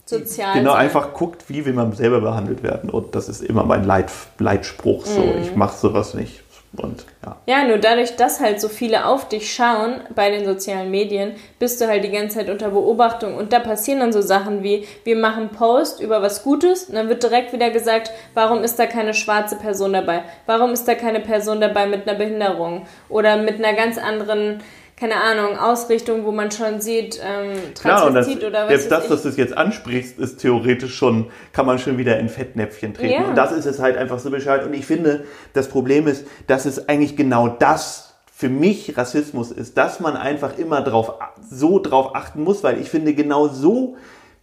Sozial 0.05 0.53
genau 0.53 0.73
sein. 0.73 0.81
einfach 0.81 1.13
guckt, 1.13 1.45
wie 1.49 1.65
will 1.65 1.73
man 1.73 1.91
selber 1.93 2.21
behandelt 2.21 2.61
werden. 2.63 2.89
Und 2.89 3.15
das 3.15 3.27
ist 3.27 3.41
immer 3.43 3.63
mein 3.63 3.83
Leit, 3.83 4.11
Leitspruch. 4.39 5.05
So, 5.05 5.21
Mhm. 5.21 5.41
ich 5.41 5.55
mache 5.55 5.77
sowas 5.77 6.13
nicht. 6.13 6.41
Und 6.77 7.05
ja. 7.25 7.37
Ja, 7.45 7.63
nur 7.67 7.77
dadurch, 7.77 8.17
dass 8.17 8.41
halt 8.41 8.59
so 8.59 8.67
viele 8.67 9.05
auf 9.05 9.29
dich 9.29 9.53
schauen 9.53 10.01
bei 10.13 10.29
den 10.29 10.45
sozialen 10.45 10.91
Medien, 10.91 11.31
bist 11.57 11.79
du 11.79 11.87
halt 11.87 12.03
die 12.03 12.11
ganze 12.11 12.37
Zeit 12.39 12.49
unter 12.49 12.69
Beobachtung. 12.69 13.35
Und 13.35 13.53
da 13.53 13.59
passieren 13.59 14.01
dann 14.01 14.11
so 14.11 14.21
Sachen 14.21 14.61
wie, 14.61 14.85
wir 15.05 15.15
machen 15.15 15.49
Post 15.49 16.01
über 16.01 16.21
was 16.21 16.43
Gutes 16.43 16.83
und 16.85 16.95
dann 16.95 17.07
wird 17.07 17.23
direkt 17.23 17.53
wieder 17.53 17.69
gesagt, 17.69 18.11
warum 18.33 18.61
ist 18.61 18.77
da 18.77 18.87
keine 18.87 19.13
schwarze 19.13 19.55
Person 19.55 19.93
dabei? 19.93 20.23
Warum 20.47 20.71
ist 20.71 20.85
da 20.85 20.95
keine 20.95 21.21
Person 21.21 21.61
dabei 21.61 21.85
mit 21.87 22.07
einer 22.09 22.17
Behinderung? 22.17 22.85
Oder 23.07 23.37
mit 23.37 23.55
einer 23.63 23.73
ganz 23.77 23.97
anderen, 23.97 24.59
keine 24.97 25.21
Ahnung, 25.21 25.57
Ausrichtung, 25.57 26.23
wo 26.23 26.31
man 26.31 26.51
schon 26.51 26.79
sieht, 26.79 27.19
ähm, 27.21 27.57
Klar, 27.79 28.07
und 28.07 28.13
das, 28.13 28.27
Transvestit 28.27 28.47
oder 28.47 28.63
was 28.63 28.69
selbst 28.69 28.91
das, 28.91 29.07
dass 29.09 29.23
du 29.23 29.29
es 29.29 29.37
jetzt 29.37 29.57
ansprichst, 29.57 30.17
ist 30.17 30.37
theoretisch 30.37 30.95
schon, 30.95 31.27
kann 31.51 31.65
man 31.65 31.79
schon 31.79 31.97
wieder 31.97 32.17
in 32.17 32.29
Fettnäpfchen 32.29 32.93
treten. 32.93 33.23
Ja. 33.23 33.27
Und 33.27 33.35
das 33.35 33.51
ist 33.51 33.65
es 33.65 33.79
halt 33.79 33.97
einfach 33.97 34.19
so 34.19 34.31
Bescheid. 34.31 34.65
Und 34.65 34.73
ich 34.73 34.85
finde, 34.85 35.25
das 35.51 35.67
Problem 35.67 36.07
ist, 36.07 36.25
dass 36.47 36.65
es 36.65 36.87
eigentlich 36.87 37.17
genau 37.17 37.49
das 37.49 38.15
für 38.33 38.47
mich 38.47 38.97
Rassismus 38.97 39.51
ist, 39.51 39.77
dass 39.77 39.99
man 39.99 40.15
einfach 40.15 40.57
immer 40.57 40.81
drauf, 40.81 41.13
so 41.41 41.79
drauf 41.79 42.15
achten 42.15 42.43
muss, 42.43 42.63
weil 42.63 42.79
ich 42.79 42.89
finde 42.89 43.13
genau 43.13 43.47
so, 43.49 43.97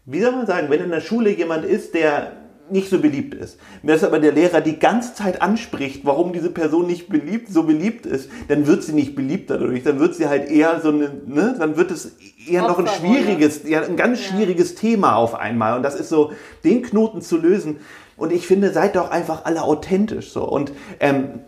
wie 0.05 0.21
soll 0.21 0.33
man 0.33 0.47
sagen, 0.47 0.69
wenn 0.69 0.83
in 0.83 0.91
der 0.91 1.01
Schule 1.01 1.31
jemand 1.31 1.65
ist, 1.65 1.95
der 1.95 2.33
nicht 2.73 2.91
so 2.91 2.99
beliebt 2.99 3.35
ist. 3.35 3.59
Wenn 3.83 3.95
das 3.95 4.03
aber 4.03 4.19
der 4.19 4.33
Lehrer 4.33 4.61
die 4.61 4.79
ganze 4.79 5.15
Zeit 5.15 5.43
anspricht, 5.43 6.05
warum 6.05 6.33
diese 6.33 6.51
Person 6.51 6.87
nicht 6.87 7.09
beliebt, 7.09 7.53
so 7.53 7.63
beliebt 7.63 8.07
ist, 8.07 8.31
dann 8.49 8.67
wird 8.67 8.83
sie 8.83 8.93
nicht 8.93 9.15
beliebt 9.15 9.51
dadurch. 9.51 9.83
Dann 9.85 10.01
wird 10.01 10.15
sie 10.15 10.27
halt 10.29 10.51
eher 10.51 10.81
so 10.81 10.89
eine, 10.89 11.11
ne, 11.27 11.55
dann 11.59 11.77
wird 11.77 11.91
es 11.91 12.17
eher 12.49 12.63
noch 12.63 12.79
ein 12.79 12.89
schwieriges, 12.89 13.69
ja, 13.69 13.83
ein 13.83 13.97
ganz 13.97 14.21
schwieriges 14.21 14.75
Thema 14.75 15.15
auf 15.17 15.35
einmal. 15.35 15.77
Und 15.77 15.83
das 15.83 15.95
ist 15.95 16.09
so, 16.09 16.33
den 16.65 16.83
Knoten 16.83 17.21
zu 17.23 17.37
lösen. 17.37 17.77
Und 18.17 18.33
ich 18.33 18.47
finde, 18.47 18.73
seid 18.73 18.97
doch 18.97 19.11
einfach 19.11 19.45
alle 19.45 19.63
authentisch 19.63 20.33
so. 20.33 20.45
Und 20.45 20.73
ähm, 21.01 21.41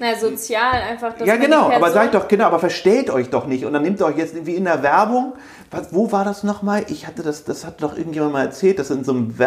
Na, 0.00 0.14
sozial 0.16 0.74
einfach, 0.74 1.14
ja, 1.24 1.36
genau, 1.36 1.70
aber 1.70 1.90
seid 1.90 2.14
doch, 2.14 2.28
genau, 2.28 2.46
aber 2.46 2.58
verstellt 2.58 3.10
euch 3.10 3.30
doch 3.30 3.46
nicht. 3.46 3.64
Und 3.64 3.72
dann 3.72 3.82
nehmt 3.82 4.00
ihr 4.00 4.06
euch 4.06 4.18
jetzt 4.18 4.46
wie 4.46 4.54
in 4.54 4.64
der 4.64 4.82
Werbung, 4.82 5.34
was, 5.70 5.92
wo 5.92 6.12
war 6.12 6.24
das 6.24 6.42
nochmal? 6.42 6.84
Ich 6.88 7.06
hatte 7.06 7.22
das, 7.22 7.44
das 7.44 7.64
hat 7.64 7.82
doch 7.82 7.96
irgendjemand 7.96 8.32
mal 8.32 8.44
erzählt, 8.44 8.78
dass 8.78 8.90
in 8.90 9.04
so 9.04 9.12
einem 9.12 9.38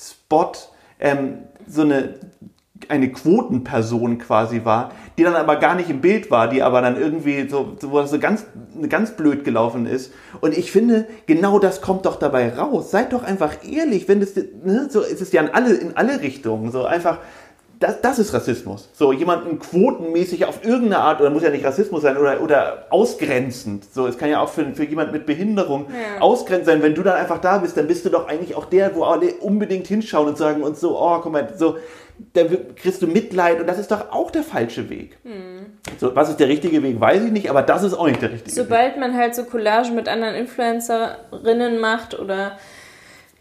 Werbespot 0.00 0.70
ähm, 0.98 1.38
so 1.66 1.82
eine, 1.82 2.14
eine 2.88 3.12
Quotenperson 3.12 4.18
quasi 4.18 4.64
war, 4.64 4.92
die 5.18 5.22
dann 5.22 5.34
aber 5.34 5.56
gar 5.56 5.74
nicht 5.74 5.90
im 5.90 6.00
Bild 6.00 6.30
war, 6.30 6.48
die 6.48 6.62
aber 6.62 6.80
dann 6.80 6.96
irgendwie 6.98 7.48
so, 7.48 7.76
so, 7.78 8.04
so 8.06 8.18
ganz, 8.18 8.46
ganz 8.88 9.12
blöd 9.12 9.44
gelaufen 9.44 9.86
ist. 9.86 10.12
Und 10.40 10.56
ich 10.56 10.72
finde, 10.72 11.06
genau 11.26 11.58
das 11.58 11.80
kommt 11.80 12.06
doch 12.06 12.16
dabei 12.16 12.54
raus. 12.54 12.90
Seid 12.90 13.12
doch 13.12 13.22
einfach 13.22 13.56
ehrlich, 13.64 14.08
wenn 14.08 14.20
das, 14.20 14.34
ne, 14.36 14.88
so 14.90 15.00
ist 15.00 15.20
es 15.20 15.32
ja 15.32 15.42
in 15.42 15.50
alle, 15.50 15.74
in 15.74 15.96
alle 15.96 16.20
Richtungen, 16.20 16.72
so 16.72 16.84
einfach, 16.84 17.18
das, 17.80 18.00
das 18.02 18.18
ist 18.18 18.34
Rassismus. 18.34 18.90
So 18.92 19.12
jemanden 19.12 19.58
quotenmäßig 19.58 20.44
auf 20.44 20.62
irgendeine 20.64 20.98
Art, 20.98 21.20
oder 21.20 21.30
muss 21.30 21.42
ja 21.42 21.48
nicht 21.50 21.64
Rassismus 21.64 22.02
sein, 22.02 22.18
oder, 22.18 22.42
oder 22.42 22.86
ausgrenzend. 22.90 23.86
So, 23.92 24.06
es 24.06 24.18
kann 24.18 24.28
ja 24.28 24.40
auch 24.40 24.50
für, 24.50 24.74
für 24.74 24.84
jemand 24.84 25.12
mit 25.12 25.24
Behinderung 25.24 25.86
Ja. 25.88 26.20
ausgrenzend 26.20 26.66
sein. 26.66 26.82
Wenn 26.82 26.94
du 26.94 27.02
dann 27.02 27.16
einfach 27.16 27.40
da 27.40 27.56
bist, 27.58 27.76
dann 27.78 27.86
bist 27.86 28.04
du 28.04 28.10
doch 28.10 28.28
eigentlich 28.28 28.54
auch 28.54 28.66
der, 28.66 28.94
wo 28.94 29.04
alle 29.04 29.32
unbedingt 29.40 29.86
hinschauen 29.86 30.28
und 30.28 30.36
sagen 30.36 30.62
und 30.62 30.76
so, 30.76 31.00
oh, 31.00 31.18
guck 31.22 31.32
mal, 31.32 31.48
so, 31.56 31.78
dann 32.34 32.48
kriegst 32.76 33.00
du 33.00 33.06
Mitleid 33.06 33.60
und 33.60 33.66
das 33.66 33.78
ist 33.78 33.90
doch 33.90 34.12
auch 34.12 34.30
der 34.30 34.42
falsche 34.42 34.90
Weg. 34.90 35.16
Hm. 35.24 35.78
So, 35.98 36.14
was 36.14 36.28
ist 36.28 36.38
der 36.38 36.48
richtige 36.48 36.82
Weg, 36.82 37.00
weiß 37.00 37.24
ich 37.24 37.32
nicht, 37.32 37.48
aber 37.48 37.62
das 37.62 37.82
ist 37.82 37.94
auch 37.94 38.06
nicht 38.06 38.20
der 38.20 38.30
richtige 38.30 38.54
Weg. 38.54 38.62
Sobald 38.62 38.98
man 38.98 39.16
halt 39.16 39.34
so 39.34 39.44
Collage 39.44 39.90
mit 39.92 40.06
anderen 40.06 40.34
Influencerinnen 40.34 41.80
macht 41.80 42.18
oder 42.18 42.58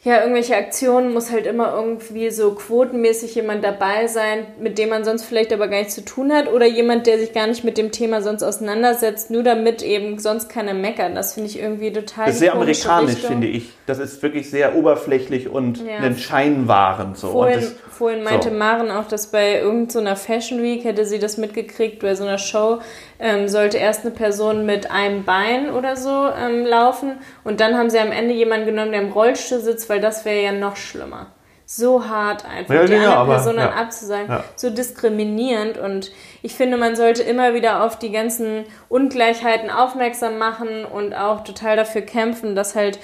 ja, 0.01 0.21
irgendwelche 0.21 0.55
Aktionen, 0.55 1.13
muss 1.13 1.29
halt 1.29 1.45
immer 1.45 1.73
irgendwie 1.75 2.29
so 2.29 2.51
quotenmäßig 2.51 3.35
jemand 3.35 3.65
dabei 3.65 4.07
sein, 4.07 4.45
mit 4.61 4.77
dem 4.77 4.87
man 4.89 5.03
sonst 5.03 5.25
vielleicht 5.25 5.51
aber 5.51 5.67
gar 5.67 5.79
nichts 5.79 5.95
zu 5.95 6.05
tun 6.05 6.31
hat 6.31 6.47
oder 6.51 6.65
jemand, 6.65 7.05
der 7.05 7.19
sich 7.19 7.33
gar 7.33 7.47
nicht 7.47 7.65
mit 7.65 7.77
dem 7.77 7.91
Thema 7.91 8.21
sonst 8.21 8.41
auseinandersetzt, 8.41 9.29
nur 9.29 9.43
damit 9.43 9.81
eben 9.81 10.17
sonst 10.17 10.47
keiner 10.47 10.73
meckert. 10.73 11.17
Das 11.17 11.33
finde 11.33 11.49
ich 11.49 11.59
irgendwie 11.59 11.91
total 11.91 12.27
Das 12.27 12.35
ist 12.35 12.39
sehr 12.39 12.53
amerikanisch, 12.53 13.15
Richtung. 13.15 13.29
finde 13.31 13.47
ich. 13.47 13.71
Das 13.87 13.99
ist 13.99 14.23
wirklich 14.23 14.49
sehr 14.49 14.75
oberflächlich 14.77 15.49
und 15.49 15.85
Ja. 15.85 15.97
einen 15.97 16.17
Scheinwaren. 16.17 17.15
So. 17.15 17.31
Vorhin, 17.31 17.59
das, 17.59 17.75
vorhin 17.89 18.23
meinte 18.23 18.49
so. 18.51 18.55
Maren 18.55 18.91
auch, 18.91 19.07
dass 19.07 19.27
bei 19.27 19.59
irgendeiner 19.59 20.15
Fashion 20.15 20.63
Week, 20.63 20.85
hätte 20.85 21.03
sie 21.03 21.19
das 21.19 21.35
mitgekriegt, 21.37 21.99
bei 21.99 22.15
so 22.15 22.23
einer 22.23 22.37
Show, 22.37 22.79
ähm, 23.19 23.47
sollte 23.47 23.77
erst 23.77 24.05
eine 24.05 24.11
Person 24.11 24.65
mit 24.65 24.89
einem 24.91 25.25
Bein 25.25 25.69
oder 25.71 25.95
so 25.95 26.29
ähm, 26.29 26.65
laufen 26.65 27.19
und 27.43 27.59
dann 27.59 27.77
haben 27.77 27.89
sie 27.89 27.99
am 27.99 28.11
Ende 28.11 28.33
jemanden 28.33 28.65
genommen, 28.65 28.91
der 28.91 29.01
im 29.01 29.11
Rollstuhl 29.11 29.59
sitzt, 29.59 29.89
weil 29.89 29.99
das 29.99 30.25
wäre 30.25 30.41
ja 30.41 30.51
noch 30.51 30.75
schlimmer. 30.75 31.27
So 31.65 32.07
hart 32.07 32.45
einfach, 32.45 32.73
Ja, 32.73 32.85
die 32.85 32.93
genau, 32.93 33.11
andere 33.21 33.35
Person 33.35 33.57
dann 33.57 33.69
ja. 33.69 33.75
abzusagen, 33.75 34.27
Ja. 34.27 34.43
so 34.55 34.71
diskriminierend 34.71 35.77
und 35.77 36.11
ich 36.41 36.55
finde, 36.55 36.77
man 36.77 36.95
sollte 36.95 37.21
immer 37.21 37.53
wieder 37.53 37.83
auf 37.83 37.99
die 37.99 38.11
ganzen 38.11 38.65
Ungleichheiten 38.87 39.69
aufmerksam 39.69 40.39
machen 40.39 40.83
und 40.85 41.13
auch 41.13 41.43
total 41.43 41.75
dafür 41.75 42.01
kämpfen, 42.01 42.55
dass 42.55 42.75
halt 42.75 42.99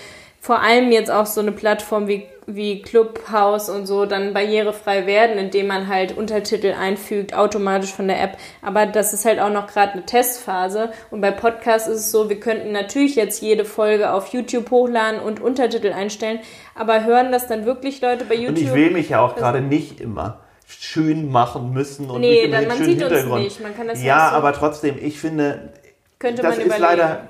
vor 0.46 0.62
allem 0.62 0.91
jetzt 0.91 1.10
auch 1.10 1.26
so 1.26 1.41
eine 1.41 1.52
Plattform 1.52 2.08
wie, 2.08 2.28
wie 2.46 2.84
Clubhouse 2.84 3.68
und 3.68 3.88
so 3.88 4.06
dann 4.06 4.36
barrierefrei 4.36 5.08
werden, 5.08 5.39
indem 5.39 5.66
man 5.66 5.88
halt 5.88 6.16
Untertitel 6.16 6.76
einfügt, 6.80 7.34
automatisch 7.34 7.91
von 7.91 8.08
der 8.08 8.22
App. 8.22 8.38
Aber 8.62 8.86
das 8.86 9.12
ist 9.12 9.26
halt 9.26 9.39
auch 9.39 9.50
noch 9.50 9.66
gerade 9.66 9.93
eine 9.93 10.06
Testphase. 10.06 10.91
Und 11.10 11.22
bei 11.22 11.32
Podcasts 11.32 11.88
ist 11.88 12.02
es 12.02 12.12
so, 12.12 12.30
wir 12.30 12.39
könnten 12.39 12.74
natürlich 12.74 13.16
jetzt 13.16 13.41
jede 13.41 13.66
Folge 13.66 14.14
auf 14.14 14.34
YouTube 14.34 14.70
hochladen 14.70 15.20
und 15.20 15.41
Untertitel 15.41 15.91
einstellen, 15.91 16.38
aber 16.76 17.04
hören 17.06 17.32
das 17.32 17.48
dann 17.48 17.66
wirklich 17.66 18.02
Leute 18.02 18.26
bei 18.26 18.36
YouTube? 18.36 18.50
Und 18.50 18.62
ich 18.62 18.74
will 18.76 18.91
mich 18.91 19.10
ja 19.10 19.22
auch 19.22 19.36
gerade 19.36 19.62
nicht 19.62 20.00
immer 20.00 20.41
schön 20.68 21.32
machen 21.32 21.74
müssen 21.74 22.08
und 22.08 22.22
nee, 22.22 22.48
dann, 22.50 22.68
man 22.68 22.78
sieht 22.78 23.00
Hintergrund. 23.00 23.32
uns 23.32 23.43
nicht. 23.43 23.62
Man 23.62 23.76
kann 23.76 23.88
das 23.88 24.04
ja, 24.04 24.30
so 24.30 24.36
aber 24.36 24.54
trotzdem, 24.54 25.00
ich 25.02 25.20
finde, 25.20 25.74
könnte 26.20 26.43
das 26.43 26.58
man 26.60 26.68
ist 26.68 26.78
leider 26.78 27.30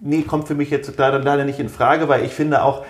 nee, 0.00 0.22
kommt 0.22 0.48
für 0.48 0.54
mich 0.54 0.70
jetzt 0.70 0.96
leider, 0.96 1.18
leider 1.18 1.44
nicht 1.44 1.58
in 1.58 1.68
Frage, 1.68 2.08
weil 2.08 2.24
ich 2.24 2.32
finde 2.32 2.62
auch, 2.62 2.84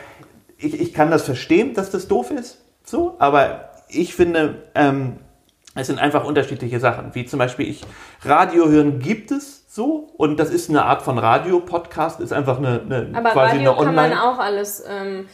ich, 0.57 0.81
ich 0.81 0.93
kann 0.93 1.11
das 1.11 1.25
verstehen, 1.25 1.75
dass 1.75 1.91
das 1.91 2.09
doof 2.09 2.31
ist, 2.31 2.59
so, 2.85 3.17
aber 3.19 3.71
ich 3.89 4.15
finde, 4.15 4.69
ähm, 4.75 5.17
es 5.75 5.87
sind 5.87 5.99
einfach 5.99 6.25
unterschiedliche 6.25 6.81
Sachen, 6.81 7.15
wie 7.15 7.25
zum 7.25 7.39
Beispiel 7.39 7.69
ich, 7.69 7.83
Radio 8.23 8.69
hören 8.69 8.99
gibt 8.99 9.31
es, 9.31 9.58
so 9.79 10.09
und 10.17 10.41
das 10.41 10.51
ist 10.51 10.69
eine 10.69 10.85
Art 10.85 11.03
von 11.03 11.19
Radio-Podcast, 11.19 12.21
ist 12.21 12.33
einfach 12.33 12.59
eine, 12.59 12.81
eine 12.85 13.11
Aber 13.15 13.31
quasi 13.31 13.59
Radio 13.59 13.71
eine 13.71 13.79
Online. 13.79 13.85
kann 13.85 14.11
man 14.11 14.19
auch 14.19 14.39
alles, 14.41 14.83
ähm, 14.91 15.27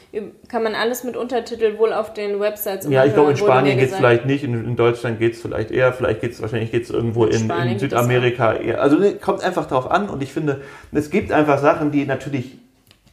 kann 0.49 0.63
man 0.63 0.75
alles 0.75 1.03
mit 1.03 1.17
Untertitel 1.17 1.79
wohl 1.79 1.95
auf 1.95 2.13
den 2.13 2.41
Websites 2.41 2.87
Ja, 2.91 3.07
ich 3.07 3.15
glaube 3.15 3.31
in 3.31 3.39
Spanien 3.39 3.79
geht 3.79 3.91
es 3.91 3.97
vielleicht 3.97 4.27
nicht, 4.27 4.45
in, 4.45 4.53
in 4.53 4.77
Deutschland 4.77 5.19
geht 5.19 5.33
es 5.33 5.41
vielleicht 5.41 5.71
eher, 5.71 5.95
vielleicht 5.95 6.21
geht 6.21 6.33
es 6.33 6.43
wahrscheinlich 6.43 6.71
geht's 6.71 6.91
irgendwo 6.91 7.25
in, 7.25 7.49
in 7.49 7.79
Südamerika 7.79 8.53
eher. 8.53 8.83
Also 8.83 8.99
kommt 9.19 9.43
einfach 9.43 9.65
darauf 9.65 9.91
an 9.91 10.11
und 10.11 10.23
ich 10.23 10.35
finde, 10.35 10.61
es 10.93 11.09
gibt 11.09 11.33
einfach 11.33 11.59
Sachen, 11.59 11.91
die 11.91 12.05
natürlich 12.05 12.59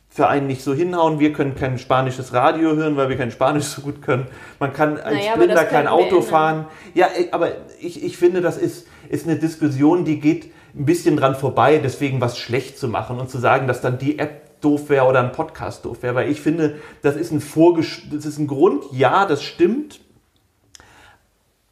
für 0.09 0.27
einen 0.27 0.47
nicht 0.47 0.61
so 0.61 0.73
hinhauen. 0.73 1.19
Wir 1.21 1.31
können 1.31 1.55
kein 1.55 1.77
spanisches 1.77 2.33
Radio 2.33 2.75
hören, 2.75 2.97
weil 2.97 3.07
wir 3.07 3.15
kein 3.15 3.31
Spanisch 3.31 3.63
so 3.63 3.81
gut 3.81 4.01
können. 4.01 4.27
Man 4.59 4.73
kann 4.73 4.97
als 4.97 5.15
naja, 5.15 5.37
Blinder 5.37 5.63
kein 5.63 5.87
Auto 5.87 6.21
fahren. 6.21 6.65
Ja, 6.93 7.07
aber 7.31 7.51
ich, 7.79 8.03
ich 8.03 8.17
finde, 8.17 8.41
das 8.41 8.57
ist, 8.57 8.85
ist 9.07 9.25
eine 9.25 9.37
Diskussion, 9.37 10.03
die 10.03 10.19
geht 10.19 10.51
ein 10.75 10.85
bisschen 10.85 11.17
dran 11.17 11.35
vorbei, 11.35 11.79
deswegen 11.83 12.21
was 12.21 12.37
schlecht 12.37 12.77
zu 12.77 12.87
machen 12.87 13.19
und 13.19 13.29
zu 13.29 13.37
sagen, 13.37 13.67
dass 13.67 13.81
dann 13.81 13.97
die 13.97 14.19
App 14.19 14.61
doof 14.61 14.89
wäre 14.89 15.05
oder 15.05 15.19
ein 15.19 15.31
Podcast 15.31 15.85
doof 15.85 16.03
wäre. 16.03 16.15
Weil 16.15 16.29
ich 16.29 16.41
finde, 16.41 16.75
das 17.01 17.15
ist 17.15 17.31
ein 17.31 17.41
Vorgesch 17.41 18.07
das 18.11 18.25
ist 18.25 18.37
ein 18.37 18.47
Grund, 18.47 18.83
ja, 18.91 19.25
das 19.25 19.43
stimmt. 19.43 19.99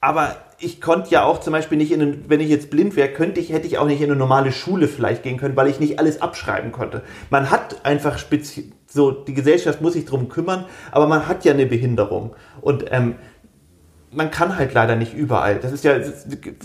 Aber 0.01 0.35
ich 0.59 0.81
konnte 0.81 1.09
ja 1.11 1.23
auch 1.23 1.39
zum 1.39 1.53
Beispiel 1.53 1.77
nicht 1.77 1.91
in, 1.91 2.01
einen, 2.01 2.25
wenn 2.29 2.39
ich 2.39 2.49
jetzt 2.49 2.69
blind 2.69 2.95
wäre, 2.95 3.09
könnte 3.09 3.39
ich, 3.39 3.51
hätte 3.51 3.67
ich 3.67 3.77
auch 3.77 3.85
nicht 3.85 4.01
in 4.01 4.09
eine 4.09 4.19
normale 4.19 4.51
Schule 4.51 4.87
vielleicht 4.87 5.23
gehen 5.23 5.37
können, 5.37 5.55
weil 5.55 5.67
ich 5.67 5.79
nicht 5.79 5.99
alles 5.99 6.21
abschreiben 6.21 6.71
konnte. 6.71 7.03
Man 7.29 7.49
hat 7.49 7.85
einfach 7.85 8.17
speziell, 8.17 8.67
so, 8.87 9.11
die 9.11 9.33
Gesellschaft 9.33 9.81
muss 9.81 9.93
sich 9.93 10.05
darum 10.05 10.29
kümmern, 10.29 10.65
aber 10.91 11.07
man 11.07 11.27
hat 11.27 11.45
ja 11.45 11.53
eine 11.53 11.65
Behinderung. 11.65 12.35
Und 12.61 12.85
ähm, 12.91 13.15
man 14.11 14.31
kann 14.31 14.57
halt 14.57 14.73
leider 14.73 14.95
nicht 14.95 15.13
überall. 15.13 15.59
Das 15.59 15.71
ist 15.71 15.83
ja, 15.83 15.99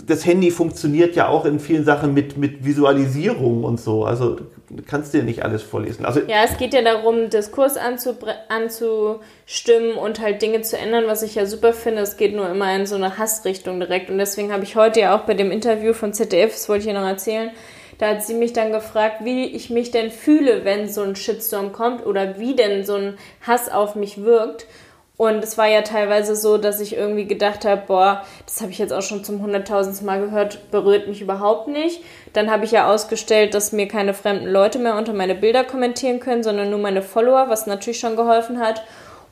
das 0.07 0.25
Handy 0.25 0.49
funktioniert 0.49 1.15
ja 1.15 1.27
auch 1.27 1.45
in 1.45 1.59
vielen 1.59 1.85
Sachen 1.85 2.13
mit, 2.13 2.37
mit 2.37 2.65
Visualisierung 2.65 3.63
und 3.63 3.79
so. 3.79 4.03
Also 4.03 4.37
du 4.69 4.83
kannst 4.85 5.13
dir 5.13 5.21
nicht 5.21 5.43
alles 5.43 5.61
vorlesen. 5.61 6.05
Also, 6.05 6.21
ja, 6.21 6.43
es 6.43 6.57
geht 6.57 6.73
ja 6.73 6.81
darum, 6.81 7.29
Diskurs 7.29 7.77
anzustimmen 7.77 9.93
und 9.95 10.19
halt 10.19 10.41
Dinge 10.41 10.61
zu 10.61 10.77
ändern, 10.77 11.03
was 11.07 11.21
ich 11.21 11.35
ja 11.35 11.45
super 11.45 11.73
finde. 11.73 12.01
Es 12.01 12.17
geht 12.17 12.35
nur 12.35 12.49
immer 12.49 12.75
in 12.75 12.87
so 12.87 12.95
eine 12.95 13.17
Hassrichtung 13.17 13.79
direkt. 13.79 14.09
Und 14.09 14.17
deswegen 14.17 14.51
habe 14.51 14.63
ich 14.63 14.75
heute 14.75 15.01
ja 15.01 15.15
auch 15.15 15.21
bei 15.21 15.35
dem 15.35 15.51
Interview 15.51 15.93
von 15.93 16.13
ZDF, 16.13 16.51
das 16.51 16.67
wollte 16.67 16.81
ich 16.81 16.93
ja 16.93 16.99
noch 16.99 17.07
erzählen, 17.07 17.51
da 17.97 18.09
hat 18.09 18.23
sie 18.23 18.33
mich 18.33 18.53
dann 18.53 18.71
gefragt, 18.71 19.23
wie 19.23 19.45
ich 19.45 19.69
mich 19.69 19.91
denn 19.91 20.11
fühle, 20.11 20.65
wenn 20.65 20.89
so 20.89 21.01
ein 21.01 21.15
Shitstorm 21.15 21.71
kommt 21.71 22.05
oder 22.05 22.39
wie 22.39 22.55
denn 22.55 22.83
so 22.83 22.95
ein 22.95 23.17
Hass 23.41 23.71
auf 23.71 23.95
mich 23.95 24.23
wirkt. 24.23 24.65
Und 25.17 25.43
es 25.43 25.57
war 25.57 25.67
ja 25.67 25.81
teilweise 25.81 26.35
so, 26.35 26.57
dass 26.57 26.81
ich 26.81 26.97
irgendwie 26.97 27.25
gedacht 27.25 27.63
habe, 27.63 27.83
boah, 27.87 28.23
das 28.45 28.59
habe 28.59 28.71
ich 28.71 28.79
jetzt 28.79 28.91
auch 28.91 29.01
schon 29.01 29.23
zum 29.23 29.41
hunderttausendsten 29.41 30.05
Mal 30.05 30.19
gehört, 30.19 30.71
berührt 30.71 31.07
mich 31.07 31.21
überhaupt 31.21 31.69
nicht. 31.69 32.01
Dann 32.33 32.51
habe 32.51 32.65
ich 32.65 32.71
ja 32.71 32.91
ausgestellt, 32.91 33.53
dass 33.53 33.71
mir 33.71 33.87
keine 33.87 34.13
fremden 34.13 34.47
Leute 34.47 34.77
mehr 34.77 34.97
unter 34.97 35.13
meine 35.13 35.35
Bilder 35.35 35.63
kommentieren 35.63 36.19
können, 36.19 36.43
sondern 36.43 36.69
nur 36.69 36.79
meine 36.79 37.01
Follower, 37.01 37.45
was 37.47 37.65
natürlich 37.65 37.99
schon 37.99 38.17
geholfen 38.17 38.59
hat. 38.59 38.83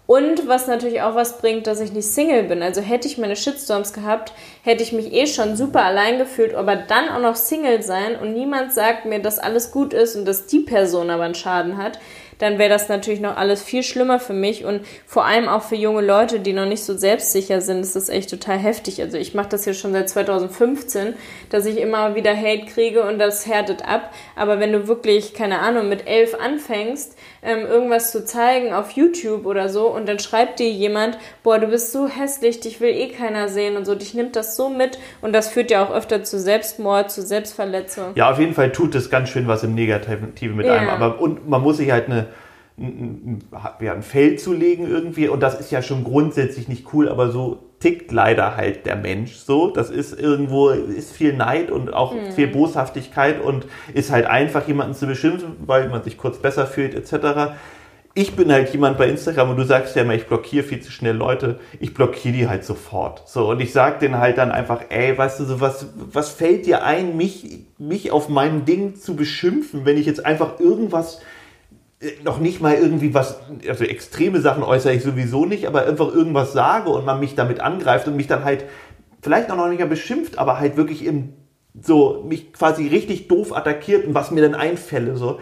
Und 0.06 0.50
was 0.50 0.68
natürlich 0.68 1.02
auch 1.02 1.16
was 1.16 1.38
bringt, 1.38 1.66
dass 1.66 1.80
ich 1.80 1.94
nicht 1.94 2.10
Single 2.10 2.44
bin. 2.44 2.62
Also 2.62 2.82
hätte 2.82 3.08
ich 3.08 3.18
meine 3.18 3.38
Shitstorms 3.38 3.94
gehabt, 3.94 4.34
hätte 4.62 4.84
ich 4.84 4.92
mich 4.92 5.14
eh 5.14 5.28
schon 5.28 5.56
super 5.56 5.84
allein 5.84 6.18
gefühlt, 6.18 6.56
aber 6.56 6.76
dann 6.76 7.08
auch 7.08 7.22
noch 7.22 7.38
Single 7.38 7.82
sein 7.84 8.18
und 8.18 8.34
niemand 8.34 8.74
sagt 8.74 9.06
mir, 9.06 9.20
dass 9.20 9.40
alles 9.40 9.72
gut 9.72 9.94
ist 9.94 10.18
und 10.18 10.26
dass 10.26 10.46
die 10.46 10.60
Person 10.60 11.10
aber 11.10 11.24
einen 11.24 11.36
Schaden 11.36 11.78
hat 11.78 12.00
dann 12.44 12.60
wäre 12.60 12.70
das 12.70 12.90
natürlich 12.90 13.22
noch 13.22 13.38
alles 13.38 13.64
viel 13.64 13.84
schlimmer 13.84 14.20
für 14.20 14.34
mich 14.34 14.66
und 14.66 14.86
vor 15.06 15.24
allem 15.24 15.48
auch 15.48 15.64
für 15.64 15.76
junge 15.76 16.02
Leute, 16.02 16.42
die 16.42 16.52
noch 16.52 16.66
nicht 16.66 16.84
so 16.84 16.98
selbstsicher 16.98 17.62
sind, 17.62 17.80
ist 17.80 17.96
das 17.96 18.10
echt 18.10 18.30
total 18.30 18.58
heftig. 18.58 19.02
Also 19.02 19.18
ich 19.18 19.34
mache 19.34 19.48
das 19.48 19.64
hier 19.64 19.74
schon 19.74 19.94
seit 19.94 20.10
2015, 20.10 21.14
dass 21.50 21.66
ich 21.66 21.78
immer 21.78 22.16
wieder 22.16 22.36
Hate 22.36 22.66
kriege 22.66 23.04
und 23.04 23.18
das 23.18 23.48
härtet 23.48 23.88
ab. 23.88 24.14
Aber 24.36 24.60
wenn 24.60 24.74
du 24.74 24.90
wirklich, 24.90 25.34
keine 25.34 25.60
Ahnung, 25.60 25.88
mit 25.88 26.06
elf 26.06 26.36
anfängst, 26.36 27.18
ähm, 27.44 27.66
irgendwas 27.66 28.12
zu 28.12 28.26
zeigen 28.26 28.74
auf 28.74 28.92
YouTube 28.92 29.46
oder 29.46 29.70
so 29.70 29.88
und 29.88 30.08
dann 30.08 30.20
schreibt 30.20 30.60
dir 30.60 30.70
jemand, 30.70 31.18
boah, 31.44 31.60
du 31.60 31.68
bist 31.68 31.92
so 31.92 32.08
hässlich, 32.08 32.60
dich 32.60 32.80
will 32.82 32.90
eh 32.90 33.10
keiner 33.10 33.50
sehen 33.50 33.78
und 33.78 33.86
so, 33.86 33.96
dich 33.96 34.14
nimmt 34.14 34.36
das 34.36 34.56
so 34.56 34.70
mit 34.70 34.98
und 35.22 35.34
das 35.34 35.50
führt 35.50 35.72
ja 35.72 35.84
auch 35.84 35.94
öfter 35.94 36.24
zu 36.24 36.40
Selbstmord, 36.40 37.12
zu 37.12 37.22
Selbstverletzung. 37.22 38.12
Ja, 38.16 38.32
auf 38.32 38.40
jeden 38.40 38.54
Fall 38.54 38.72
tut 38.72 38.96
es 38.96 39.10
ganz 39.10 39.30
schön 39.30 39.48
was 39.48 39.64
im 39.64 39.76
Negativen 39.76 40.56
mit 40.56 40.66
ja. 40.66 40.74
einem. 40.74 40.90
Aber 40.90 41.20
und 41.20 41.48
man 41.48 41.62
muss 41.62 41.78
sich 41.78 41.92
halt 41.92 42.08
eine 42.08 42.28
ein, 42.78 43.40
ja, 43.82 43.94
ein 43.94 44.04
Feld 44.04 44.40
zu 44.40 44.54
legen 44.54 44.88
irgendwie 44.88 45.28
und 45.28 45.42
das 45.42 45.60
ist 45.60 45.72
ja 45.72 45.82
schon 45.82 46.04
grundsätzlich 46.04 46.68
nicht 46.68 46.94
cool, 46.94 47.08
aber 47.08 47.30
so 47.30 47.60
tickt 47.84 48.14
leider 48.14 48.56
halt 48.56 48.86
der 48.86 48.96
Mensch 48.96 49.36
so. 49.36 49.70
Das 49.70 49.90
ist 49.90 50.18
irgendwo, 50.18 50.70
ist 50.70 51.12
viel 51.12 51.34
Neid 51.34 51.70
und 51.70 51.94
auch 51.94 52.14
mhm. 52.14 52.32
viel 52.32 52.48
Boshaftigkeit 52.48 53.42
und 53.42 53.68
ist 53.94 54.10
halt 54.10 54.26
einfach 54.26 54.68
jemanden 54.68 54.94
zu 54.94 55.06
beschimpfen, 55.06 55.58
weil 55.66 55.90
man 55.90 56.02
sich 56.02 56.18
kurz 56.18 56.38
besser 56.38 56.66
fühlt 56.66 56.96
etc. 56.96 57.56
Ich 58.16 58.36
bin 58.36 58.52
halt 58.52 58.72
jemand 58.72 58.98
bei 58.98 59.10
Instagram 59.10 59.50
und 59.50 59.58
du 59.58 59.66
sagst 59.66 59.96
ja 59.96 60.04
immer, 60.04 60.14
ich 60.14 60.28
blockiere 60.28 60.64
viel 60.64 60.80
zu 60.80 60.92
schnell 60.92 61.16
Leute. 61.16 61.60
Ich 61.80 61.94
blockiere 61.94 62.34
die 62.34 62.48
halt 62.48 62.64
sofort. 62.64 63.28
So, 63.28 63.50
und 63.50 63.60
ich 63.60 63.74
sag 63.74 64.00
denen 64.00 64.18
halt 64.18 64.38
dann 64.38 64.52
einfach, 64.52 64.82
ey, 64.90 65.18
weißt 65.18 65.42
du, 65.42 65.46
so 65.46 65.60
was, 65.60 65.88
was 65.96 66.30
fällt 66.30 66.66
dir 66.66 66.86
ein, 66.86 67.18
mich, 67.18 67.66
mich 67.78 68.12
auf 68.12 68.30
meinem 68.30 68.64
Ding 68.66 68.96
zu 68.96 69.16
beschimpfen, 69.16 69.84
wenn 69.84 69.98
ich 69.98 70.06
jetzt 70.06 70.26
einfach 70.26 70.60
irgendwas 70.60 71.20
noch 72.24 72.40
nicht 72.40 72.62
mal 72.62 72.76
irgendwie 72.76 73.14
was, 73.14 73.40
also 73.68 73.84
extreme 73.84 74.42
Sachen 74.42 74.64
äußere 74.64 74.94
ich 74.94 75.04
sowieso 75.04 75.46
nicht, 75.46 75.68
aber 75.68 75.86
einfach 75.86 76.14
irgendwas 76.14 76.54
sage 76.54 76.90
und 76.90 77.06
man 77.06 77.20
mich 77.20 77.36
damit 77.36 77.60
angreift 77.60 78.08
und 78.08 78.16
mich 78.16 78.28
dann 78.28 78.44
halt 78.44 78.66
vielleicht 79.22 79.50
auch 79.52 79.56
noch 79.56 79.68
nicht 79.68 79.80
mehr 79.80 79.88
beschimpft, 79.88 80.38
aber 80.38 80.60
halt 80.60 80.78
wirklich 80.78 81.06
im, 81.06 81.34
so, 81.82 82.24
mich 82.28 82.54
quasi 82.54 82.88
richtig 82.88 83.28
doof 83.28 83.56
attackiert 83.56 84.06
und 84.06 84.14
was 84.14 84.32
mir 84.32 84.42
dann 84.42 84.56
einfälle, 84.56 85.16
so. 85.16 85.40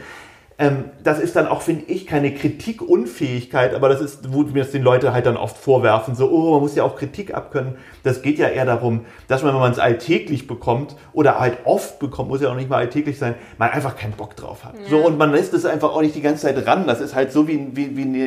Ähm, 0.62 0.92
das 1.04 1.20
ist 1.20 1.36
dann 1.36 1.48
auch, 1.48 1.64
finde 1.64 1.86
ich, 1.88 2.06
keine 2.06 2.36
Kritikunfähigkeit, 2.36 3.74
aber 3.74 3.90
das 3.90 4.00
ist, 4.00 4.32
wo 4.32 4.44
mir 4.44 4.60
das 4.60 4.70
den 4.70 4.84
Leute 4.84 5.12
halt 5.12 5.26
dann 5.26 5.36
oft 5.36 5.58
vorwerfen, 5.58 6.14
so, 6.14 6.30
oh, 6.30 6.52
man 6.52 6.62
muss 6.62 6.76
ja 6.76 6.84
auch 6.84 6.96
Kritik 6.96 7.34
abkönnen. 7.34 7.78
Das 8.04 8.22
geht 8.22 8.38
ja 8.38 8.48
eher 8.48 8.66
darum, 8.66 9.06
dass 9.28 9.42
man, 9.42 9.56
wenn 9.56 9.60
man 9.60 9.72
es 9.72 9.80
alltäglich 9.80 10.46
bekommt 10.46 10.96
oder 11.14 11.40
halt 11.40 11.58
oft 11.66 11.98
bekommt, 11.98 12.30
muss 12.30 12.42
ja 12.42 12.52
auch 12.52 12.56
nicht 12.56 12.70
mal 12.70 12.78
alltäglich 12.78 13.18
sein, 13.18 13.34
man 13.58 13.72
einfach 13.72 13.96
keinen 13.96 14.12
Bock 14.12 14.36
drauf 14.36 14.64
hat. 14.64 14.76
Ja. 14.84 14.90
So, 14.92 14.98
und 14.98 15.18
man 15.18 15.32
lässt 15.32 15.56
es 15.56 15.66
einfach 15.66 15.96
auch 15.96 16.02
nicht 16.02 16.14
die 16.14 16.22
ganze 16.22 16.44
Zeit 16.44 16.68
ran. 16.68 16.86
Das 16.86 17.02
ist 17.02 17.16
halt 17.16 17.32
so 17.32 17.48
wie, 17.48 17.70
wie, 17.72 17.98
wie 17.98 18.04
eine, 18.04 18.26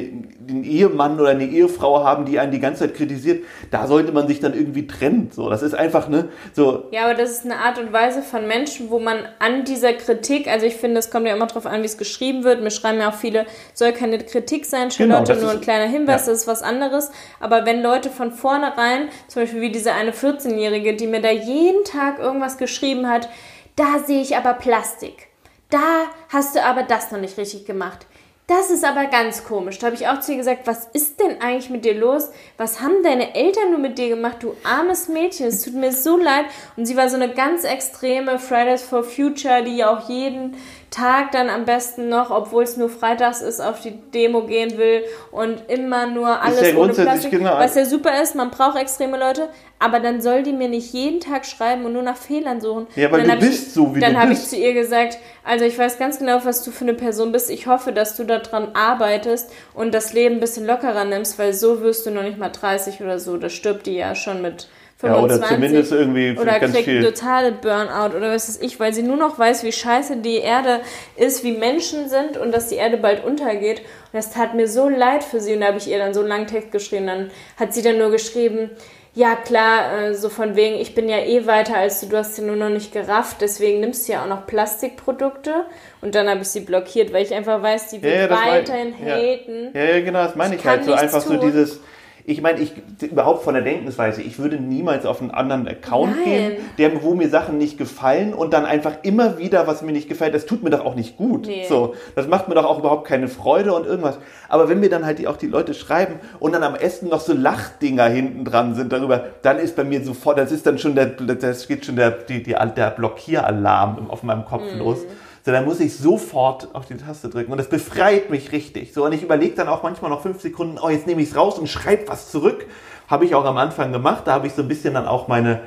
ein 0.49 0.65
Ehemann 0.65 1.21
oder 1.21 1.31
eine 1.31 1.47
Ehefrau 1.47 2.03
haben, 2.03 2.25
die 2.25 2.41
einen 2.41 2.51
die 2.51 2.59
ganze 2.59 2.81
Zeit 2.81 2.97
kritisiert. 2.97 3.45
Da 3.71 3.87
sollte 3.87 4.11
man 4.11 4.27
sich 4.27 4.41
dann 4.41 4.55
irgendwie 4.55 4.89
trennen. 4.89 5.31
So, 5.33 5.49
das 5.51 5.63
ist 5.63 5.75
einfach, 5.75 6.09
ne, 6.09 6.31
so. 6.53 6.89
Ja, 6.91 7.05
aber 7.05 7.15
das 7.15 7.31
ist 7.31 7.45
eine 7.45 7.59
Art 7.59 7.79
und 7.79 7.93
Weise 7.93 8.23
von 8.23 8.49
Menschen, 8.49 8.91
wo 8.91 8.99
man 8.99 9.19
an 9.39 9.65
dieser 9.65 9.93
Kritik, 9.93 10.49
also 10.49 10.67
ich 10.67 10.75
finde, 10.75 10.99
es 10.99 11.13
kommt 11.13 11.29
ja 11.29 11.37
immer 11.37 11.47
darauf 11.47 11.67
an, 11.67 11.83
wie 11.83 11.87
es 11.87 11.97
geschrieben 11.97 12.24
wird. 12.45 12.63
Mir 12.63 12.71
schreiben 12.71 13.01
ja 13.01 13.11
auch 13.11 13.15
viele, 13.15 13.45
soll 13.75 13.93
keine 13.93 14.19
Kritik 14.19 14.65
sein, 14.65 14.91
Charlotte, 14.91 15.35
genau, 15.35 15.45
nur 15.45 15.53
ein 15.53 15.61
kleiner 15.61 15.87
Hinweis, 15.87 16.27
ja. 16.27 16.33
das 16.33 16.43
ist 16.43 16.47
was 16.47 16.63
anderes. 16.63 17.11
Aber 17.41 17.67
wenn 17.67 17.83
Leute 17.83 18.09
von 18.09 18.33
vornherein, 18.33 19.09
zum 19.29 19.43
Beispiel 19.43 19.61
wie 19.61 19.73
diese 19.73 19.93
eine 19.93 20.13
14-Jährige, 20.13 20.97
die 20.97 21.07
mir 21.07 21.21
da 21.21 21.31
jeden 21.31 21.85
Tag 21.85 22.19
irgendwas 22.19 22.57
geschrieben 22.57 23.09
hat. 23.09 23.29
Da 23.77 23.99
sehe 24.07 24.23
ich 24.23 24.37
aber 24.37 24.55
Plastik. 24.55 25.29
Da 25.69 26.07
hast 26.29 26.55
du 26.55 26.63
aber 26.63 26.85
das 26.85 27.11
noch 27.11 27.19
nicht 27.21 27.37
richtig 27.37 27.67
gemacht. 27.67 28.07
Das 28.47 28.69
ist 28.71 28.85
aber 28.85 29.07
ganz 29.07 29.45
komisch. 29.45 29.79
Da 29.79 29.87
habe 29.87 29.97
ich 29.97 30.07
auch 30.07 30.21
zu 30.21 30.33
ihr 30.33 30.39
gesagt, 30.39 30.67
was 30.67 30.85
ist 30.93 31.19
denn 31.19 31.41
eigentlich 31.41 31.71
mit 31.71 31.87
dir 31.87 31.95
los? 31.95 32.29
Was 32.59 32.83
haben 32.83 33.03
deine 33.03 33.35
Eltern 33.35 33.71
nur 33.71 33.79
mit 33.79 33.97
dir 33.97 34.11
gemacht, 34.11 34.43
du 34.43 34.55
armes 34.65 35.09
Mädchen? 35.09 35.47
Es 35.47 35.63
tut 35.63 35.73
mir 35.73 35.93
so 35.93 36.19
leid. 36.19 36.45
Und 36.77 36.85
sie 36.85 36.95
war 36.95 37.09
so 37.09 37.17
eine 37.17 37.33
ganz 37.33 37.65
extreme 37.65 38.39
Fridays 38.39 38.83
for 38.83 39.03
Future, 39.03 39.65
die 39.65 39.79
ja 39.79 39.97
auch 39.97 40.11
jeden 40.11 40.59
Tag 40.95 41.33
dann 41.33 41.49
am 41.51 41.65
besten 41.65 42.09
noch, 42.09 42.31
obwohl 42.31 42.63
es 42.63 42.77
nur 42.77 42.89
freitags 42.89 43.41
ist, 43.43 43.61
auf 43.61 43.81
die 43.81 43.99
Demo 44.13 44.43
gehen 44.43 44.79
will 44.79 45.03
und 45.33 45.63
immer 45.69 46.07
nur 46.07 46.41
alles 46.41 46.71
ja 46.71 46.77
ohne 46.77 46.93
Plastik. 46.93 47.33
genau. 47.33 47.59
Was 47.59 47.75
ja 47.75 47.85
super 47.85 48.23
ist, 48.23 48.37
man 48.37 48.51
braucht 48.51 48.79
extreme 48.79 49.19
Leute, 49.19 49.49
aber 49.81 49.99
dann 49.99 50.21
soll 50.21 50.45
die 50.45 50.53
mir 50.53 50.69
nicht 50.69 50.93
jeden 50.93 51.19
Tag 51.19 51.47
schreiben 51.47 51.85
und 51.85 51.95
nur 51.95 52.03
nach 52.03 52.17
Fehlern 52.17 52.61
suchen. 52.61 52.87
Ja, 52.95 53.11
weil 53.11 53.21
dann 53.21 53.29
du 53.29 53.33
hab 53.35 53.43
ich- 53.43 53.49
bist 53.51 53.75
so, 53.75 53.95
wie 53.95 53.99
Dann 54.01 54.15
du 54.15 54.21
habe 54.21 54.33
ich 54.33 54.39
bist. 54.39 54.51
zu 54.51 54.57
ihr 54.57 54.73
gesagt, 54.73 55.19
also 55.43 55.65
ich 55.65 55.77
weiß 55.77 55.99
ganz 55.99 56.19
genau, 56.21 56.39
was 56.45 56.63
du 56.63 56.71
für 56.71 56.85
eine 56.85 56.95
Person 56.95 57.33
bist. 57.33 57.51
Ich 57.51 57.67
hoffe, 57.67 57.93
dass 57.93 58.17
du 58.17 58.23
daran 58.25 58.69
arbeitest 58.75 59.51
und 59.75 59.93
das 59.95 60.13
Leben 60.13 60.37
ein 60.37 60.41
bisschen 60.41 60.65
lockerer 60.67 61.05
nimmst, 61.05 61.39
weil 61.41 61.53
so 61.55 61.81
wirst 61.81 62.07
du 62.07 62.13
noch 62.13 62.23
nicht 62.23 62.39
mal 62.39 62.51
30 62.51 63.01
oder 63.01 63.19
so. 63.19 63.37
Da 63.37 63.49
stirbt 63.49 63.87
die 63.87 63.97
ja 63.97 64.15
schon 64.15 64.41
mit 64.43 64.69
Ja, 65.03 65.09
25. 65.11 65.39
oder 65.39 65.49
zumindest 65.49 65.93
irgendwie 65.93 66.39
Oder 66.39 66.59
ganz 66.61 66.73
kriegt 66.73 66.85
viel. 66.87 67.05
totale 67.05 67.53
Burnout 67.53 68.17
oder 68.17 68.33
was 68.33 68.49
weiß 68.49 68.61
ich, 68.63 68.81
weil 68.81 68.95
sie 68.95 69.03
nur 69.03 69.17
noch 69.17 69.39
weiß, 69.39 69.63
wie 69.65 69.73
scheiße 69.73 70.19
die 70.19 70.37
Erde 70.39 70.81
ist, 71.17 71.45
wie 71.45 71.53
Menschen 71.53 72.09
sind 72.09 72.37
und 72.39 72.53
dass 72.53 72.69
die 72.69 72.77
Erde 72.77 72.97
bald 72.97 73.23
untergeht. 73.25 73.81
Und 73.81 73.87
das 74.15 74.31
tat 74.31 74.55
mir 74.55 74.67
so 74.69 74.89
leid 74.89 75.23
für 75.25 75.41
sie 75.41 75.55
und 75.55 75.61
da 75.61 75.67
habe 75.67 75.79
ich 75.79 75.89
ihr 75.91 75.99
dann 75.99 76.15
so 76.15 76.21
einen 76.21 76.29
langen 76.31 76.47
Text 76.47 76.73
geschrieben. 76.73 77.07
Dann 77.07 77.31
hat 77.59 77.75
sie 77.75 77.83
dann 77.83 77.99
nur 77.99 78.11
geschrieben, 78.11 78.71
ja 79.17 79.37
klar, 79.37 80.01
äh, 80.09 80.15
so 80.15 80.29
von 80.29 80.57
wegen, 80.57 80.77
ich 80.77 80.95
bin 80.95 81.09
ja 81.09 81.19
eh 81.19 81.47
weiter 81.47 81.77
als 81.77 82.01
du, 82.01 82.07
du 82.07 82.17
hast 82.17 82.37
sie 82.37 82.43
nur 82.43 82.57
noch 82.57 82.71
nicht 82.71 82.93
gerafft, 82.93 83.37
deswegen 83.43 83.81
nimmst 83.81 84.09
du 84.09 84.13
ja 84.15 84.23
auch 84.23 84.29
noch 84.29 84.47
Plastikprodukte. 84.47 85.67
Und 86.01 86.15
dann 86.15 86.29
habe 86.29 86.41
ich 86.43 86.49
sie 86.49 86.61
blockiert, 86.61 87.13
weil 87.13 87.25
ich 87.25 87.35
einfach 87.35 87.63
weiß, 87.63 87.89
die 87.91 88.03
wird 88.03 88.15
Ja, 88.15 88.21
ja, 88.23 88.29
mein- 88.29 88.49
weiterhin 88.53 88.95
ja. 89.05 89.15
haten. 89.17 89.71
Ja, 89.75 89.85
ja, 89.85 90.01
genau, 90.01 90.25
das 90.25 90.35
meine 90.37 90.55
ich, 90.55 90.61
Ich 90.63 90.67
halt. 90.67 90.85
So 90.85 90.93
einfach 90.95 91.21
so 91.21 91.37
tun. 91.37 91.41
dieses. 91.43 91.81
Ich 92.27 92.41
meine, 92.41 92.59
ich 92.61 92.73
überhaupt 93.03 93.43
von 93.45 93.53
der 93.53 93.63
Denkensweise, 93.63 94.23
ich 94.23 94.39
würde 94.39 94.57
niemals 94.57 95.05
auf 95.05 95.21
einen 95.21 95.31
anderen 95.31 95.69
Account 95.69 96.17
Nein. 96.17 96.25
gehen, 96.25 96.53
der, 96.79 97.03
wo 97.03 97.15
mir 97.15 97.29
Sachen 97.29 97.59
nicht 97.59 97.77
gefallen 97.77 98.33
und 98.33 98.55
dann 98.55 98.65
einfach 98.65 98.93
immer 99.03 99.37
wieder, 99.37 99.67
was 99.67 99.83
mir 99.83 99.93
nicht 99.93 100.09
gefällt, 100.09 100.33
das 100.35 100.47
tut 100.47 100.63
mir 100.63 100.71
doch 100.71 100.87
auch 100.87 100.95
nicht 100.95 101.19
gut. 101.19 101.47
Nee. 101.47 101.67
So, 101.69 101.95
das 102.17 102.27
macht 102.27 102.49
mir 102.49 102.55
doch 102.55 102.65
auch 102.65 102.79
überhaupt 102.79 103.07
keine 103.07 103.29
Freude 103.29 103.75
und 103.75 103.85
irgendwas. 103.87 104.19
Aber 104.49 104.71
wenn 104.71 104.81
mir 104.81 104.89
dann 104.89 105.05
halt 105.05 105.19
die, 105.19 105.27
auch 105.29 105.37
die 105.37 105.49
Leute 105.49 105.75
schreiben 105.75 106.15
und 106.41 106.53
dann 106.53 106.63
am 106.63 106.75
Essen 106.77 107.11
noch 107.11 107.21
so 107.21 107.35
Lachdinger 107.35 108.07
hinten 108.07 108.47
dran 108.47 108.75
sind 108.75 108.91
darüber, 108.91 109.27
dann 109.43 109.59
ist 109.59 109.77
bei 109.77 109.85
mir 109.85 110.03
sofort, 110.03 110.39
das 110.39 110.51
ist 110.51 110.67
dann 110.67 110.79
schon 110.79 110.95
der, 110.95 111.07
das 111.07 111.69
geht 111.69 111.85
schon 111.85 111.97
der, 111.97 112.11
die, 112.11 112.43
die, 112.43 112.57
der 112.75 112.91
Blockieralarm 112.91 114.11
auf 114.11 114.23
meinem 114.23 114.47
Kopf 114.47 114.63
Mhm. 114.73 114.79
los. 114.79 114.99
So, 115.45 115.53
dann 115.53 115.67
muss 115.67 115.79
ich 115.81 115.95
sofort 115.97 116.75
auf 116.75 116.87
die 116.87 116.97
Taste 116.97 117.29
drücken 117.29 117.53
und 117.53 117.59
das 117.59 117.69
befreit 117.69 118.31
mich 118.31 118.51
richtig. 118.53 118.95
So, 118.95 119.05
und 119.05 119.13
ich 119.13 119.23
überlege 119.23 119.55
dann 119.55 119.69
auch 119.69 119.83
manchmal 119.83 120.11
noch 120.11 120.23
fünf 120.23 120.41
Sekunden, 120.41 120.79
oh, 120.83 120.89
jetzt 120.89 121.07
nehme 121.07 121.21
ich 121.21 121.31
es 121.31 121.37
raus 121.37 121.59
und 121.59 121.69
schreibe 121.69 122.09
was 122.09 122.31
zurück. 122.31 122.67
Habe 123.09 123.27
ich 123.27 123.35
auch 123.35 123.45
am 123.45 123.59
Anfang 123.59 123.93
gemacht. 123.93 124.23
Da 124.27 124.33
habe 124.33 124.47
ich 124.47 124.55
so 124.55 124.63
ein 124.63 124.69
bisschen 124.69 124.95
dann 124.95 125.07
auch 125.07 125.29
meine, 125.29 125.61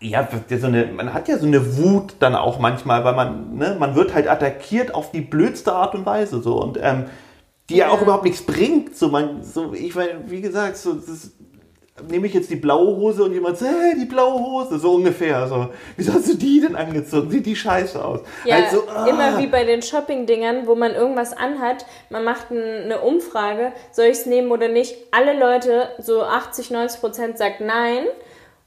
ja, 0.00 0.26
so 0.58 0.66
eine, 0.66 0.86
man 0.86 1.12
hat 1.12 1.28
ja 1.28 1.36
so 1.38 1.46
eine 1.46 1.76
Wut 1.76 2.14
dann 2.20 2.34
auch 2.34 2.58
manchmal, 2.58 3.04
weil 3.04 3.14
man, 3.14 3.54
ne, 3.56 3.76
man 3.78 3.94
wird 3.94 4.14
halt 4.14 4.28
attackiert 4.28 4.94
auf 4.94 5.10
die 5.12 5.20
blödste 5.20 5.74
Art 5.74 5.94
und 5.94 6.06
Weise 6.06 6.40
so 6.40 6.60
und 6.60 6.78
ähm, 6.80 7.04
die 7.68 7.76
ja, 7.76 7.86
Ja. 7.86 7.92
auch 7.92 8.00
überhaupt 8.00 8.24
nichts 8.24 8.42
bringt. 8.44 8.96
So, 8.96 9.08
man, 9.08 9.42
so, 9.42 9.74
ich 9.74 9.94
meine, 9.94 10.24
wie 10.28 10.40
gesagt, 10.40 10.78
so, 10.78 10.94
das, 10.94 11.32
nehme 12.08 12.26
ich 12.26 12.34
jetzt 12.34 12.50
die 12.50 12.56
blaue 12.56 12.96
Hose 12.96 13.24
und 13.24 13.32
jemand 13.32 13.58
sagt, 13.58 13.72
hey, 13.72 13.94
die 13.98 14.04
blaue 14.04 14.38
Hose, 14.40 14.78
so 14.78 14.94
ungefähr. 14.94 15.46
So, 15.48 15.68
wieso 15.96 16.12
hast 16.14 16.28
du 16.28 16.34
die 16.36 16.60
denn 16.60 16.76
angezogen? 16.76 17.30
Sieht 17.30 17.46
die 17.46 17.56
scheiße 17.56 18.04
aus? 18.04 18.20
Ja, 18.44 18.56
Halt 18.56 18.70
so, 18.70 18.84
ah. 18.88 19.06
immer 19.06 19.38
wie 19.38 19.46
bei 19.46 19.64
den 19.64 19.82
Shopping-Dingern, 19.82 20.66
wo 20.66 20.74
man 20.74 20.94
irgendwas 20.94 21.32
anhat, 21.36 21.86
man 22.10 22.24
macht 22.24 22.50
ein- 22.50 22.84
eine 22.84 23.00
Umfrage, 23.00 23.72
soll 23.90 24.06
ich 24.06 24.18
es 24.18 24.26
nehmen 24.26 24.50
oder 24.50 24.68
nicht? 24.68 24.96
Alle 25.10 25.38
Leute, 25.38 25.88
so 25.98 26.22
80, 26.22 26.70
90 26.70 27.00
Prozent 27.00 27.38
sagt 27.38 27.60
nein. 27.60 28.04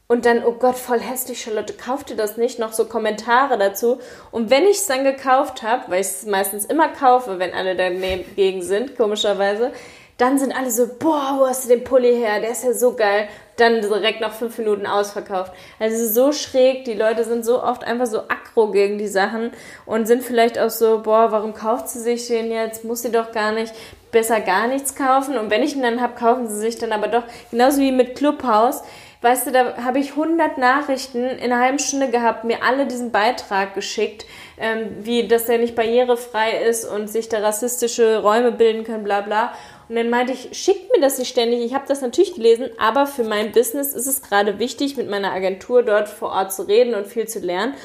Und 0.07 0.27
dann, 0.27 0.43
oh 0.45 0.51
Gott, 0.51 0.75
voll 0.75 0.99
hässlich, 0.99 1.41
Charlotte, 1.41 1.73
kauft 1.73 2.11
ihr 2.11 2.15
das 2.15 2.37
nicht? 2.37 2.59
Noch 2.59 2.73
so 2.73 2.85
Kommentare 2.85 3.57
dazu. 3.57 3.97
Und 4.31 4.51
wenn 4.51 4.65
ich 4.65 4.77
es 4.77 4.85
dann 4.85 5.03
gekauft 5.03 5.63
habe, 5.63 5.85
weil 5.87 6.01
ich 6.01 6.05
es 6.07 6.25
meistens 6.27 6.65
immer 6.65 6.89
kaufe, 6.89 7.39
wenn 7.39 7.55
alle 7.55 7.75
dagegen 7.75 8.61
sind, 8.61 8.95
komischerweise, 8.95 9.71
dann 10.17 10.37
sind 10.37 10.55
alle 10.55 10.71
so, 10.71 10.87
boah, 10.87 11.35
wo 11.37 11.47
hast 11.47 11.65
du 11.65 11.69
den 11.69 11.83
Pulli 11.83 12.15
her? 12.15 12.39
Der 12.39 12.51
ist 12.51 12.63
ja 12.63 12.73
so 12.73 12.93
geil. 12.93 13.27
Dann 13.57 13.81
direkt 13.81 14.21
nach 14.21 14.33
fünf 14.33 14.57
Minuten 14.57 14.85
ausverkauft. 14.85 15.51
Also 15.79 16.07
so 16.07 16.31
schräg, 16.31 16.85
die 16.85 16.93
Leute 16.93 17.23
sind 17.23 17.43
so 17.43 17.61
oft 17.61 17.83
einfach 17.83 18.05
so 18.05 18.19
aggro 18.19 18.71
gegen 18.71 18.97
die 18.97 19.07
Sachen 19.07 19.51
und 19.85 20.07
sind 20.07 20.23
vielleicht 20.23 20.57
auch 20.57 20.69
so, 20.69 21.01
boah, 21.03 21.31
warum 21.31 21.53
kauft 21.53 21.89
sie 21.89 21.99
sich 21.99 22.27
den 22.27 22.51
jetzt? 22.51 22.85
Muss 22.85 23.01
sie 23.01 23.11
doch 23.11 23.31
gar 23.33 23.51
nicht, 23.51 23.73
besser 24.11 24.39
gar 24.39 24.67
nichts 24.67 24.95
kaufen. 24.95 25.37
Und 25.37 25.49
wenn 25.49 25.63
ich 25.63 25.75
ihn 25.75 25.81
dann 25.81 26.01
habe, 26.01 26.15
kaufen 26.15 26.47
sie 26.47 26.59
sich 26.59 26.77
dann 26.77 26.93
aber 26.93 27.09
doch, 27.09 27.23
genauso 27.51 27.79
wie 27.81 27.91
mit 27.91 28.15
Clubhouse. 28.15 28.83
Weißt 29.21 29.47
du, 29.47 29.51
da 29.51 29.77
habe 29.83 29.99
ich 29.99 30.11
100 30.11 30.57
Nachrichten 30.57 31.23
in 31.25 31.51
einer 31.51 31.59
halben 31.59 31.79
Stunde 31.79 32.09
gehabt, 32.09 32.43
mir 32.43 32.61
alle 32.61 32.85
diesen 32.85 33.11
Beitrag 33.11 33.73
geschickt, 33.73 34.25
ähm, 34.59 34.97
wie, 34.99 35.27
dass 35.27 35.45
der 35.45 35.57
nicht 35.57 35.75
barrierefrei 35.75 36.59
ist 36.61 36.85
und 36.85 37.09
sich 37.09 37.27
da 37.27 37.39
rassistische 37.39 38.19
Räume 38.21 38.51
bilden 38.51 38.83
können, 38.83 39.03
bla 39.03 39.21
bla. 39.21 39.53
Und 39.87 39.95
dann 39.95 40.09
meinte 40.09 40.33
ich, 40.33 40.49
schickt 40.57 40.91
mir 40.91 41.01
das 41.01 41.19
nicht 41.19 41.29
ständig. 41.29 41.63
Ich 41.63 41.73
habe 41.73 41.85
das 41.87 42.01
natürlich 42.01 42.33
gelesen, 42.33 42.69
aber 42.79 43.05
für 43.05 43.23
mein 43.23 43.51
Business 43.51 43.93
ist 43.93 44.07
es 44.07 44.21
gerade 44.21 44.57
wichtig, 44.59 44.97
mit 44.97 45.09
meiner 45.09 45.31
Agentur 45.31 45.83
dort 45.83 46.09
vor 46.09 46.29
Ort 46.29 46.53
zu 46.53 46.63
reden 46.63 46.95
und 46.95 47.07
viel 47.07 47.27
zu 47.27 47.39
lernen. 47.39 47.75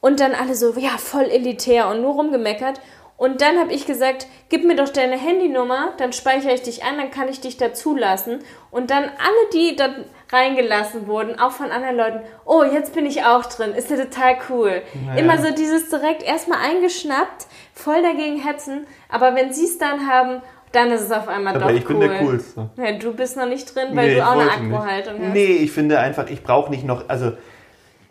Und 0.00 0.20
dann 0.20 0.34
alle 0.34 0.54
so, 0.54 0.72
ja, 0.78 0.96
voll 0.96 1.24
elitär 1.24 1.88
und 1.88 2.02
nur 2.02 2.14
rumgemeckert. 2.14 2.80
Und 3.20 3.42
dann 3.42 3.58
habe 3.58 3.74
ich 3.74 3.84
gesagt, 3.84 4.26
gib 4.48 4.64
mir 4.64 4.76
doch 4.76 4.88
deine 4.88 5.18
Handynummer, 5.18 5.92
dann 5.98 6.14
speichere 6.14 6.54
ich 6.54 6.62
dich 6.62 6.84
ein, 6.84 6.96
dann 6.96 7.10
kann 7.10 7.28
ich 7.28 7.38
dich 7.42 7.58
da 7.58 7.74
zulassen. 7.74 8.38
Und 8.70 8.90
dann 8.90 9.04
alle, 9.04 9.50
die 9.52 9.76
da 9.76 9.90
reingelassen 10.32 11.06
wurden, 11.06 11.38
auch 11.38 11.50
von 11.50 11.70
anderen 11.70 11.98
Leuten, 11.98 12.20
oh, 12.46 12.64
jetzt 12.64 12.94
bin 12.94 13.04
ich 13.04 13.24
auch 13.24 13.44
drin, 13.44 13.74
ist 13.74 13.90
ja 13.90 13.98
total 13.98 14.38
cool. 14.48 14.80
Naja. 15.04 15.20
Immer 15.20 15.36
so 15.36 15.52
dieses 15.52 15.90
direkt 15.90 16.22
erstmal 16.22 16.60
eingeschnappt, 16.60 17.46
voll 17.74 18.00
dagegen 18.00 18.42
hetzen, 18.42 18.86
aber 19.10 19.34
wenn 19.34 19.52
sie 19.52 19.64
es 19.64 19.76
dann 19.76 20.10
haben, 20.10 20.40
dann 20.72 20.90
ist 20.92 21.02
es 21.02 21.10
auf 21.12 21.26
einmal 21.28 21.54
Aber 21.56 21.66
doch 21.66 21.70
ich 21.76 21.88
cool. 21.88 21.98
bin 21.98 22.08
der 22.08 22.18
Coolste. 22.20 22.70
Ja, 22.76 22.92
du 22.92 23.12
bist 23.14 23.36
noch 23.36 23.46
nicht 23.46 23.74
drin, 23.74 23.88
weil 23.94 24.08
Nee, 24.08 24.14
du 24.16 24.26
auch 24.26 24.32
eine. 24.38 24.50
Akrohaltung 24.50 25.14
hast. 25.20 25.32
Nee, 25.32 25.44
ich 25.46 25.72
finde 25.72 25.98
einfach, 25.98 26.28
ich 26.28 26.42
brauche 26.42 26.70
nicht 26.70 26.84
noch, 26.84 27.08
also 27.08 27.32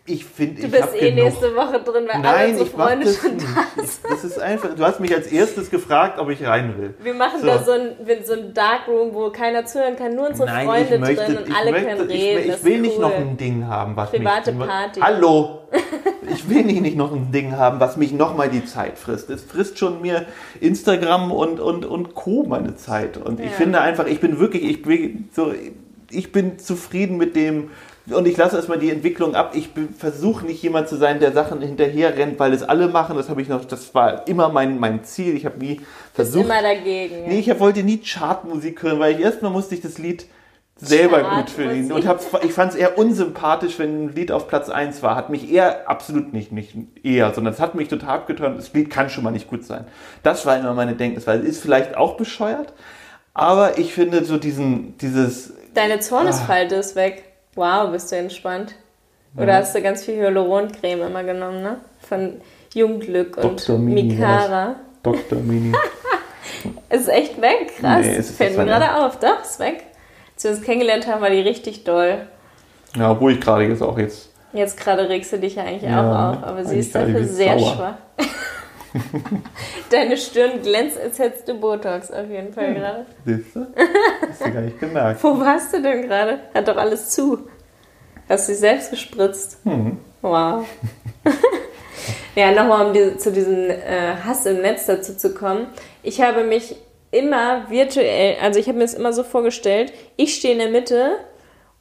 ich 0.06 0.24
finde, 0.24 0.60
Du 0.62 0.66
ich 0.66 0.72
bist 0.72 0.82
hab 0.84 0.94
eh 0.96 1.10
genug. 1.10 1.24
nächste 1.24 1.54
Woche 1.54 1.80
drin, 1.80 2.04
weil 2.06 2.10
alle 2.10 2.22
Nein, 2.22 2.50
unsere 2.50 2.66
ich 2.68 2.76
mach 2.76 2.86
Freunde 2.88 3.04
das 3.04 3.16
schon 3.18 3.38
da 3.38 3.44
Ich, 3.82 3.90
das 4.10 4.24
ist 4.24 4.38
einfach, 4.40 4.74
du 4.74 4.84
hast 4.84 4.98
mich 5.00 5.14
als 5.14 5.26
erstes 5.28 5.70
gefragt, 5.70 6.18
ob 6.18 6.30
ich 6.30 6.44
rein 6.44 6.74
will. 6.78 6.94
Wir 7.02 7.14
machen 7.14 7.40
So. 7.40 7.46
da 7.46 7.62
so 7.62 7.72
ein, 7.72 7.90
so 8.24 8.32
ein 8.32 8.52
Darkroom, 8.54 9.14
wo 9.14 9.30
keiner 9.30 9.66
zuhören 9.66 9.96
kann, 9.96 10.14
nur 10.14 10.28
unsere 10.28 10.46
Nein, 10.48 10.66
Freunde 10.66 10.94
ich 10.94 11.00
möchte, 11.00 11.24
drin 11.24 11.36
und 11.38 11.48
ich 11.48 11.54
alle 11.54 11.70
möchte, 11.70 11.86
können 11.88 12.10
ich, 12.10 12.22
reden. 12.22 12.40
ich, 12.40 12.46
das 12.52 12.64
will 12.64 12.72
ist 12.74 12.80
nicht 12.80 12.94
cool. 12.96 13.00
noch 13.02 13.14
ein 13.16 13.36
Ding 13.36 13.66
haben, 13.66 13.96
was 13.96 14.10
Private 14.10 14.52
mich... 14.52 14.66
Party. 14.68 15.00
Hallo! 15.00 15.56
Ich 16.32 16.48
will 16.48 16.62
nicht, 16.62 16.80
nicht 16.80 16.96
noch 16.96 17.12
ein 17.12 17.32
Ding 17.32 17.56
haben, 17.56 17.80
was 17.80 17.96
mich 17.96 18.12
nochmal 18.12 18.48
die 18.50 18.64
Zeit 18.64 18.98
frisst. 18.98 19.30
Es 19.30 19.42
frisst 19.42 19.78
schon 19.80 20.00
mir 20.00 20.26
Instagram 20.60 21.32
und, 21.32 21.58
und, 21.58 21.84
und 21.84 22.14
Co. 22.14 22.44
meine 22.44 22.76
Zeit. 22.76 23.16
Und 23.16 23.40
ich 23.40 23.46
Ja. 23.46 23.52
finde 23.52 23.80
einfach, 23.80 24.06
ich 24.06 24.20
bin 24.20 24.38
wirklich, 24.38 24.62
ich 24.64 24.82
bin 24.82 25.28
so, 25.32 25.52
ich 26.10 26.30
bin 26.30 26.58
zufrieden 26.60 27.16
mit 27.16 27.34
dem, 27.34 27.70
und 28.06 28.26
ich 28.26 28.36
lasse 28.36 28.56
erstmal 28.56 28.78
die 28.78 28.90
Entwicklung 28.90 29.34
ab. 29.34 29.52
Ich 29.54 29.70
versuche 29.98 30.46
nicht 30.46 30.62
jemand 30.62 30.88
zu 30.88 30.96
sein, 30.96 31.20
der 31.20 31.32
Sachen 31.32 31.60
hinterher 31.60 32.16
rennt, 32.16 32.38
weil 32.38 32.52
es 32.52 32.62
alle 32.62 32.88
machen. 32.88 33.16
Das 33.16 33.28
habe 33.28 33.42
ich 33.42 33.48
noch, 33.48 33.64
das 33.64 33.94
war 33.94 34.26
immer 34.26 34.48
mein, 34.48 34.78
mein 34.78 35.04
Ziel. 35.04 35.36
Ich 35.36 35.44
habe 35.44 35.58
nie 35.58 35.80
versucht. 36.12 36.44
immer 36.44 36.62
dagegen. 36.62 37.28
Nee, 37.28 37.40
ich 37.40 37.60
wollte 37.60 37.82
nie 37.82 37.98
Chartmusik 37.98 38.82
hören, 38.82 38.98
weil 38.98 39.14
ich 39.14 39.20
erstmal 39.20 39.52
musste 39.52 39.74
ich 39.74 39.80
das 39.80 39.98
Lied 39.98 40.26
selber 40.76 41.22
gut 41.36 41.50
finden. 41.50 41.92
Und 41.92 42.06
hab, 42.06 42.20
ich 42.42 42.52
fand 42.52 42.72
es 42.72 42.78
eher 42.78 42.96
unsympathisch, 42.98 43.78
wenn 43.78 44.06
ein 44.06 44.14
Lied 44.14 44.32
auf 44.32 44.48
Platz 44.48 44.70
1 44.70 45.02
war. 45.02 45.14
Hat 45.14 45.30
mich 45.30 45.52
eher, 45.52 45.88
absolut 45.88 46.32
nicht, 46.32 46.52
nicht 46.52 46.74
eher, 47.02 47.32
sondern 47.34 47.52
es 47.52 47.60
hat 47.60 47.74
mich 47.74 47.88
total 47.88 48.16
abgeturnt. 48.16 48.58
Das 48.58 48.72
Lied 48.72 48.90
kann 48.90 49.10
schon 49.10 49.24
mal 49.24 49.30
nicht 49.30 49.48
gut 49.48 49.64
sein. 49.64 49.86
Das 50.22 50.46
war 50.46 50.58
immer 50.58 50.74
meine 50.74 50.94
Denkensweise. 50.94 51.46
Ist 51.46 51.60
vielleicht 51.60 51.96
auch 51.96 52.16
bescheuert, 52.16 52.72
aber 53.34 53.78
ich 53.78 53.92
finde 53.92 54.24
so 54.24 54.38
diesen, 54.38 54.96
dieses, 54.98 55.52
Deine 55.74 56.00
Zornesfalte 56.00 56.76
ist 56.76 56.96
weg. 56.96 57.29
Wow, 57.54 57.90
bist 57.90 58.10
du 58.12 58.16
entspannt. 58.16 58.74
Oder 59.36 59.56
hast 59.56 59.74
du 59.74 59.82
ganz 59.82 60.04
viel 60.04 60.16
Hyaluroncreme 60.16 61.02
immer 61.02 61.22
genommen, 61.22 61.62
ne? 61.62 61.76
Von 62.00 62.40
Jungglück 62.74 63.36
und 63.36 63.60
Dr. 63.60 63.78
Mini 63.78 64.02
Mikara. 64.14 64.76
Dr. 65.02 65.38
Mini. 65.38 65.72
Es 66.88 67.02
ist 67.02 67.08
echt 67.08 67.40
weg, 67.40 67.72
krass. 67.80 68.04
Nee, 68.06 68.22
Fällt 68.22 68.56
mir 68.56 68.64
gerade 68.64 68.94
auf. 69.04 69.18
Doch, 69.20 69.42
ist 69.42 69.58
weg. 69.60 69.84
Als 70.34 70.44
wir 70.44 70.50
uns 70.52 70.62
kennengelernt 70.62 71.06
haben, 71.06 71.20
war 71.20 71.30
die 71.30 71.40
richtig 71.40 71.84
doll. 71.84 72.26
ja, 72.96 73.12
obwohl 73.12 73.32
ich 73.32 73.40
gerade 73.40 73.64
jetzt 73.64 73.82
auch 73.82 73.98
jetzt, 73.98 74.28
Jetzt 74.52 74.76
gerade 74.80 75.08
regst 75.08 75.32
du 75.32 75.38
dich 75.38 75.54
ja 75.54 75.62
eigentlich 75.62 75.88
Ja, 75.88 76.00
auch 76.32 76.38
auf, 76.38 76.42
aber 76.44 76.64
sie 76.64 76.78
ist 76.78 76.92
dafür 76.92 77.22
sehr 77.24 77.56
sauer. 77.56 77.74
schwach. 77.76 77.94
Deine 79.90 80.16
Stirn 80.16 80.62
glänzt, 80.62 80.98
als 80.98 81.18
hättest 81.18 81.48
du 81.48 81.54
Botox 81.54 82.10
auf 82.10 82.28
jeden 82.28 82.52
Fall 82.52 82.74
gerade. 82.74 83.06
siehst 83.24 83.54
du? 83.54 83.66
Hast 84.28 84.40
du 84.44 84.52
gar 84.52 84.60
nicht 84.62 84.80
gemerkt. 84.80 85.22
Wo 85.22 85.38
warst 85.38 85.72
du 85.72 85.82
denn 85.82 86.02
gerade? 86.02 86.40
Hat 86.54 86.68
doch 86.68 86.76
alles 86.76 87.10
zu. 87.10 87.48
Hast 88.28 88.48
du 88.48 88.52
dich 88.52 88.60
selbst 88.60 88.90
gespritzt? 88.90 89.58
Hm. 89.64 89.98
Wow. 90.22 90.66
ja, 92.34 92.52
nochmal, 92.52 92.86
um 92.86 92.92
die, 92.92 93.16
zu 93.16 93.32
diesem 93.32 93.70
äh, 93.70 94.14
Hass 94.24 94.46
im 94.46 94.60
Netz 94.60 94.86
dazu 94.86 95.16
zu 95.16 95.34
kommen. 95.34 95.66
Ich 96.02 96.20
habe 96.20 96.44
mich 96.44 96.76
immer 97.10 97.68
virtuell, 97.70 98.36
also 98.40 98.60
ich 98.60 98.68
habe 98.68 98.78
mir 98.78 98.84
das 98.84 98.94
immer 98.94 99.12
so 99.12 99.24
vorgestellt, 99.24 99.92
ich 100.16 100.34
stehe 100.34 100.52
in 100.52 100.60
der 100.60 100.70
Mitte 100.70 101.18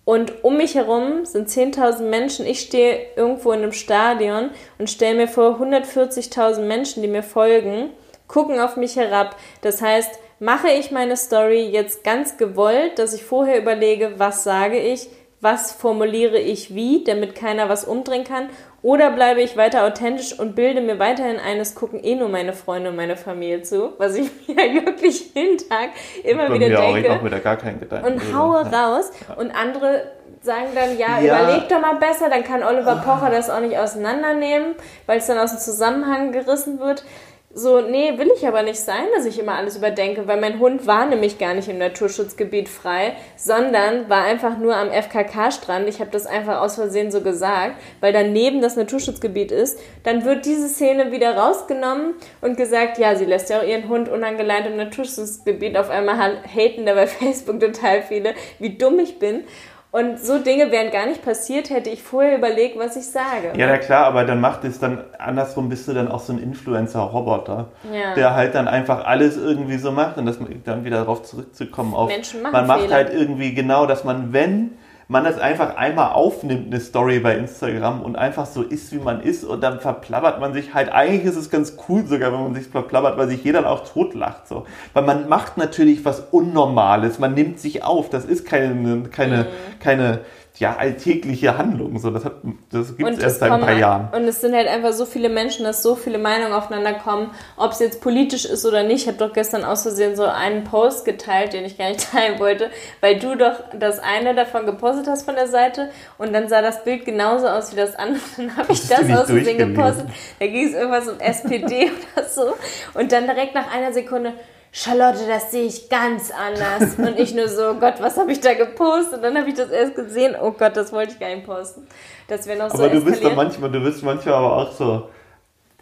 Und 0.10 0.44
um 0.44 0.58
mich 0.58 0.74
herum 0.74 1.24
sind 1.24 1.50
10.000 1.50 2.02
Menschen. 2.02 2.48
Ich 2.48 2.62
stehe 2.62 3.00
irgendwo 3.16 3.52
in 3.52 3.62
einem 3.62 3.74
Stadion 3.74 4.50
und 4.80 4.90
stelle 4.90 5.16
mir 5.16 5.28
vor 5.28 5.62
140.000 5.62 6.62
Menschen, 6.62 7.04
die 7.04 7.08
mir 7.08 7.22
folgen, 7.22 7.92
gucken 8.28 8.60
auf 8.60 8.76
mich 8.76 8.96
herab. 8.96 9.36
Das 9.62 9.84
heißt, 9.84 10.10
mache 10.40 10.70
ich 10.70 10.90
meine 10.90 11.16
Story 11.16 11.62
jetzt 11.62 12.04
ganz 12.04 12.38
gewollt, 12.38 12.98
dass 12.98 13.14
ich 13.14 13.24
vorher 13.24 13.62
überlege, 13.62 14.14
was 14.18 14.44
sage 14.44 14.80
ich, 14.80 15.10
was 15.42 15.74
formuliere 15.74 16.40
ich 16.40 16.74
wie, 16.74 17.04
damit 17.04 17.36
keiner 17.36 17.70
was 17.70 17.86
umdrehen 17.86 18.24
kann, 18.24 18.50
oder 18.82 19.12
bleibe 19.12 19.42
ich 19.42 19.58
weiter 19.58 19.84
authentisch 19.86 20.38
und 20.40 20.56
bilde 20.56 20.82
mir 20.82 21.00
weiterhin 21.00 21.38
eines, 21.40 21.76
gucken 21.76 22.04
eh 22.04 22.16
nur 22.16 22.30
meine 22.30 22.54
Freunde 22.54 22.90
und 22.92 22.96
meine 22.96 23.18
Familie 23.18 23.62
zu, 23.62 23.94
was 23.98 24.16
ich 24.16 24.30
mir 24.48 24.56
wirklich 24.86 25.34
jeden 25.36 25.58
Tag 25.58 25.90
immer 26.24 26.48
Bei 26.48 26.54
wieder 26.56 26.68
mir 26.70 26.80
auch, 26.80 26.94
denke. 26.94 27.08
ich 27.08 27.14
auch 27.14 27.24
wieder 27.24 27.40
gar 27.40 27.58
keinen 27.58 27.80
Gedanken. 27.80 28.06
und 28.14 28.34
haue 28.36 28.62
raus. 28.66 29.12
Und 29.38 29.52
andere 29.52 30.04
sagen 30.42 30.68
dann, 30.74 30.98
ja, 30.98 31.20
Ja. 31.20 31.42
überleg 31.44 31.68
doch 31.68 31.82
mal 31.82 31.96
besser, 31.96 32.30
dann 32.30 32.44
kann 32.46 32.64
Oliver 32.64 32.96
Pocher 33.06 33.30
das 33.30 33.50
auch 33.50 33.60
nicht 33.60 33.78
auseinandernehmen, 33.78 34.76
weil 35.06 35.18
es 35.18 35.28
dann 35.28 35.38
aus 35.38 35.52
dem 35.52 35.60
Zusammenhang 35.60 36.32
gerissen 36.32 36.80
wird. 36.80 37.04
So, 37.52 37.82
nee, 37.82 38.16
will 38.20 38.30
ich 38.38 38.48
aber 38.48 38.62
nicht 38.62 38.80
sein, 38.80 39.06
dass 39.16 39.26
ich 39.26 39.40
immer 39.40 39.56
alles 39.56 39.76
überdenke, 39.76 40.28
weil 40.28 40.40
mein 40.40 40.60
Hund 40.60 40.86
war 40.86 41.08
nämlich 41.08 41.40
gar 41.40 41.56
nicht 41.56 41.68
im 41.68 41.80
Naturschutzgebiet 41.80 42.70
frei, 42.70 43.16
sondern 43.38 44.08
war 44.08 44.24
einfach 44.24 44.60
nur 44.60 44.76
am 44.76 44.92
FKK-Strand. 44.92 45.90
Ich 45.90 46.00
habe 46.00 46.12
das 46.12 46.28
einfach 46.28 46.62
aus 46.62 46.76
Versehen 46.76 47.10
so 47.10 47.22
gesagt, 47.22 47.82
weil 48.02 48.14
daneben 48.14 48.62
das 48.62 48.76
Naturschutzgebiet 48.76 49.52
ist. 49.52 49.80
Dann 50.04 50.26
wird 50.26 50.46
diese 50.46 50.70
Szene 50.70 51.12
wieder 51.12 51.36
rausgenommen 51.36 52.14
und 52.42 52.56
gesagt, 52.56 53.00
ja, 53.00 53.16
sie 53.16 53.26
lässt 53.26 53.50
ja 53.50 53.62
auch 53.62 53.66
ihren 53.66 53.90
Hund 53.90 54.10
unangeleint 54.10 54.68
im 54.68 54.78
Naturschutzgebiet. 54.78 55.76
Auf 55.76 55.90
einmal 55.90 56.44
haten 56.44 56.86
da 56.86 56.94
bei 56.94 57.08
Facebook 57.08 57.60
total 57.60 58.04
viele, 58.04 58.36
wie 58.60 58.78
dumm 58.78 59.00
ich 59.00 59.18
bin. 59.18 59.44
Und 59.92 60.20
so 60.20 60.38
Dinge 60.38 60.70
wären 60.72 60.92
gar 60.92 61.08
nicht 61.08 61.24
passiert, 61.26 61.72
hätte 61.72 61.90
ich 61.90 62.04
vorher 62.04 62.38
überlegt, 62.38 62.78
was 62.78 62.96
ich 62.96 63.08
sage. 63.08 63.54
Ja, 63.58 63.66
na 63.66 63.80
klar, 63.80 64.06
aber 64.06 64.24
dann 64.24 64.40
macht 64.40 64.64
es 64.64 64.78
dann, 64.80 65.04
andersrum 65.18 65.68
bist 65.68 65.88
du 65.88 65.94
dann 65.94 66.08
auch 66.12 66.20
so 66.20 66.32
ein 66.32 66.38
Influencer-Roboter, 66.40 67.70
Ja. 67.92 68.14
der 68.14 68.36
halt 68.36 68.54
dann 68.54 68.68
einfach 68.68 69.06
alles 69.06 69.36
irgendwie 69.36 69.78
so 69.80 69.92
macht 69.92 70.18
und 70.18 70.28
das 70.28 70.38
dann 70.64 70.86
wieder 70.86 70.98
darauf 70.98 71.24
zurückzukommen 71.24 71.96
auf, 71.96 72.08
Menschen 72.10 72.44
machen 72.44 72.52
man 72.54 72.68
macht 72.68 72.82
Fehler. 72.82 72.96
halt 72.96 73.14
irgendwie 73.14 73.56
genau, 73.56 73.88
dass 73.88 74.04
man, 74.04 74.32
wenn 74.32 74.78
man 75.12 75.24
das 75.24 75.40
einfach 75.40 75.76
einmal 75.76 76.12
aufnimmt, 76.14 76.68
eine 76.68 76.80
Story 76.80 77.20
bei 77.20 77.36
Instagram 77.36 78.04
und 78.04 78.16
einfach 78.16 78.46
so 78.46 78.62
ist, 78.62 78.94
wie 78.94 79.00
man 79.00 79.22
ist 79.22 79.44
und 79.44 79.62
dann 79.62 79.80
verplappert 79.80 80.40
man 80.40 80.54
sich 80.54 80.76
halt, 80.76 80.92
eigentlich 80.92 81.26
ist 81.26 81.36
es 81.36 81.50
ganz 81.50 81.76
cool 81.90 82.06
sogar, 82.06 82.32
wenn 82.32 82.44
man 82.44 82.54
sich 82.54 82.68
verplappert, 82.68 83.18
weil 83.18 83.28
sich 83.28 83.44
jeder 83.44 83.64
dann 83.64 83.72
auch 83.72 83.92
totlacht, 83.92 84.48
so. 84.48 84.68
Weil 84.94 85.04
man 85.04 85.28
macht 85.28 85.58
natürlich 85.58 86.06
was 86.06 86.20
Unnormales, 86.30 87.18
man 87.18 87.34
nimmt 87.34 87.60
sich 87.60 87.84
auf, 87.84 88.10
das 88.10 88.24
ist 88.24 88.46
keine, 88.46 89.02
keine, 89.10 89.38
Mhm. 89.38 89.80
keine, 89.80 90.20
ja, 90.60 90.76
alltägliche 90.76 91.58
Handlung, 91.58 91.98
so. 92.00 92.10
Das 92.10 92.26
hat, 92.26 92.34
das 92.70 92.98
gibt 92.98 93.10
es 93.10 93.20
erst 93.20 93.40
seit 93.40 93.50
ein 93.50 93.62
paar 93.62 93.78
Jahren. 93.78 94.10
Und 94.14 94.28
es 94.28 94.42
sind 94.42 94.54
halt 94.54 94.68
einfach 94.68 94.92
so 94.92 95.06
viele 95.06 95.30
Menschen, 95.30 95.64
dass 95.64 95.82
so 95.82 95.96
viele 95.96 96.18
Meinungen 96.18 96.52
aufeinander 96.52 96.94
kommen, 96.96 97.32
ob 97.56 97.72
es 97.72 97.80
jetzt 97.80 98.02
politisch 98.02 98.44
ist 98.44 98.66
oder 98.66 98.84
nicht. 98.84 99.04
Ich 99.04 99.08
habe 99.08 99.18
doch 99.18 99.32
gestern 99.32 99.64
aus 99.64 99.84
Versehen 99.84 100.18
so 100.18 100.26
einen 100.26 100.66
Post 100.66 101.06
geteilt, 101.06 101.54
den 101.54 101.64
ich 101.64 101.78
gar 101.78 101.88
nicht 101.88 102.12
teilen 102.12 102.40
wollte, 102.40 102.70
weil 103.00 103.18
du 103.20 103.36
doch 103.36 103.54
das 103.74 104.00
eine 104.00 104.36
davon 104.36 104.66
gepostet 104.66 105.08
hast 105.08 105.24
von 105.24 105.36
der 105.36 105.48
Seite 105.48 105.92
und 106.18 106.34
dann 106.34 106.50
sah 106.50 106.62
das 106.62 106.84
Bild 106.84 107.06
genauso 107.06 107.48
aus 107.48 107.72
wie 107.72 107.78
das 107.78 107.96
andere. 107.96 108.20
Dann 108.38 108.58
habe 108.58 108.72
ich 108.74 108.88
das 108.88 109.10
aus 109.12 109.28
Versehen 109.28 109.58
gepostet. 109.58 110.08
Da 110.40 110.48
ging 110.48 110.68
es 110.68 110.74
irgendwas 110.74 111.08
um 111.08 111.20
SPD 111.20 111.92
oder 112.16 112.26
so. 112.26 112.54
Und 112.94 113.12
dann 113.12 113.26
direkt 113.26 113.56
nach 113.56 113.74
einer 113.74 113.94
Sekunde, 113.94 114.34
Charlotte, 114.72 115.20
das 115.28 115.52
sehe 115.52 115.66
ich 115.66 115.90
ganz 115.90 116.32
anders. 116.32 116.96
Und 116.98 117.20
ich 117.20 117.34
nur 117.34 117.48
so, 117.48 117.76
Gott, 117.76 117.96
was 118.00 118.18
habe 118.18 118.32
ich 118.32 118.40
da 118.40 118.54
gepostet? 118.54 119.16
Und 119.16 119.24
dann 119.24 119.38
habe 119.38 119.50
ich 119.50 119.56
das 119.56 119.72
erst 119.72 119.96
gesehen, 119.96 120.36
oh 120.40 120.52
Gott, 120.52 120.78
das 120.78 120.92
wollte 120.92 121.14
ich 121.14 121.20
gar 121.20 121.34
nicht 121.34 121.46
posten. 121.46 121.88
Das 122.28 122.46
wäre 122.48 122.60
noch 122.60 122.70
so 122.70 122.78
Aber 122.78 122.90
du 122.90 123.04
bist 123.04 123.08
doch 123.08 123.32
eskaliert. 123.32 123.38
manchmal, 123.38 123.72
du 123.72 123.82
bist 123.82 124.04
manchmal 124.04 124.36
aber 124.36 124.58
auch 124.58 124.72
so. 124.72 125.10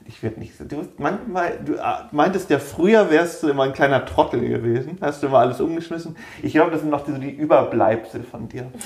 Ich 0.05 0.23
werde 0.23 0.39
nicht 0.39 0.57
so. 0.57 0.63
Du 0.63 0.77
bist 0.77 0.97
manchmal, 0.99 1.59
du 1.65 1.77
ah, 1.83 2.07
meintest 2.13 2.49
ja, 2.49 2.59
früher 2.59 3.09
wärst 3.09 3.43
du 3.43 3.49
immer 3.49 3.63
ein 3.63 3.73
kleiner 3.73 4.05
Trottel 4.05 4.39
gewesen. 4.39 4.97
Hast 5.01 5.21
du 5.21 5.27
immer 5.27 5.39
alles 5.39 5.59
umgeschmissen. 5.59 6.15
Ich 6.41 6.53
glaube, 6.53 6.71
das 6.71 6.79
sind 6.79 6.89
noch 6.89 7.03
die, 7.03 7.11
so 7.11 7.17
die 7.17 7.31
Überbleibsel 7.31 8.23
von 8.23 8.47
dir. 8.47 8.71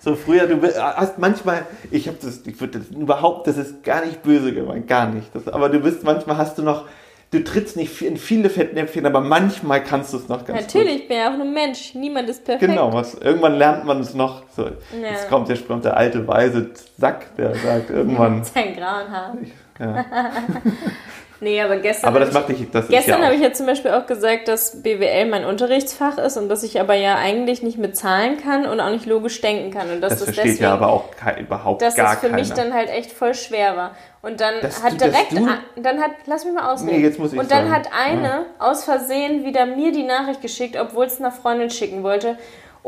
So 0.00 0.14
früher, 0.14 0.46
du 0.46 0.62
hast 0.62 1.18
manchmal, 1.18 1.66
ich 1.90 2.06
habe 2.06 2.18
das, 2.20 2.46
ich 2.46 2.60
würde 2.60 2.78
das 2.78 2.88
überhaupt, 2.88 3.48
das 3.48 3.56
ist 3.56 3.82
gar 3.82 4.04
nicht 4.04 4.22
böse 4.22 4.54
gemeint, 4.54 4.86
gar 4.86 5.08
nicht. 5.08 5.34
Das, 5.34 5.48
aber 5.48 5.68
du 5.68 5.80
bist 5.80 6.04
manchmal, 6.04 6.36
hast 6.36 6.56
du 6.56 6.62
noch, 6.62 6.84
du 7.30 7.44
trittst 7.44 7.76
nicht 7.76 8.00
in 8.02 8.16
viele 8.16 8.50
Fettnäpfchen, 8.50 9.04
aber 9.06 9.20
manchmal 9.20 9.82
kannst 9.82 10.12
du 10.12 10.16
es 10.16 10.28
noch 10.28 10.44
ganz 10.44 10.58
gut. 10.58 10.74
Natürlich, 10.74 11.02
ich 11.02 11.08
bin 11.08 11.18
ja 11.18 11.32
auch 11.32 11.36
nur 11.36 11.46
Mensch. 11.46 11.94
Niemand 11.94 12.28
ist 12.28 12.44
perfekt. 12.44 12.70
Genau, 12.70 12.92
was, 12.92 13.14
irgendwann 13.14 13.56
lernt 13.56 13.84
man 13.84 14.00
es 14.00 14.14
noch. 14.14 14.42
So, 14.54 14.70
Jetzt 15.00 15.28
kommt 15.28 15.48
der, 15.48 15.58
kommt 15.58 15.84
der 15.84 15.96
alte 15.96 16.26
weise 16.26 16.70
Sack, 16.96 17.34
der 17.36 17.54
sagt 17.54 17.90
irgendwann. 17.90 18.44
Sein 18.54 18.74
grauen 18.74 19.10
Haar. 19.10 19.36
Ja. 19.78 20.04
Nee, 21.40 21.62
aber 21.62 21.76
gestern. 21.76 22.08
Aber 22.08 22.20
das 22.20 22.32
macht 22.32 22.48
dich, 22.48 22.68
das 22.70 22.88
gestern 22.88 23.20
ja 23.20 23.26
habe 23.26 23.34
ich 23.36 23.40
ja 23.40 23.52
zum 23.52 23.66
Beispiel 23.66 23.92
auch 23.92 24.06
gesagt, 24.06 24.48
dass 24.48 24.82
BWL 24.82 25.26
mein 25.26 25.44
Unterrichtsfach 25.44 26.18
ist 26.18 26.36
und 26.36 26.48
dass 26.48 26.64
ich 26.64 26.80
aber 26.80 26.94
ja 26.94 27.14
eigentlich 27.16 27.62
nicht 27.62 27.78
mit 27.78 27.96
Zahlen 27.96 28.38
kann 28.42 28.66
und 28.66 28.80
auch 28.80 28.90
nicht 28.90 29.06
logisch 29.06 29.40
denken 29.40 29.70
kann. 29.70 29.88
Und 29.90 30.00
dass 30.00 30.10
das 30.10 30.18
das, 30.18 30.24
versteht 30.26 30.44
deswegen, 30.46 30.64
ja 30.64 30.72
aber 30.74 30.88
auch 30.88 31.04
kei- 31.16 31.38
überhaupt 31.40 31.80
dass 31.82 31.94
gar 31.94 32.14
es 32.14 32.18
für 32.20 32.26
keiner. 32.26 32.40
mich 32.40 32.52
dann 32.52 32.74
halt 32.74 32.90
echt 32.90 33.12
voll 33.12 33.34
schwer 33.34 33.76
war. 33.76 33.92
Und 34.20 34.40
dann 34.40 34.54
Dass 34.60 34.82
hat 34.82 34.94
du- 34.94 34.96
dass 34.96 35.10
direkt, 35.12 35.32
a- 35.48 35.58
dann 35.80 36.00
hat, 36.00 36.10
lass 36.26 36.44
mich 36.44 36.54
mal 36.54 36.72
ausreden. 36.72 36.96
Nee, 36.96 37.02
jetzt 37.04 37.20
muss 37.20 37.32
ich 37.32 37.38
Und 37.38 37.50
dann 37.52 37.68
sagen. 37.68 37.74
hat 37.76 37.88
eine 37.96 38.46
aus 38.58 38.82
Versehen 38.84 39.44
wieder 39.44 39.64
mir 39.64 39.92
die 39.92 40.02
Nachricht 40.02 40.42
geschickt, 40.42 40.76
obwohl 40.80 41.06
es 41.06 41.20
einer 41.20 41.30
Freundin 41.30 41.70
schicken 41.70 42.02
wollte. 42.02 42.36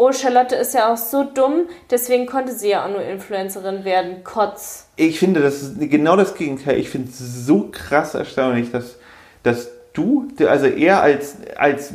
Oh, 0.03 0.13
Charlotte 0.13 0.55
ist 0.55 0.73
ja 0.73 0.91
auch 0.91 0.97
so 0.97 1.25
dumm, 1.25 1.67
deswegen 1.91 2.25
konnte 2.25 2.55
sie 2.55 2.71
ja 2.71 2.87
auch 2.87 2.89
nur 2.89 3.03
Influencerin 3.03 3.85
werden. 3.85 4.25
Kotz. 4.25 4.89
ich 4.97 5.19
finde, 5.19 5.41
das 5.41 5.61
ist 5.61 5.79
genau 5.79 6.17
das 6.17 6.35
Gegenteil. 6.37 6.79
Ich 6.79 6.89
finde 6.89 7.11
es 7.11 7.19
so 7.45 7.69
krass 7.71 8.15
erstaunlich, 8.15 8.73
dass, 8.73 8.97
dass 9.43 9.69
du, 9.93 10.27
also 10.39 10.65
eher 10.65 11.03
als, 11.03 11.37
als, 11.55 11.93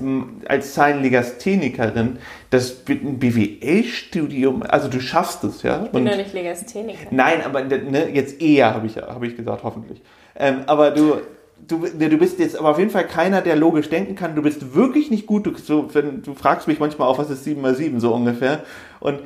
als 0.47 0.76
Zahlenlegasthenikerin, 0.76 2.20
das 2.51 2.74
BWL-Studium, 2.86 4.62
also 4.62 4.88
du 4.88 4.99
schaffst 4.99 5.43
es, 5.43 5.64
ja? 5.64 5.86
Ich 5.86 5.89
bin 5.89 6.06
ja 6.06 6.16
nicht 6.16 6.32
Legastheniker. 6.32 7.08
Nein, 7.10 7.41
aber 7.43 7.64
ne, 7.64 8.10
jetzt 8.14 8.39
eher, 8.39 8.76
habe 8.76 8.86
ich, 8.86 8.97
habe 8.97 9.26
ich 9.26 9.36
gesagt, 9.36 9.64
hoffentlich. 9.64 9.99
Ähm, 10.36 10.62
aber 10.68 10.91
du, 10.91 11.22
du, 11.68 11.80
ne, 11.97 12.10
du 12.10 12.18
bist 12.18 12.39
jetzt 12.39 12.58
aber 12.58 12.70
auf 12.70 12.80
jeden 12.80 12.91
Fall 12.91 13.08
keiner, 13.08 13.41
der 13.41 13.56
logisch 13.56 13.89
denken 13.89 14.16
kann. 14.16 14.36
Du 14.36 14.41
bist 14.41 14.76
wirklich 14.76 15.10
nicht 15.12 15.26
gut. 15.26 15.45
Du, 15.45 15.56
so, 15.58 15.93
wenn, 15.93 16.22
du 16.22 16.34
fragst 16.34 16.68
mich 16.68 16.80
manchmal 16.80 17.08
auch, 17.08 17.18
was 17.18 17.30
ist 17.30 17.43
7 17.43 17.62
mal 17.62 17.76
7 17.76 17.99
so 17.99 18.14
ungefähr. 18.14 18.64
Und 18.99 19.22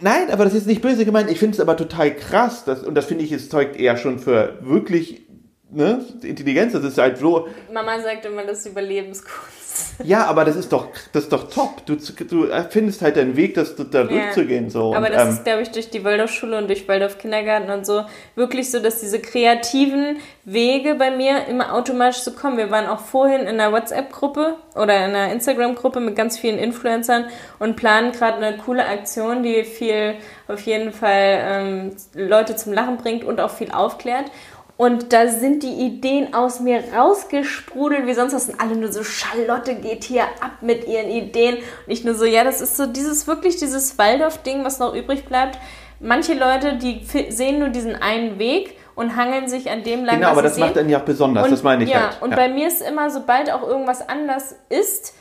nein, 0.00 0.30
aber 0.30 0.44
das 0.44 0.54
ist 0.54 0.66
nicht 0.66 0.82
böse 0.82 1.04
gemeint. 1.04 1.30
Ich 1.30 1.38
finde 1.38 1.54
es 1.54 1.60
aber 1.60 1.76
total 1.76 2.14
krass. 2.14 2.64
Dass, 2.64 2.82
und 2.82 2.94
das 2.94 3.06
finde 3.06 3.24
ich, 3.24 3.32
es 3.32 3.48
zeugt 3.48 3.76
eher 3.76 3.96
schon 3.96 4.18
für 4.18 4.58
wirklich 4.60 5.22
ne, 5.70 6.04
Intelligenz. 6.22 6.72
Das 6.72 6.84
ist 6.84 6.98
halt 6.98 7.18
so, 7.18 7.48
Mama 7.72 8.00
sagt 8.00 8.24
immer, 8.24 8.44
das 8.44 8.60
ist 8.60 8.66
Überlebenskunst. 8.66 10.04
ja, 10.04 10.24
aber 10.26 10.44
das 10.44 10.56
ist 10.56 10.72
doch, 10.72 10.88
das 11.12 11.24
ist 11.24 11.32
doch 11.32 11.50
top. 11.50 11.84
Du, 11.86 11.96
du 11.96 12.48
findest 12.70 13.02
halt 13.02 13.16
deinen 13.16 13.36
Weg, 13.36 13.54
das, 13.54 13.74
da 13.76 14.04
durchzugehen. 14.04 14.70
So. 14.70 14.94
Aber 14.94 15.06
und, 15.06 15.12
das 15.12 15.24
ähm, 15.24 15.28
ist, 15.30 15.44
glaube 15.44 15.62
ich, 15.62 15.70
durch 15.70 15.90
die 15.90 16.04
Waldorfschule 16.04 16.58
und 16.58 16.68
durch 16.68 16.88
Waldorf 16.88 17.18
Kindergarten 17.18 17.70
und 17.70 17.86
so 17.86 18.04
wirklich 18.34 18.70
so, 18.70 18.80
dass 18.80 19.00
diese 19.00 19.20
kreativen 19.20 20.18
Wege 20.44 20.94
bei 20.94 21.10
mir 21.10 21.46
immer 21.46 21.74
automatisch 21.74 22.20
so 22.20 22.32
kommen. 22.32 22.56
Wir 22.56 22.70
waren 22.70 22.86
auch 22.86 23.00
vorhin 23.00 23.42
in 23.42 23.60
einer 23.60 23.72
WhatsApp-Gruppe 23.72 24.56
oder 24.74 24.96
in 24.96 25.14
einer 25.14 25.32
Instagram-Gruppe 25.32 26.00
mit 26.00 26.16
ganz 26.16 26.38
vielen 26.38 26.58
Influencern 26.58 27.26
und 27.58 27.76
planen 27.76 28.12
gerade 28.12 28.38
eine 28.38 28.56
coole 28.58 28.86
Aktion, 28.86 29.42
die 29.42 29.64
viel 29.64 30.14
auf 30.46 30.60
jeden 30.62 30.92
Fall 30.92 31.38
ähm, 31.42 31.96
Leute 32.14 32.56
zum 32.56 32.72
Lachen 32.72 32.96
bringt 32.96 33.24
und 33.24 33.40
auch 33.40 33.50
viel 33.50 33.70
aufklärt. 33.70 34.30
Und 34.78 35.12
da 35.12 35.26
sind 35.26 35.64
die 35.64 35.72
Ideen 35.72 36.34
aus 36.34 36.60
mir 36.60 36.84
rausgesprudelt, 36.96 38.06
wie 38.06 38.14
sonst 38.14 38.32
was. 38.32 38.48
Und 38.48 38.60
alle 38.60 38.76
nur 38.76 38.92
so, 38.92 39.02
Charlotte 39.02 39.74
geht 39.74 40.04
hier 40.04 40.22
ab 40.22 40.52
mit 40.60 40.86
ihren 40.86 41.10
Ideen. 41.10 41.56
Und 41.56 41.92
ich 41.92 42.04
nur 42.04 42.14
so, 42.14 42.24
ja, 42.24 42.44
das 42.44 42.60
ist 42.60 42.76
so 42.76 42.86
dieses, 42.86 43.26
wirklich 43.26 43.56
dieses 43.56 43.98
Waldorf-Ding, 43.98 44.64
was 44.64 44.78
noch 44.78 44.94
übrig 44.94 45.24
bleibt. 45.24 45.58
Manche 45.98 46.34
Leute, 46.34 46.76
die 46.76 47.02
sehen 47.28 47.58
nur 47.58 47.70
diesen 47.70 47.96
einen 47.96 48.38
Weg 48.38 48.76
und 48.94 49.16
hangeln 49.16 49.48
sich 49.48 49.68
an 49.68 49.82
dem 49.82 50.04
lang, 50.04 50.16
genau, 50.16 50.30
aber 50.30 50.42
das 50.42 50.54
sehen. 50.54 50.64
macht 50.64 50.76
dann 50.76 50.88
ja 50.88 51.00
auch 51.00 51.04
besonders. 51.04 51.44
Und, 51.44 51.50
das 51.50 51.64
meine 51.64 51.82
ich 51.82 51.90
ja, 51.90 52.10
halt. 52.10 52.22
Und 52.22 52.36
bei 52.36 52.48
mir 52.48 52.68
ist 52.68 52.80
immer, 52.80 53.10
sobald 53.10 53.50
auch 53.52 53.66
irgendwas 53.66 54.08
anders 54.08 54.54
ist, 54.68 55.12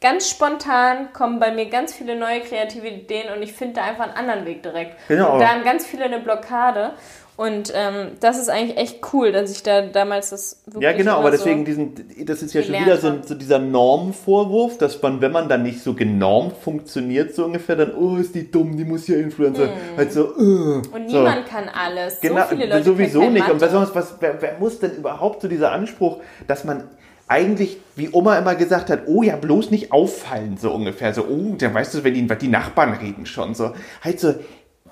ganz 0.00 0.28
spontan 0.28 1.12
kommen 1.12 1.38
bei 1.38 1.52
mir 1.52 1.66
ganz 1.66 1.94
viele 1.94 2.16
neue 2.16 2.40
kreative 2.40 2.88
Ideen 2.88 3.32
und 3.32 3.42
ich 3.42 3.52
finde 3.52 3.74
da 3.74 3.84
einfach 3.84 4.04
einen 4.04 4.14
anderen 4.14 4.44
Weg 4.44 4.64
direkt. 4.64 4.96
Genau. 5.06 5.34
Und 5.34 5.40
da 5.40 5.48
haben 5.50 5.62
ganz 5.62 5.86
viele 5.86 6.04
eine 6.04 6.18
Blockade. 6.18 6.94
Und 7.38 7.72
ähm, 7.72 8.16
das 8.18 8.36
ist 8.36 8.50
eigentlich 8.50 8.76
echt 8.76 8.98
cool, 9.12 9.30
dass 9.30 9.52
ich 9.52 9.62
da 9.62 9.82
damals 9.82 10.30
das 10.30 10.60
wirklich 10.66 10.82
Ja, 10.82 10.92
genau, 10.92 11.18
aber 11.18 11.30
deswegen 11.30 11.60
so 11.60 11.66
diesen, 11.66 12.26
das 12.26 12.42
ist 12.42 12.52
ja 12.52 12.64
schon 12.64 12.74
wieder 12.74 12.96
so, 12.96 13.12
so 13.24 13.36
dieser 13.36 13.60
Normvorwurf, 13.60 14.76
dass 14.76 15.00
man, 15.00 15.20
wenn 15.20 15.30
man 15.30 15.48
dann 15.48 15.62
nicht 15.62 15.80
so 15.80 15.94
genormt 15.94 16.56
funktioniert, 16.56 17.36
so 17.36 17.44
ungefähr, 17.44 17.76
dann, 17.76 17.94
oh, 17.94 18.16
ist 18.16 18.34
die 18.34 18.50
dumm, 18.50 18.76
die 18.76 18.84
muss 18.84 19.06
ja 19.06 19.18
Influencer, 19.18 19.68
halt 19.96 20.12
so, 20.12 20.34
äh, 20.36 20.42
Und 20.42 21.10
so. 21.10 21.18
niemand 21.18 21.46
kann 21.46 21.68
alles. 21.68 22.20
Genau, 22.20 22.40
so 22.40 22.56
viele 22.56 22.66
Leute 22.66 22.82
sowieso 22.82 23.20
nicht. 23.30 23.48
Und 23.48 23.60
Mathe. 23.60 23.66
besonders, 23.66 23.94
was, 23.94 24.14
wer, 24.18 24.42
wer 24.42 24.58
muss 24.58 24.80
denn 24.80 24.96
überhaupt 24.96 25.40
so 25.40 25.46
dieser 25.46 25.70
Anspruch, 25.70 26.16
dass 26.48 26.64
man 26.64 26.88
eigentlich, 27.28 27.76
wie 27.94 28.08
Oma 28.10 28.38
immer 28.38 28.54
gesagt 28.54 28.90
hat, 28.90 29.02
oh 29.06 29.22
ja, 29.22 29.36
bloß 29.36 29.70
nicht 29.70 29.92
auffallen, 29.92 30.56
so 30.56 30.72
ungefähr. 30.72 31.14
So, 31.14 31.24
oh, 31.24 31.54
dann 31.56 31.74
weißt 31.74 31.94
du, 31.94 32.02
wenn 32.02 32.14
die, 32.14 32.26
die 32.26 32.48
Nachbarn 32.48 32.94
reden 32.94 33.26
schon. 33.26 33.54
So, 33.54 33.74
halt 34.02 34.18
so, 34.18 34.34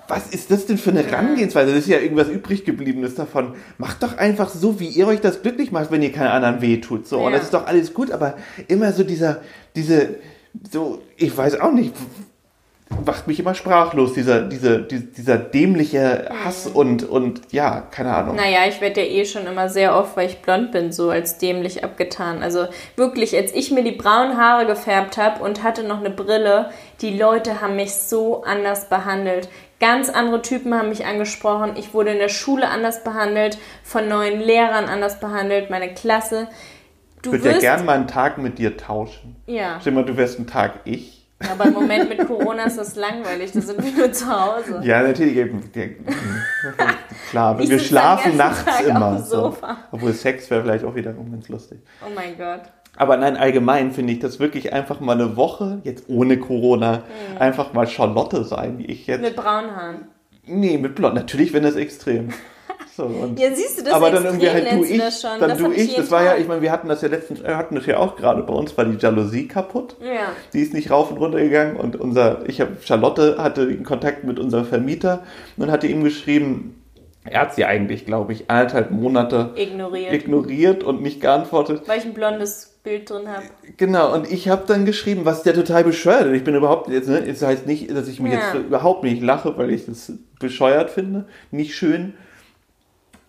was 0.07 0.27
ist 0.27 0.51
das 0.51 0.65
denn 0.65 0.77
für 0.77 0.91
eine 0.91 1.03
Herangehensweise? 1.03 1.71
Das 1.71 1.79
ist 1.81 1.87
ja 1.89 1.99
irgendwas 1.99 2.29
übrig 2.29 2.65
gebliebenes 2.65 3.15
davon. 3.15 3.55
Macht 3.77 4.03
doch 4.03 4.17
einfach 4.17 4.49
so, 4.49 4.79
wie 4.79 4.87
ihr 4.87 5.07
euch 5.07 5.21
das 5.21 5.41
glücklich 5.41 5.71
macht, 5.71 5.91
wenn 5.91 6.01
ihr 6.01 6.11
keinen 6.11 6.29
anderen 6.29 6.61
wehtut. 6.61 7.07
So, 7.07 7.19
Ja. 7.19 7.25
und 7.27 7.31
das 7.33 7.43
ist 7.43 7.53
doch 7.53 7.67
alles 7.67 7.93
gut, 7.93 8.11
aber 8.11 8.35
immer 8.67 8.91
so 8.93 9.03
dieser, 9.03 9.41
diese, 9.75 10.15
so, 10.71 11.01
ich 11.17 11.35
weiß 11.35 11.59
auch 11.59 11.71
nicht, 11.71 11.93
macht 13.05 13.27
mich 13.27 13.37
immer 13.39 13.53
sprachlos, 13.53 14.13
dieser, 14.13 14.43
dieser, 14.43 14.79
dieser, 14.79 15.03
dieser 15.03 15.37
dämliche 15.37 16.29
Hass 16.45 16.67
und, 16.67 17.03
und 17.03 17.41
ja, 17.51 17.81
keine 17.81 18.15
Ahnung. 18.15 18.37
Naja, 18.37 18.59
ich 18.69 18.79
werde 18.79 19.01
ja 19.01 19.07
eh 19.07 19.25
schon 19.25 19.45
immer 19.45 19.67
sehr 19.67 19.93
oft, 19.95 20.15
weil 20.15 20.27
ich 20.29 20.37
blond 20.37 20.71
bin, 20.71 20.93
so 20.93 21.09
als 21.09 21.37
dämlich 21.37 21.83
abgetan. 21.83 22.41
Also 22.41 22.67
wirklich, 22.95 23.35
als 23.35 23.53
ich 23.53 23.71
mir 23.71 23.83
die 23.83 23.91
braunen 23.91 24.37
Haare 24.37 24.65
gefärbt 24.65 25.17
habe 25.17 25.43
und 25.43 25.63
hatte 25.63 25.83
noch 25.83 25.99
eine 25.99 26.09
Brille, 26.11 26.69
die 27.01 27.17
Leute 27.17 27.59
haben 27.59 27.75
mich 27.75 27.93
so 27.93 28.43
anders 28.43 28.87
behandelt. 28.87 29.49
Ganz 29.79 30.09
andere 30.09 30.41
Typen 30.41 30.73
haben 30.73 30.89
mich 30.89 31.05
angesprochen. 31.05 31.73
Ich 31.77 31.93
wurde 31.93 32.11
in 32.11 32.17
der 32.17 32.29
Schule 32.29 32.67
anders 32.69 33.03
behandelt, 33.03 33.59
von 33.83 34.07
neuen 34.07 34.39
Lehrern 34.39 34.85
anders 34.85 35.19
behandelt, 35.19 35.69
meine 35.69 35.93
Klasse. 35.93 36.47
Du 37.21 37.33
Ich 37.33 37.43
würde 37.43 37.55
ja 37.55 37.75
gern 37.75 37.85
mal 37.85 37.95
einen 37.95 38.07
Tag 38.07 38.37
mit 38.37 38.57
dir 38.57 38.75
tauschen. 38.77 39.35
ja, 39.45 39.77
Stell 39.79 39.93
mal, 39.93 40.05
du 40.05 40.17
wärst 40.17 40.37
einen 40.37 40.47
Tag 40.47 40.79
ich. 40.85 41.27
aber 41.51 41.65
im 41.65 41.73
Moment 41.73 42.09
mit 42.09 42.25
Corona 42.25 42.63
ist 42.63 42.79
das 42.79 42.95
langweilig, 42.95 43.51
da 43.51 43.61
sind 43.61 43.83
wir 43.83 43.91
nur 43.91 44.11
zu 44.11 44.27
Hause. 44.27 44.81
Ja, 44.83 45.03
natürlich. 45.03 45.35
eben. 45.37 45.71
Klar, 47.29 47.59
Ich 47.59 47.69
wir 47.69 47.79
schlafen 47.79 48.37
nachts 48.37 48.65
Tag 48.65 48.79
auf 48.79 48.87
immer. 48.87 49.19
So. 49.21 49.55
Obwohl 49.91 50.13
Sex 50.13 50.49
wäre 50.49 50.63
vielleicht 50.63 50.83
auch 50.83 50.95
wiederum 50.95 51.31
ganz 51.31 51.47
lustig. 51.49 51.79
Oh 52.03 52.09
mein 52.15 52.35
Gott. 52.37 52.61
Aber 52.97 53.15
nein, 53.17 53.37
allgemein 53.37 53.91
finde 53.91 54.13
ich 54.13 54.19
das 54.19 54.39
wirklich 54.39 54.73
einfach 54.73 54.99
mal 54.99 55.13
eine 55.13 55.37
Woche, 55.37 55.79
jetzt 55.83 56.05
ohne 56.09 56.37
Corona, 56.37 57.03
einfach 57.39 57.73
mal 57.73 57.87
Charlotte 57.87 58.43
sein, 58.43 58.79
wie 58.79 58.85
ich 58.85 59.07
jetzt. 59.07 59.21
Mit 59.21 59.35
braunen 59.35 59.75
Haaren. 59.75 60.07
nee, 60.45 60.77
mit 60.77 60.95
Blond. 60.95 61.15
Natürlich, 61.15 61.53
wenn 61.53 61.63
das 61.63 61.75
extrem. 61.75 62.29
So, 62.95 63.03
und 63.05 63.39
Ja, 63.39 63.53
siehst 63.53 63.79
du, 63.79 63.83
das 63.83 63.93
aber 63.93 64.09
dann 64.09 64.25
irgendwie 64.25 64.49
halt 64.49 64.71
du 64.71 64.83
ich, 64.83 64.97
das 64.97 65.21
schon. 65.21 65.39
dann 65.39 65.49
das 65.49 65.59
du 65.59 65.71
ich. 65.71 65.93
Das 65.95 66.09
war 66.09 66.23
ja, 66.23 66.31
Tag. 66.31 66.39
ich 66.41 66.47
meine, 66.47 66.63
wir 66.63 66.71
hatten 66.71 66.87
das 66.89 67.03
ja 67.03 67.07
letztens, 67.09 67.43
wir 67.43 67.55
hatten 67.55 67.75
das 67.75 67.85
ja 67.85 67.97
auch 67.97 68.15
gerade. 68.15 68.41
Bei 68.41 68.53
uns 68.53 68.75
war 68.75 68.85
die 68.85 68.97
Jalousie 68.97 69.47
kaputt. 69.47 69.95
Ja. 70.01 70.29
Die 70.53 70.61
ist 70.61 70.73
nicht 70.73 70.89
rauf 70.89 71.11
und 71.11 71.17
runter 71.17 71.39
gegangen 71.39 71.75
und 71.75 71.95
unser, 71.95 72.47
ich 72.49 72.59
habe 72.59 72.77
Charlotte 72.81 73.35
hatte 73.37 73.63
in 73.63 73.83
Kontakt 73.83 74.23
mit 74.23 74.39
unserem 74.39 74.65
Vermieter 74.65 75.23
und 75.57 75.69
hatte 75.69 75.85
ihm 75.85 76.03
geschrieben, 76.03 76.81
er 77.23 77.41
hat 77.41 77.53
sie 77.53 77.65
eigentlich, 77.65 78.05
glaube 78.07 78.33
ich, 78.33 78.49
anderthalb 78.49 78.89
Monate 78.89 79.51
Ignoriert. 79.55 80.13
ignoriert 80.13 80.83
und 80.83 81.01
nicht 81.03 81.21
geantwortet. 81.21 81.83
weil 81.87 81.99
ich 81.99 82.05
ein 82.05 82.13
blondes 82.15 82.76
Bild 82.87 83.09
drin 83.09 83.27
habe. 83.27 83.43
Genau, 83.77 84.13
und 84.13 84.31
ich 84.31 84.47
habe 84.49 84.63
dann 84.67 84.85
geschrieben, 84.85 85.25
was 85.25 85.43
der 85.43 85.53
total 85.53 85.83
bescheuert 85.83 86.27
ist. 86.27 86.33
Ich 86.37 86.43
bin 86.43 86.55
überhaupt, 86.55 86.89
jetzt, 86.89 87.09
ne, 87.09 87.19
es 87.27 87.41
heißt 87.41 87.67
nicht, 87.67 87.89
dass 87.95 88.07
ich 88.07 88.19
mich 88.19 88.31
Ja. 88.33 88.39
jetzt 88.39 88.53
überhaupt 88.67 89.03
nicht 89.03 89.21
lache, 89.21 89.57
weil 89.57 89.71
ich 89.71 89.85
das 89.85 90.13
bescheuert 90.39 90.89
finde, 90.89 91.25
nicht 91.51 91.75
schön. 91.75 92.13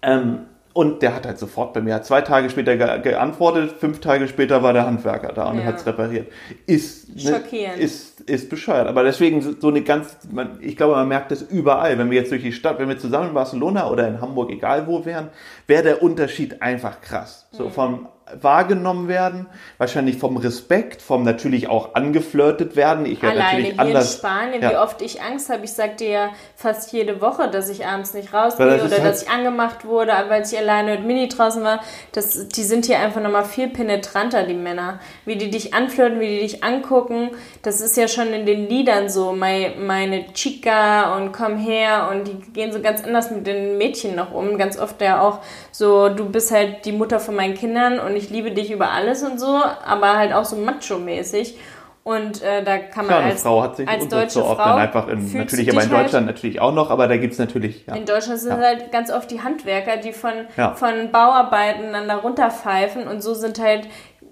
Ähm, 0.03 0.41
und 0.75 1.03
der 1.03 1.13
hat 1.17 1.27
halt 1.27 1.39
sofort 1.41 1.73
bei 1.73 1.81
mir, 1.81 1.95
hat 1.95 2.07
zwei 2.07 2.21
Tage 2.21 2.51
später 2.51 2.77
ge 2.77 3.01
geantwortet, 3.01 3.73
fünf 3.81 3.99
Tage 4.01 4.29
später 4.29 4.63
war 4.63 4.73
der 4.73 4.87
Handwerker 4.87 5.33
da 5.33 5.49
und 5.51 5.59
Ja. 5.59 5.65
hat 5.65 5.77
es 5.79 5.87
repariert. 5.87 6.29
Ist, 6.67 7.17
ne, 7.17 7.21
Schockierend. 7.33 7.79
ist, 7.79 8.21
ist 8.21 8.49
bescheuert. 8.49 8.87
Aber 8.87 9.03
deswegen 9.03 9.41
so- 9.43 9.69
eine 9.69 9.83
ganz, 9.83 10.17
man, 10.31 10.59
ich 10.61 10.77
glaube, 10.77 10.95
man 10.95 11.09
merkt 11.09 11.33
das 11.33 11.43
überall. 11.43 11.99
Wenn 11.99 12.11
wir 12.13 12.19
jetzt 12.21 12.31
durch 12.31 12.43
die 12.43 12.53
Stadt, 12.53 12.79
wenn 12.79 12.89
wir 12.89 12.99
zusammen 12.99 13.29
in 13.31 13.35
Barcelona 13.35 13.91
oder 13.91 14.07
in 14.07 14.21
Hamburg, 14.21 14.51
egal 14.53 14.87
wo 14.87 15.05
wären, 15.05 15.31
wäre 15.67 15.83
der 15.83 16.03
Unterschied 16.03 16.63
einfach 16.63 17.01
krass. 17.01 17.49
Mhm. 17.51 17.57
So 17.57 17.71
vom 17.71 18.09
wahrgenommen 18.41 19.09
werden, 19.09 19.47
wahrscheinlich 19.79 20.18
vom 20.18 20.37
Respekt, 20.37 21.01
vom 21.03 21.22
natürlich 21.24 21.68
auch 21.68 21.95
angeflirtet 21.95 22.76
werden. 22.76 23.07
Ich 23.07 23.22
werde 23.22 23.37
Alleine 23.37 23.53
natürlich 23.59 23.72
hier 23.72 23.81
anders. 23.81 24.12
in 24.14 24.18
Spanien, 24.18 24.62
Ja. 24.62 24.70
wie 24.70 24.76
oft 24.76 25.03
ich 25.03 25.22
Angst 25.22 25.49
habe. 25.51 25.64
Ich 25.64 25.72
sag 25.72 25.97
dir 25.97 26.09
ja 26.11 26.29
fast 26.57 26.93
jede 26.93 27.20
Woche, 27.20 27.49
dass 27.51 27.68
ich 27.68 27.87
abends 27.87 28.14
nicht 28.14 28.33
rausgehe 28.33 28.66
das 28.66 28.83
oder 28.85 28.97
halt- 29.03 29.05
dass 29.05 29.22
ich 29.22 29.31
angemacht 29.31 29.85
wurde, 29.85 30.12
weil 30.29 30.43
ich 30.43 30.57
alleine 30.57 30.93
mit 30.93 31.07
Mini 31.07 31.29
draußen 31.29 31.62
war. 31.62 31.81
Das, 32.12 32.49
die 32.49 32.62
sind 32.62 32.87
hier 32.87 32.99
einfach 32.99 33.20
nochmal 33.20 33.45
viel 33.45 33.68
penetranter, 33.68 34.43
die 34.45 34.55
Männer. 34.55 34.99
Wie 35.24 35.37
die 35.37 35.51
dich 35.51 35.74
anflirten, 35.74 36.20
wie 36.20 36.26
die 36.29 36.41
dich 36.41 36.64
angucken. 36.64 37.31
Das 37.62 37.81
ist 37.81 37.97
ja 37.97 38.09
schon 38.09 38.29
in 38.33 38.47
den 38.47 38.68
Liedern 38.68 39.09
so. 39.09 39.33
Mei- 39.33 39.74
Meine 39.79 40.33
Chica 40.33 41.16
und 41.16 41.33
komm 41.33 41.57
her 41.59 42.09
und 42.11 42.26
die 42.29 42.53
gehen 42.53 42.72
so 42.72 42.81
ganz 42.81 43.05
anders 43.05 43.31
mit 43.31 43.47
den 43.47 43.79
Mädchen 43.79 44.14
noch 44.14 44.33
um. 44.33 44.59
Ganz 44.59 44.79
oft 44.79 45.01
ja 45.01 45.20
auch 45.20 45.39
so, 45.72 46.09
du 46.09 46.29
bist 46.29 46.51
halt 46.51 46.85
die 46.85 46.93
Mutter 46.93 47.20
von 47.20 47.35
meinen 47.35 47.55
Kindern 47.55 47.99
und 48.01 48.16
ich 48.19 48.31
liebe 48.31 48.51
dich 48.51 48.71
über 48.71 48.91
alles 48.91 49.23
und 49.23 49.39
so, 49.41 49.47
aber 49.87 50.16
halt 50.19 50.33
auch 50.35 50.45
so 50.45 50.57
macho-mäßig. 50.57 51.57
Und 52.05 52.43
äh, 52.43 52.64
da 52.64 52.79
kann 52.79 53.07
man 53.07 53.16
eine 53.16 53.33
als, 53.33 53.43
Frau 53.43 53.62
hat 53.62 53.77
sich 53.77 53.87
als 53.87 54.09
deutsche 54.09 54.41
Frau 54.43 54.57
einfach 54.77 55.09
in, 55.09 55.31
natürlich 55.37 55.71
aber 55.71 55.83
in 55.83 55.91
halt- 55.93 56.05
Deutschland 56.07 56.27
natürlich 56.27 56.59
auch 56.59 56.73
noch, 56.73 56.89
aber 56.91 57.07
da 57.07 57.19
gibt 57.19 57.35
es 57.35 57.39
natürlich, 57.39 57.85
ja. 57.87 57.95
in 57.97 58.07
Deutschland 58.07 58.41
sind 58.41 58.53
Ja. 58.59 58.64
halt 58.66 58.91
ganz 58.93 59.12
oft 59.12 59.31
die 59.31 59.43
Handwerker, 59.43 59.99
die 59.99 60.12
von, 60.14 60.33
Ja. 60.57 60.73
von 60.75 61.11
Bauarbeiten 61.12 61.93
dann 61.93 62.09
da 62.09 62.16
runterpfeifen 62.16 63.07
und 63.07 63.23
so 63.23 63.35
sind 63.35 63.59
halt 63.61 63.89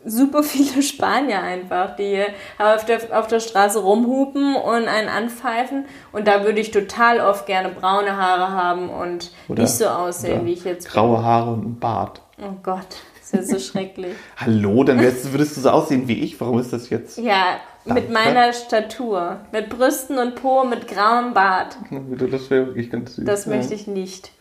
super 0.06 0.42
viele 0.42 0.80
Spanier 0.82 1.42
einfach, 1.42 1.96
die 1.96 2.04
hier 2.06 2.26
auf 2.58 2.86
der, 2.86 2.98
auf 3.12 3.26
der 3.26 3.40
Straße 3.40 3.78
rumhupen 3.78 4.56
und 4.56 4.88
einen 4.88 5.10
anpfeifen 5.10 5.84
und 6.12 6.26
da 6.26 6.44
würde 6.44 6.60
ich 6.60 6.70
total 6.70 7.20
oft 7.20 7.44
gerne 7.44 7.68
braune 7.68 8.16
Haare 8.16 8.52
haben 8.52 8.88
und 8.88 9.32
Oder- 9.48 9.64
nicht 9.64 9.74
so 9.74 9.86
aussehen, 9.86 10.46
wie 10.46 10.54
ich 10.54 10.64
jetzt 10.64 10.88
Graue 10.90 11.22
Haare 11.22 11.50
und 11.50 11.66
ein 11.66 11.78
Bart. 11.78 12.22
Oh 12.40 12.54
Gott, 12.62 12.86
das 13.32 13.40
ist 13.44 13.52
ja 13.52 13.58
so 13.58 13.64
schrecklich. 13.72 14.14
Hallo, 14.36 14.84
dann 14.84 15.00
würdest 15.00 15.56
du 15.56 15.60
so 15.60 15.70
aussehen 15.70 16.08
wie 16.08 16.20
ich. 16.20 16.40
Warum 16.40 16.58
ist 16.58 16.72
das 16.72 16.90
jetzt? 16.90 17.18
Ja, 17.18 17.60
mit 17.84 17.96
Danke. 17.96 18.12
meiner 18.12 18.52
Statur, 18.52 19.40
mit 19.52 19.68
Brüsten 19.68 20.18
und 20.18 20.34
Po, 20.36 20.64
mit 20.64 20.88
grauem 20.88 21.34
Bart. 21.34 21.76
Das 21.90 22.50
wäre 22.50 22.66
wirklich 22.66 22.90
ganz 22.90 23.16
süß. 23.16 23.24
Das 23.24 23.46
ja. 23.46 23.56
möchte 23.56 23.74
ich 23.74 23.86
nicht. 23.86 24.32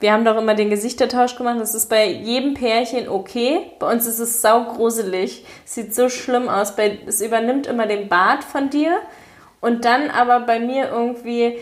Wir 0.00 0.12
haben 0.12 0.24
doch 0.24 0.36
immer 0.36 0.54
den 0.54 0.70
Gesichtertausch 0.70 1.36
gemacht. 1.36 1.56
Das 1.60 1.74
ist 1.74 1.88
bei 1.88 2.06
jedem 2.06 2.54
Pärchen 2.54 3.08
okay. 3.08 3.60
Bei 3.78 3.90
uns 3.90 4.06
ist 4.06 4.18
es 4.18 4.42
saugruselig. 4.42 5.46
Sieht 5.64 5.94
so 5.94 6.08
schlimm 6.08 6.48
aus. 6.48 6.74
Es 7.06 7.22
übernimmt 7.22 7.66
immer 7.66 7.86
den 7.86 8.08
Bart 8.08 8.44
von 8.44 8.68
dir. 8.68 8.98
Und 9.60 9.86
dann 9.86 10.10
aber 10.10 10.40
bei 10.40 10.60
mir 10.60 10.90
irgendwie, 10.90 11.56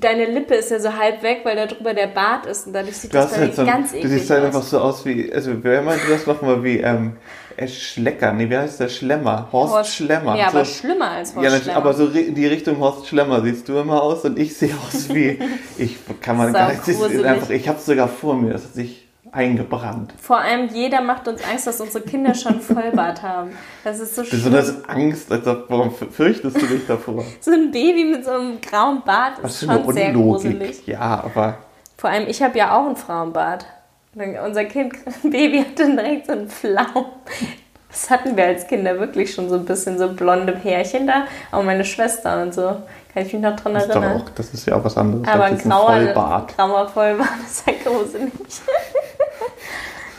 deine 0.00 0.26
Lippe 0.26 0.54
ist 0.54 0.70
ja 0.70 0.78
so 0.80 0.92
halb 0.96 1.22
weg, 1.22 1.40
weil 1.44 1.56
da 1.56 1.66
drüber 1.66 1.94
der 1.94 2.08
Bart 2.08 2.46
ist. 2.46 2.66
Und 2.66 2.72
dadurch 2.72 2.96
sieht 2.96 3.12
Du, 3.12 3.18
das 3.18 3.36
halt 3.36 3.54
so, 3.54 3.64
ganz 3.64 3.92
du 3.92 3.98
eklig 3.98 4.12
siehst 4.12 4.30
halt 4.30 4.40
aus. 4.40 4.46
einfach 4.46 4.62
so 4.62 4.80
aus 4.80 5.04
wie, 5.06 5.32
also 5.32 5.52
wer 5.62 5.82
meinte 5.82 6.04
das 6.10 6.26
nochmal 6.26 6.62
wie, 6.64 6.78
ähm, 6.78 7.16
äh, 7.56 7.68
Schlecker, 7.68 8.32
nee, 8.32 8.50
wie 8.50 8.56
heißt 8.56 8.80
der 8.80 8.88
Schlemmer? 8.88 9.48
Horst, 9.52 9.72
Horst- 9.74 9.94
Schlemmer. 9.94 10.36
Ja, 10.36 10.50
so, 10.50 10.56
aber 10.58 10.64
schlimmer 10.64 11.10
als 11.12 11.30
ja, 11.34 11.42
Horst 11.42 11.52
nat- 11.52 11.62
Schlemmer. 11.62 11.76
aber 11.78 11.92
so 11.94 12.06
in 12.08 12.34
die 12.34 12.46
Richtung 12.46 12.78
Horst 12.80 13.06
Schlemmer 13.06 13.42
siehst 13.42 13.68
du 13.68 13.78
immer 13.78 14.02
aus 14.02 14.24
und 14.24 14.38
ich 14.38 14.56
sehe 14.56 14.74
aus 14.88 15.08
wie, 15.14 15.38
ich 15.78 15.96
kann 16.20 16.36
man 16.36 16.52
gar 16.52 16.70
nicht, 16.72 17.24
einfach, 17.24 17.50
ich 17.50 17.68
habe 17.68 17.78
sogar 17.78 18.08
vor 18.08 18.34
mir, 18.34 18.52
das 18.52 18.64
hat 18.64 18.74
sich 18.74 19.03
eingebrannt. 19.34 20.12
Vor 20.20 20.38
allem 20.38 20.68
jeder 20.68 21.00
macht 21.00 21.26
uns 21.28 21.42
Angst, 21.44 21.66
dass 21.66 21.80
unsere 21.80 22.04
Kinder 22.04 22.34
schon 22.34 22.60
Vollbart 22.60 23.22
haben. 23.22 23.50
Das 23.82 23.98
ist 24.00 24.14
so 24.14 24.24
schlimm. 24.24 24.40
Besonders 24.40 24.88
Angst, 24.88 25.30
als 25.32 25.46
ob, 25.46 25.64
warum 25.68 25.90
fürchtest 25.92 26.60
du 26.60 26.66
dich 26.66 26.86
davor? 26.86 27.24
So 27.40 27.50
ein 27.50 27.70
Baby 27.70 28.04
mit 28.04 28.24
so 28.24 28.30
einem 28.30 28.60
grauen 28.60 29.02
Bart 29.04 29.34
Was 29.42 29.62
ist 29.62 29.68
eine 29.68 29.82
schon 29.84 29.94
sehr 29.94 30.12
gruselig. 30.12 30.86
Ja, 30.86 31.24
aber 31.24 31.58
Vor 31.98 32.10
allem, 32.10 32.28
ich 32.28 32.42
habe 32.42 32.56
ja 32.58 32.76
auch 32.78 32.86
einen 32.86 32.96
Frauenbart. 32.96 33.66
Unser 34.44 34.64
Kind, 34.66 34.94
Baby 35.22 35.58
hat 35.58 35.78
dann 35.78 35.96
direkt 35.96 36.26
so 36.26 36.32
einen 36.32 36.48
Flaum. 36.48 37.06
Das 37.88 38.10
hatten 38.10 38.36
wir 38.36 38.44
als 38.46 38.66
Kinder 38.66 38.98
wirklich 38.98 39.32
schon 39.34 39.48
so 39.48 39.54
ein 39.56 39.64
bisschen 39.64 39.98
so 39.98 40.08
blonde 40.12 40.52
Pärchen 40.52 41.06
da. 41.06 41.26
Auch 41.52 41.62
meine 41.62 41.84
Schwester 41.84 42.42
und 42.42 42.52
so. 42.54 42.62
Kann 43.12 43.24
ich 43.26 43.32
mich 43.32 43.42
noch 43.42 43.54
dran 43.54 43.74
das 43.74 43.84
ist, 43.84 43.94
doch 43.94 44.02
erinnern. 44.02 44.22
auch, 44.22 44.30
das 44.30 44.52
ist 44.52 44.66
ja 44.66 44.74
auch 44.76 44.84
was 44.84 44.96
anderes. 44.96 45.26
Aber 45.28 45.44
ein 45.44 45.52
ein 45.54 45.58
grauer, 45.58 45.86
Vollbart. 45.86 46.56
grauer 46.56 46.88
Vollbart 46.88 47.28
ist 47.46 47.64
ja 47.66 47.72
gruselig. 47.84 48.32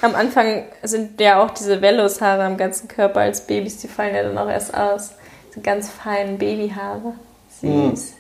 Am 0.02 0.16
Anfang 0.16 0.64
sind 0.84 1.20
ja 1.20 1.44
auch 1.44 1.52
diese 1.52 1.82
Vellushaare 1.82 2.44
am 2.44 2.58
ganzen 2.58 2.88
Körper 2.88 3.22
als 3.22 3.42
Babys, 3.48 3.78
die 3.78 3.88
fallen 3.88 4.16
ja 4.16 4.24
dann 4.24 4.38
auch 4.38 4.50
erst 4.50 4.76
aus. 4.76 5.12
So 5.54 5.62
ganz 5.62 5.90
feinen 5.90 6.38
Babyhaare. 6.38 7.14
Süß. 7.62 8.14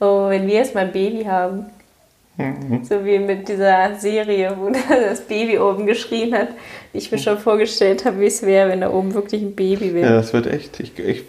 Oh, 0.00 0.28
wenn 0.28 0.46
wir 0.46 0.54
jetzt 0.54 0.74
mal 0.74 0.84
ein 0.84 0.92
Baby 0.92 1.24
haben. 1.24 1.66
So 2.82 3.02
wie 3.02 3.18
mit 3.18 3.48
dieser 3.48 3.94
Serie, 3.94 4.54
wo 4.60 4.68
das 4.90 5.22
Baby 5.22 5.58
oben 5.58 5.86
geschrien 5.86 6.34
hat. 6.34 6.48
Ich 6.92 7.10
mir 7.10 7.16
schon 7.18 7.38
vorgestellt 7.38 8.04
habe, 8.04 8.20
wie 8.20 8.26
es 8.26 8.42
wäre, 8.42 8.68
wenn 8.68 8.82
da 8.82 8.90
oben 8.92 9.14
wirklich 9.14 9.40
ein 9.40 9.54
Baby 9.56 9.88
Ja, 9.88 9.94
wäre. 9.94 10.12
das 10.16 10.32
wird 10.34 10.46
echt. 10.46 10.78
Ich, 10.80 10.98
ich, 10.98 11.22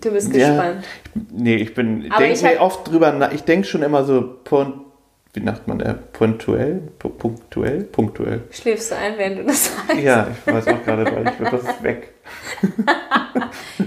Du 0.00 0.12
bist 0.12 0.32
ja, 0.32 0.50
gespannt. 0.50 0.84
nee, 1.32 1.56
ich 1.56 1.74
bin, 1.74 2.02
denke 2.02 2.26
ich 2.32 2.44
hab- 2.44 2.60
oft 2.60 2.86
drüber 2.88 3.10
nach. 3.10 3.32
Ich 3.32 3.42
denke 3.42 3.66
schon 3.66 3.82
immer 3.82 4.04
so, 4.04 4.36
wie 5.34 5.44
sagt 5.44 5.68
man, 5.68 5.80
äh, 5.80 5.94
punktuell? 6.12 6.82
Pu- 6.98 7.10
Punktuell? 7.10 7.84
Punktuell. 7.84 8.42
Schläfst 8.50 8.90
du 8.90 8.96
ein, 8.96 9.16
während 9.18 9.38
du 9.40 9.44
das 9.44 9.66
sagst? 9.66 10.02
Ja, 10.02 10.28
ich 10.46 10.52
weiß 10.52 10.66
auch 10.68 10.82
gerade, 10.84 11.04
weil 11.04 11.26
ich 11.28 11.50
das 11.50 11.62
ist 11.62 11.82
weg. 11.82 12.12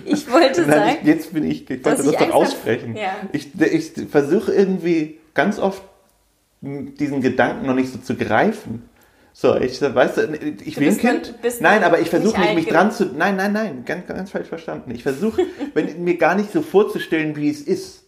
Ich 0.06 0.30
wollte 0.32 0.62
Nein, 0.62 0.70
sagen, 0.72 0.98
ich, 1.02 1.08
jetzt 1.08 1.34
bin 1.34 1.44
ich, 1.50 1.70
ich 1.70 1.86
wollte 1.86 2.04
das 2.04 2.12
doch 2.16 2.32
aussprechen. 2.32 2.96
Ja. 2.96 3.16
Ich, 3.32 3.50
ich 3.60 3.92
versuche 4.10 4.52
irgendwie 4.54 5.20
ganz 5.34 5.60
oft 5.60 5.82
diesen 6.62 7.22
Gedanken 7.22 7.66
noch 7.68 7.76
nicht 7.76 7.92
so 7.92 8.00
zu 8.00 8.16
greifen. 8.16 8.88
So, 9.34 9.56
ich 9.58 9.82
weißt 9.82 10.18
du, 10.18 10.22
ich 10.66 10.76
Du 10.76 10.82
will 10.82 10.92
noch- 10.92 10.98
Kind. 11.00 11.36
bist 11.42 11.62
nein, 11.62 11.84
aber 11.84 12.00
ich 12.00 12.10
versuche 12.10 12.40
nicht 12.40 12.56
mich 12.56 12.68
dran 12.68 12.92
zu. 12.92 13.06
Nein, 13.06 13.36
nein, 13.38 13.54
nein, 13.54 13.84
ganz, 13.86 14.06
ganz 14.08 14.32
falsch 14.32 14.48
verstanden. 14.50 14.92
Ich 14.92 15.04
versuche, 15.04 15.44
wenn 15.74 16.04
mir 16.04 16.18
gar 16.18 16.36
nicht 16.36 16.52
so 16.52 16.62
vorzustellen, 16.62 17.36
wie 17.36 17.50
es 17.50 17.62
ist. 17.62 18.01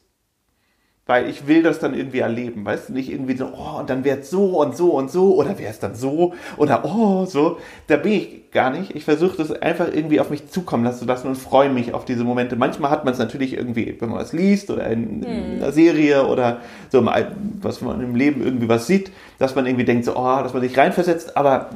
Weil 1.05 1.29
ich 1.29 1.47
will 1.47 1.63
das 1.63 1.79
dann 1.79 1.93
irgendwie 1.93 2.19
erleben, 2.19 2.63
weißt 2.63 2.87
du, 2.87 2.93
nicht 2.93 3.11
irgendwie 3.11 3.35
so, 3.35 3.47
oh, 3.53 3.79
und 3.79 3.89
dann 3.89 4.05
wäre 4.05 4.19
es 4.19 4.29
so 4.29 4.61
und 4.61 4.77
so 4.77 4.91
und 4.91 5.11
so, 5.11 5.35
oder 5.35 5.59
wäre 5.59 5.69
es 5.69 5.79
dann 5.79 5.95
so, 5.95 6.33
oder 6.55 6.85
oh, 6.85 7.25
so. 7.25 7.57
Da 7.87 7.97
bin 7.97 8.13
ich 8.13 8.51
gar 8.51 8.69
nicht. 8.69 8.95
Ich 8.95 9.03
versuche 9.03 9.35
das 9.35 9.51
einfach 9.51 9.87
irgendwie 9.93 10.21
auf 10.21 10.29
mich 10.29 10.49
zukommen 10.49 10.85
lassen 10.85 10.99
zu 10.99 11.05
lassen 11.05 11.27
und 11.27 11.35
freue 11.35 11.69
mich 11.69 11.93
auf 11.93 12.05
diese 12.05 12.23
Momente. 12.23 12.55
Manchmal 12.55 12.89
hat 12.89 13.03
man 13.03 13.13
es 13.13 13.19
natürlich 13.19 13.53
irgendwie, 13.53 13.97
wenn 13.99 14.09
man 14.09 14.19
was 14.19 14.31
liest 14.31 14.71
oder 14.71 14.87
in, 14.87 15.23
in 15.23 15.61
einer 15.61 15.73
Serie 15.73 16.25
oder 16.25 16.61
so, 16.89 17.05
was 17.61 17.81
man 17.81 17.99
im 17.99 18.15
Leben 18.15 18.41
irgendwie 18.41 18.69
was 18.69 18.87
sieht, 18.87 19.11
dass 19.39 19.55
man 19.55 19.65
irgendwie 19.65 19.85
denkt, 19.85 20.05
so, 20.05 20.15
oh, 20.15 20.39
dass 20.41 20.53
man 20.53 20.61
sich 20.61 20.77
reinversetzt, 20.77 21.35
aber 21.35 21.69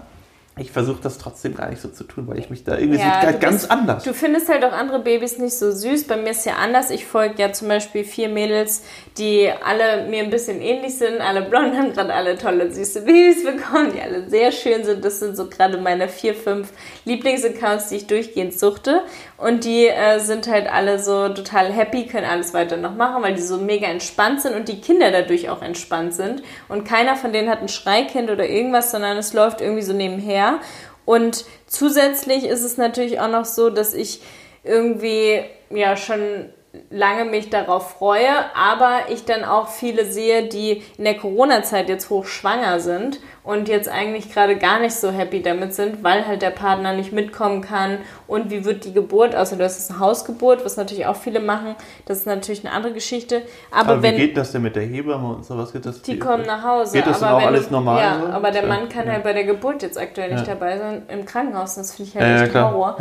ich 0.60 0.72
versuche 0.72 1.00
das 1.02 1.18
trotzdem 1.18 1.56
gar 1.56 1.70
nicht 1.70 1.82
so 1.82 1.90
zu 1.90 2.04
tun, 2.04 2.28
weil 2.28 2.40
ich 2.40 2.50
mich 2.50 2.64
da 2.64 2.78
irgendwie 2.78 3.00
Ja, 3.00 3.22
du 3.32 3.38
ganz 3.40 3.62
bist- 3.62 3.72
anders. 3.72 4.04
Du 4.04 4.14
findest 4.14 4.50
halt 4.50 4.64
auch 4.66 4.72
andere 4.72 5.00
Babys 5.00 5.38
nicht 5.38 5.56
so 5.58 5.72
süß. 5.72 6.06
Bei 6.08 6.18
mir 6.18 6.32
ist 6.32 6.46
ja 6.46 6.54
anders. 6.56 6.90
Ich 6.90 7.06
folge 7.06 7.36
ja 7.42 7.52
zum 7.54 7.68
Beispiel 7.68 8.04
vier 8.04 8.30
Mädels, 8.30 8.84
die 9.18 9.50
alle 9.64 10.08
mir 10.08 10.24
ein 10.24 10.30
bisschen 10.30 10.62
ähnlich 10.62 10.98
sind. 10.98 11.22
Alle 11.22 11.44
blond 11.44 11.76
haben 11.76 11.94
gerade 11.94 12.14
alle 12.14 12.38
tolle, 12.38 12.72
süße 12.72 13.02
Babys 13.02 13.44
bekommen, 13.44 13.92
die 13.96 14.02
alle 14.02 14.30
sehr 14.30 14.52
schön 14.52 14.84
sind. 14.84 15.04
Das 15.06 15.20
sind 15.20 15.38
so 15.38 15.48
gerade 15.48 15.78
meine 15.78 16.08
vier, 16.10 16.34
fünf 16.34 16.70
Lieblingsaccounts, 17.06 17.90
die 17.90 17.96
ich 17.98 18.08
durchgehend 18.08 18.58
suchte. 18.58 19.02
Und 19.38 19.66
die 19.66 19.88
äh, 19.88 20.20
sind 20.20 20.48
halt 20.48 20.68
alle 20.68 20.98
so 20.98 21.30
total 21.30 21.72
happy, 21.72 22.08
können 22.08 22.26
alles 22.26 22.56
weiter 22.56 22.76
noch 22.76 22.96
machen, 22.96 23.22
weil 23.22 23.36
die 23.36 23.42
so 23.42 23.58
mega 23.58 23.88
entspannt 23.88 24.42
sind 24.42 24.56
und 24.56 24.68
die 24.68 24.82
Kinder 24.82 25.12
dadurch 25.12 25.50
auch 25.50 25.62
entspannt 25.62 26.16
sind. 26.16 26.42
Und 26.70 26.86
keiner 26.86 27.16
von 27.16 27.32
denen 27.32 27.50
hat 27.50 27.62
ein 27.62 27.70
Schreikind 27.70 28.32
oder 28.32 28.50
irgendwas, 28.50 28.90
sondern 28.90 29.16
es 29.18 29.34
läuft 29.34 29.62
irgendwie 29.62 29.84
so 29.84 29.94
nebenher. 29.94 30.60
Und 31.06 31.46
zusätzlich 31.68 32.46
ist 32.46 32.64
es 32.64 32.78
natürlich 32.78 33.20
auch 33.20 33.30
noch 33.30 33.46
so, 33.46 33.70
dass 33.70 33.94
ich 33.94 34.22
irgendwie 34.64 35.42
ja 35.70 35.96
schon 35.96 36.50
lange 36.90 37.26
mich 37.26 37.50
darauf 37.50 37.92
freue, 37.98 38.30
aber 38.56 39.10
ich 39.10 39.26
dann 39.26 39.44
auch 39.44 39.68
viele 39.68 40.06
sehe, 40.06 40.44
die 40.48 40.84
in 40.98 41.04
der 41.06 41.18
Corona-Zeit 41.18 41.90
jetzt 41.90 42.10
hochschwanger 42.10 42.80
sind 42.80 43.20
und 43.44 43.68
jetzt 43.68 43.90
eigentlich 43.90 44.32
gerade 44.32 44.58
gar 44.58 44.80
nicht 44.80 44.96
so 44.96 45.10
happy 45.10 45.42
damit 45.42 45.74
sind, 45.74 46.04
weil 46.04 46.28
halt 46.28 46.42
der 46.42 46.52
Partner 46.52 46.94
nicht 46.94 47.14
mitkommen 47.14 47.62
kann 47.62 47.98
und 48.28 48.52
wie 48.52 48.64
wird 48.66 48.86
die 48.86 48.94
Geburt, 48.94 49.36
außer 49.36 49.56
das 49.56 49.78
ist 49.80 49.90
eine 49.90 50.00
Hausgeburt, 50.00 50.64
was 50.64 50.78
natürlich 50.78 51.06
auch 51.08 51.16
viele 51.16 51.40
machen, 51.40 51.76
das 52.06 52.20
ist 52.20 52.28
natürlich 52.28 52.64
eine 52.66 52.76
andere 52.76 52.94
Geschichte, 52.94 53.42
aber, 53.72 53.94
aber 53.94 54.04
wenn 54.04 54.16
wie 54.16 54.28
geht 54.28 54.38
das 54.38 54.52
denn 54.52 54.62
mit 54.62 54.76
der 54.76 54.84
Hebamme 54.84 55.36
und 55.36 55.46
sowas? 55.46 55.74
Geht 55.74 55.86
das 55.86 56.02
die 56.04 56.20
kommen 56.20 56.46
nach 56.46 56.64
Hause. 56.64 56.94
Geht 56.98 57.08
das 57.08 57.24
aber 57.24 57.38
auch 57.38 57.48
alles 57.48 57.68
du, 57.68 57.74
normal 57.74 58.00
Ja, 58.02 58.20
so? 58.20 58.28
aber 58.28 58.52
der. 58.52 58.68
Mann 58.68 58.90
kann 58.90 59.08
Ja. 59.08 59.14
halt 59.14 59.24
bei 59.24 59.34
der 59.34 59.46
Geburt 59.46 59.82
jetzt 59.82 59.98
aktuell 59.98 60.30
nicht 60.34 60.46
Ja. 60.46 60.54
dabei 60.54 60.78
sein, 60.78 61.04
im 61.08 61.26
Krankenhaus. 61.26 61.76
Das 61.76 61.96
finde 61.96 62.10
ich 62.12 62.18
halt 62.18 62.28
Ja, 62.40 62.46
echt. 62.46 62.54
Horror. 62.56 62.98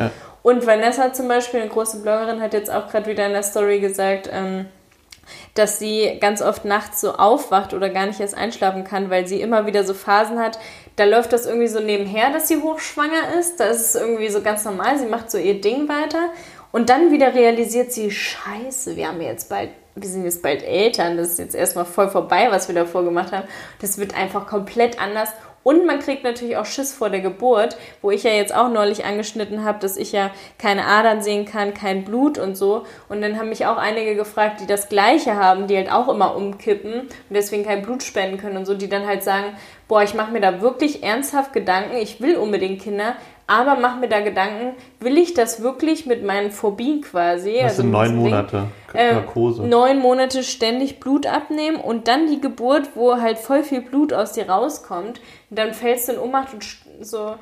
Und 0.47 0.65
Vanessa 0.65 1.13
zum 1.13 1.27
Beispiel, 1.27 1.59
eine 1.59 1.71
große 1.71 2.03
Bloggerin, 2.03 2.41
hat 2.41 2.55
jetzt 2.55 2.71
auch 2.71 2.89
gerade 2.89 3.11
wieder 3.11 3.27
in 3.27 3.33
der 3.33 3.43
Story 3.43 3.81
gesagt, 3.81 4.31
ähm, 4.33 4.67
dass 5.55 5.81
sie 5.81 6.19
ganz 6.21 6.41
oft 6.41 6.65
nachts 6.65 7.01
so 7.01 7.15
aufwacht 7.15 7.75
oder 7.75 7.91
gar 7.91 8.07
nicht 8.07 8.21
erst 8.21 8.37
einschlafen 8.37 8.85
kann, 8.85 9.11
weil 9.11 9.27
sie 9.27 9.41
immer 9.41 9.67
wieder 9.67 9.83
so 9.83 9.93
Phasen 9.93 10.39
hat. 10.39 10.61
Da 10.95 11.03
läuft 11.03 11.33
das 11.33 11.47
irgendwie 11.47 11.67
so 11.67 11.81
nebenher, 11.81 12.31
dass 12.31 12.47
sie 12.47 12.63
hochschwanger 12.63 13.37
ist. 13.41 13.59
Da 13.59 13.65
ist 13.65 13.81
es 13.81 13.95
irgendwie 13.97 14.29
so 14.29 14.41
ganz 14.41 14.65
normal. 14.65 14.97
Sie 15.01 15.07
macht 15.07 15.33
so 15.33 15.39
ihr 15.39 15.61
Ding 15.61 15.89
weiter. 15.89 16.29
Und 16.71 16.91
dann 16.91 17.11
wieder 17.11 17.35
realisiert 17.35 17.91
sie, 17.91 18.13
scheiße, 18.13 18.95
wir 18.95 19.09
haben 19.09 19.21
jetzt 19.21 19.49
bald, 19.49 19.71
wir 19.97 20.09
sind 20.09 20.23
jetzt 20.23 20.45
bald 20.45 20.63
Eltern. 20.63 21.17
Das 21.17 21.31
ist 21.31 21.39
jetzt 21.41 21.57
erstmal 21.57 21.87
voll 21.87 22.09
vorbei, 22.09 22.47
was 22.51 22.69
wir 22.69 22.75
davor 22.77 23.03
gemacht 23.03 23.33
haben. 23.33 23.49
Das 23.81 23.99
wird 23.99 24.15
einfach 24.15 24.47
komplett 24.47 25.01
anders. 25.01 25.31
Und 25.67 25.85
man 25.85 25.99
kriegt 25.99 26.23
natürlich 26.23 26.57
auch 26.57 26.64
Schiss 26.64 26.93
vor 26.95 27.11
der 27.11 27.19
Geburt, 27.19 27.77
wo 28.01 28.12
ich 28.12 28.23
ja 28.23 28.31
jetzt 28.31 28.55
auch 28.55 28.69
neulich 28.69 29.05
angeschnitten 29.05 29.64
habe, 29.64 29.81
dass 29.81 29.97
ich 29.97 30.12
ja 30.12 30.31
keine 30.59 30.85
Adern 30.85 31.23
sehen 31.23 31.45
kann, 31.45 31.75
kein 31.75 32.05
Blut 32.05 32.39
und 32.39 32.57
so. 32.57 32.85
Und 33.09 33.21
dann 33.21 33.37
haben 33.37 33.49
mich 33.49 33.67
auch 33.67 33.77
einige 33.77 34.14
gefragt, 34.14 34.61
die 34.61 34.69
das 34.69 34.89
Gleiche 34.89 35.35
haben, 35.35 35.67
die 35.67 35.77
halt 35.77 35.91
auch 35.91 36.09
immer 36.09 36.37
umkippen 36.37 37.01
und 37.01 37.11
deswegen 37.29 37.64
kein 37.64 37.83
Blut 37.83 38.05
spenden 38.05 38.39
können 38.39 38.59
und 38.59 38.64
so, 38.64 38.75
die 38.75 38.89
dann 38.89 39.09
halt 39.09 39.25
sagen, 39.25 39.57
boah, 39.89 40.05
ich 40.05 40.14
mache 40.14 40.31
mir 40.31 40.41
da 40.41 40.61
wirklich 40.61 41.03
ernsthaft 41.03 41.53
Gedanken, 41.53 41.97
ich 41.97 42.21
will 42.21 42.37
unbedingt 42.37 42.81
Kinder, 42.81 43.17
aber 43.47 43.77
mach 43.77 43.97
mir 43.99 44.09
da 44.09 44.21
Gedanken, 44.21 44.75
will 45.01 45.17
ich 45.19 45.35
das 45.35 45.63
wirklich 45.63 46.07
mit 46.07 46.25
meinen 46.25 46.51
Phobien 46.51 47.01
quasi? 47.03 47.59
Das 47.63 47.77
sind 47.77 47.87
mit 47.87 47.93
neun 47.93 48.05
diesem 48.09 48.25
Ding, 48.25 48.31
Monate 48.33 48.67
äh, 48.95 49.13
Narkose. 49.15 49.63
neun 49.63 49.99
Monate 49.99 50.43
ständig 50.43 50.99
Blut 50.99 51.27
abnehmen 51.27 51.77
und 51.77 52.09
dann 52.09 52.27
die 52.27 52.41
Geburt, 52.41 52.91
wo 52.95 53.21
halt 53.21 53.39
voll 53.39 53.63
viel 53.63 53.83
Blut 53.83 54.13
aus 54.13 54.33
dir 54.33 54.49
rauskommt, 54.49 55.21
und 55.51 55.59
dann 55.59 55.75
fällst 55.75 56.09
du 56.09 56.13
in 56.13 56.19
Ohnmacht 56.19 56.55
und 56.55 57.07
so. 57.07 57.37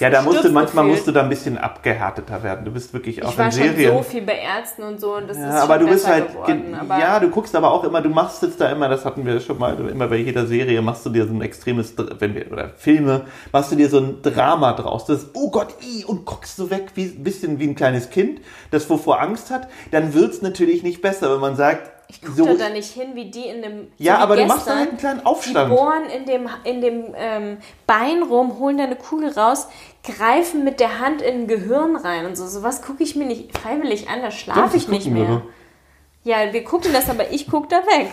Ja, 0.00 0.10
da 0.10 0.22
musst 0.22 0.36
du, 0.36 0.38
stürzt 0.40 0.54
manchmal 0.54 0.84
musst 0.84 1.06
du 1.06 1.12
da 1.12 1.22
ein 1.22 1.28
bisschen 1.28 1.56
abgehärteter 1.56 2.42
werden. 2.42 2.64
Du 2.64 2.72
bist 2.72 2.92
wirklich 2.92 3.24
auch 3.24 3.30
Ich 3.32 3.38
war 3.38 3.46
in 3.46 3.52
schon 3.52 3.62
Serien. 3.62 3.96
so 3.96 4.02
viel 4.02 4.22
bei 4.22 4.38
Ärzten 4.38 4.82
und 4.82 5.00
so 5.00 5.14
und 5.16 5.28
das 5.28 5.36
Ja, 5.38 5.48
ist 5.48 5.54
aber 5.62 5.74
schon 5.76 5.86
du 5.86 5.92
bist 5.92 6.06
halt, 6.08 6.28
geworden. 6.32 6.76
ja, 6.98 7.20
du 7.20 7.30
guckst 7.30 7.54
aber 7.54 7.70
auch 7.70 7.84
immer, 7.84 8.00
du 8.00 8.08
machst 8.08 8.42
jetzt 8.42 8.60
da 8.60 8.70
immer, 8.70 8.88
das 8.88 9.04
hatten 9.04 9.24
wir 9.24 9.38
schon 9.40 9.58
mal, 9.58 9.76
immer 9.88 10.08
bei 10.08 10.16
jeder 10.16 10.46
Serie 10.46 10.82
machst 10.82 11.06
du 11.06 11.10
dir 11.10 11.26
so 11.26 11.32
ein 11.32 11.42
extremes, 11.42 11.94
wenn 12.18 12.34
wir, 12.34 12.50
oder 12.50 12.70
Filme, 12.76 13.22
machst 13.52 13.70
du 13.72 13.76
dir 13.76 13.88
so 13.88 13.98
ein 13.98 14.22
Drama 14.22 14.72
draus, 14.72 15.04
das, 15.06 15.26
oh 15.34 15.50
Gott, 15.50 15.68
i, 15.82 16.04
und 16.04 16.24
guckst 16.24 16.58
du 16.58 16.70
weg, 16.70 16.88
wie, 16.94 17.06
bisschen 17.08 17.58
wie 17.58 17.68
ein 17.68 17.74
kleines 17.76 18.10
Kind, 18.10 18.40
das 18.70 18.88
wovor 18.90 19.20
Angst 19.20 19.50
hat, 19.50 19.68
dann 19.92 20.12
wird's 20.14 20.42
natürlich 20.42 20.82
nicht 20.82 21.02
besser, 21.02 21.32
wenn 21.32 21.40
man 21.40 21.56
sagt, 21.56 21.90
ich 22.14 22.20
gucke 22.36 22.52
so, 22.52 22.56
da 22.58 22.68
nicht 22.68 22.92
hin, 22.92 23.14
wie 23.14 23.30
die 23.30 23.46
in 23.46 23.62
dem. 23.62 23.88
ja, 23.98 24.16
so 24.16 24.22
aber 24.22 24.36
du 24.36 24.42
gestern, 24.42 24.56
machst 24.56 24.68
da 24.68 24.76
halt 24.76 24.88
einen 24.90 24.98
kleinen 24.98 25.20
Die 25.20 25.26
Aufstand. 25.26 25.70
bohren 25.74 26.04
in 26.06 26.24
dem, 26.26 26.48
in 26.64 26.80
dem 26.80 27.14
ähm, 27.16 27.58
Bein 27.86 28.22
rum, 28.22 28.58
holen 28.58 28.78
da 28.78 28.84
eine 28.84 28.96
Kugel 28.96 29.30
raus, 29.30 29.68
greifen 30.02 30.64
mit 30.64 30.80
der 30.80 31.00
Hand 31.00 31.22
in 31.22 31.42
ein 31.42 31.46
Gehirn 31.46 31.96
rein 31.96 32.26
und 32.26 32.36
so. 32.36 32.46
Sowas 32.46 32.82
gucke 32.82 33.02
ich 33.02 33.16
mir 33.16 33.26
nicht 33.26 33.56
freiwillig 33.56 34.08
an, 34.08 34.22
da 34.22 34.30
schlafe 34.30 34.76
ich 34.76 34.88
nicht 34.88 35.06
mehr. 35.08 35.26
doch. 35.26 35.42
Ja, 36.26 36.50
wir 36.52 36.64
gucken 36.64 36.90
das, 36.94 37.10
aber 37.10 37.30
ich 37.30 37.46
gucke 37.46 37.68
da 37.68 37.76
weg. 37.76 38.08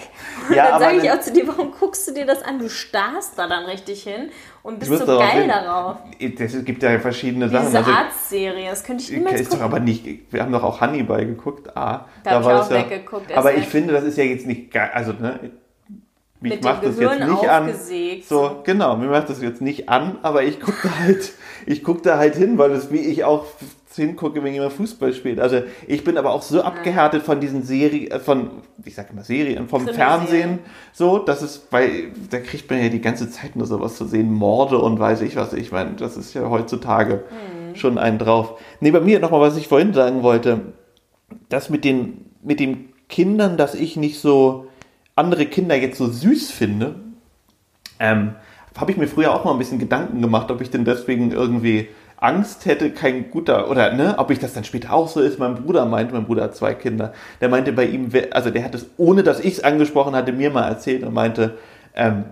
Und 0.50 0.56
Ja, 0.56 0.72
dann 0.72 0.82
sage 0.82 0.98
ich 0.98 1.10
auch 1.12 1.22
zu 1.22 1.32
dir, 1.32 1.48
warum 1.48 1.72
guckst 1.72 2.06
du 2.10 2.14
dir 2.14 2.26
das 2.26 2.44
an? 2.44 2.60
Du 2.60 2.68
starrst 2.70 3.38
da 3.38 3.48
dann 3.48 3.64
richtig 3.64 4.04
hin 4.04 4.30
und 4.64 4.80
bist 4.80 4.92
so 4.92 5.06
darauf 5.06 5.24
geil 5.32 5.42
hin- 5.44 5.50
darauf. 5.50 5.98
Es 6.20 6.66
gibt 6.66 6.84
ja 6.84 7.00
verschiedene 7.00 7.48
Wie 7.50 7.54
Sachen. 7.54 7.68
diese 7.68 7.78
also, 7.78 7.92
Arztserie, 7.92 8.70
das 8.70 8.84
könnte 8.84 9.04
ich 9.06 9.12
niemals 9.12 9.40
ist 9.40 9.54
doch 9.54 9.62
aber 9.62 9.80
nicht, 9.80 10.06
wir 10.30 10.42
haben 10.44 10.52
doch 10.52 10.64
auch 10.64 10.82
Hannibal 10.82 11.26
geguckt, 11.26 11.70
ah, 11.78 12.06
Da 12.24 12.32
hab 12.32 12.42
ich 12.42 12.48
war 12.48 12.60
auch 12.60 12.64
es 12.66 12.70
ja, 12.70 12.78
weggeguckt, 12.90 13.32
Aber 13.32 13.54
ich 13.56 13.66
finde, 13.66 13.94
das 13.94 14.04
ist 14.04 14.18
ja 14.18 14.26
jetzt 14.26 14.46
nicht 14.46 14.72
geil, 14.72 14.92
also, 14.94 15.14
ne, 15.14 15.40
mich 16.42 16.54
Mit 16.56 16.64
macht 16.66 16.84
dem 16.84 16.90
das 16.90 17.00
jetzt 17.00 17.20
nicht 17.30 17.50
an. 17.50 17.64
aufgesägt. 17.64 18.28
So, 18.28 18.62
genau, 18.66 18.98
mir 18.98 19.08
macht 19.08 19.30
das 19.30 19.42
jetzt 19.42 19.62
nicht 19.62 19.88
an, 19.88 20.18
aber 20.22 20.44
ich 20.44 20.60
gucke 20.60 20.80
da 20.84 21.00
halt, 21.00 21.32
ich 21.66 21.82
guck 21.84 22.04
da 22.04 22.18
halt 22.18 22.36
hin, 22.36 22.58
weil 22.58 22.72
das 22.72 22.92
wie 22.92 22.98
ich 23.00 23.24
auch 23.24 23.46
hingucke, 23.96 24.44
wenn 24.44 24.54
jemand 24.54 24.74
Fußball 24.74 25.14
spielt. 25.14 25.40
Also 25.40 25.64
ich 25.88 26.04
bin 26.04 26.18
aber 26.18 26.32
auch 26.32 26.42
so 26.42 26.62
abgehärtet 26.62 27.24
von 27.24 27.40
diesen 27.40 27.64
Serien, 27.64 28.12
äh, 28.12 28.20
von, 28.20 28.50
ich 28.86 28.96
sag 28.96 29.12
immer 29.12 29.24
Serien, 29.24 29.68
vom 29.68 29.86
Krimiserien. 29.86 30.18
Fernsehen, 30.20 30.60
so, 30.94 31.20
das 31.20 31.42
ist, 31.42 31.68
weil 31.72 32.12
da 32.30 32.40
kriegt 32.40 32.70
man 32.70 32.82
ja 32.82 32.90
die 32.90 33.02
ganze 33.02 33.30
Zeit 33.30 33.56
nur 33.56 33.68
sowas 33.68 33.96
zu 33.96 34.06
sehen, 34.06 34.32
Morde 34.32 34.78
und 34.80 35.00
weiß 35.00 35.22
ich 35.22 35.36
was. 35.36 35.54
Ich 35.54 35.72
meine, 35.72 35.92
das 35.94 36.18
ist 36.18 36.34
ja 36.34 36.50
heutzutage 36.50 37.24
Hm. 37.30 37.76
schon 37.76 37.98
einen 37.98 38.18
drauf. 38.18 38.60
Nee, 38.80 38.92
bei 38.92 39.00
mir 39.00 39.20
nochmal, 39.20 39.42
was 39.42 39.58
ich 39.58 39.68
vorhin 39.68 39.94
sagen 39.94 40.24
wollte, 40.24 40.74
das 41.50 41.70
mit 41.70 41.84
den, 41.86 42.26
mit 42.44 42.60
den 42.60 42.90
Kindern, 43.10 43.58
dass 43.58 43.76
ich 43.76 43.96
nicht 43.98 44.20
so 44.20 44.68
andere 45.16 45.46
Kinder 45.46 45.76
jetzt 45.76 45.98
so 45.98 46.08
süß 46.08 46.52
finde, 46.52 46.96
ähm, 48.00 48.36
habe 48.78 48.92
ich 48.92 48.98
mir 48.98 49.08
früher 49.08 49.34
auch 49.34 49.44
mal 49.44 49.52
ein 49.52 49.58
bisschen 49.60 49.80
Gedanken 49.80 50.22
gemacht, 50.22 50.50
ob 50.50 50.62
ich 50.62 50.70
denn 50.70 50.86
deswegen 50.86 51.32
irgendwie 51.32 51.90
Angst 52.22 52.68
hätte, 52.68 52.92
kein 52.92 53.32
guter, 53.32 53.70
oder 53.70 53.94
ne, 53.94 54.14
ob 54.18 54.30
ich 54.30 54.38
das 54.38 54.54
dann 54.54 54.64
später 54.64 54.94
auch 54.94 55.08
so 55.08 55.20
ist. 55.22 55.40
Mein 55.40 55.56
Bruder 55.56 55.86
meinte, 55.86 56.14
mein 56.14 56.26
Bruder 56.26 56.44
hat 56.44 56.56
zwei 56.56 56.76
Kinder, 56.76 57.14
der 57.42 57.50
meinte 57.50 57.74
bei 57.74 57.86
ihm, 57.86 58.10
also 58.30 58.52
der 58.52 58.64
hat 58.64 58.76
es, 58.76 58.86
ohne 58.98 59.24
dass 59.24 59.40
ich 59.40 59.54
es 59.54 59.64
angesprochen 59.64 60.16
hatte, 60.16 60.32
mir 60.32 60.52
mal 60.52 60.68
erzählt 60.68 61.04
und 61.04 61.16
meinte, 61.16 61.58
ähm, 61.96 62.26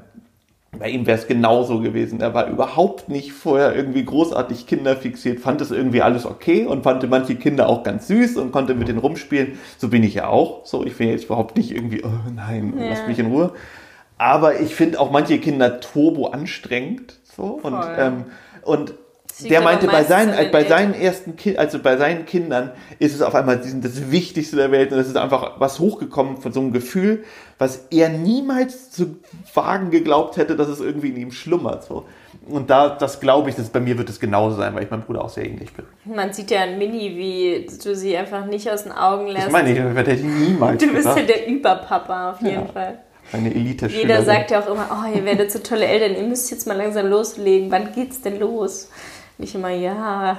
bei 0.77 0.89
ihm 0.89 1.07
wäre 1.07 1.17
es 1.17 1.25
genauso 1.25 1.79
gewesen. 1.79 2.21
Er 2.21 2.35
war 2.35 2.47
überhaupt 2.47 3.09
nicht 3.09 3.31
vorher 3.31 3.75
irgendwie 3.75 4.05
großartig 4.05 4.67
kinderfixiert, 4.67 5.39
fand 5.39 5.59
es 5.61 5.71
irgendwie 5.71 6.03
alles 6.03 6.27
okay 6.27 6.67
und 6.67 6.83
fand 6.83 7.09
manche 7.09 7.35
Kinder 7.35 7.67
auch 7.67 7.81
ganz 7.81 8.07
süß 8.07 8.37
und 8.37 8.51
konnte 8.51 8.75
mit 8.75 8.87
denen 8.87 8.99
rumspielen. 8.99 9.57
So 9.79 9.87
bin 9.87 10.03
ich 10.03 10.13
ja 10.13 10.27
auch. 10.27 10.67
So, 10.67 10.85
ich 10.85 10.95
bin 10.97 11.09
jetzt 11.09 11.25
überhaupt 11.25 11.57
nicht 11.57 11.71
irgendwie, 11.71 12.03
oh 12.03 12.31
nein, 12.35 12.75
Ja. 12.77 12.89
lass 12.89 13.07
mich 13.07 13.17
in 13.17 13.25
Ruhe. 13.25 13.53
Aber 14.19 14.59
ich 14.59 14.75
finde 14.75 14.99
auch 14.99 15.09
manche 15.09 15.39
Kinder 15.39 15.79
turbo 15.79 16.27
anstrengend. 16.27 17.15
So, 17.35 17.59
und, 17.63 17.79
ähm, 17.97 18.25
und 18.61 18.93
Der 19.47 19.61
meinte, 19.61 19.87
bei 19.87 20.03
seinen, 20.03 20.35
den 20.35 20.51
bei 20.51 20.65
seinen 20.65 20.93
ersten 20.93 21.35
Ki 21.35 21.57
also 21.57 21.79
bei 21.79 21.97
seinen 21.97 22.25
Kindern 22.25 22.71
ist 22.99 23.15
es 23.15 23.21
auf 23.21 23.35
einmal 23.35 23.57
das 23.57 24.11
Wichtigste 24.11 24.55
der 24.55 24.71
Welt 24.71 24.91
und 24.91 24.99
es 24.99 25.07
ist 25.07 25.17
einfach 25.17 25.59
was 25.59 25.79
hochgekommen 25.79 26.37
von 26.37 26.51
so 26.51 26.59
einem 26.59 26.73
Gefühl, 26.73 27.23
was 27.57 27.85
er 27.91 28.09
niemals 28.09 28.91
zu 28.91 29.17
wagen 29.53 29.91
geglaubt 29.91 30.37
hätte, 30.37 30.55
dass 30.55 30.67
es 30.67 30.79
irgendwie 30.79 31.09
in 31.09 31.17
ihm 31.17 31.31
schlummert. 31.31 31.83
So. 31.83 32.05
Und 32.47 32.69
da, 32.69 32.89
das 32.89 33.19
glaube 33.19 33.49
ich, 33.49 33.55
dass 33.55 33.69
bei 33.69 33.79
mir 33.79 33.97
wird 33.97 34.09
es 34.09 34.19
genauso 34.19 34.55
sein, 34.57 34.73
weil 34.75 34.83
ich 34.83 34.89
meinem 34.89 35.03
Bruder 35.03 35.23
auch 35.23 35.29
sehr 35.29 35.45
ähnlich 35.45 35.71
bin. 35.73 35.85
Man 36.05 36.33
sieht 36.33 36.51
ja 36.51 36.63
an 36.63 36.77
Mini, 36.77 37.15
wie 37.15 37.67
du 37.83 37.95
sie 37.95 38.17
einfach 38.17 38.45
nicht 38.45 38.69
aus 38.69 38.83
den 38.83 38.91
Augen 38.91 39.27
lässt. 39.27 39.45
Das 39.47 39.51
meine 39.53 39.71
ich, 39.71 39.77
das 39.77 39.95
hätte 39.95 40.11
ich 40.11 40.23
niemals 40.23 40.81
Du 40.83 40.91
bist 40.91 41.05
ja 41.05 41.13
gedacht. 41.15 41.29
der 41.29 41.47
Überpapa 41.47 42.31
auf 42.31 42.41
jeden 42.41 42.53
Ja. 42.53 42.65
Fall. 42.65 42.99
Eine 43.31 43.53
elite 43.53 43.85
Jeder 43.85 44.23
sagt 44.23 44.49
ja 44.49 44.59
auch 44.59 44.67
immer, 44.67 44.87
oh, 44.91 45.15
ihr 45.15 45.23
werdet 45.23 45.51
so 45.51 45.59
tolle 45.59 45.85
Eltern, 45.85 46.15
ihr 46.19 46.27
müsst 46.27 46.49
jetzt 46.49 46.65
mal 46.65 46.75
langsam 46.75 47.05
loslegen. 47.07 47.69
Wann 47.69 47.93
geht's 47.93 48.21
denn 48.21 48.39
los? 48.39 48.89
Ich 49.39 49.55
immer, 49.55 49.69
ja, 49.69 50.37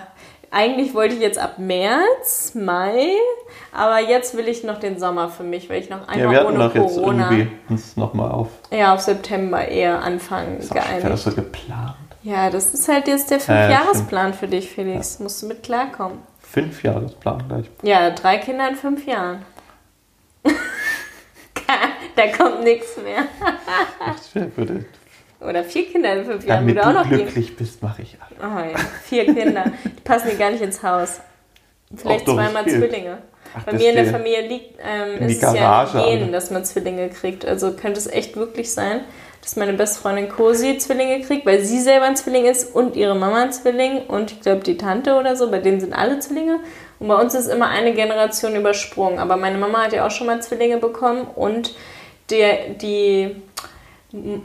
eigentlich 0.50 0.94
wollte 0.94 1.14
ich 1.14 1.20
jetzt 1.20 1.38
ab 1.38 1.58
März, 1.58 2.52
Mai, 2.54 3.06
aber 3.72 4.00
jetzt 4.00 4.36
will 4.36 4.46
ich 4.48 4.62
noch 4.64 4.78
den 4.78 4.98
Sommer 4.98 5.28
für 5.30 5.42
mich, 5.42 5.70
weil 5.70 5.80
ich 5.80 5.88
noch 5.90 6.00
Ja, 6.00 6.06
einmal 6.08 6.30
wir 6.32 6.40
hatten 6.40 6.54
ohne 6.56 6.64
jetzt 6.64 6.94
Corona 6.96 7.30
irgendwie 7.30 7.50
uns 7.68 7.96
nochmal 7.96 8.30
auf. 8.30 8.48
ja, 8.70 8.92
auf 8.94 9.00
September 9.00 9.66
eher 9.66 10.02
anfangen 10.02 10.58
Das 10.58 10.70
war 10.70 10.76
das 10.76 10.88
geeinigt. 11.00 11.18
so 11.22 11.30
geplant. 11.32 11.94
Ja, 12.22 12.50
das 12.50 12.74
ist 12.74 12.86
halt 12.88 13.08
jetzt 13.08 13.30
der 13.30 13.38
Ja, 13.38 13.44
ja, 13.54 13.78
Fünfjahresplan 13.78 14.34
für 14.34 14.48
dich, 14.48 14.70
Felix. 14.70 15.18
Musst 15.20 15.42
du 15.42 15.46
mit 15.46 15.62
klarkommen. 15.62 16.18
Fünf 16.40 16.82
Jahresplan 16.82 17.42
gleich. 17.48 17.70
Ja, 17.82 18.10
drei 18.10 18.36
Kinder 18.38 18.68
in 18.68 18.76
fünf 18.76 19.06
Jahren. 19.06 19.42
da 22.16 22.26
kommt 22.36 22.64
nichts 22.64 22.96
mehr. 23.02 23.24
Ich 24.34 24.56
würde, 24.56 24.84
Oder 25.40 25.64
vier 25.64 25.86
Kinder 25.86 26.12
in 26.14 26.24
fünf 26.24 26.44
Jahren 26.46 26.66
damit 26.66 26.76
würde 26.76 26.86
auch 26.88 26.92
du 26.92 26.98
noch 26.98 27.08
gehen. 27.08 27.18
glücklich 27.26 27.56
bist, 27.56 27.82
mache 27.82 28.02
ich 28.02 28.16
alles. 28.20 28.38
Oh 28.40 28.70
ja, 28.72 28.78
vier 29.04 29.24
Kinder. 29.24 29.64
Die 29.84 30.00
passen 30.02 30.38
gar 30.38 30.50
nicht 30.50 30.62
ins 30.62 30.82
Haus. 30.82 31.20
Vielleicht 31.94 32.26
zweimal. 32.26 32.64
Zwillinge. 32.66 33.18
Ach, 33.56 33.64
Bei 33.64 33.72
mir 33.72 33.90
in 33.90 33.96
der. 33.96 34.06
Familie 34.06 34.46
liegt, 34.46 34.78
ähm, 34.80 35.16
In 35.22 35.28
ist 35.28 35.36
es 35.36 35.42
ja 35.42 35.52
Garage 35.54 35.98
Gen, 35.98 36.22
alle. 36.24 36.32
dass 36.32 36.50
man 36.50 36.64
Zwillinge 36.64 37.08
kriegt. 37.08 37.44
Also 37.44 37.72
könnte 37.72 37.98
es 37.98 38.06
echt 38.06 38.36
wirklich 38.36 38.72
sein, 38.72 39.00
dass 39.42 39.56
meine 39.56 39.72
beste 39.72 40.00
Freundin 40.00 40.28
Cosi 40.28 40.78
Zwillinge 40.78 41.20
kriegt, 41.22 41.46
weil 41.46 41.60
sie 41.60 41.80
selber 41.80 42.04
ein 42.04 42.14
Zwilling 42.16 42.44
ist 42.44 42.74
und 42.74 42.94
ihre 42.94 43.16
Mama 43.16 43.42
ein 43.42 43.52
Zwilling 43.52 44.02
und 44.06 44.30
ich 44.30 44.40
glaube 44.42 44.62
die 44.62 44.76
Tante 44.76 45.14
oder 45.16 45.34
so, 45.34 45.50
bei 45.50 45.58
denen 45.58 45.80
sind 45.80 45.94
alle 45.94 46.20
Zwillinge. 46.20 46.60
Und 47.00 47.08
bei 47.08 47.16
uns 47.16 47.34
ist 47.34 47.48
immer 47.48 47.68
eine 47.68 47.92
Generation 47.94 48.54
übersprungen. 48.54 49.18
Aber 49.18 49.36
meine 49.36 49.58
Mama 49.58 49.84
hat 49.84 49.94
ja 49.94 50.06
auch 50.06 50.10
schon 50.12 50.26
mal 50.28 50.40
Zwillinge 50.42 50.76
bekommen 50.76 51.26
und 51.34 51.74
der, 52.28 52.68
die, 52.80 53.34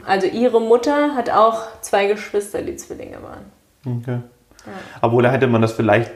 also 0.04 0.26
ihre 0.26 0.60
Mutter 0.60 1.14
hat 1.14 1.30
auch 1.30 1.80
zwei 1.80 2.06
Geschwister, 2.06 2.62
die 2.62 2.76
Zwillinge 2.76 3.18
waren. 3.22 3.98
Okay. 3.98 4.20
Obwohl, 5.00 5.22
da 5.22 5.30
hätte 5.30 5.46
man 5.46 5.62
das 5.62 5.72
vielleicht, 5.72 6.12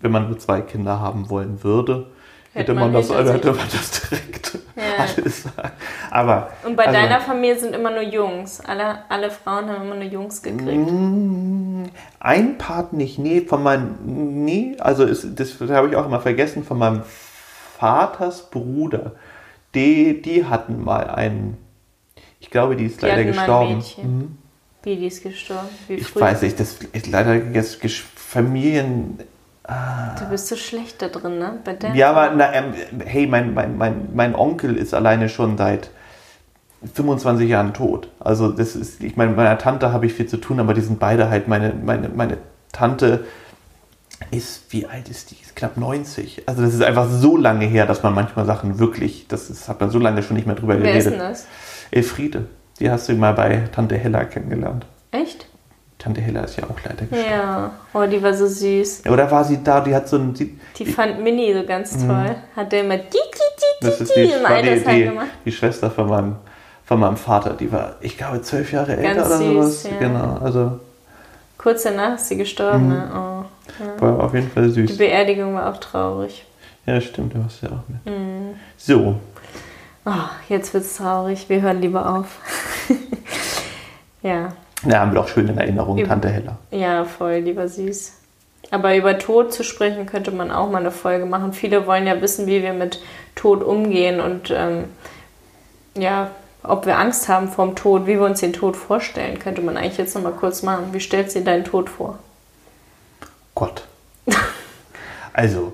wenn 0.00 0.12
man 0.12 0.28
nur 0.28 0.38
zwei 0.38 0.60
Kinder 0.60 1.00
haben 1.00 1.30
wollen 1.30 1.62
würde, 1.62 2.06
hätte, 2.52 2.72
Hätte 2.72 2.74
man, 2.74 2.92
das, 2.92 3.08
hinter 3.08 3.34
hätte 3.34 3.52
man 3.52 3.66
das 3.70 4.08
direkt 4.08 4.58
Ja. 4.76 4.82
alles. 5.16 5.44
Aber. 6.10 6.50
Und 6.64 6.76
bei 6.76 6.86
also, 6.86 7.00
deiner 7.00 7.20
Familie 7.20 7.58
sind 7.58 7.74
immer 7.74 7.90
nur 7.90 8.02
Jungs. 8.02 8.60
Alle, 8.60 8.98
alle 9.08 9.30
Frauen 9.30 9.68
haben 9.68 9.86
immer 9.86 9.96
nur 9.96 10.04
Jungs 10.04 10.42
gekriegt. 10.42 10.90
Mm, 10.90 11.84
Ein 12.20 12.58
Part 12.58 12.92
nicht, 12.92 13.18
nee, 13.18 13.40
von 13.42 13.62
meinem, 13.62 13.96
nee, 14.44 14.76
also 14.78 15.04
ist, 15.04 15.38
das 15.38 15.60
habe 15.60 15.88
ich 15.88 15.96
auch 15.96 16.06
immer 16.06 16.20
vergessen, 16.20 16.64
von 16.64 16.78
meinem 16.78 17.02
Vaters 17.78 18.50
Bruder, 18.50 19.12
die, 19.74 20.22
die 20.22 20.44
hatten 20.44 20.84
mal 20.84 21.08
einen, 21.10 21.58
ich 22.42 22.50
glaube, 22.50 22.74
die 22.76 22.86
ist 22.86 23.00
Die 23.00 23.06
leider 23.06 23.24
gestorben. 23.24 23.76
Mädchen. 23.76 24.18
Mhm. 24.18 24.38
Wie 24.82 24.96
die 24.96 25.06
ist 25.06 25.22
gestorben? 25.22 25.68
Wie 25.86 25.94
Ich 25.94 26.08
früh? 26.08 26.20
weiß 26.20 26.42
nicht, 26.42 26.58
das 26.58 26.78
ist 26.92 27.06
leider 27.06 27.36
jetzt 27.36 27.78
Familien, 28.16 29.18
Du 30.18 30.28
bist 30.28 30.48
so 30.48 30.56
schlecht 30.56 31.00
da 31.00 31.06
drin, 31.08 31.38
ne? 31.38 31.60
Bei 31.64 31.72
der 31.74 31.94
ja, 31.94 32.10
aber 32.10 32.34
na, 32.34 32.52
ähm, 32.52 32.74
hey, 33.04 33.28
mein, 33.28 33.54
mein, 33.54 33.78
mein, 33.78 34.08
mein 34.12 34.34
Onkel 34.34 34.76
ist 34.76 34.92
alleine 34.92 35.28
schon 35.28 35.56
seit 35.56 35.90
25 36.94 37.48
Jahren 37.48 37.72
tot. 37.72 38.08
Also 38.18 38.50
das 38.50 38.74
ist, 38.74 39.00
ich 39.02 39.16
meine, 39.16 39.30
mit 39.30 39.36
meiner 39.36 39.56
Tante 39.58 39.92
habe 39.92 40.06
ich 40.06 40.14
viel 40.14 40.26
zu 40.26 40.38
tun, 40.38 40.58
aber 40.58 40.74
die 40.74 40.80
sind 40.80 40.98
beide 40.98 41.30
halt, 41.30 41.46
meine, 41.46 41.72
meine, 41.74 42.08
meine 42.08 42.38
Tante 42.72 43.24
ist, 44.32 44.64
wie 44.70 44.86
alt 44.86 45.08
ist 45.08 45.30
die? 45.30 45.36
Ist 45.40 45.54
knapp 45.54 45.76
90. 45.76 46.42
Also 46.46 46.62
das 46.62 46.74
ist 46.74 46.82
einfach 46.82 47.08
so 47.08 47.36
lange 47.36 47.64
her, 47.66 47.86
dass 47.86 48.02
man 48.02 48.14
manchmal 48.14 48.44
Sachen 48.46 48.80
wirklich, 48.80 49.28
das 49.28 49.48
ist, 49.48 49.68
hat 49.68 49.80
man 49.80 49.90
so 49.90 50.00
lange 50.00 50.24
schon 50.24 50.34
nicht 50.36 50.46
mehr 50.46 50.56
drüber 50.56 50.76
Wer 50.80 50.94
ist 50.94 51.04
denn 51.04 51.12
geredet. 51.14 51.30
das? 51.30 51.46
Elfriede, 51.92 52.46
die 52.80 52.90
hast 52.90 53.08
du 53.08 53.12
mal 53.14 53.32
bei 53.34 53.62
Tante 53.72 53.96
Hella 53.96 54.24
kennengelernt. 54.24 54.84
Echt? 55.12 55.46
Tante 55.98 56.20
Hella 56.20 56.40
ist 56.42 56.56
ja 56.56 56.64
auch 56.64 56.76
leider 56.84 57.04
gestorben. 57.06 57.30
Ja. 57.30 57.70
Oh, 57.94 58.04
die 58.06 58.20
war 58.20 58.34
so 58.34 58.48
süß. 58.48 59.04
Oder 59.08 59.30
war 59.30 59.44
sie 59.44 59.62
da, 59.62 59.80
die 59.80 59.94
hat 59.94 60.08
so 60.08 60.16
ein, 60.16 60.34
die, 60.34 60.58
Die 60.76 60.86
fand 60.86 61.22
Minnie 61.22 61.54
so 61.54 61.64
ganz 61.64 61.96
toll. 62.04 62.34
Hat 62.56 62.72
der 62.72 62.80
immer 62.80 62.96
die, 62.96 63.04
die, 63.04 63.16
die, 63.16 63.86
Mhm. 63.86 63.88
das 63.88 63.96
die, 63.98 64.02
ist 64.04 64.16
die 64.16 64.20
die, 64.22 64.32
im 64.32 64.38
die, 64.40 64.44
Altersheim 64.46 64.96
die, 64.96 65.04
gemacht. 65.04 65.26
die 65.44 65.52
Schwester 65.52 65.90
von 65.90 66.08
meinem, 66.08 66.36
von 66.84 66.98
meinem 66.98 67.16
Vater, 67.16 67.50
die 67.54 67.70
war, 67.70 67.96
ich 68.00 68.16
glaube, 68.18 68.42
zwölf 68.42 68.72
Jahre 68.72 68.96
älter 68.96 69.14
Ganz 69.14 69.26
oder 69.28 69.36
süß, 69.38 69.82
sowas. 69.82 69.88
ja. 69.92 69.98
Genau, 70.08 70.38
also 70.42 70.80
Kurz 71.58 71.84
danach 71.84 72.16
ist 72.16 72.26
sie 72.28 72.36
gestorben, 72.36 72.86
Mhm. 72.86 72.92
ne? 72.94 73.10
Oh. 73.14 74.02
war 74.02 74.24
auf 74.24 74.34
jeden 74.34 74.50
Fall 74.50 74.64
Die 74.68 74.86
süß. 74.86 74.96
Beerdigung 74.98 75.54
war 75.54 75.72
auch 75.72 75.76
traurig. 75.78 76.44
Ja, 76.86 77.00
stimmt, 77.00 77.34
du 77.34 77.38
warst 77.44 77.62
ja 77.62 77.68
auch 77.68 77.82
mit. 77.88 78.04
Mhm. 78.04 78.54
So, 78.76 79.14
Oh, 80.04 80.10
jetzt 80.48 80.74
wird's 80.74 80.96
traurig. 80.96 81.48
Wir 81.48 81.62
hören 81.62 81.80
lieber 81.80 82.14
auf. 82.14 82.38
ja. 84.22 84.52
da 84.84 85.00
haben 85.00 85.12
wir 85.12 85.20
doch 85.20 85.28
schön 85.28 85.48
in 85.48 85.58
Erinnerung. 85.58 86.02
Tante 86.04 86.28
Hella. 86.28 86.58
Ja, 86.70 87.04
voll, 87.04 87.36
lieber 87.36 87.68
süß. 87.68 88.14
Aber 88.70 88.96
über 88.96 89.18
Tod 89.18 89.52
zu 89.52 89.62
sprechen, 89.64 90.06
könnte 90.06 90.30
man 90.30 90.50
auch 90.50 90.70
mal 90.70 90.78
eine 90.78 90.90
Folge 90.90 91.26
machen. 91.26 91.52
Viele 91.52 91.86
wollen 91.86 92.06
ja 92.06 92.20
wissen, 92.20 92.46
wie 92.46 92.62
wir 92.62 92.72
mit 92.72 93.00
Tod 93.34 93.62
umgehen 93.62 94.20
und 94.20 94.50
ähm, 94.50 94.84
ja, 95.94 96.30
ob 96.62 96.86
wir 96.86 96.98
Angst 96.98 97.28
haben 97.28 97.48
vorm 97.48 97.74
Tod, 97.74 98.06
wie 98.06 98.18
wir 98.18 98.24
uns 98.24 98.40
den 98.40 98.52
Tod 98.52 98.76
vorstellen, 98.76 99.38
könnte 99.38 99.62
man 99.62 99.76
eigentlich 99.76 99.98
jetzt 99.98 100.14
nochmal 100.14 100.32
kurz 100.32 100.62
machen. 100.62 100.86
Wie 100.92 101.00
stellst 101.00 101.34
du 101.34 101.40
dir 101.40 101.44
deinen 101.44 101.64
Tod 101.64 101.90
vor? 101.90 102.18
Gott. 103.54 103.84
Also, 105.34 105.72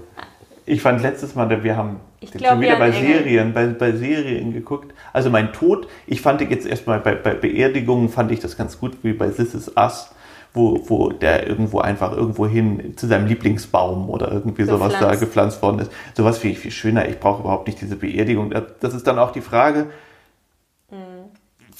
ich 0.67 0.83
fand 0.83 1.03
letztes 1.03 1.35
Mal, 1.35 1.65
wir 1.65 1.77
haben 1.77 1.99
Ich 2.21 2.33
glaub, 2.33 2.53
schon 2.53 2.61
wieder 2.61 2.77
bei. 2.77 2.91
Serien, 2.91 3.53
bei, 3.53 3.67
bei 3.67 3.93
Serien 3.93 4.53
geguckt. 4.53 4.93
Also 5.13 5.31
mein 5.31 5.53
Tod, 5.53 5.87
ich 6.07 6.21
fand 6.21 6.41
jetzt 6.41 6.67
erstmal 6.67 7.01
bei, 7.01 7.15
bei 7.15 7.35
Beerdigungen 7.35 8.09
fand 8.09 8.33
ich 8.33 8.41
das 8.41 8.57
ganz 8.57 8.79
gut, 8.79 8.97
wie 9.03 9.13
bei 9.13 9.29
This 9.29 9.55
Is 9.55 9.73
Us, 9.77 10.11
wo, 10.53 10.81
wo 10.89 11.11
der 11.11 11.47
irgendwo 11.47 11.79
einfach 11.79 12.17
irgendwo 12.17 12.47
hin 12.47 12.95
zu 12.97 13.07
seinem 13.07 13.27
Lieblingsbaum 13.27 14.11
oder 14.11 14.33
irgendwie 14.33 14.65
sowas 14.65 14.93
da 14.93 14.99
Gepflanzt. 14.99 15.21
gepflanzt 15.21 15.63
worden 15.63 15.79
ist. 15.81 15.93
Sowas 16.17 16.39
finde 16.39 16.57
ich 16.57 16.59
viel 16.61 16.73
schöner. 16.73 17.09
Ich 17.09 17.21
brauche 17.21 17.43
überhaupt 17.43 17.69
nicht 17.69 17.81
diese 17.81 17.97
Beerdigung. 17.97 18.53
Das 18.81 18.95
ist 18.95 19.07
dann 19.07 19.19
auch 19.19 19.31
die 19.31 19.41
Frage, 19.41 19.87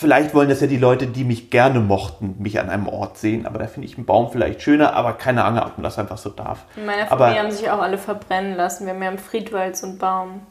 Vielleicht 0.01 0.33
wollen 0.33 0.49
das 0.49 0.61
ja 0.61 0.69
die 0.69 0.77
Leute, 0.77 1.09
die 1.09 1.25
mich 1.25 1.51
gerne 1.51 1.81
mochten, 1.81 2.37
mich 2.39 2.61
an 2.61 2.71
einem 2.71 2.87
Ort 2.87 3.19
sehen, 3.19 3.47
aber 3.47 3.59
da 3.59 3.67
finde 3.67 3.89
ich 3.89 3.97
einen 3.97 4.07
Baum 4.07 4.31
vielleicht 4.31 4.63
schöner, 4.63 4.93
aber 4.95 5.15
keine 5.15 5.43
Ahnung, 5.43 5.65
ob 5.65 5.77
man 5.77 5.83
das 5.83 5.99
einfach 5.99 6.19
so 6.19 6.31
darf. 6.31 6.67
In 6.77 6.87
meiner 6.87 7.11
Aber- 7.11 7.25
Familie 7.25 7.43
haben 7.43 7.51
sich 7.51 7.69
auch 7.69 7.81
alle 7.81 7.99
verbrennen 7.99 8.55
lassen. 8.55 8.87
Wir 8.87 8.95
haben 8.95 9.03
ja 9.03 9.11
im 9.11 9.19
Friedwald 9.19 9.77
so 9.77 9.89
einen 9.89 9.99
Baum. 9.99 10.43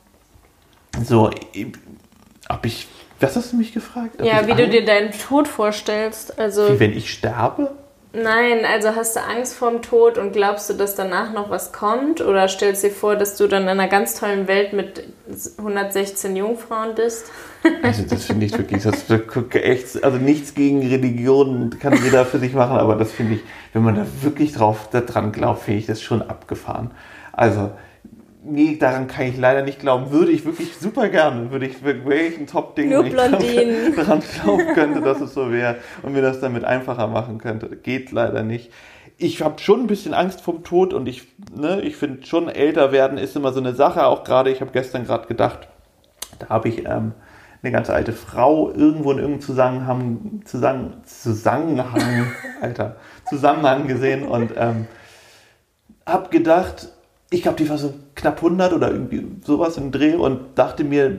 So, 1.01 1.31
ob 2.49 2.65
ich, 2.65 2.89
was 3.21 3.37
hast 3.37 3.53
du 3.53 3.55
mich 3.55 3.73
gefragt? 3.73 4.19
Ob 4.19 4.25
Ja, 4.25 4.45
wie 4.47 4.53
du 4.53 4.67
dir 4.67 4.83
deinen 4.83 5.11
Tod 5.13 5.47
vorstellst. 5.47 6.37
Also, 6.37 6.67
Wie 6.73 6.81
wenn 6.81 6.91
ich 6.91 7.09
sterbe? 7.09 7.71
Nein, 8.21 8.65
also 8.65 8.95
hast 8.95 9.15
du 9.15 9.21
Angst 9.21 9.55
vorm 9.55 9.81
Tod 9.81 10.17
und 10.17 10.33
glaubst 10.33 10.69
du, 10.69 10.73
dass 10.73 10.95
danach 10.95 11.33
noch 11.33 11.49
was 11.49 11.71
kommt? 11.71 12.21
Oder 12.21 12.47
stellst 12.47 12.83
dir 12.83 12.91
vor, 12.91 13.15
dass 13.15 13.37
du 13.37 13.47
dann 13.47 13.63
in 13.63 13.69
einer 13.69 13.87
ganz 13.87 14.19
tollen 14.19 14.47
Welt 14.47 14.73
mit 14.73 15.03
116 15.57 16.35
Jungfrauen 16.35 16.95
bist? 16.95 17.25
Also 17.83 18.03
das 18.03 18.23
finde 18.23 18.45
ich 18.45 18.57
wirklich, 18.57 18.83
das 18.83 19.09
echt, 19.09 20.01
also 20.01 20.17
nichts 20.17 20.53
gegen 20.53 20.87
Religion 20.87 21.75
kann 21.81 21.99
jeder 22.01 22.23
für 22.23 22.39
sich 22.39 22.53
machen, 22.53 22.77
aber 22.77 22.95
das 22.95 23.11
finde 23.11 23.35
ich, 23.35 23.41
wenn 23.73 23.83
man 23.83 23.95
da 23.95 24.05
wirklich 24.21 24.53
drauf 24.53 24.89
dran 24.89 25.33
glaubt, 25.33 25.63
finde 25.63 25.79
ich 25.79 25.85
das 25.85 26.01
schon 26.01 26.21
abgefahren. 26.21 26.91
Also 27.33 27.71
nee, 28.49 28.77
daran 28.77 29.07
kann 29.07 29.27
ich 29.27 29.37
leider 29.37 29.61
nicht 29.63 29.79
glauben. 29.79 30.11
Würde 30.11 30.31
ich 30.31 30.45
wirklich 30.45 30.75
super 30.77 31.09
gerne, 31.09 31.51
würde 31.51 31.65
ich 31.67 31.83
wirklich 31.83 32.37
ein 32.39 32.47
Top-Ding, 32.47 32.89
wenn 32.99 33.07
ich 33.07 33.13
daran- 33.31 33.41
daran 33.95 34.23
glauben 34.43 34.73
könnte, 34.73 35.01
dass 35.01 35.21
es 35.21 35.33
so 35.33 35.51
wäre 35.51 35.77
und 36.03 36.13
mir 36.13 36.21
das 36.21 36.39
damit 36.39 36.63
einfacher 36.63 37.07
machen 37.07 37.37
könnte. 37.37 37.67
Geht 37.75 38.11
leider 38.11 38.43
nicht. 38.43 38.71
Ich 39.17 39.41
habe 39.41 39.59
schon 39.59 39.81
ein 39.81 39.87
bisschen 39.87 40.13
Angst 40.13 40.41
vom 40.41 40.63
Tod 40.63 40.93
und 40.93 41.07
ich, 41.07 41.27
ne, 41.55 41.81
ich 41.81 41.95
finde 41.95 42.25
schon 42.25 42.49
älter 42.49 42.91
werden 42.91 43.17
ist 43.17 43.35
immer 43.35 43.51
so 43.51 43.59
eine 43.59 43.73
Sache. 43.73 44.05
Auch 44.05 44.23
gerade, 44.23 44.51
ich 44.51 44.61
habe 44.61 44.71
gestern 44.71 45.05
gerade 45.05 45.27
gedacht, 45.27 45.67
da 46.39 46.49
habe 46.49 46.69
ich 46.69 46.85
ähm, 46.85 47.13
eine 47.63 47.71
ganz 47.71 47.89
alte 47.89 48.13
Frau 48.13 48.69
irgendwo 48.71 49.11
in 49.11 49.17
irgendeinem 49.17 49.41
Zusammenhang, 49.41 50.41
Zusammen, 50.45 51.01
Zusammenhang, 51.05 52.27
Alter, 52.61 52.97
Zusammenhang 53.27 53.87
gesehen 53.87 54.23
und 54.27 54.51
ähm, 54.55 54.87
habe 56.05 56.29
gedacht, 56.29 56.89
ich 57.29 57.41
glaube, 57.41 57.57
die 57.57 57.69
war 57.69 57.77
so 57.77 57.93
knapp 58.15 58.37
100 58.37 58.73
oder 58.73 58.91
irgendwie 58.91 59.27
sowas 59.45 59.77
im 59.77 59.91
Dreh 59.91 60.15
und 60.15 60.57
dachte 60.57 60.83
mir, 60.83 61.17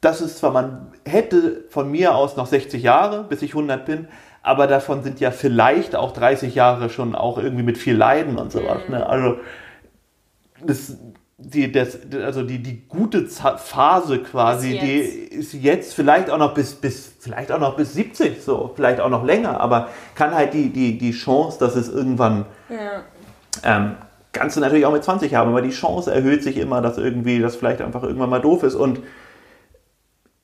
das 0.00 0.20
ist 0.20 0.38
zwar, 0.38 0.52
man 0.52 0.92
hätte 1.06 1.64
von 1.68 1.90
mir 1.90 2.14
aus 2.14 2.36
noch 2.36 2.46
60 2.46 2.82
Jahre, 2.82 3.24
bis 3.24 3.42
ich 3.42 3.50
100 3.50 3.84
bin, 3.84 4.08
aber 4.42 4.66
davon 4.66 5.02
sind 5.02 5.20
ja 5.20 5.30
vielleicht 5.30 5.96
auch 5.96 6.12
30 6.12 6.54
Jahre 6.54 6.90
schon 6.90 7.14
auch 7.14 7.38
irgendwie 7.38 7.62
mit 7.62 7.78
viel 7.78 7.96
Leiden 7.96 8.36
und 8.36 8.52
sowas. 8.52 8.88
Ne? 8.88 9.06
Also 9.06 9.38
das, 10.62 10.98
die, 11.38 11.72
das, 11.72 11.98
also 12.22 12.42
die, 12.42 12.62
die 12.62 12.86
gute 12.86 13.26
Phase 13.26 14.18
quasi, 14.18 14.78
die 14.78 14.98
ist 14.98 15.54
jetzt 15.54 15.94
vielleicht 15.94 16.30
auch 16.30 16.38
noch 16.38 16.54
bis, 16.54 16.74
bis, 16.74 17.12
vielleicht 17.18 17.50
auch 17.50 17.58
noch 17.58 17.76
bis 17.76 17.94
70, 17.94 18.42
so, 18.42 18.72
vielleicht 18.74 19.00
auch 19.00 19.10
noch 19.10 19.24
länger, 19.24 19.60
aber 19.60 19.88
kann 20.14 20.34
halt 20.34 20.54
die, 20.54 20.70
die, 20.70 20.98
die 20.98 21.12
Chance, 21.12 21.58
dass 21.58 21.74
es 21.76 21.88
irgendwann 21.88 22.44
Ja. 22.68 23.02
ähm, 23.62 23.96
kannst 24.34 24.56
du 24.56 24.60
natürlich 24.60 24.84
auch 24.84 24.92
mit 24.92 25.02
20 25.02 25.34
haben, 25.34 25.50
aber 25.50 25.62
die 25.62 25.70
Chance 25.70 26.12
erhöht 26.12 26.42
sich 26.42 26.58
immer, 26.58 26.82
dass 26.82 26.98
irgendwie 26.98 27.38
das 27.40 27.56
vielleicht 27.56 27.80
einfach 27.80 28.02
irgendwann 28.02 28.30
mal 28.30 28.40
doof 28.40 28.62
ist. 28.62 28.74
Und 28.74 29.00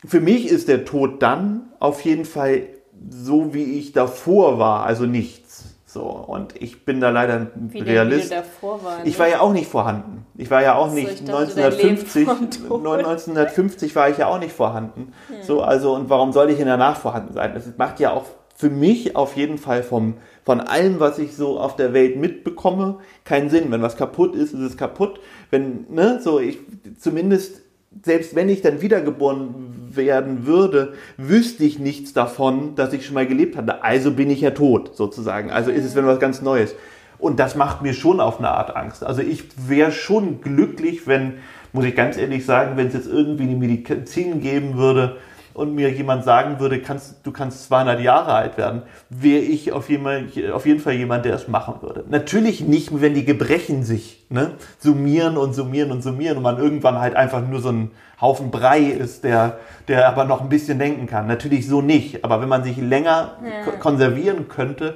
für 0.07 0.21
mich 0.21 0.49
ist 0.49 0.69
der 0.69 0.87
Tod 0.87 1.23
dann 1.23 1.69
auf 1.79 2.01
jeden 2.03 2.25
Fall 2.25 2.62
so, 3.11 3.53
wie 3.53 3.79
ich 3.79 3.93
davor 3.93 4.59
war, 4.59 4.87
also 4.87 5.05
nichts. 5.05 5.65
So, 5.93 6.03
und 6.03 6.55
ich 6.62 6.85
bin 6.85 7.01
da 7.01 7.11
leider 7.11 7.35
ein 7.35 7.51
Wie 7.73 7.81
Realist. 7.81 8.31
der 8.31 8.43
davor 8.43 8.85
war. 8.85 8.99
Ich 9.05 9.15
ne? 9.15 9.19
war 9.19 9.29
ja 9.29 9.41
auch 9.41 9.53
nicht 9.53 9.69
vorhanden. 9.69 10.25
Ich 10.37 10.49
war 10.49 10.62
ja 10.62 10.77
auch 10.77 10.89
So, 10.89 10.95
nicht 10.95 11.11
ich 11.11 11.25
dachte, 11.25 11.47
Leben 11.47 11.99
1950. 11.99 12.25
vom 12.27 12.51
Tod. 12.51 12.99
1950 12.99 13.97
war 13.97 14.09
ich 14.09 14.19
ja 14.19 14.29
auch 14.29 14.39
nicht 14.39 14.53
vorhanden. 14.53 15.12
Hm. 15.27 15.43
So, 15.43 15.62
also 15.62 15.95
und 15.95 16.09
warum 16.09 16.33
soll 16.33 16.49
ich 16.51 16.61
in 16.61 16.67
danach 16.67 16.97
vorhanden 16.97 17.35
sein? 17.35 17.55
Das 17.55 17.65
macht 17.77 17.99
ja 17.99 18.12
auch 18.12 18.25
für 18.61 18.70
mich 18.70 19.16
auf 19.16 19.37
jeden 19.37 19.57
Fall 19.57 19.82
vom 19.82 20.15
von 20.45 20.61
allem, 20.61 21.01
was 21.01 21.19
ich 21.19 21.35
so 21.35 21.59
auf 21.59 21.77
der 21.77 21.93
Welt 21.93 22.16
mitbekomme, 22.16 22.99
keinen 23.24 23.51
Sinn. 23.51 23.70
Wenn 23.70 23.82
was 23.82 23.97
kaputt 23.97 24.35
ist, 24.35 24.53
ist 24.53 24.61
es 24.61 24.77
kaputt. 24.77 25.20
Wenn 25.51 25.87
ne, 25.89 26.20
so 26.23 26.41
ich 26.41 26.59
zumindest 26.99 27.62
selbst 28.05 28.35
wenn 28.37 28.49
ich 28.49 28.61
dann 28.61 28.82
wiedergeboren 28.82 29.55
werden 29.93 30.47
würde, 30.47 30.93
wüsste 31.16 31.65
ich 31.65 31.78
nichts 31.78 32.12
davon, 32.12 32.74
dass 32.74 32.93
ich 32.93 33.07
schon 33.07 33.15
mal 33.15 33.27
gelebt 33.27 33.57
hatte. 33.57 33.82
Also 33.82 34.12
bin 34.12 34.31
ich 34.31 34.43
ja 34.43 34.51
tot, 34.51 34.95
sozusagen. 34.95 35.51
Also 35.51 35.70
ist 35.70 35.85
es 35.85 35.97
wenn 35.97 36.07
was 36.07 36.20
ganz 36.20 36.43
Neues. 36.43 36.74
Und 37.19 37.41
das 37.41 37.57
macht 37.57 37.82
mir 37.82 37.95
schon 37.95 38.20
auf 38.20 38.39
eine 38.39 38.51
Art 38.51 38.77
Angst. 38.77 39.05
Also 39.05 39.23
ich 39.23 39.45
wäre 39.69 39.91
schon 39.91 40.41
glücklich, 40.41 41.07
wenn, 41.07 41.35
muss 41.73 41.85
ich 41.85 41.97
ganz 41.97 42.16
ehrlich 42.16 42.45
sagen, 42.45 42.77
wenn 42.77 42.89
es 42.89 42.95
jetzt 42.95 43.09
irgendwie 43.09 43.45
eine 43.45 43.57
Medizin 43.57 44.41
geben 44.41 44.77
würde 44.77 45.16
und 45.55 45.74
mir 45.74 45.90
jemand 45.90 46.24
sagen 46.24 46.60
würde, 46.60 46.81
kannst, 46.81 47.16
du 47.24 47.32
kannst 47.32 47.64
200 47.68 48.01
Jahre 48.01 48.32
alt 48.35 48.56
werden, 48.56 48.82
wäre 49.09 49.40
ich 49.43 49.72
auf, 49.72 49.89
jemand, 49.90 50.32
auf 50.52 50.66
jeden 50.66 50.81
Fall 50.81 50.94
jemand, 50.94 51.24
der 51.24 51.35
es 51.35 51.48
machen 51.48 51.77
würde. 51.82 52.05
Natürlich 52.09 52.60
nicht, 52.62 53.01
wenn 53.01 53.14
die 53.14 53.24
Gebrechen 53.24 53.82
sich 53.85 54.24
ne, 54.28 54.52
summieren 54.78 55.36
und 55.36 55.55
summieren 55.55 55.90
und 55.90 56.02
summieren 56.02 56.36
und 56.36 56.43
man 56.43 56.59
irgendwann 56.59 56.98
halt 57.01 57.16
einfach 57.16 57.47
nur 57.47 57.60
so 57.60 57.70
ein 57.70 57.90
Haufen 58.20 58.51
Brei 58.51 58.81
ist, 58.81 59.24
der, 59.24 59.59
der 59.89 60.06
aber 60.06 60.24
noch 60.24 60.43
ein 60.43 60.51
bisschen 60.51 60.78
denken 60.78 61.06
kann. 61.06 61.27
Natürlich 61.27 61.66
so 61.66 61.81
nicht. 61.81 62.22
Aber 62.22 62.40
wenn 62.43 62.48
man 62.51 62.62
sich 62.62 62.77
länger 62.77 63.36
Ja. 63.43 63.64
ko- 63.64 63.78
konservieren 63.78 64.47
könnte, 64.48 64.94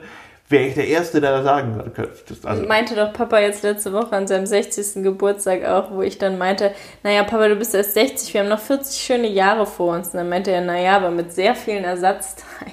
wäre 0.55 0.67
ich 0.69 0.75
der 0.75 0.87
Erste, 0.87 1.21
der 1.21 1.33
das 1.33 1.45
sagen 1.45 1.93
könnte. 1.95 2.13
Also, 2.45 2.67
meinte 2.67 2.95
doch 2.95 3.13
Papa 3.13 3.41
jetzt 3.41 3.63
letzte 3.63 3.93
Woche 3.93 4.13
an 4.13 4.27
seinem 4.27 4.47
60. 4.47 5.03
Geburtstag 5.03 5.65
auch, 5.65 5.91
wo 5.91 6.03
ich 6.03 6.19
dann 6.19 6.39
meinte, 6.39 6.73
naja, 7.03 7.25
Papa, 7.25 7.49
du 7.49 7.57
bist 7.57 7.75
erst 7.75 7.95
60, 7.95 8.33
wir 8.33 8.43
haben 8.43 8.49
noch 8.49 8.61
40 8.61 9.01
schöne 9.01 9.29
Jahre 9.29 9.67
vor 9.67 9.95
uns. 9.95 10.09
Und 10.09 10.19
dann 10.19 10.29
meinte 10.29 10.51
er, 10.53 10.61
naja, 10.61 10.97
aber 10.97 11.11
mit 11.11 11.33
sehr 11.33 11.55
vielen 11.55 11.85
Ersatzteilen. 11.85 12.73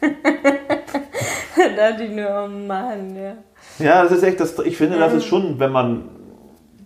da 1.76 1.98
ich 1.98 2.10
nur, 2.10 2.44
oh 2.44 2.48
Mann, 2.48 3.16
ja. 3.16 3.34
Ja, 3.78 4.02
das 4.02 4.12
ist 4.12 4.22
echt, 4.22 4.40
das, 4.40 4.58
ich 4.60 4.76
finde, 4.76 4.98
das 4.98 5.12
ist 5.12 5.24
schon, 5.24 5.58
wenn 5.58 5.72
man, 5.72 6.08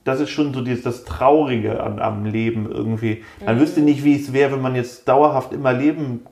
das 0.04 0.20
ist 0.20 0.30
schon 0.30 0.52
so 0.52 0.62
dieses, 0.62 0.82
das 0.82 1.04
Traurige 1.04 1.82
an, 1.82 1.98
am 1.98 2.24
Leben 2.24 2.70
irgendwie. 2.70 3.22
Man 3.44 3.60
wüsste 3.60 3.80
nicht, 3.80 4.02
wie 4.04 4.18
es 4.18 4.32
wäre, 4.32 4.52
wenn 4.52 4.62
man 4.62 4.74
jetzt 4.74 5.06
dauerhaft 5.06 5.52
immer 5.52 5.72
leben 5.72 6.24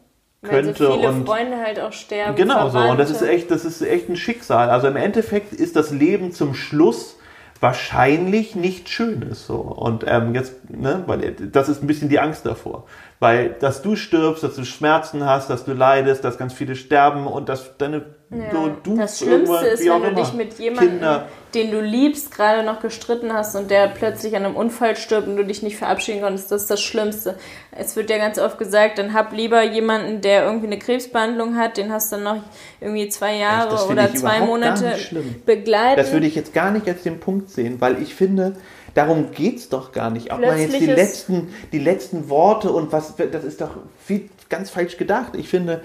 Weil 0.42 0.62
könnte 0.62 0.84
so 0.84 0.94
viele 0.94 1.08
und 1.08 1.26
Freunde 1.26 1.58
halt 1.58 1.80
auch 1.80 1.92
sterben. 1.92 2.34
genau 2.34 2.68
so. 2.70 2.78
Und 2.78 2.98
das 2.98 3.10
ist 3.10 3.18
Verwandte. 3.18 3.42
echt, 3.42 3.50
das 3.50 3.64
ist 3.64 3.82
echt 3.82 4.08
ein 4.08 4.16
Schicksal. 4.16 4.70
Also 4.70 4.86
im 4.88 4.96
Endeffekt 4.96 5.52
ist 5.52 5.76
das 5.76 5.90
Leben 5.90 6.32
zum 6.32 6.54
Schluss 6.54 7.16
wahrscheinlich 7.60 8.54
nicht 8.54 8.88
schönes 8.88 9.46
so 9.46 9.56
und 9.56 10.04
ähm, 10.08 10.34
jetzt 10.34 10.70
ne 10.70 11.04
weil 11.06 11.32
das 11.32 11.68
ist 11.68 11.82
ein 11.82 11.86
bisschen 11.86 12.08
die 12.08 12.18
Angst 12.18 12.46
davor 12.46 12.86
weil 13.20 13.50
dass 13.60 13.82
du 13.82 13.94
stirbst 13.94 14.42
dass 14.42 14.56
du 14.56 14.64
Schmerzen 14.64 15.24
hast 15.24 15.50
dass 15.50 15.64
du 15.64 15.72
leidest 15.72 16.24
dass 16.24 16.38
ganz 16.38 16.52
viele 16.52 16.74
sterben 16.74 17.26
und 17.26 17.48
dass 17.48 17.76
deine 17.78 18.06
Ja. 18.30 18.50
so 18.52 18.70
du 18.82 18.96
das 18.96 19.18
Schlimmste 19.18 19.66
ist, 19.66 19.84
wenn 19.84 20.02
du 20.02 20.14
dich 20.14 20.32
mit 20.32 20.58
jemandem, 20.58 20.90
Kinder 20.90 21.26
den 21.54 21.70
du 21.70 21.80
liebst, 21.80 22.34
gerade 22.34 22.62
noch 22.64 22.80
gestritten 22.80 23.32
hast 23.32 23.56
und 23.56 23.70
der 23.70 23.88
plötzlich 23.88 24.36
an 24.36 24.44
einem 24.44 24.56
Unfall 24.56 24.96
stirbt 24.96 25.26
und 25.26 25.36
du 25.36 25.44
dich 25.44 25.62
nicht 25.62 25.76
verabschieden 25.76 26.22
konntest. 26.22 26.50
Das 26.50 26.62
ist 26.62 26.70
das 26.70 26.80
Schlimmste. 26.80 27.36
Es 27.72 27.96
wird 27.96 28.10
ja 28.10 28.18
ganz 28.18 28.38
oft 28.38 28.58
gesagt, 28.58 28.98
dann 28.98 29.14
hab 29.14 29.32
lieber 29.32 29.62
jemanden, 29.62 30.20
der 30.20 30.44
irgendwie 30.44 30.66
eine 30.66 30.78
Krebsbehandlung 30.78 31.56
hat, 31.56 31.76
den 31.76 31.92
hast 31.92 32.12
du 32.12 32.16
dann 32.16 32.24
noch 32.24 32.42
irgendwie 32.80 33.08
zwei 33.08 33.36
Jahre 33.36 33.76
finde 33.78 34.02
oder 34.04 34.14
zwei 34.14 34.40
Monate 34.40 34.96
begleiten. 35.44 35.96
Das 35.96 36.12
würde 36.12 36.26
ich 36.26 36.34
jetzt 36.34 36.54
gar 36.54 36.70
nicht 36.70 36.88
als 36.88 37.02
den 37.02 37.20
Punkt 37.20 37.50
sehen, 37.50 37.80
weil 37.80 38.00
ich 38.00 38.14
finde, 38.14 38.56
darum 38.94 39.32
geht's 39.32 39.68
doch 39.68 39.92
gar 39.92 40.10
nicht. 40.10 40.32
Ob 40.32 40.40
man 40.40 40.58
jetzt 40.58 40.80
die 40.80 40.86
letzten, 40.86 41.48
die 41.72 41.78
letzten 41.78 42.28
Worte 42.28 42.70
und 42.70 42.92
was, 42.92 43.14
das 43.16 43.44
ist 43.44 43.60
doch 43.60 43.76
viel, 44.04 44.28
ganz 44.48 44.70
falsch 44.70 44.96
gedacht. 44.96 45.34
Ich 45.36 45.48
finde, 45.48 45.82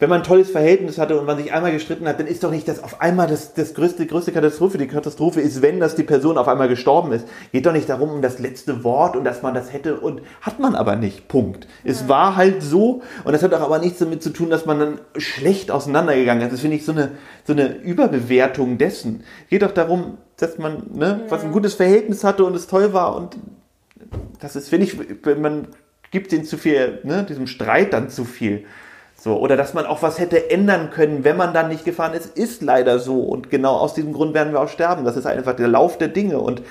wenn 0.00 0.08
man 0.08 0.20
ein 0.20 0.24
tolles 0.24 0.50
Verhältnis 0.50 0.96
hatte 0.96 1.18
und 1.18 1.26
man 1.26 1.36
sich 1.36 1.52
einmal 1.52 1.72
gestritten 1.72 2.06
hat, 2.06 2.20
dann 2.20 2.28
ist 2.28 2.44
doch 2.44 2.52
nicht 2.52 2.68
das 2.68 2.84
auf 2.84 3.00
einmal 3.00 3.26
das, 3.26 3.54
das 3.54 3.74
größte, 3.74 4.06
größte 4.06 4.30
Katastrophe. 4.30 4.78
Die 4.78 4.86
Katastrophe 4.86 5.40
ist, 5.40 5.60
wenn 5.60 5.80
das 5.80 5.96
die 5.96 6.04
Person 6.04 6.38
auf 6.38 6.46
einmal 6.46 6.68
gestorben 6.68 7.10
ist. 7.10 7.26
Geht 7.50 7.66
doch 7.66 7.72
nicht 7.72 7.88
darum, 7.88 8.10
um 8.10 8.22
das 8.22 8.38
letzte 8.38 8.84
Wort 8.84 9.16
und 9.16 9.24
dass 9.24 9.42
man 9.42 9.54
das 9.54 9.72
hätte 9.72 9.98
und 9.98 10.22
hat 10.40 10.60
man 10.60 10.76
aber 10.76 10.94
nicht. 10.94 11.26
Punkt. 11.26 11.66
Es 11.82 12.08
war 12.08 12.36
halt 12.36 12.62
so 12.62 13.02
und 13.24 13.32
das 13.32 13.42
hat 13.42 13.52
auch 13.54 13.60
aber 13.60 13.80
nichts 13.80 13.98
damit 13.98 14.22
zu 14.22 14.30
tun, 14.30 14.50
dass 14.50 14.66
man 14.66 14.78
dann 14.78 15.00
schlecht 15.16 15.72
auseinandergegangen 15.72 16.44
ist. 16.44 16.52
Das 16.52 16.60
finde 16.60 16.76
ich 16.76 16.84
so 16.84 16.92
eine, 16.92 17.10
so 17.44 17.52
eine 17.52 17.74
Überbewertung 17.78 18.78
dessen. 18.78 19.24
Geht 19.50 19.62
doch 19.62 19.72
darum, 19.72 20.18
dass 20.36 20.58
man, 20.58 20.90
ne, 20.94 21.22
was 21.28 21.42
ein 21.42 21.50
gutes 21.50 21.74
Verhältnis 21.74 22.22
hatte 22.22 22.44
und 22.44 22.54
es 22.54 22.68
toll 22.68 22.92
war 22.92 23.16
und 23.16 23.36
das 24.38 24.54
ist, 24.54 24.68
finde 24.68 24.86
ich, 24.86 24.96
wenn 25.24 25.40
man 25.40 25.68
gibt 26.12 26.30
den 26.30 26.44
zu 26.44 26.56
viel, 26.56 27.00
ne, 27.02 27.24
diesem 27.28 27.48
Streit 27.48 27.92
dann 27.92 28.10
zu 28.10 28.24
viel. 28.24 28.64
So, 29.28 29.36
oder 29.36 29.58
dass 29.58 29.74
man 29.74 29.84
auch 29.84 30.00
was 30.00 30.18
hätte 30.18 30.50
ändern 30.50 30.88
können, 30.90 31.22
wenn 31.22 31.36
man 31.36 31.52
dann 31.52 31.68
nicht 31.68 31.84
gefahren 31.84 32.14
ist, 32.14 32.38
ist 32.38 32.62
leider 32.62 32.98
so. 32.98 33.20
Und 33.20 33.50
genau 33.50 33.76
aus 33.76 33.92
diesem 33.92 34.14
Grund 34.14 34.32
werden 34.32 34.54
wir 34.54 34.60
auch 34.62 34.70
sterben. 34.70 35.04
Das 35.04 35.18
ist 35.18 35.26
einfach 35.26 35.54
der 35.54 35.68
Lauf 35.68 35.98
der 35.98 36.08
Dinge. 36.08 36.40
Und 36.40 36.62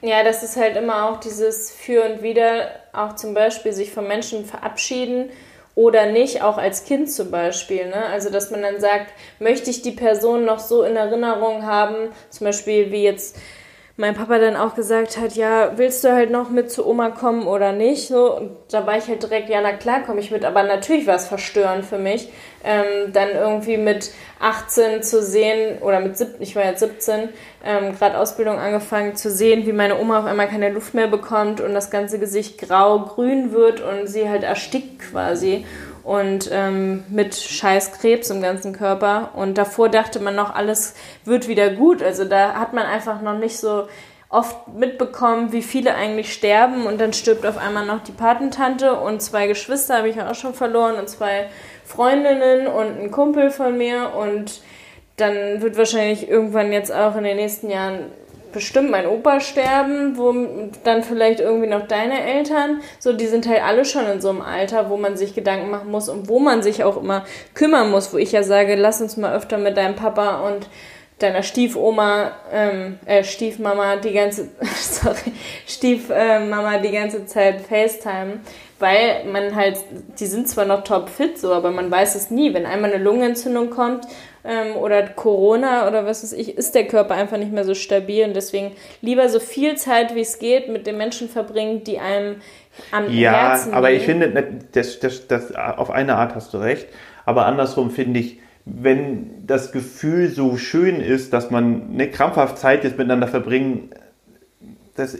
Ja, 0.00 0.24
das 0.24 0.42
ist 0.42 0.56
halt 0.56 0.74
immer 0.78 1.10
auch 1.10 1.20
dieses 1.20 1.70
Für 1.70 2.04
und 2.04 2.22
Wider, 2.22 2.70
auch 2.94 3.14
zum 3.14 3.34
Beispiel 3.34 3.74
sich 3.74 3.92
von 3.92 4.08
Menschen 4.08 4.46
verabschieden 4.46 5.28
oder 5.74 6.06
nicht, 6.06 6.42
auch 6.42 6.56
als 6.56 6.84
Kind 6.84 7.12
zum 7.12 7.30
Beispiel. 7.30 7.86
Ne? 7.88 8.06
Also, 8.06 8.30
dass 8.30 8.50
man 8.50 8.62
dann 8.62 8.80
sagt, 8.80 9.12
möchte 9.38 9.68
ich 9.68 9.82
die 9.82 9.92
Person 9.92 10.46
noch 10.46 10.60
so 10.60 10.84
in 10.84 10.96
Erinnerung 10.96 11.66
haben, 11.66 12.08
zum 12.30 12.46
Beispiel 12.46 12.90
wie 12.90 13.02
jetzt 13.02 13.36
mein 14.00 14.14
Papa 14.14 14.38
dann 14.38 14.54
auch 14.54 14.76
gesagt 14.76 15.18
hat, 15.18 15.34
ja, 15.34 15.72
willst 15.76 16.04
du 16.04 16.12
halt 16.12 16.30
noch 16.30 16.50
mit 16.50 16.70
zu 16.70 16.86
Oma 16.86 17.10
kommen 17.10 17.48
oder 17.48 17.72
nicht? 17.72 18.06
So, 18.06 18.36
und 18.36 18.52
da 18.70 18.86
war 18.86 18.96
ich 18.96 19.08
halt 19.08 19.24
direkt, 19.24 19.48
ja, 19.48 19.60
na 19.60 19.72
klar, 19.72 20.04
komme 20.04 20.20
ich 20.20 20.30
mit. 20.30 20.44
Aber 20.44 20.62
natürlich 20.62 21.08
war 21.08 21.16
es 21.16 21.26
verstörend 21.26 21.84
für 21.84 21.98
mich, 21.98 22.28
ähm, 22.62 23.12
dann 23.12 23.30
irgendwie 23.30 23.76
mit 23.76 24.12
18 24.38 25.02
zu 25.02 25.20
sehen, 25.20 25.82
oder 25.82 25.98
mit 25.98 26.16
17, 26.16 26.40
ich 26.40 26.54
war 26.54 26.64
jetzt 26.64 26.78
17, 26.78 27.30
ähm, 27.64 27.92
gerade 27.98 28.18
Ausbildung 28.18 28.60
angefangen, 28.60 29.16
zu 29.16 29.32
sehen, 29.32 29.66
wie 29.66 29.72
meine 29.72 29.98
Oma 29.98 30.20
auf 30.20 30.26
einmal 30.26 30.46
keine 30.46 30.70
Luft 30.70 30.94
mehr 30.94 31.08
bekommt 31.08 31.60
und 31.60 31.74
das 31.74 31.90
ganze 31.90 32.20
Gesicht 32.20 32.56
grau-grün 32.60 33.50
wird 33.50 33.80
und 33.80 34.06
sie 34.06 34.28
halt 34.28 34.44
erstickt 34.44 35.10
quasi 35.10 35.66
und 36.08 36.48
ähm, 36.50 37.04
mit 37.10 37.34
scheiß 37.34 37.92
Krebs 37.92 38.30
im 38.30 38.40
ganzen 38.40 38.72
Körper. 38.72 39.32
Und 39.34 39.58
davor 39.58 39.90
dachte 39.90 40.20
man 40.20 40.34
noch, 40.34 40.54
alles 40.54 40.94
wird 41.26 41.48
wieder 41.48 41.68
gut. 41.68 42.02
Also 42.02 42.24
da 42.24 42.54
hat 42.54 42.72
man 42.72 42.86
einfach 42.86 43.20
noch 43.20 43.36
nicht 43.36 43.58
so 43.58 43.88
oft 44.30 44.68
mitbekommen, 44.68 45.52
wie 45.52 45.60
viele 45.60 45.94
eigentlich 45.94 46.32
sterben 46.32 46.86
und 46.86 46.98
dann 46.98 47.12
stirbt 47.12 47.44
auf 47.44 47.58
einmal 47.58 47.84
noch 47.84 48.02
die 48.02 48.12
Patentante 48.12 48.94
und 48.94 49.20
zwei 49.20 49.46
Geschwister 49.48 49.98
habe 49.98 50.08
ich 50.08 50.16
ja 50.16 50.30
auch 50.30 50.34
schon 50.34 50.54
verloren 50.54 50.96
und 50.96 51.10
zwei 51.10 51.50
Freundinnen 51.84 52.68
und 52.68 53.00
ein 53.00 53.10
Kumpel 53.10 53.50
von 53.50 53.76
mir 53.76 54.14
und 54.14 54.62
dann 55.16 55.60
wird 55.60 55.76
wahrscheinlich 55.76 56.26
irgendwann 56.26 56.72
jetzt 56.72 56.90
auch 56.90 57.16
in 57.16 57.24
den 57.24 57.36
nächsten 57.36 57.68
Jahren 57.68 58.06
bestimmt 58.52 58.90
mein 58.90 59.06
Opa 59.06 59.40
sterben, 59.40 60.16
wo 60.16 60.34
dann 60.84 61.02
vielleicht 61.02 61.40
irgendwie 61.40 61.68
noch 61.68 61.86
deine 61.86 62.22
Eltern. 62.22 62.80
So, 62.98 63.12
die 63.12 63.26
sind 63.26 63.48
halt 63.48 63.62
alle 63.62 63.84
schon 63.84 64.06
in 64.06 64.20
so 64.20 64.30
einem 64.30 64.40
Alter, 64.40 64.90
wo 64.90 64.96
man 64.96 65.16
sich 65.16 65.34
Gedanken 65.34 65.70
machen 65.70 65.90
muss 65.90 66.08
und 66.08 66.28
wo 66.28 66.38
man 66.38 66.62
sich 66.62 66.84
auch 66.84 66.96
immer 66.96 67.24
kümmern 67.54 67.90
muss, 67.90 68.12
wo 68.12 68.18
ich 68.18 68.32
ja 68.32 68.42
sage, 68.42 68.74
lass 68.74 69.00
uns 69.00 69.16
mal 69.16 69.34
öfter 69.34 69.58
mit 69.58 69.76
deinem 69.76 69.96
Papa 69.96 70.46
und 70.48 70.68
deiner 71.18 71.42
Stiefoma, 71.42 72.32
ähm, 72.52 72.98
äh, 73.04 73.24
Stiefmama 73.24 73.96
die 73.96 74.12
ganze, 74.12 74.48
sorry, 74.76 75.32
Stiefmama 75.66 76.78
die 76.78 76.92
ganze 76.92 77.26
Zeit 77.26 77.60
FaceTime, 77.62 78.40
weil 78.78 79.24
man 79.24 79.54
halt, 79.56 79.78
die 80.20 80.26
sind 80.26 80.48
zwar 80.48 80.64
noch 80.64 80.84
top 80.84 81.08
fit 81.08 81.38
so, 81.38 81.52
aber 81.52 81.70
man 81.72 81.90
weiß 81.90 82.14
es 82.14 82.30
nie, 82.30 82.54
wenn 82.54 82.66
einmal 82.66 82.92
eine 82.92 83.02
Lungenentzündung 83.02 83.70
kommt 83.70 84.06
ähm, 84.48 84.76
oder 84.76 85.02
Corona 85.02 85.86
oder 85.86 86.06
was 86.06 86.22
weiß 86.22 86.32
ich, 86.32 86.56
ist 86.56 86.74
der 86.74 86.86
Körper 86.86 87.14
einfach 87.14 87.36
nicht 87.36 87.52
mehr 87.52 87.64
so 87.64 87.74
stabil 87.74 88.24
und 88.24 88.34
deswegen 88.34 88.72
lieber 89.02 89.28
so 89.28 89.40
viel 89.40 89.76
Zeit 89.76 90.14
wie 90.14 90.22
es 90.22 90.38
geht 90.38 90.68
mit 90.68 90.86
den 90.86 90.96
Menschen 90.96 91.28
verbringen, 91.28 91.84
die 91.84 91.98
einem 91.98 92.36
am 92.90 93.12
ja, 93.12 93.50
Herzen 93.50 93.74
aber 93.74 93.90
ich 93.90 94.04
finde, 94.04 94.30
ne, 94.30 94.60
das, 94.72 95.00
das, 95.00 95.26
das, 95.26 95.54
auf 95.54 95.90
eine 95.90 96.16
Art 96.16 96.34
hast 96.34 96.54
du 96.54 96.58
recht. 96.58 96.86
Aber 97.24 97.44
andersrum 97.44 97.90
finde 97.90 98.20
ich, 98.20 98.40
wenn 98.64 99.46
das 99.46 99.72
Gefühl 99.72 100.30
so 100.30 100.56
schön 100.56 101.00
ist, 101.00 101.32
dass 101.32 101.50
man 101.50 101.90
eine 101.92 102.08
krampfhaft 102.10 102.58
Zeit 102.58 102.84
jetzt 102.84 102.96
miteinander 102.96 103.28
verbringen, 103.28 103.90
das, 104.94 105.16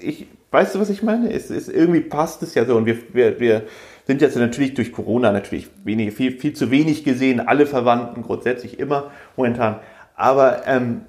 ich, 0.00 0.26
weißt 0.50 0.74
du, 0.74 0.80
was 0.80 0.90
ich 0.90 1.02
meine? 1.02 1.32
Es 1.32 1.50
ist, 1.50 1.68
irgendwie 1.68 2.00
passt 2.00 2.42
es 2.42 2.54
ja 2.54 2.64
so 2.64 2.76
und 2.76 2.86
wir, 2.86 2.96
wir, 3.12 3.38
wir 3.38 3.62
sind 4.06 4.20
jetzt 4.20 4.36
natürlich 4.36 4.74
durch 4.74 4.92
Corona 4.92 5.32
natürlich 5.32 5.68
wenig, 5.84 6.12
viel, 6.14 6.32
viel 6.32 6.52
zu 6.54 6.70
wenig 6.70 7.04
gesehen, 7.04 7.40
alle 7.40 7.66
Verwandten 7.66 8.22
grundsätzlich 8.22 8.78
immer 8.78 9.10
momentan. 9.36 9.76
Aber 10.16 10.66
ähm, 10.66 11.02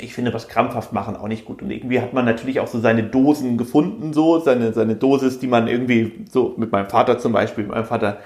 ich 0.00 0.14
finde 0.14 0.30
das 0.30 0.48
krampfhaft 0.48 0.92
machen 0.92 1.16
auch 1.16 1.28
nicht 1.28 1.44
gut. 1.44 1.62
Und 1.62 1.70
irgendwie 1.70 2.00
hat 2.00 2.12
man 2.12 2.24
natürlich 2.24 2.60
auch 2.60 2.66
so 2.66 2.80
seine 2.80 3.04
Dosen 3.04 3.56
gefunden, 3.56 4.12
so, 4.12 4.40
seine, 4.40 4.72
seine 4.72 4.96
Dosis, 4.96 5.38
die 5.38 5.46
man 5.46 5.68
irgendwie, 5.68 6.24
so 6.30 6.54
mit 6.56 6.72
meinem 6.72 6.88
Vater 6.88 7.18
zum 7.18 7.32
Beispiel, 7.32 7.64
mit 7.64 7.72
meinem 7.72 7.86
Vater 7.86 8.18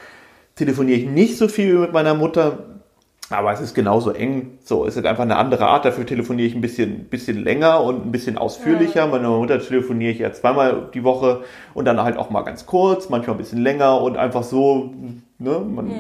telefoniere 0.55 0.99
ich 0.99 1.07
nicht 1.07 1.37
so 1.37 1.49
viel 1.49 1.75
wie 1.75 1.79
mit 1.79 1.93
meiner 1.93 2.15
Mutter, 2.15 2.78
aber 3.31 3.53
es 3.53 3.61
ist 3.61 3.75
genauso 3.75 4.11
eng. 4.11 4.59
So, 4.65 4.87
es 4.87 4.97
ist 4.97 5.05
einfach 5.05 5.25
eine 5.25 5.37
andere 5.37 5.67
Art. 5.67 5.85
Dafür 5.85 6.07
telefoniere 6.07 6.49
ich 6.49 6.55
ein 6.55 6.61
bisschen, 6.61 7.05
bisschen 7.05 7.43
länger 7.43 7.83
und 7.83 8.07
ein 8.07 8.13
bisschen 8.13 8.39
ausführlicher. 8.39 9.01
Ja. 9.01 9.07
Meiner 9.07 9.29
Mutter 9.29 9.61
telefoniere 9.61 10.13
ich 10.13 10.19
ja 10.19 10.33
zweimal 10.33 10.89
die 10.95 11.05
Woche 11.05 11.43
und 11.75 11.85
dann 11.85 12.03
halt 12.03 12.17
auch 12.17 12.31
mal 12.31 12.43
ganz 12.43 12.65
kurz, 12.65 13.11
manchmal 13.11 13.37
ein 13.37 13.39
bisschen 13.39 13.63
länger 13.63 14.01
und 14.01 14.17
einfach 14.17 14.43
so, 14.43 14.95
ne, 15.39 15.59
man, 15.59 15.91
hm. 15.91 15.97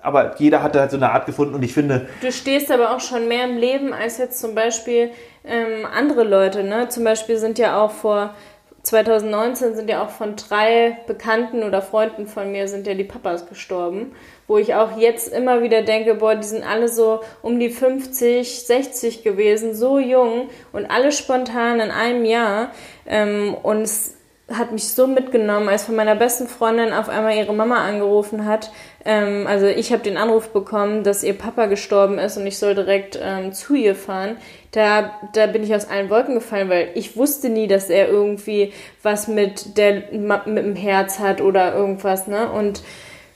aber 0.00 0.36
jeder 0.38 0.62
hat 0.62 0.76
halt 0.76 0.90
so 0.90 0.96
eine 0.96 1.12
Art 1.12 1.26
gefunden 1.26 1.54
und 1.54 1.62
ich 1.62 1.72
finde. 1.72 2.08
Du 2.22 2.32
stehst 2.32 2.72
aber 2.72 2.94
auch 2.94 3.00
schon 3.00 3.28
mehr 3.28 3.44
im 3.44 3.56
Leben 3.56 3.92
als 3.92 4.18
jetzt 4.18 4.40
zum 4.40 4.56
Beispiel 4.56 5.10
ähm, 5.44 5.86
andere 5.94 6.24
Leute, 6.24 6.64
ne? 6.64 6.88
Zum 6.88 7.04
Beispiel 7.04 7.36
sind 7.36 7.58
ja 7.58 7.80
auch 7.80 7.92
vor 7.92 8.34
2019 8.82 9.74
sind 9.74 9.90
ja 9.90 10.02
auch 10.02 10.10
von 10.10 10.34
drei 10.36 10.98
Bekannten 11.06 11.62
oder 11.62 11.82
Freunden 11.82 12.26
von 12.26 12.50
mir 12.50 12.68
sind 12.68 12.86
ja 12.86 12.94
die 12.94 13.04
Papas 13.04 13.46
gestorben, 13.46 14.12
wo 14.48 14.58
ich 14.58 14.74
auch 14.74 14.98
jetzt 14.98 15.32
immer 15.32 15.62
wieder 15.62 15.82
denke, 15.82 16.14
boah, 16.14 16.34
die 16.34 16.46
sind 16.46 16.64
alle 16.64 16.88
so 16.88 17.20
um 17.42 17.60
die 17.60 17.68
50, 17.68 18.66
60 18.66 19.22
gewesen, 19.22 19.74
so 19.74 19.98
jung 19.98 20.48
und 20.72 20.90
alle 20.90 21.12
spontan 21.12 21.80
in 21.80 21.90
einem 21.90 22.24
Jahr. 22.24 22.72
Ähm, 23.06 23.54
und 23.62 23.82
es 23.82 24.14
hat 24.50 24.72
mich 24.72 24.88
so 24.88 25.06
mitgenommen, 25.06 25.68
als 25.68 25.84
von 25.84 25.94
meiner 25.94 26.16
besten 26.16 26.48
Freundin 26.48 26.94
auf 26.94 27.10
einmal 27.10 27.36
ihre 27.36 27.52
Mama 27.52 27.86
angerufen 27.86 28.46
hat. 28.46 28.70
Ähm, 29.04 29.46
also 29.46 29.66
ich 29.66 29.92
habe 29.92 30.02
den 30.02 30.16
Anruf 30.16 30.48
bekommen, 30.48 31.04
dass 31.04 31.22
ihr 31.22 31.34
Papa 31.34 31.66
gestorben 31.66 32.18
ist 32.18 32.38
und 32.38 32.46
ich 32.46 32.56
soll 32.56 32.74
direkt 32.74 33.18
ähm, 33.22 33.52
zu 33.52 33.74
ihr 33.74 33.94
fahren. 33.94 34.38
Da, 34.72 35.12
da 35.34 35.46
bin 35.46 35.62
ich 35.62 35.74
aus 35.74 35.88
allen 35.88 36.08
Wolken 36.08 36.34
gefallen, 36.34 36.70
weil 36.70 36.88
ich 36.94 37.16
wusste 37.16 37.50
nie, 37.50 37.66
dass 37.66 37.90
er 37.90 38.08
irgendwie 38.08 38.72
was 39.02 39.28
mit, 39.28 39.76
der, 39.76 40.04
mit 40.12 40.64
dem 40.64 40.76
Herz 40.76 41.18
hat 41.18 41.42
oder 41.42 41.74
irgendwas, 41.74 42.26
ne? 42.26 42.50
Und 42.50 42.82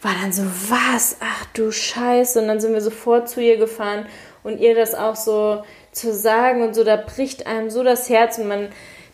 war 0.03 0.15
dann 0.20 0.33
so, 0.33 0.43
was? 0.69 1.16
Ach 1.20 1.47
du 1.55 1.70
Scheiße. 1.70 2.41
Und 2.41 2.49
dann 2.49 2.61
sind 2.61 2.74
wir 2.74 2.81
sofort 2.81 3.29
zu 3.29 3.41
ihr 3.41 3.57
gefahren 3.57 4.07
und 4.43 4.59
ihr 4.59 4.74
das 4.74 4.95
auch 4.95 5.16
so 5.16 5.62
zu 5.93 6.12
sagen 6.12 6.62
und 6.62 6.74
so, 6.74 6.85
da 6.85 6.97
bricht 6.97 7.47
einem 7.47 7.70
so 7.70 7.85
das 7.85 8.09
Herz 8.09 8.39
und 8.39 8.49
man 8.49 8.69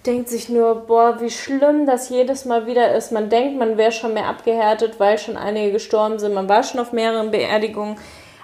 denkt 0.07 0.29
sich 0.29 0.49
nur, 0.49 0.87
boah, 0.87 1.21
wie 1.21 1.31
schlimm 1.31 1.85
das 1.85 2.09
jedes 2.09 2.45
Mal 2.45 2.67
wieder 2.67 2.95
ist. 2.95 3.13
Man 3.13 3.29
denkt, 3.29 3.59
man 3.59 3.77
wäre 3.77 3.93
schon 3.93 4.15
mehr 4.15 4.27
abgehärtet, 4.27 4.99
weil 4.99 5.19
schon 5.19 5.37
einige 5.37 5.73
gestorben 5.73 6.19
sind. 6.19 6.33
Man 6.33 6.49
war 6.49 6.63
schon 6.63 6.81
auf 6.81 6.93
mehreren 6.93 7.31
Beerdigungen. 7.31 7.97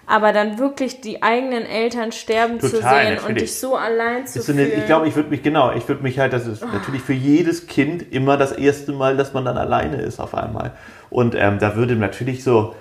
Aber 0.07 0.33
dann 0.33 0.59
wirklich 0.59 1.01
die 1.01 1.23
eigenen 1.23 1.65
Eltern 1.65 2.13
sterben 2.13 2.59
Total, 2.59 2.71
zu 2.71 2.77
sehen 2.77 2.85
natürlich. 2.87 3.25
und 3.25 3.41
dich 3.41 3.55
so 3.59 3.77
allein 3.77 4.27
zu 4.27 4.43
fühlen. 4.43 4.73
ich 4.77 4.87
glaube, 4.87 5.09
ich 5.09 5.17
würde 5.17 5.31
mich, 5.31 5.43
genau, 5.43 5.73
ich 5.73 5.89
würde 5.89 6.03
mich 6.03 6.19
halt, 6.19 6.33
das 6.33 6.47
ist 6.47 6.63
oh. 6.63 6.67
natürlich 6.67 7.03
für 7.03 7.13
jedes 7.13 7.67
Kind 7.67 8.13
immer 8.13 8.37
das 8.37 8.53
erste 8.53 8.93
Mal, 8.93 9.17
dass 9.17 9.33
man 9.33 9.45
dann 9.45 9.57
alleine 9.57 9.97
ist 10.03 10.21
auf 10.21 10.35
einmal. 10.35 10.73
Und 11.11 11.35
ähm, 11.35 11.59
da 11.59 11.77
würde 11.77 11.97
natürlich 11.97 12.45
so, 12.45 12.75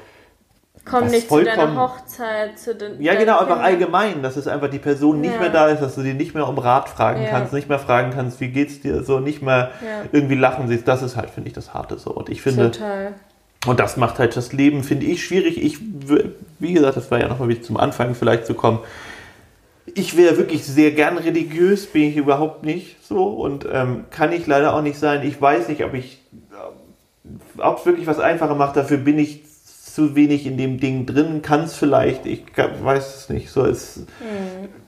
Komm 0.86 1.08
nicht 1.08 1.30
zu 1.30 1.41
deiner 1.41 1.76
Hochzeit, 1.76 2.60
zu 2.60 2.76
den. 2.76 3.02
Ja, 3.02 3.16
genau, 3.16 3.40
einfach 3.40 3.62
allgemein, 3.62 4.22
dass 4.22 4.36
es 4.36 4.48
einfach 4.48 4.70
die 4.70 4.80
Person 4.80 5.22
nicht 5.22 5.34
ja. 5.34 5.40
mehr 5.40 5.50
da 5.50 5.68
ist, 5.70 5.82
dass 5.82 5.95
du 5.95 6.02
die 6.02 6.14
nicht 6.14 6.36
mehr 6.36 6.48
um 6.48 6.58
Rat 6.58 6.90
fragen 6.90 7.24
ja. 7.24 7.30
kannst, 7.30 7.54
nicht 7.54 7.70
mehr 7.70 7.80
fragen 7.80 8.12
kannst, 8.14 8.41
wie 8.41 8.50
geht's 8.50 8.82
dir, 8.82 9.04
so 9.04 9.20
nicht 9.20 9.41
mehr 9.41 9.72
ja. 9.82 10.10
irgendwie 10.12 10.36
lachen 10.36 10.68
siehst. 10.68 10.86
Das 10.86 11.02
ist 11.02 11.16
halt, 11.16 11.30
finde 11.30 11.48
ich, 11.48 11.54
das 11.54 11.74
Harte 11.74 11.98
so. 11.98 12.12
Und 12.12 12.28
ich 12.28 12.41
finde. 12.41 12.72
Total. 12.72 13.14
Und 13.65 13.80
das 13.80 13.98
macht 13.98 14.19
halt 14.19 14.35
das 14.35 14.52
Leben, 14.52 14.84
finde 14.84 15.06
ich, 15.06 15.23
schwierig. 15.23 15.61
Ich, 15.61 15.77
wie 16.60 16.73
gesagt, 16.73 16.98
das 16.98 17.11
war 17.11 17.19
ja 17.19 17.27
nochmal 17.27 17.48
wichtig 17.48 17.65
zum 17.65 17.77
Anfang 17.77 18.15
vielleicht 18.15 18.45
zu 18.45 18.53
kommen. 18.53 18.80
Ich 19.95 20.18
wäre 20.18 20.38
wirklich 20.38 20.65
sehr 20.65 20.91
gern 20.91 21.18
religiös, 21.18 21.88
bin 21.88 22.03
ich 22.03 22.18
überhaupt 22.18 22.64
nicht 22.64 23.06
so 23.06 23.26
und 23.27 23.68
ähm, 23.72 24.06
kann 24.10 24.31
ich 24.31 24.48
leider 24.48 24.73
auch 24.73 24.81
nicht 24.81 24.98
sein. 24.98 25.26
Ich 25.26 25.41
weiß 25.41 25.68
nicht, 25.68 25.84
ob 25.84 25.94
ich, 25.94 26.19
ob 27.57 27.80
es 27.80 27.85
wirklich 27.85 28.07
was 28.07 28.19
einfacher 28.19 28.56
macht. 28.56 28.76
Dafür 28.76 28.98
bin 28.98 29.19
ich 29.19 29.44
zu 29.45 30.15
wenig 30.15 30.45
in 30.45 30.57
dem 30.57 30.80
Ding 30.80 31.06
drin, 31.06 31.41
kann 31.41 31.64
es 31.64 31.76
vielleicht, 31.76 32.26
ich 32.26 32.44
weiß 32.56 33.15
es 33.15 33.30
nicht. 33.30 33.49
So 33.49 33.65
ist. 33.65 33.98
Hm. 34.19 34.82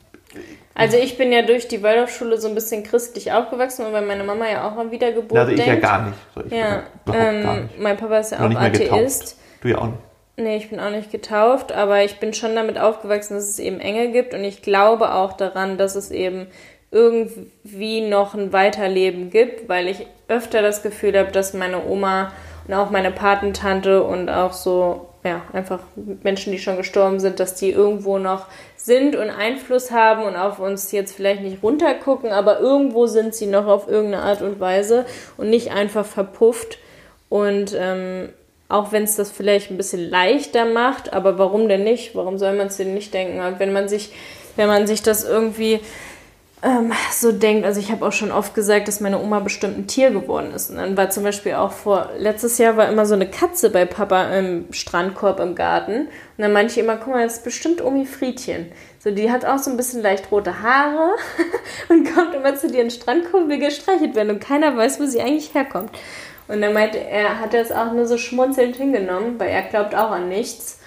Also 0.75 0.97
ich 0.97 1.17
bin 1.17 1.31
ja 1.31 1.41
durch 1.41 1.67
die 1.69 1.81
Waldorfschule 1.81 2.37
so 2.37 2.49
ein 2.49 2.55
bisschen 2.55 2.83
christlich 2.83 3.31
aufgewachsen, 3.31 3.85
weil 3.91 4.05
meine 4.05 4.25
Mama 4.25 4.45
ja 4.49 4.67
auch 4.67 4.77
an 4.77 4.91
Wiedergeburt 4.91 5.39
Also 5.39 5.51
ich 5.53 5.63
denkt. 5.63 5.81
ja 5.81 5.89
gar 5.89 6.05
nicht. 6.05 6.17
So, 6.35 6.41
ich 6.45 6.51
ja, 6.51 6.83
ähm, 7.13 7.43
gar 7.43 7.57
nicht. 7.61 7.79
Mein 7.79 7.97
Papa 7.97 8.19
ist 8.19 8.33
ja 8.33 8.39
auch 8.39 8.55
Atheist. 8.55 9.37
Du 9.61 9.69
ja 9.69 9.77
auch 9.77 9.87
nicht. 9.87 9.99
Nee, 10.37 10.57
ich 10.57 10.69
bin 10.69 10.81
auch 10.81 10.91
nicht 10.91 11.11
getauft, 11.11 11.71
aber 11.71 12.03
ich 12.03 12.19
bin 12.19 12.33
schon 12.33 12.55
damit 12.55 12.77
aufgewachsen, 12.77 13.35
dass 13.35 13.47
es 13.47 13.57
eben 13.57 13.79
Engel 13.79 14.11
gibt 14.11 14.33
und 14.33 14.43
ich 14.43 14.61
glaube 14.61 15.13
auch 15.13 15.31
daran, 15.33 15.77
dass 15.77 15.95
es 15.95 16.11
eben 16.11 16.47
irgendwie 16.91 18.01
noch 18.01 18.33
ein 18.35 18.51
Weiterleben 18.51 19.29
gibt, 19.29 19.69
weil 19.69 19.87
ich 19.87 20.07
öfter 20.27 20.61
das 20.61 20.83
Gefühl 20.83 21.17
habe, 21.17 21.31
dass 21.31 21.53
meine 21.53 21.85
Oma 21.85 22.33
und 22.67 22.73
auch 22.73 22.89
meine 22.89 23.11
Patentante 23.11 24.03
und 24.03 24.29
auch 24.29 24.53
so, 24.53 25.09
ja, 25.23 25.41
einfach 25.53 25.79
Menschen, 26.23 26.51
die 26.51 26.59
schon 26.59 26.77
gestorben 26.77 27.19
sind, 27.19 27.39
dass 27.39 27.55
die 27.55 27.71
irgendwo 27.71 28.17
noch 28.17 28.47
sind 28.85 29.15
und 29.15 29.31
Einfluss 29.31 29.89
haben 29.89 30.25
und 30.25 30.35
auf 30.35 30.59
uns 30.59 30.91
jetzt 30.91 31.15
vielleicht 31.15 31.41
nicht 31.41 31.63
runtergucken, 31.63 32.31
aber 32.31 32.59
irgendwo 32.59 33.07
sind 33.07 33.33
sie 33.33 33.47
noch 33.47 33.65
auf 33.65 33.87
irgendeine 33.87 34.21
Art 34.21 34.43
und 34.43 34.59
Weise 34.59 35.07
und 35.37 35.49
nicht 35.49 35.71
einfach 35.71 36.05
verpufft. 36.05 36.77
Und 37.27 37.75
ähm, 37.75 38.29
auch 38.69 38.91
wenn 38.91 39.01
es 39.01 39.15
das 39.15 39.31
vielleicht 39.31 39.71
ein 39.71 39.77
bisschen 39.77 40.07
leichter 40.07 40.65
macht, 40.65 41.13
aber 41.13 41.39
warum 41.39 41.67
denn 41.67 41.83
nicht? 41.83 42.13
Warum 42.13 42.37
soll 42.37 42.53
man 42.53 42.67
es 42.67 42.77
denn 42.77 42.93
nicht 42.93 43.11
denken? 43.11 43.39
Und 43.39 43.59
wenn 43.59 43.73
man 43.73 43.87
sich, 43.87 44.11
wenn 44.55 44.67
man 44.67 44.85
sich 44.85 45.01
das 45.01 45.23
irgendwie 45.23 45.79
ähm, 46.65 46.91
so 47.11 47.31
denkt, 47.31 47.63
also 47.63 47.79
ich 47.79 47.91
habe 47.91 48.05
auch 48.05 48.11
schon 48.11 48.31
oft 48.31 48.55
gesagt, 48.55 48.87
dass 48.87 48.99
meine 48.99 49.21
Oma 49.21 49.39
bestimmt 49.39 49.77
ein 49.77 49.87
Tier 49.87 50.09
geworden 50.09 50.51
ist. 50.51 50.71
Und 50.71 50.77
dann 50.77 50.97
war 50.97 51.11
zum 51.11 51.23
Beispiel 51.23 51.53
auch 51.53 51.71
vor, 51.71 52.09
letztes 52.17 52.57
Jahr 52.57 52.75
war 52.75 52.89
immer 52.89 53.05
so 53.05 53.13
eine 53.13 53.29
Katze 53.29 53.69
bei 53.69 53.85
Papa 53.85 54.35
im 54.35 54.65
Strandkorb 54.71 55.39
im 55.39 55.53
Garten. 55.53 56.07
Und 56.07 56.09
dann 56.37 56.51
meinte 56.51 56.73
ich 56.73 56.79
immer, 56.79 56.97
guck 56.97 57.13
mal, 57.13 57.23
das 57.23 57.37
ist 57.37 57.43
bestimmt 57.43 57.83
Omi 57.83 58.05
Friedchen. 58.05 58.71
So, 58.97 59.11
die 59.11 59.31
hat 59.31 59.45
auch 59.45 59.59
so 59.59 59.69
ein 59.69 59.77
bisschen 59.77 60.01
leicht 60.01 60.31
rote 60.31 60.63
Haare 60.63 61.13
und 61.89 62.11
kommt 62.15 62.33
immer 62.33 62.55
zu 62.55 62.67
dir 62.67 62.81
in 62.81 62.87
den 62.87 62.91
Strandkorb, 62.91 63.47
will 63.47 63.59
gestreichelt 63.59 64.15
werden 64.15 64.31
und 64.31 64.39
keiner 64.39 64.75
weiß, 64.75 64.99
wo 64.99 65.05
sie 65.05 65.21
eigentlich 65.21 65.53
herkommt. 65.53 65.91
Und 66.47 66.61
dann 66.61 66.73
meinte 66.73 66.97
er, 66.99 67.39
hat 67.39 67.53
er 67.53 67.61
es 67.61 67.71
auch 67.71 67.93
nur 67.93 68.07
so 68.07 68.17
schmunzelnd 68.17 68.75
hingenommen, 68.75 69.39
weil 69.39 69.49
er 69.49 69.61
glaubt 69.61 69.93
auch 69.93 70.11
an 70.11 70.29
nichts. 70.29 70.79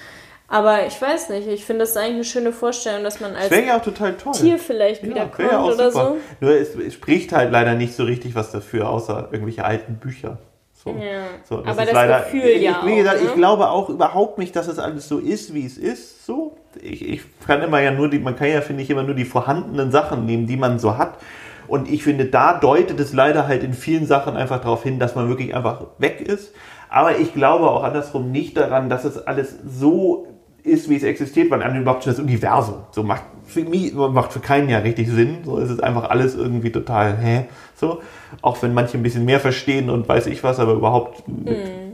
Aber 0.50 0.86
ich 0.86 1.00
weiß 1.00 1.28
nicht, 1.28 1.46
ich 1.46 1.66
finde 1.66 1.80
das 1.80 1.94
eigentlich 1.96 2.14
eine 2.14 2.24
schöne 2.24 2.52
Vorstellung, 2.52 3.04
dass 3.04 3.20
man 3.20 3.36
als 3.36 3.50
ja 3.54 3.76
auch 3.76 3.82
total 3.82 4.14
toll. 4.14 4.32
Tier 4.32 4.58
vielleicht 4.58 5.02
ja, 5.02 5.10
wiederkommt 5.10 5.52
ja 5.52 5.62
oder 5.62 5.90
super. 5.90 6.16
so. 6.16 6.16
Nur 6.40 6.56
es, 6.56 6.74
es, 6.74 6.94
spricht 6.94 7.32
halt 7.32 7.52
leider 7.52 7.74
nicht 7.74 7.94
so 7.94 8.04
richtig 8.04 8.34
was 8.34 8.50
dafür, 8.50 8.88
außer 8.88 9.28
irgendwelche 9.30 9.62
alten 9.62 9.96
Bücher. 9.96 10.38
So. 10.72 10.90
Ja. 10.90 11.24
So, 11.44 11.58
das 11.58 11.76
Aber 11.76 11.84
das 11.84 11.92
leider, 11.92 12.20
Gefühl 12.20 12.46
ich, 12.46 12.62
ja 12.62 12.80
Wie 12.82 12.96
gesagt, 12.96 13.18
auch, 13.18 13.22
ne? 13.22 13.28
ich 13.28 13.34
glaube 13.34 13.68
auch 13.68 13.90
überhaupt 13.90 14.38
nicht, 14.38 14.56
dass 14.56 14.68
es 14.68 14.78
alles 14.78 15.06
so 15.06 15.18
ist, 15.18 15.52
wie 15.52 15.66
es 15.66 15.76
ist. 15.76 16.24
So. 16.24 16.56
Ich, 16.80 17.06
ich 17.06 17.20
kann 17.46 17.62
immer 17.62 17.80
ja 17.80 17.90
nur 17.90 18.08
die, 18.08 18.18
man 18.18 18.34
kann 18.34 18.48
ja, 18.48 18.62
finde 18.62 18.82
ich, 18.82 18.88
immer 18.88 19.02
nur 19.02 19.14
die 19.14 19.26
vorhandenen 19.26 19.90
Sachen 19.90 20.24
nehmen, 20.24 20.46
die 20.46 20.56
man 20.56 20.78
so 20.78 20.96
hat. 20.96 21.18
Und 21.66 21.90
ich 21.90 22.02
finde, 22.02 22.24
da 22.24 22.58
deutet 22.58 22.98
es 22.98 23.12
leider 23.12 23.46
halt 23.46 23.62
in 23.62 23.74
vielen 23.74 24.06
Sachen 24.06 24.34
einfach 24.34 24.60
darauf 24.60 24.82
hin, 24.82 24.98
dass 24.98 25.14
man 25.14 25.28
wirklich 25.28 25.54
einfach 25.54 25.84
weg 25.98 26.22
ist. 26.22 26.54
Aber 26.88 27.18
ich 27.18 27.34
glaube 27.34 27.68
auch 27.68 27.84
andersrum 27.84 28.30
nicht 28.32 28.56
daran, 28.56 28.88
dass 28.88 29.04
es 29.04 29.18
alles 29.26 29.54
so 29.66 30.27
ist, 30.68 30.88
wie 30.88 30.96
es 30.96 31.02
existiert, 31.02 31.50
weil 31.50 31.62
an 31.62 31.80
überhaupt 31.80 32.04
schon 32.04 32.12
das 32.12 32.20
Universum. 32.20 32.76
So 32.90 33.02
macht 33.02 33.22
für 33.44 33.64
mich, 33.64 33.94
macht 33.94 34.32
für 34.32 34.40
keinen 34.40 34.68
ja 34.68 34.78
richtig 34.78 35.08
Sinn. 35.08 35.38
So 35.44 35.58
ist 35.58 35.70
es 35.70 35.80
einfach 35.80 36.10
alles 36.10 36.34
irgendwie 36.34 36.70
total, 36.70 37.16
hä? 37.16 37.44
So. 37.74 38.00
Auch 38.42 38.60
wenn 38.62 38.74
manche 38.74 38.98
ein 38.98 39.02
bisschen 39.02 39.24
mehr 39.24 39.40
verstehen 39.40 39.88
und 39.88 40.08
weiß 40.08 40.26
ich 40.26 40.44
was, 40.44 40.58
aber 40.60 40.74
überhaupt 40.74 41.26
mm 41.26 41.87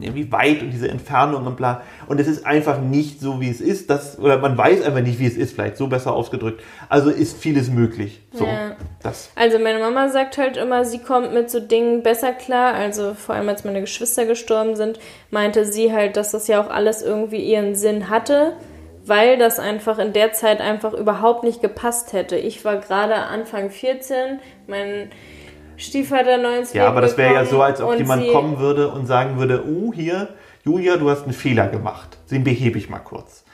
irgendwie 0.00 0.32
weit 0.32 0.62
und 0.62 0.70
diese 0.70 0.88
Entfernung 0.88 1.46
und 1.46 1.56
bla. 1.56 1.82
Und 2.06 2.18
es 2.18 2.26
ist 2.26 2.46
einfach 2.46 2.80
nicht 2.80 3.20
so, 3.20 3.42
wie 3.42 3.50
es 3.50 3.60
ist. 3.60 3.90
Das, 3.90 4.18
oder 4.18 4.38
man 4.38 4.56
weiß 4.56 4.82
einfach 4.82 5.02
nicht, 5.02 5.18
wie 5.18 5.26
es 5.26 5.36
ist, 5.36 5.54
vielleicht 5.54 5.76
so 5.76 5.86
besser 5.86 6.14
ausgedrückt. 6.14 6.62
Also 6.88 7.10
ist 7.10 7.36
vieles 7.36 7.68
möglich. 7.68 8.22
So, 8.32 8.46
ja. 8.46 8.74
das. 9.02 9.30
Also 9.34 9.58
meine 9.58 9.80
Mama 9.80 10.08
sagt 10.08 10.38
halt 10.38 10.56
immer, 10.56 10.86
sie 10.86 10.98
kommt 10.98 11.34
mit 11.34 11.50
so 11.50 11.60
Dingen 11.60 12.02
besser 12.02 12.32
klar. 12.32 12.72
Also 12.72 13.12
vor 13.12 13.34
allem 13.34 13.48
als 13.50 13.64
meine 13.64 13.82
Geschwister 13.82 14.24
gestorben 14.24 14.76
sind, 14.76 14.98
meinte 15.30 15.66
sie 15.66 15.92
halt, 15.92 16.16
dass 16.16 16.30
das 16.30 16.48
ja 16.48 16.62
auch 16.62 16.70
alles 16.70 17.02
irgendwie 17.02 17.42
ihren 17.42 17.74
Sinn 17.74 18.08
hatte, 18.08 18.54
weil 19.04 19.36
das 19.36 19.58
einfach 19.58 19.98
in 19.98 20.14
der 20.14 20.32
Zeit 20.32 20.62
einfach 20.62 20.94
überhaupt 20.94 21.44
nicht 21.44 21.60
gepasst 21.60 22.14
hätte. 22.14 22.36
Ich 22.36 22.64
war 22.64 22.78
gerade 22.78 23.14
Anfang 23.14 23.68
14, 23.68 24.38
mein 24.66 25.10
Stiefvater 25.82 26.38
neu 26.38 26.58
ins 26.58 26.72
Ja, 26.72 26.86
aber 26.88 27.00
das 27.00 27.16
wäre 27.16 27.34
ja 27.34 27.44
so, 27.44 27.62
als 27.62 27.80
ob 27.80 27.96
jemand 27.96 28.28
kommen 28.28 28.58
würde 28.58 28.88
und 28.88 29.06
sagen 29.06 29.38
würde, 29.38 29.64
oh, 29.66 29.92
hier, 29.92 30.28
Julia, 30.64 30.96
du 30.96 31.10
hast 31.10 31.24
einen 31.24 31.32
Fehler 31.32 31.68
gemacht. 31.68 32.18
Den 32.30 32.44
behebe 32.44 32.78
ich 32.78 32.88
mal 32.88 33.00
kurz. 33.00 33.44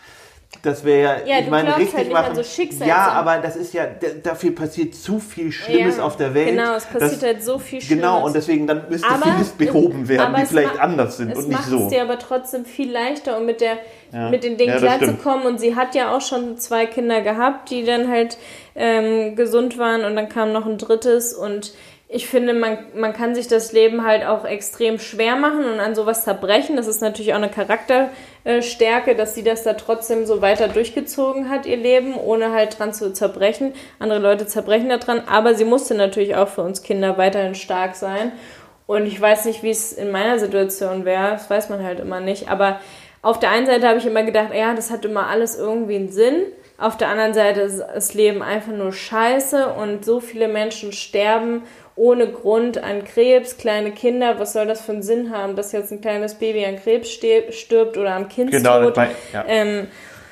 Das 0.62 0.82
wäre 0.82 1.22
ja, 1.26 1.38
ich 1.38 1.50
meine, 1.50 1.76
richtig 1.76 1.94
halt 1.94 2.12
machen. 2.12 2.34
So 2.34 2.84
ja, 2.84 3.12
aber 3.12 3.38
das 3.38 3.55
ist 3.55 3.74
ja, 3.74 3.86
dafür 4.22 4.55
passiert 4.55 4.94
zu 4.94 5.20
viel 5.20 5.52
Schlimmes 5.52 5.98
ja, 5.98 6.02
auf 6.02 6.16
der 6.16 6.34
Welt. 6.34 6.48
Genau, 6.48 6.74
es 6.74 6.86
passiert 6.86 7.22
das, 7.22 7.22
halt 7.22 7.44
so 7.44 7.59
viel 7.59 7.80
Schlimmes. 7.80 8.02
Genau, 8.02 8.24
und 8.24 8.34
deswegen 8.34 8.66
dann 8.66 8.88
müsste 8.88 9.09
aber, 9.09 9.24
vieles 9.24 9.50
behoben 9.50 10.09
werden, 10.09 10.34
die 10.34 10.46
vielleicht 10.46 10.80
anders 10.80 11.18
sind 11.18 11.36
und 11.36 11.48
nicht 11.48 11.62
so. 11.62 11.76
Es 11.76 11.82
macht 11.82 11.82
es 11.84 11.88
dir 11.90 12.02
aber 12.02 12.18
trotzdem 12.18 12.64
viel 12.64 12.90
leichter 12.90 13.36
und 13.36 13.46
mit 13.46 13.60
der 13.60 13.78
Ja. 14.10 14.30
mit 14.30 14.42
den 14.42 14.56
Dingen 14.56 14.72
Ja, 14.72 14.78
klarzukommen. 14.96 15.46
Und 15.46 15.60
sie 15.60 15.76
hat 15.76 15.94
ja 15.94 16.16
auch 16.16 16.22
schon 16.22 16.56
zwei 16.56 16.86
Kinder 16.86 17.20
gehabt, 17.20 17.70
die 17.70 17.84
dann 17.84 18.09
halt 18.09 18.38
ähm, 18.74 19.36
gesund 19.36 19.78
waren 19.78 20.05
und 20.05 20.16
dann 20.16 20.28
kam 20.28 20.52
noch 20.52 20.66
ein 20.66 20.78
drittes 20.78 21.34
und 21.34 21.72
ich 22.10 22.26
finde, 22.26 22.55
man, 22.55 22.78
man 22.94 23.12
kann 23.12 23.35
sich 23.35 23.48
das 23.48 23.72
Leben 23.72 24.06
halt 24.06 24.24
auch 24.24 24.47
extrem 24.47 24.98
schwer 24.98 25.36
machen 25.36 25.66
und 25.66 25.78
an 25.78 25.94
sowas 25.94 26.24
zerbrechen. 26.24 26.74
Das 26.74 26.86
ist 26.86 27.02
natürlich 27.02 27.35
auch 27.35 27.39
eine 27.39 27.51
Charakterstärke, 27.51 29.14
dass 29.14 29.35
sie 29.35 29.44
das 29.44 29.62
da 29.62 29.74
trotzdem 29.74 30.24
so 30.24 30.40
weiter 30.40 30.68
durchgezogen 30.68 31.51
hat, 31.51 31.66
ihr 31.66 31.76
Leben, 31.76 32.14
ohne 32.14 32.51
halt 32.52 32.78
dran 32.78 32.94
zu 32.94 33.12
zerbrechen. 33.12 33.74
Andere 33.98 34.20
Leute 34.20 34.47
zerbrechen 34.47 34.89
da 34.89 34.97
dran, 34.97 35.22
aber 35.26 35.55
sie 35.55 35.66
musste 35.66 35.94
natürlich 35.94 36.35
auch 36.35 36.48
für 36.48 36.62
uns 36.62 36.82
Kinder 36.82 37.18
weiterhin 37.18 37.55
stark 37.55 37.94
sein. 37.94 38.32
Und 38.86 39.05
ich 39.05 39.20
weiß 39.20 39.44
nicht, 39.44 39.62
wie 39.62 39.70
es 39.70 39.93
in 39.93 40.10
meiner 40.10 40.39
Situation 40.39 41.05
wäre, 41.05 41.32
das 41.32 41.51
weiß 41.51 41.68
man 41.68 41.82
halt 41.82 42.01
immer 42.01 42.20
nicht. 42.20 42.48
Aber 42.48 42.80
auf 43.20 43.39
der 43.39 43.51
einen 43.51 43.66
Seite 43.66 43.86
habe 43.86 43.98
ich 43.98 44.06
immer 44.06 44.22
gedacht, 44.22 44.55
ja, 44.55 44.72
das 44.72 44.90
hat 44.90 45.05
immer 45.05 45.26
alles 45.26 45.59
irgendwie 45.59 45.97
einen 45.97 46.10
Sinn. 46.10 46.47
Auf 46.78 46.97
der 46.97 47.09
anderen 47.09 47.35
Seite 47.35 47.60
ist 47.60 47.80
das 47.80 48.14
Leben 48.14 48.40
einfach 48.40 48.72
nur 48.72 48.93
scheiße 48.93 49.74
und 49.74 50.06
so 50.06 50.20
viele 50.20 50.48
Menschen 50.48 50.93
sterben 50.93 51.64
ohne 51.99 52.29
Grund 52.29 52.83
an 52.83 53.05
Krebs, 53.05 53.57
kleine 53.59 53.91
Kinder, 53.91 54.39
was 54.39 54.53
soll 54.53 54.66
das 54.66 54.81
für 54.81 54.93
einen 54.93 55.03
Sinn 55.03 55.31
haben, 55.31 55.57
dass 55.57 55.73
jetzt 55.73 55.91
ein 55.91 56.01
kleines 56.01 56.35
Baby 56.35 56.65
an 56.65 56.77
Krebs 56.77 57.11
stirbt 57.11 57.97
oder 57.97 58.15
am 58.15 58.29
Kindstod? 58.29 58.62
Genau, 58.62 58.93
mein, 58.95 59.11
ja. 59.33 59.45
ähm, 59.49 59.89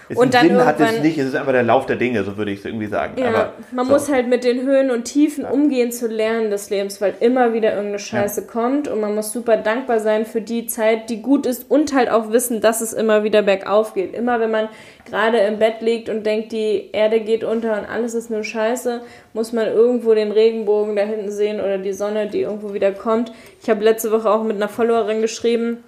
Es 0.09 0.17
und 0.17 0.35
dann 0.35 0.47
Sinn 0.47 0.65
hat 0.65 0.81
es 0.81 1.01
nicht, 1.01 1.19
es 1.19 1.27
ist 1.29 1.35
einfach 1.35 1.53
der 1.53 1.65
Lauf 1.65 1.87
der 1.87 1.97
Dinge, 1.97 2.23
so 2.23 2.37
würde 2.37 2.53
ich 2.53 2.61
es 2.61 2.65
irgendwie 2.65 2.87
sagen. 2.87 3.15
ja, 3.19 3.29
Aber, 3.29 3.53
man 3.73 3.87
so. 3.87 3.93
muss 3.93 4.11
halt 4.11 4.29
mit 4.29 4.45
den 4.45 4.63
Höhen 4.63 4.91
und 4.91 5.05
Tiefen 5.05 5.45
umgehen 5.45 5.91
zu 5.91 6.07
lernen 6.07 6.51
des 6.51 6.71
Lebens, 6.71 7.01
weil 7.01 7.15
immer 7.21 7.53
wieder 7.53 7.71
irgendeine 7.71 7.99
Scheiße 7.99 8.47
kommt 8.47 8.87
und 8.87 9.01
man 9.01 9.15
muss 9.15 9.33
super 9.33 9.57
dankbar 9.57 9.99
sein 9.99 10.25
für 10.25 10.41
die 10.41 10.67
Zeit, 10.67 11.11
die 11.11 11.23
gut 11.23 11.45
ist 11.45 11.69
und 11.71 11.93
halt 11.93 12.09
auch 12.09 12.31
wissen, 12.31 12.61
dass 12.61 12.81
es 12.81 12.93
immer 12.93 13.25
wieder 13.25 13.43
bergauf 13.43 13.95
geht. 13.95 14.15
Immer 14.15 14.39
wenn 14.39 14.51
man 14.51 14.69
gerade 15.07 15.39
im 15.39 15.59
Bett 15.59 15.81
liegt 15.81 16.09
und 16.09 16.25
denkt, 16.25 16.53
die 16.53 16.91
Erde 16.93 17.21
geht 17.21 17.43
unter 17.43 17.79
und 17.79 17.87
alles 17.87 18.15
ist 18.15 18.31
nur 18.31 18.45
Scheiße, 18.45 19.01
muss 19.33 19.53
man 19.53 19.67
irgendwo 19.67 20.15
den 20.15 20.31
Regenbogen 20.31 20.95
da 20.95 21.03
hinten 21.03 21.31
sehen 21.31 21.61
oder 21.61 21.79
die 21.79 21.93
Sonne, 21.93 22.29
die 22.29 22.43
irgendwo 22.43 22.75
wieder 22.75 22.93
kommt. 22.93 23.33
Ich 23.61 23.69
habe 23.69 23.83
letzte 23.83 24.13
Woche 24.13 24.31
auch 24.31 24.45
mit 24.45 24.57
einer 24.57 24.69
Followerin 24.69 25.21
geschrieben, 25.21 25.79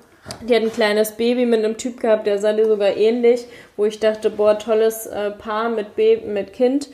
die 0.43 0.55
hat 0.55 0.63
ein 0.63 0.73
kleines 0.73 1.13
Baby 1.13 1.47
mit 1.47 1.65
einem 1.65 1.77
Typ 1.77 2.01
gehabt, 2.01 2.27
der 2.27 2.39
sah 2.39 2.53
dir 2.53 2.67
sogar 2.67 2.97
ähnlich, 2.97 3.47
wo 3.77 3.85
ich 3.85 4.01
dachte, 4.01 4.31
boah, 4.31 4.59
tolles 4.59 5.07
äh, 5.07 5.31
Paar 5.31 5.69
mit, 5.69 5.97
Baby, 5.97 6.27
mit 6.27 6.53
Kind. 6.53 6.89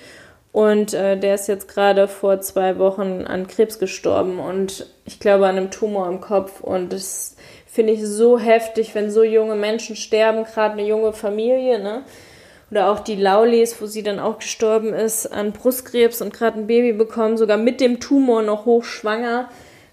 Und 0.52 0.94
äh, 0.94 1.19
der 1.19 1.35
ist 1.35 1.48
jetzt 1.48 1.66
gerade 1.66 2.06
vor 2.06 2.40
zwei 2.40 2.78
Wochen 2.78 3.24
an 3.27 3.48
Krebs 3.48 3.81
gestorben 3.81 4.39
und 4.39 4.86
ich 5.05 5.19
glaube 5.19 5.48
an 5.48 5.56
einem 5.56 5.73
Tumor 5.73 6.09
im 6.09 6.20
Kopf. 6.20 6.61
Und 6.61 6.93
das 6.93 7.36
finde 7.66 7.93
ich 7.93 8.06
so 8.06 8.39
heftig, 8.39 8.94
wenn 8.94 9.11
so 9.11 9.24
junge 9.24 9.56
Menschen 9.56 9.97
sterben, 9.97 10.44
gerade 10.44 10.74
eine 10.74 10.86
junge 10.86 11.12
Familie, 11.12 11.81
ne? 11.81 12.05
Oder 12.70 12.89
auch 12.90 13.01
die 13.01 13.16
Laulis, 13.16 13.81
wo 13.81 13.86
sie 13.86 14.05
dann 14.05 14.20
auch 14.20 14.39
gestorben 14.39 14.94
ist 14.94 15.27
an 15.27 15.52
Brustkrebs 15.52 16.23
und 16.23 16.32
gerade 16.32 16.61
ein 16.61 16.69
Baby 16.69 16.93
bekommen, 16.93 17.36
sogar 17.36 17.56
mit 17.56 17.81
dem 17.81 17.98
Tumor 17.98 18.43
noch 18.43 18.65
hochschwanger. 18.65 19.48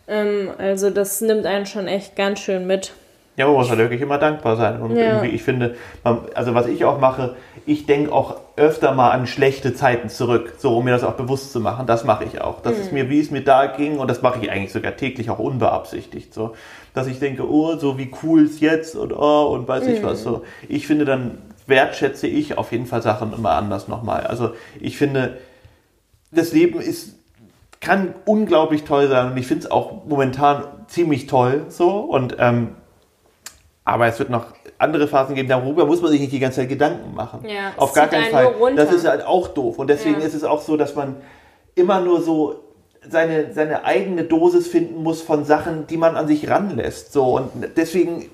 Ähm, 0.07 0.51
also 0.59 0.91
das 0.91 1.21
nimmt 1.21 1.47
einen 1.47 1.65
schon 1.65 1.87
echt 1.87 2.15
ganz 2.15 2.39
schön 2.39 2.67
mit. 2.67 2.93
Ja, 3.41 3.47
man 3.47 3.55
muss 3.55 3.69
halt 3.69 3.79
wirklich 3.79 4.01
immer 4.01 4.19
dankbar 4.19 4.55
sein. 4.55 4.79
Und 4.81 4.95
Ja. 4.97 5.07
irgendwie, 5.07 5.29
ich 5.29 5.41
finde, 5.41 5.75
man, 6.03 6.19
also 6.35 6.53
was 6.53 6.67
ich 6.67 6.85
auch 6.85 6.99
mache, 6.99 7.35
ich 7.65 7.87
denke 7.87 8.11
auch 8.13 8.35
öfter 8.55 8.93
mal 8.93 9.09
an 9.09 9.25
schlechte 9.25 9.73
Zeiten 9.73 10.09
zurück, 10.09 10.53
so 10.59 10.77
um 10.77 10.85
mir 10.85 10.91
das 10.91 11.03
auch 11.03 11.13
bewusst 11.13 11.51
zu 11.51 11.59
machen. 11.59 11.87
Das 11.87 12.03
mache 12.05 12.23
ich 12.23 12.39
auch. 12.39 12.61
Das 12.61 12.75
Mhm. 12.75 12.81
ist 12.81 12.91
mir, 12.91 13.09
wie 13.09 13.19
es 13.19 13.31
mir 13.31 13.43
da 13.43 13.65
ging, 13.65 13.97
und 13.97 14.07
das 14.09 14.21
mache 14.21 14.39
ich 14.43 14.51
eigentlich 14.51 14.71
sogar 14.71 14.95
täglich 14.95 15.31
auch 15.31 15.39
unbeabsichtigt. 15.39 16.35
So, 16.35 16.53
dass 16.93 17.07
ich 17.07 17.17
denke, 17.19 17.49
oh, 17.49 17.75
so 17.77 17.97
wie 17.97 18.11
cool 18.21 18.43
es 18.43 18.59
jetzt 18.59 18.95
und 18.95 19.11
oh, 19.11 19.47
und 19.55 19.67
weiß 19.67 19.87
ich 19.87 20.01
Mhm. 20.01 20.05
was. 20.05 20.21
So, 20.21 20.43
ich 20.69 20.85
finde, 20.85 21.05
dann 21.05 21.39
wertschätze 21.65 22.27
ich 22.27 22.59
auf 22.59 22.71
jeden 22.71 22.85
Fall 22.85 23.01
Sachen 23.01 23.33
immer 23.33 23.53
anders 23.53 23.87
nochmal. 23.87 24.21
Also 24.27 24.51
ich 24.79 24.97
finde, 24.99 25.37
das 26.31 26.53
Leben 26.53 26.79
ist 26.79 27.15
kann 27.79 28.13
unglaublich 28.25 28.83
toll 28.83 29.07
sein 29.07 29.31
und 29.31 29.37
ich 29.37 29.47
finde 29.47 29.65
es 29.65 29.71
auch 29.71 30.05
momentan 30.05 30.65
ziemlich 30.85 31.25
toll 31.25 31.65
so 31.69 32.01
und 32.01 32.35
ähm, 32.37 32.75
aber 33.91 34.07
es 34.07 34.17
wird 34.19 34.29
noch 34.29 34.45
andere 34.77 35.07
Phasen 35.07 35.35
geben, 35.35 35.49
darüber 35.49 35.85
muss 35.85 36.01
man 36.01 36.11
sich 36.11 36.21
nicht 36.21 36.31
die 36.33 36.39
ganze 36.39 36.61
Zeit 36.61 36.69
Gedanken 36.69 37.13
machen. 37.13 37.45
Ja, 37.47 37.73
Auf 37.77 37.93
gar 37.93 38.07
keinen 38.07 38.33
einen 38.33 38.53
Fall. 38.55 38.75
Das 38.75 38.91
ist 38.91 39.07
halt 39.07 39.25
auch 39.25 39.49
doof 39.49 39.77
und 39.79 39.89
deswegen 39.89 40.19
Ja. 40.19 40.25
ist 40.25 40.33
es 40.33 40.43
auch 40.43 40.61
so, 40.61 40.77
dass 40.77 40.95
man 40.95 41.17
immer 41.75 41.99
nur 41.99 42.21
so 42.21 42.55
seine, 43.07 43.53
seine 43.53 43.83
eigene 43.83 44.23
Dosis 44.23 44.67
finden 44.67 45.03
muss 45.03 45.21
von 45.21 45.45
Sachen, 45.45 45.87
die 45.87 45.97
man 45.97 46.15
an 46.15 46.27
sich 46.27 46.49
ranlässt. 46.49 47.13
So 47.13 47.35
und 47.37 47.49
deswegen 47.75 48.29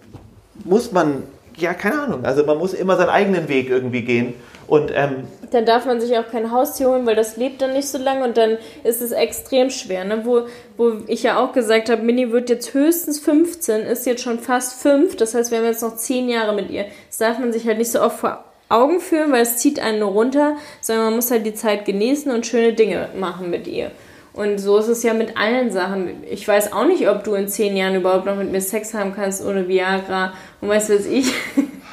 muss 0.63 0.91
man 0.91 1.23
ja 1.57 1.73
keine 1.73 2.01
Ahnung. 2.01 2.25
Also 2.25 2.45
man 2.45 2.57
muss 2.57 2.73
immer 2.73 2.95
seinen 2.97 3.09
eigenen 3.09 3.47
Weg 3.47 3.69
irgendwie 3.69 4.01
gehen 4.01 4.33
und 4.67 4.91
ähm, 4.93 5.27
Dann 5.51 5.65
darf 5.65 5.85
man 5.85 6.01
sich 6.01 6.17
auch 6.17 6.27
kein 6.29 6.51
Haustier 6.51 6.89
holen, 6.89 7.05
weil 7.05 7.15
das 7.15 7.37
lebt 7.37 7.61
dann 7.61 7.73
nicht 7.73 7.87
so 7.87 7.97
lange 7.97 8.25
und 8.25 8.35
dann 8.35 8.57
ist 8.83 9.01
es 9.01 9.11
extrem 9.11 9.69
schwer. 9.69 10.03
Ne? 10.03 10.21
Wo, 10.25 10.41
wo 10.75 10.91
ich 11.07 11.23
ja 11.23 11.39
auch 11.39 11.53
gesagt 11.53 11.89
habe, 11.89 12.01
Mini 12.01 12.31
wird 12.31 12.49
jetzt 12.49 12.73
höchstens 12.73 13.19
15, 13.19 13.81
ist 13.81 14.05
jetzt 14.05 14.21
schon 14.21 14.39
fast 14.39 14.81
5. 14.81 15.15
Das 15.15 15.33
heißt, 15.33 15.51
wir 15.51 15.59
haben 15.59 15.65
jetzt 15.65 15.81
noch 15.81 15.95
10 15.95 16.27
Jahre 16.27 16.53
mit 16.53 16.69
ihr. 16.69 16.85
Das 17.07 17.17
darf 17.17 17.39
man 17.39 17.53
sich 17.53 17.65
halt 17.65 17.77
nicht 17.77 17.91
so 17.91 18.01
oft 18.01 18.19
vor 18.19 18.43
Augen 18.69 18.99
führen, 18.99 19.31
weil 19.31 19.43
es 19.43 19.57
zieht 19.57 19.79
einen 19.79 19.99
nur 19.99 20.11
runter, 20.11 20.57
sondern 20.81 21.05
man 21.05 21.15
muss 21.15 21.31
halt 21.31 21.45
die 21.45 21.53
Zeit 21.53 21.85
genießen 21.85 22.29
und 22.31 22.45
schöne 22.45 22.73
Dinge 22.73 23.07
machen 23.17 23.49
mit 23.49 23.67
ihr. 23.67 23.91
Und 24.37 24.59
so 24.59 24.77
ist 24.77 24.87
es 24.87 25.03
ja 25.03 25.13
mit 25.13 25.35
allen 25.35 25.71
Sachen. 25.71 26.23
Ich 26.29 26.47
weiß 26.47 26.71
auch 26.71 26.85
nicht, 26.85 27.09
ob 27.09 27.23
du 27.23 27.33
in 27.33 27.47
10 27.47 27.75
Jahren 27.75 27.95
überhaupt 27.95 28.25
noch 28.25 28.35
mit 28.35 28.51
mir 28.51 28.61
Sex 28.61 28.93
haben 28.93 29.13
kannst 29.15 29.43
ohne 29.43 29.67
Viagra. 29.67 30.33
Und 30.61 30.69
weißt 30.69 30.89
du, 30.89 30.95
was 30.99 31.05
ich... 31.05 31.33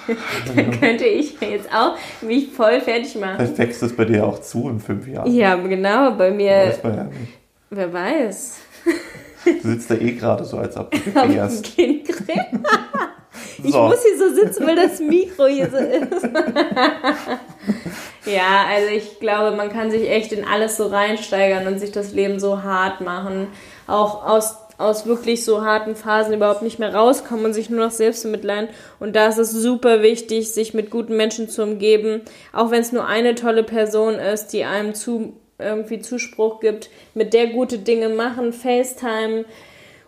dann 0.55 0.71
könnte 0.79 1.07
ich 1.07 1.41
jetzt 1.41 1.73
auch 1.75 1.97
mich 2.21 2.51
voll 2.53 2.83
fertig 2.83 3.17
machen. 3.17 3.37
vielleicht 3.39 3.57
wächst 3.59 3.83
es 3.83 3.97
bei 3.97 4.05
dir 4.05 4.27
auch 4.27 4.39
zu 4.39 4.69
in 4.69 4.79
fünf 4.79 5.09
Jahren. 5.09 5.35
Ja, 5.35 5.55
genau, 5.57 6.11
bei 6.13 6.31
mir, 6.31 6.51
Weiß 6.51 6.83
man 6.83 6.97
ja 6.97 7.05
nicht. 7.05 7.33
wer 7.71 7.91
weiß. 7.91 8.59
Du 9.63 9.69
sitzt 9.71 9.91
da 9.91 9.95
eh 9.95 10.13
gerade 10.13 10.45
so, 10.45 10.59
als 10.59 10.77
ob 10.77 10.93
ein 11.15 11.63
Kind? 11.63 12.09
Ich 13.63 13.73
So. 13.73 13.83
muss 13.83 14.03
hier 14.03 14.19
so 14.19 14.35
sitzen, 14.35 14.67
weil 14.67 14.77
das 14.77 15.01
Mikro 15.01 15.47
hier 15.47 15.71
so 15.71 15.77
ist. 15.77 16.23
ja, 18.27 18.65
also 18.69 18.89
ich 18.95 19.21
glaube, 19.21 19.57
man 19.57 19.71
kann 19.71 19.91
sich 19.91 20.09
echt 20.09 20.33
in 20.33 20.45
alles 20.45 20.77
so 20.77 20.87
reinsteigern 20.87 21.67
und 21.67 21.79
sich 21.79 21.93
das 21.93 22.13
Leben 22.13 22.39
so 22.39 22.63
hart 22.63 23.01
machen. 23.01 23.49
Auch 23.87 24.27
aus, 24.27 24.57
aus 24.79 25.07
wirklich 25.07 25.45
so 25.45 25.65
harten 25.65 25.97
Phasen 25.97 26.35
überhaupt 26.35 26.63
nicht 26.63 26.79
mehr 26.79 26.95
rauskommen 26.95 27.47
und 27.47 27.55
sich 27.55 27.71
nur 27.71 27.85
noch 27.85 27.91
selbst 27.91 28.23
zu 28.23 28.29
mitleiden. 28.29 28.69
Und 29.01 29.17
da 29.17 29.29
ist 29.29 29.39
es 29.39 29.51
super 29.51 30.03
wichtig, 30.03 30.53
sich 30.53 30.75
mit 30.75 30.91
guten 30.91 31.17
Menschen 31.17 31.49
zu 31.49 31.63
umgeben. 31.63 32.23
Auch 32.53 32.71
wenn 32.71 32.83
es 32.83 32.93
nur 32.93 33.07
eine 33.07 33.35
tolle 33.35 33.63
Person 33.63 34.15
ist, 34.15 34.49
die 34.49 34.65
einem 34.65 34.95
zu, 34.95 35.35
irgendwie 35.59 36.01
Zuspruch 36.01 36.61
gibt, 36.61 36.91
mit 37.15 37.35
der 37.35 37.49
gute 37.49 37.79
Dinge 37.79 38.09
machen, 38.09 38.53
FaceTime 38.53 39.45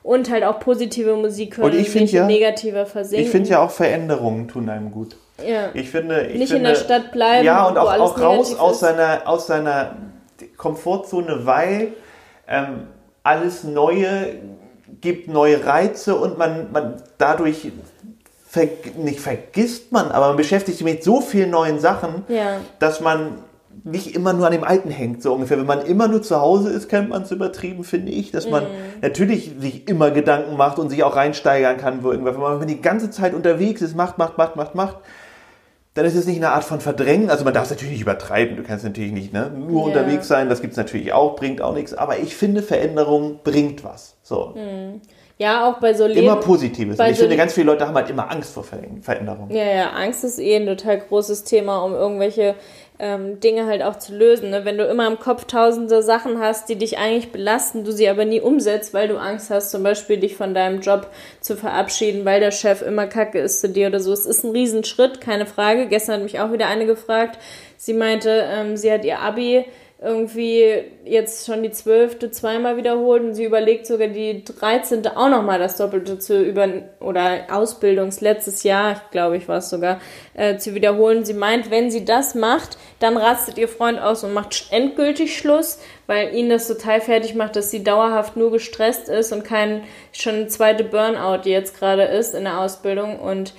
und 0.06 0.30
halt 0.30 0.44
auch 0.44 0.60
positive 0.60 1.14
Musik 1.16 1.56
hören 1.58 1.72
Und 1.72 1.78
ich 1.78 1.92
nicht 1.94 2.12
ja- 2.12 2.22
in 2.22 2.28
negativer 2.28 2.86
versinken. 2.86 3.24
Ich 3.26 3.30
finde 3.30 3.50
ja 3.50 3.60
auch 3.60 3.70
Veränderungen 3.70 4.46
tun 4.48 4.68
einem 4.68 4.90
gut. 4.90 5.16
ja. 5.44 5.70
Ich 5.74 5.90
finde, 5.90 6.26
ich 6.26 6.38
Nicht 6.38 6.50
in 6.52 6.56
finde, 6.58 6.70
der 6.70 6.76
Stadt 6.76 7.12
bleiben, 7.12 7.44
Ja, 7.44 7.66
und 7.66 7.76
auch, 7.76 7.92
auch 7.98 8.20
raus 8.20 8.54
aus 8.58 8.80
seiner, 8.80 9.22
aus 9.26 9.46
seiner 9.48 9.96
Komfortzone, 10.56 11.44
weil 11.44 11.88
ähm, 12.48 12.86
alles 13.22 13.64
Neue 13.64 14.36
gibt 15.00 15.28
neue 15.28 15.64
Reize 15.66 16.14
und 16.16 16.38
man, 16.38 16.70
man 16.72 17.02
dadurch 17.18 17.70
ver 18.48 18.68
nicht 18.96 19.20
vergisst 19.20 19.90
man, 19.92 20.10
aber 20.12 20.28
man 20.28 20.36
beschäftigt 20.36 20.78
sich 20.78 20.84
mit 20.84 21.02
so 21.02 21.20
vielen 21.20 21.50
neuen 21.50 21.80
Sachen, 21.80 22.24
Ja. 22.28 22.58
dass 22.78 23.00
man 23.00 23.38
nicht 23.84 24.14
immer 24.14 24.32
nur 24.32 24.46
an 24.46 24.52
dem 24.52 24.64
Alten 24.64 24.90
hängt, 24.90 25.22
so 25.22 25.32
ungefähr. 25.34 25.58
Wenn 25.58 25.66
man 25.66 25.84
immer 25.84 26.08
nur 26.08 26.22
zu 26.22 26.40
Hause 26.40 26.70
ist, 26.70 26.88
kennt 26.88 27.08
man 27.10 27.22
es 27.22 27.30
übertrieben, 27.30 27.84
finde 27.84 28.12
ich, 28.12 28.30
dass 28.32 28.48
man 28.48 28.64
Mhm. 28.64 28.68
natürlich 29.02 29.52
sich 29.58 29.88
immer 29.88 30.10
Gedanken 30.10 30.56
macht 30.56 30.78
und 30.78 30.90
sich 30.90 31.02
auch 31.04 31.16
reinsteigern 31.16 31.76
kann, 31.76 32.02
wo 32.02 32.10
irgendwas. 32.10 32.34
Wenn 32.34 32.40
man 32.42 32.66
die 32.66 32.80
ganze 32.80 33.10
Zeit 33.10 33.34
unterwegs 33.34 33.82
ist, 33.82 33.94
macht, 33.96 34.18
macht, 34.18 34.38
macht, 34.38 34.56
macht, 34.56 34.74
macht, 34.74 34.96
dann 35.94 36.04
ist 36.04 36.14
es 36.14 36.26
nicht 36.26 36.36
eine 36.36 36.50
Art 36.50 36.64
von 36.64 36.80
Verdrängen. 36.80 37.30
Also 37.30 37.44
man 37.44 37.54
darf 37.54 37.64
es 37.64 37.70
natürlich 37.70 37.92
nicht 37.92 38.02
übertreiben, 38.02 38.56
du 38.56 38.62
kannst 38.62 38.84
natürlich 38.84 39.12
nicht 39.12 39.32
ne? 39.32 39.50
nur 39.56 39.80
Ja. 39.82 39.86
unterwegs 39.86 40.28
sein, 40.28 40.48
das 40.50 40.60
gibt 40.60 40.72
es 40.72 40.76
natürlich 40.76 41.12
auch, 41.12 41.36
bringt 41.36 41.62
auch 41.62 41.72
nichts. 41.74 41.94
Aber 41.94 42.18
ich 42.18 42.36
finde, 42.36 42.62
Veränderung 42.62 43.40
bringt 43.44 43.82
was. 43.82 44.16
So. 44.22 44.54
Ja, 45.38 45.68
auch 45.68 45.80
bei 45.80 45.92
so 45.92 46.06
Leben. 46.06 46.20
Immer 46.20 46.36
Positives. 46.36 46.98
ich 46.98 47.16
so- 47.16 47.22
finde, 47.22 47.36
ganz 47.36 47.52
viele 47.52 47.66
Leute 47.66 47.86
haben 47.86 47.94
halt 47.94 48.08
immer 48.08 48.30
Angst 48.30 48.54
vor 48.54 48.64
Ver- 48.64 48.78
Veränderung. 49.02 49.50
Ja, 49.50 49.64
ja, 49.64 49.90
Angst 49.90 50.24
ist 50.24 50.38
eh 50.38 50.56
ein 50.56 50.64
total 50.66 50.98
großes 50.98 51.44
Thema, 51.44 51.82
um 51.84 51.92
irgendwelche 51.92 52.54
ähm, 52.98 53.40
Dinge 53.40 53.66
halt 53.66 53.82
auch 53.82 53.98
zu 53.98 54.16
lösen. 54.16 54.50
Ne? 54.50 54.64
Wenn 54.64 54.78
du 54.78 54.84
immer 54.84 55.06
im 55.06 55.18
Kopf 55.18 55.44
tausende 55.44 56.02
Sachen 56.02 56.40
hast, 56.40 56.68
die 56.68 56.76
dich 56.76 56.98
eigentlich 56.98 57.32
belasten, 57.32 57.84
du 57.84 57.92
sie 57.92 58.08
aber 58.08 58.24
nie 58.24 58.40
umsetzt, 58.40 58.94
weil 58.94 59.08
du 59.08 59.18
Angst 59.18 59.50
hast, 59.50 59.70
zum 59.70 59.82
Beispiel 59.82 60.18
dich 60.18 60.36
von 60.36 60.54
deinem 60.54 60.80
Job 60.80 61.10
zu 61.40 61.56
verabschieden, 61.56 62.24
weil 62.24 62.40
der 62.40 62.52
Chef 62.52 62.82
immer 62.82 63.06
kacke 63.06 63.38
ist 63.38 63.60
zu 63.60 63.68
dir 63.68 63.88
oder 63.88 64.00
so. 64.00 64.12
Es 64.12 64.26
ist 64.26 64.44
ein 64.44 64.52
Riesenschritt, 64.52 65.20
keine 65.20 65.46
Frage. 65.46 65.86
Gestern 65.86 66.16
hat 66.16 66.22
mich 66.22 66.40
auch 66.40 66.52
wieder 66.52 66.68
eine 66.68 66.86
gefragt. 66.86 67.38
Sie 67.76 67.92
meinte, 67.92 68.46
ähm, 68.50 68.76
sie 68.76 68.90
hat 68.90 69.04
ihr 69.04 69.20
Abi 69.20 69.66
irgendwie 69.98 70.82
jetzt 71.06 71.46
schon 71.46 71.62
die 71.62 71.70
zwölfte 71.70 72.30
zweimal 72.30 72.76
wiederholt 72.76 73.22
und 73.22 73.34
sie 73.34 73.44
überlegt 73.44 73.86
sogar 73.86 74.08
die 74.08 74.44
dreizehnte 74.44 75.16
auch 75.16 75.30
nochmal 75.30 75.58
das 75.58 75.78
Doppelte 75.78 76.18
zu 76.18 76.42
über 76.42 76.68
oder 77.00 77.46
Ausbildungs 77.50 78.20
letztes 78.20 78.62
Jahr, 78.62 79.00
glaube 79.10 79.38
ich, 79.38 79.48
war 79.48 79.58
es 79.58 79.70
sogar, 79.70 79.98
äh, 80.34 80.58
zu 80.58 80.74
wiederholen. 80.74 81.24
Sie 81.24 81.32
meint, 81.32 81.70
wenn 81.70 81.90
sie 81.90 82.04
das 82.04 82.34
macht, 82.34 82.76
dann 82.98 83.16
rastet 83.16 83.56
ihr 83.56 83.68
Freund 83.68 83.98
aus 83.98 84.22
und 84.22 84.34
macht 84.34 84.66
endgültig 84.70 85.38
Schluss, 85.38 85.78
weil 86.06 86.34
ihn 86.34 86.50
das 86.50 86.68
total 86.68 87.00
fertig 87.00 87.34
macht, 87.34 87.56
dass 87.56 87.70
sie 87.70 87.82
dauerhaft 87.82 88.36
nur 88.36 88.52
gestresst 88.52 89.08
ist 89.08 89.32
und 89.32 89.44
kein 89.44 89.82
schon 90.12 90.50
zweite 90.50 90.84
Burnout, 90.84 91.42
die 91.44 91.50
jetzt 91.50 91.78
gerade 91.78 92.02
ist 92.02 92.34
in 92.34 92.44
der 92.44 92.60
Ausbildung 92.60 93.18
und 93.18 93.54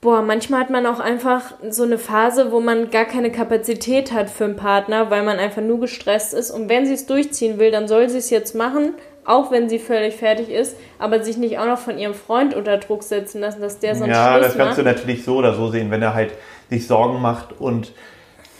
Boah, 0.00 0.22
manchmal 0.22 0.60
hat 0.60 0.70
man 0.70 0.86
auch 0.86 1.00
einfach 1.00 1.54
so 1.70 1.82
eine 1.82 1.98
Phase, 1.98 2.52
wo 2.52 2.60
man 2.60 2.90
gar 2.90 3.04
keine 3.04 3.32
Kapazität 3.32 4.12
hat 4.12 4.30
für 4.30 4.44
einen 4.44 4.54
Partner, 4.54 5.10
weil 5.10 5.24
man 5.24 5.38
einfach 5.38 5.60
nur 5.62 5.80
gestresst 5.80 6.34
ist. 6.34 6.52
Und 6.52 6.68
wenn 6.68 6.86
sie 6.86 6.94
es 6.94 7.06
durchziehen 7.06 7.58
will, 7.58 7.72
dann 7.72 7.88
soll 7.88 8.08
sie 8.08 8.18
es 8.18 8.30
jetzt 8.30 8.54
machen, 8.54 8.94
auch 9.24 9.50
wenn 9.50 9.68
sie 9.68 9.80
völlig 9.80 10.14
fertig 10.14 10.50
ist, 10.50 10.76
aber 11.00 11.24
sich 11.24 11.36
nicht 11.36 11.58
auch 11.58 11.66
noch 11.66 11.78
von 11.80 11.98
ihrem 11.98 12.14
Freund 12.14 12.54
unter 12.54 12.76
Druck 12.78 13.02
setzen 13.02 13.40
lassen, 13.40 13.60
dass 13.60 13.80
der 13.80 13.96
sonst 13.96 14.10
Ja, 14.10 14.34
Schluss 14.34 14.46
das 14.46 14.56
kannst 14.56 14.68
macht. 14.68 14.78
du 14.78 14.82
natürlich 14.84 15.24
so 15.24 15.36
oder 15.36 15.54
so 15.54 15.68
sehen, 15.68 15.90
wenn 15.90 16.00
er 16.00 16.14
halt 16.14 16.30
sich 16.70 16.86
Sorgen 16.86 17.20
macht 17.20 17.60
und 17.60 17.92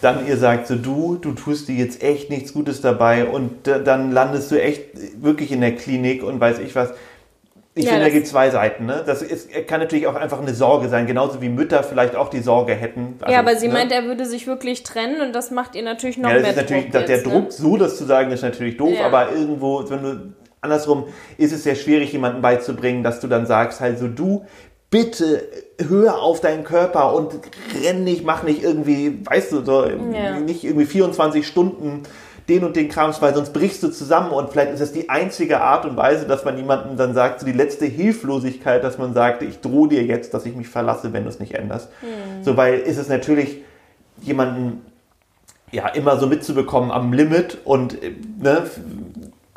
dann 0.01 0.27
ihr 0.27 0.36
sagt 0.36 0.66
so, 0.66 0.74
du, 0.77 1.16
du 1.20 1.32
tust 1.32 1.69
dir 1.69 1.74
jetzt 1.77 2.02
echt 2.02 2.31
nichts 2.31 2.52
Gutes 2.52 2.81
dabei 2.81 3.27
und 3.27 3.66
da- 3.66 3.78
dann 3.78 4.10
landest 4.12 4.51
du 4.51 4.60
echt 4.60 4.90
wirklich 5.23 5.52
in 5.52 5.60
der 5.60 5.74
Klinik 5.77 6.23
und 6.24 6.40
weiß 6.40 6.59
ich 6.59 6.74
was. 6.74 6.90
Ich 7.78 7.84
Ja, 7.84 7.92
finde, 7.92 8.06
da 8.06 8.10
gibt 8.10 8.24
es 8.24 8.32
zwei 8.32 8.50
Seiten. 8.50 8.86
Ne? 8.86 9.05
Das 9.06 9.22
ist, 9.22 9.50
kann 9.68 9.78
natürlich 9.78 10.09
auch 10.09 10.16
einfach 10.16 10.40
eine 10.40 10.52
Sorge 10.52 10.88
sein, 10.88 11.06
genauso 11.06 11.40
wie 11.40 11.48
Mütter 11.48 11.84
vielleicht 11.84 12.16
auch 12.16 12.28
die 12.28 12.40
Sorge 12.40 12.74
hätten. 12.74 13.14
Also, 13.20 13.32
ja, 13.32 13.38
aber 13.38 13.55
sie 13.55 13.68
ne? 13.68 13.74
meint, 13.74 13.92
er 13.92 14.02
würde 14.05 14.26
sich 14.26 14.48
wirklich 14.48 14.82
trennen 14.82 15.20
und 15.20 15.32
das 15.32 15.52
macht 15.52 15.76
ihr 15.76 15.84
natürlich 15.84 16.18
noch 16.18 16.28
Ja, 16.28 16.34
das 16.34 16.42
mehr 16.42 16.50
ist 16.50 16.56
natürlich, 16.56 16.84
Druck 16.86 16.92
dass 16.92 17.05
der 17.06 17.16
jetzt, 17.18 17.26
ne? 17.26 17.32
Druck, 17.32 17.52
so 17.52 17.76
das 17.76 17.96
zu 17.96 18.05
sagen, 18.05 18.32
ist 18.32 18.42
natürlich 18.42 18.76
doof, 18.78 18.94
Ja. 18.98 19.06
aber 19.06 19.30
irgendwo, 19.30 19.88
wenn 19.88 20.02
du, 20.02 20.32
andersrum, 20.60 21.05
ist 21.36 21.52
es 21.52 21.62
sehr 21.62 21.76
schwierig, 21.76 22.12
jemandem 22.12 22.42
beizubringen, 22.42 23.05
dass 23.05 23.20
du 23.20 23.28
dann 23.28 23.46
sagst, 23.46 23.80
halt 23.80 24.00
so, 24.00 24.09
du, 24.09 24.44
bitte 24.90 25.46
hör 25.88 26.20
auf 26.20 26.40
deinen 26.40 26.64
Körper 26.64 27.14
und 27.14 27.32
renn 27.84 28.02
nicht, 28.02 28.24
mach 28.24 28.42
nicht 28.42 28.64
irgendwie, 28.64 29.20
weißt 29.24 29.52
du, 29.52 29.64
so, 29.64 29.86
Ja. 29.86 30.40
nicht 30.40 30.64
irgendwie 30.64 30.86
24 30.86 31.46
Stunden 31.46 32.02
den 32.49 32.65
und 32.65 32.77
den 32.77 32.89
Krams, 32.89 33.20
weil 33.20 33.35
sonst 33.35 33.53
brichst 33.53 33.83
du 33.83 33.89
zusammen 33.89 34.31
und 34.31 34.51
vielleicht 34.51 34.73
ist 34.73 34.81
das 34.81 34.93
die 34.93 35.11
einzige 35.11 35.61
Art 35.61 35.85
und 35.85 35.97
Weise, 35.97 36.27
dass 36.27 36.45
man 36.45 36.57
jemandem 36.57 36.97
dann 36.97 37.12
sagt, 37.12 37.41
so 37.41 37.47
die 37.47 37.53
letzte 37.53 37.85
Hilflosigkeit, 37.85 38.83
dass 38.83 38.97
man 38.97 39.12
sagt, 39.12 39.43
ich 39.43 39.61
drohe 39.61 39.89
dir 39.89 40.03
jetzt, 40.05 40.33
dass 40.33 40.47
ich 40.47 40.57
mich 40.57 40.69
verlasse, 40.69 41.12
wenn 41.12 41.25
du 41.25 41.29
es 41.29 41.41
nicht 41.41 41.55
änderst. 41.55 41.91
Hm. 42.01 42.45
So, 42.45 42.57
weil 42.57 42.79
ist 42.79 42.97
es 42.97 43.09
natürlich 43.09 43.62
jemanden 44.23 44.85
ja, 45.70 45.89
immer 45.89 46.19
so 46.19 46.27
mitzubekommen 46.27 46.91
am 46.91 47.12
Limit 47.12 47.59
und 47.65 48.03
äh, 48.03 48.15
ne, 48.39 48.65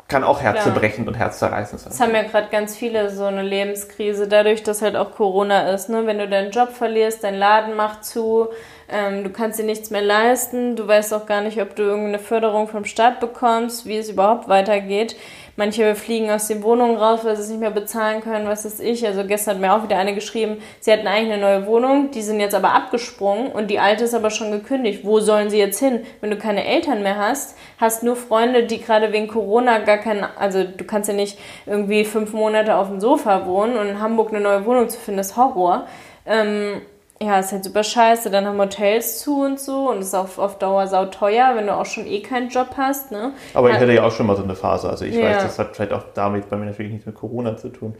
kann 0.08 0.24
auch 0.24 0.42
herzebrechend 0.42 1.08
und 1.08 1.14
herzzerreißend 1.14 1.80
sein. 1.80 1.90
Das 1.90 2.00
haben 2.00 2.14
ja 2.14 2.22
gerade 2.24 2.48
ganz 2.50 2.76
viele 2.76 3.08
so 3.08 3.24
eine 3.24 3.42
Lebenskrise, 3.42 4.28
dadurch, 4.28 4.62
dass 4.62 4.82
halt 4.82 4.94
auch 4.94 5.12
Corona 5.12 5.72
ist. 5.72 5.88
Ne? 5.88 6.06
Wenn 6.06 6.18
du 6.18 6.28
deinen 6.28 6.50
Job 6.50 6.72
verlierst, 6.72 7.24
dein 7.24 7.34
Laden 7.34 7.74
macht 7.74 8.04
zu, 8.04 8.48
ähm, 8.92 9.24
du 9.24 9.30
kannst 9.30 9.58
dir 9.58 9.64
nichts 9.64 9.90
mehr 9.90 10.02
leisten, 10.02 10.76
du 10.76 10.86
weißt 10.86 11.14
auch 11.14 11.26
gar 11.26 11.40
nicht, 11.40 11.60
ob 11.60 11.74
du 11.74 11.82
irgendeine 11.82 12.18
Förderung 12.18 12.68
vom 12.68 12.84
Staat 12.84 13.20
bekommst, 13.20 13.86
wie 13.86 13.96
es 13.96 14.10
überhaupt 14.10 14.48
weitergeht. 14.48 15.16
Manche 15.56 15.94
fliegen 15.94 16.30
aus 16.30 16.48
den 16.48 16.62
Wohnungen 16.62 16.96
raus, 16.96 17.20
weil 17.24 17.36
sie 17.36 17.42
es 17.42 17.48
nicht 17.50 17.60
mehr 17.60 17.70
bezahlen 17.70 18.22
können, 18.22 18.46
was 18.46 18.64
ist 18.64 18.80
ich. 18.80 19.06
Also 19.06 19.24
gestern 19.24 19.56
hat 19.56 19.60
mir 19.60 19.74
auch 19.74 19.82
wieder 19.82 19.98
eine 19.98 20.14
geschrieben, 20.14 20.62
sie 20.80 20.90
hatten 20.92 21.06
eigentlich 21.06 21.32
eine 21.32 21.42
neue 21.42 21.66
Wohnung, 21.66 22.10
die 22.10 22.22
sind 22.22 22.40
jetzt 22.40 22.54
aber 22.54 22.72
abgesprungen 22.72 23.52
und 23.52 23.70
die 23.70 23.78
alte 23.78 24.04
ist 24.04 24.14
aber 24.14 24.30
schon 24.30 24.50
gekündigt. 24.50 25.04
Wo 25.04 25.20
sollen 25.20 25.50
sie 25.50 25.58
jetzt 25.58 25.78
hin? 25.78 26.00
Wenn 26.20 26.30
du 26.30 26.38
keine 26.38 26.64
Eltern 26.64 27.02
mehr 27.02 27.18
hast, 27.18 27.56
hast 27.78 28.02
nur 28.02 28.16
Freunde, 28.16 28.64
die 28.64 28.80
gerade 28.80 29.12
wegen 29.12 29.28
Corona 29.28 29.78
gar 29.78 29.98
keinen, 29.98 30.24
also 30.38 30.64
du 30.64 30.84
kannst 30.84 31.08
ja 31.08 31.14
nicht 31.14 31.38
irgendwie 31.66 32.04
fünf 32.04 32.32
Monate 32.32 32.76
auf 32.76 32.88
dem 32.88 33.00
Sofa 33.00 33.46
wohnen 33.46 33.76
und 33.76 33.88
in 33.88 34.00
Hamburg 34.00 34.30
eine 34.30 34.40
neue 34.40 34.64
Wohnung 34.64 34.88
zu 34.88 34.98
finden, 34.98 35.20
ist 35.20 35.36
Horror. 35.36 35.86
Ähm, 36.24 36.80
ja, 37.22 37.38
ist 37.38 37.52
halt 37.52 37.64
super 37.64 37.82
scheiße. 37.84 38.30
Dann 38.30 38.46
haben 38.46 38.58
Hotels 38.58 39.18
zu 39.20 39.42
und 39.42 39.60
so 39.60 39.90
und 39.90 40.00
ist 40.00 40.14
auf, 40.14 40.38
auf 40.38 40.58
Dauer 40.58 40.86
sauteuer, 40.86 41.52
wenn 41.54 41.66
du 41.66 41.74
auch 41.74 41.86
schon 41.86 42.06
eh 42.06 42.20
keinen 42.20 42.48
Job 42.48 42.70
hast, 42.76 43.10
ne? 43.10 43.32
Aber 43.54 43.70
ich 43.70 43.76
hatte 43.76 43.92
ja 43.92 44.04
auch 44.04 44.12
schon 44.12 44.26
mal 44.26 44.36
so 44.36 44.42
eine 44.42 44.54
Phase. 44.54 44.88
Also 44.88 45.04
ich 45.04 45.16
Ja. 45.16 45.22
weiß, 45.22 45.42
das 45.42 45.58
hat 45.58 45.76
vielleicht 45.76 45.92
auch 45.92 46.04
damit 46.14 46.50
bei 46.50 46.56
mir 46.56 46.66
natürlich 46.66 46.92
nichts 46.92 47.06
mit 47.06 47.14
Corona 47.14 47.56
zu 47.56 47.68
tun. 47.68 47.94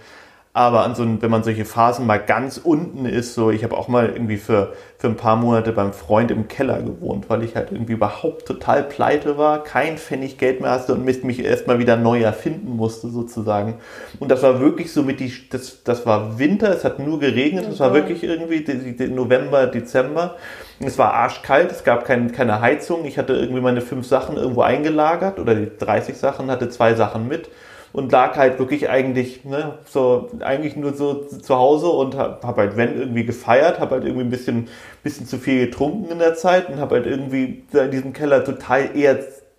Aber 0.54 0.84
an 0.84 0.94
so, 0.94 1.06
wenn 1.22 1.30
man 1.30 1.42
solche 1.42 1.64
Phasen 1.64 2.06
mal 2.06 2.18
ganz 2.18 2.58
unten 2.62 3.06
ist, 3.06 3.34
so 3.34 3.50
ich 3.50 3.64
habe 3.64 3.74
auch 3.74 3.88
mal 3.88 4.10
irgendwie 4.10 4.36
für, 4.36 4.74
für 4.98 5.06
ein 5.06 5.16
paar 5.16 5.36
Monate 5.36 5.72
beim 5.72 5.94
Freund 5.94 6.30
im 6.30 6.46
Keller 6.46 6.82
gewohnt, 6.82 7.30
weil 7.30 7.42
ich 7.42 7.56
halt 7.56 7.72
irgendwie 7.72 7.94
überhaupt 7.94 8.44
total 8.44 8.82
pleite 8.82 9.38
war, 9.38 9.64
kein 9.64 9.96
Pfennig 9.96 10.36
Geld 10.36 10.60
mehr 10.60 10.72
hatte 10.72 10.92
und 10.92 11.06
mich 11.06 11.24
mich 11.24 11.42
erstmal 11.42 11.78
wieder 11.78 11.96
neu 11.96 12.20
erfinden 12.20 12.76
musste 12.76 13.08
sozusagen. 13.08 13.76
Und 14.20 14.30
das 14.30 14.42
war 14.42 14.60
wirklich 14.60 14.92
so 14.92 15.02
mit 15.02 15.20
die, 15.20 15.32
das, 15.48 15.84
das 15.84 16.04
war 16.04 16.38
Winter, 16.38 16.68
es 16.70 16.84
hat 16.84 16.98
nur 16.98 17.18
geregnet, 17.18 17.66
es 17.70 17.80
war 17.80 17.90
Mhm. 17.90 17.94
wirklich 17.94 18.22
irgendwie 18.22 18.62
die, 18.62 18.94
die 18.94 19.08
November, 19.08 19.66
Dezember. 19.66 20.36
Es 20.80 20.98
war 20.98 21.14
arschkalt, 21.14 21.70
es 21.70 21.82
gab 21.84 22.04
kein, 22.04 22.30
keine 22.32 22.60
Heizung. 22.60 23.06
Ich 23.06 23.16
hatte 23.16 23.32
irgendwie 23.34 23.60
meine 23.62 23.80
fünf 23.80 24.06
Sachen 24.06 24.36
irgendwo 24.36 24.60
eingelagert 24.62 25.38
oder 25.38 25.54
die 25.54 25.70
30 25.78 26.16
Sachen, 26.18 26.50
hatte 26.50 26.68
zwei 26.68 26.94
Sachen 26.94 27.26
mit 27.28 27.48
und 27.93 28.10
lag 28.10 28.36
halt 28.36 28.59
wirklich 28.59 28.89
eigentlich, 28.89 29.44
ne, 29.44 29.78
so, 29.85 30.31
eigentlich 30.40 30.77
nur 30.77 30.94
so 30.94 31.24
zu 31.24 31.56
Hause 31.56 31.89
und 31.89 32.16
hab, 32.16 32.44
hab 32.44 32.56
halt, 32.56 32.77
wenn 32.77 32.98
irgendwie 32.98 33.24
gefeiert, 33.24 33.81
hab 33.81 33.90
halt 33.90 34.05
irgendwie 34.05 34.24
ein 34.24 34.31
bisschen, 34.31 34.69
bisschen 35.02 35.27
zu 35.27 35.39
viel 35.39 35.66
getrunken 35.66 36.10
in 36.10 36.19
der 36.19 36.35
Zeit 36.35 36.69
und 36.69 36.81
hab 36.81 36.90
halt 36.90 37.06
irgendwie 37.06 37.64
in 37.73 37.90
diesem 37.90 38.12
Keller 38.12 38.44
total 38.44 38.97
eher, 38.97 39.19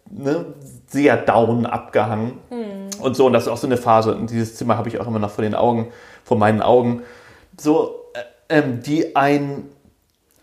ne, 0.09 0.45
sehr 0.87 1.17
down 1.17 1.65
abgehangen. 1.65 2.39
Und 2.99 3.15
so, 3.15 3.25
und 3.25 3.33
das 3.33 3.43
ist 3.43 3.49
auch 3.49 3.57
so 3.57 3.67
eine 3.67 3.77
Phase. 3.77 4.15
Und 4.15 4.29
dieses 4.29 4.55
Zimmer 4.55 4.77
habe 4.77 4.87
ich 4.89 4.99
auch 4.99 5.07
immer 5.07 5.19
noch 5.19 5.31
vor 5.31 5.43
den 5.43 5.55
Augen, 5.55 5.91
vor 6.23 6.37
meinen 6.37 6.61
Augen. 6.61 7.01
So, 7.59 8.01
äh, 8.13 8.59
ähm, 8.59 8.81
die 8.81 9.15
ein 9.15 9.65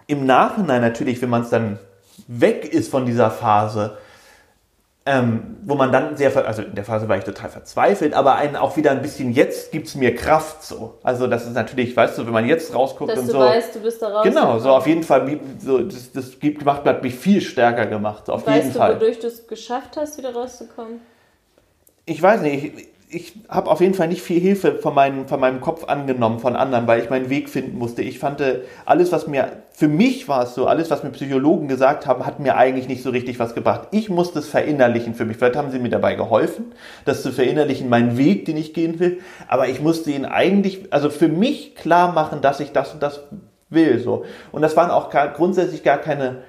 im 0.06 0.26
Nachhinein 0.26 0.80
natürlich, 0.80 1.22
wenn 1.22 1.30
man 1.30 1.42
es 1.42 1.50
dann 1.50 1.78
weg 2.26 2.64
ist 2.64 2.90
von 2.90 3.06
dieser 3.06 3.30
Phase, 3.30 3.96
ähm, 5.06 5.56
wo 5.64 5.74
man 5.74 5.90
dann 5.92 6.16
sehr, 6.16 6.34
also 6.46 6.62
in 6.62 6.74
der 6.74 6.84
Phase 6.84 7.08
war 7.08 7.16
ich 7.16 7.24
total 7.24 7.48
verzweifelt, 7.48 8.12
aber 8.12 8.34
einen 8.34 8.56
auch 8.56 8.76
wieder 8.76 8.90
ein 8.90 9.00
bisschen, 9.00 9.32
jetzt 9.32 9.72
gibt 9.72 9.86
es 9.86 9.94
mir 9.94 10.14
Kraft 10.14 10.62
so. 10.62 10.98
Also 11.02 11.26
das 11.26 11.46
ist 11.46 11.54
natürlich, 11.54 11.96
weißt 11.96 12.18
du, 12.18 12.26
wenn 12.26 12.32
man 12.32 12.46
jetzt 12.46 12.74
rausguckt 12.74 13.10
Dass 13.10 13.20
und 13.20 13.28
du 13.28 13.32
so. 13.32 13.38
weißt, 13.40 13.74
du 13.74 13.80
bist 13.80 14.02
da 14.02 14.08
raus. 14.08 14.24
Genau, 14.24 14.58
so 14.58 14.70
auf 14.70 14.86
jeden 14.86 15.02
Fall, 15.02 15.40
so, 15.58 15.78
das, 15.78 16.12
das 16.12 16.38
gibt, 16.38 16.64
macht, 16.64 16.84
hat 16.84 17.02
mich 17.02 17.14
viel 17.14 17.40
stärker 17.40 17.86
gemacht, 17.86 18.28
auf 18.28 18.46
jeden 18.46 18.58
Weißt 18.58 18.74
du, 18.74 18.78
Fall. 18.78 18.96
wodurch 18.96 19.18
du 19.18 19.26
es 19.26 19.46
geschafft 19.46 19.96
hast, 19.96 20.18
wieder 20.18 20.34
rauszukommen? 20.34 21.00
ich 22.10 22.20
weiß 22.20 22.40
nicht, 22.42 22.64
ich, 22.64 22.88
ich 23.12 23.34
habe 23.48 23.70
auf 23.70 23.80
jeden 23.80 23.94
Fall 23.94 24.08
nicht 24.08 24.22
viel 24.22 24.40
Hilfe 24.40 24.76
von, 24.76 24.94
meinem 24.94 25.26
von 25.26 25.40
meinem 25.40 25.60
Kopf 25.60 25.84
angenommen, 25.84 26.38
von 26.38 26.54
anderen, 26.54 26.86
weil 26.86 27.02
ich 27.02 27.10
meinen 27.10 27.28
Weg 27.28 27.48
finden 27.48 27.76
musste. 27.76 28.02
Ich 28.02 28.18
fand, 28.18 28.40
äh, 28.40 28.60
alles, 28.84 29.10
was 29.10 29.26
mir, 29.26 29.62
für 29.72 29.88
mich 29.88 30.28
war 30.28 30.44
es 30.44 30.54
so, 30.54 30.66
alles, 30.66 30.90
was 30.90 31.02
mir 31.02 31.10
Psychologen 31.10 31.66
gesagt 31.66 32.06
haben, 32.06 32.24
hat 32.24 32.38
mir 32.38 32.56
eigentlich 32.56 32.88
nicht 32.88 33.02
so 33.02 33.10
richtig 33.10 33.38
was 33.38 33.54
gebracht. 33.54 33.88
Ich 33.90 34.08
musste 34.10 34.38
es 34.38 34.48
verinnerlichen 34.48 35.14
für 35.14 35.24
mich. 35.24 35.38
Vielleicht 35.38 35.56
haben 35.56 35.70
sie 35.70 35.80
mir 35.80 35.88
dabei 35.88 36.14
geholfen, 36.14 36.66
das 37.04 37.22
zu 37.22 37.32
verinnerlichen, 37.32 37.88
meinen 37.88 38.16
Weg, 38.16 38.44
den 38.44 38.56
ich 38.56 38.74
gehen 38.74 39.00
will. 39.00 39.18
Aber 39.48 39.68
ich 39.68 39.80
musste 39.80 40.12
ihn 40.12 40.24
eigentlich, 40.24 40.92
also 40.92 41.10
für 41.10 41.28
mich 41.28 41.74
klar 41.74 42.12
machen, 42.12 42.40
dass 42.42 42.60
ich 42.60 42.70
das 42.72 42.94
und 42.94 43.02
das 43.02 43.22
will, 43.70 43.98
so. 43.98 44.24
Und 44.52 44.62
das 44.62 44.76
waren 44.76 44.90
auch 44.90 45.10
gar, 45.10 45.28
grundsätzlich 45.28 45.82
gar 45.82 45.98
keine, 45.98 46.42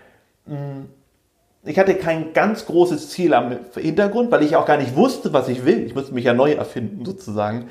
ich 1.64 1.78
hatte 1.78 1.96
kein 1.96 2.34
ganz 2.34 2.66
großes 2.66 3.10
Ziel 3.10 3.34
am 3.34 3.56
Hintergrund, 3.76 4.32
weil 4.32 4.44
ich 4.44 4.56
auch 4.56 4.66
gar 4.66 4.78
nicht 4.78 4.96
wusste, 4.96 5.32
was 5.32 5.48
ich 5.48 5.64
will. 5.66 5.86
Ich 5.86 5.94
musste 5.94 6.14
mich 6.14 6.26
ja 6.26 6.34
neu 6.34 6.54
erfinden, 6.54 7.06
sozusagen. 7.06 7.70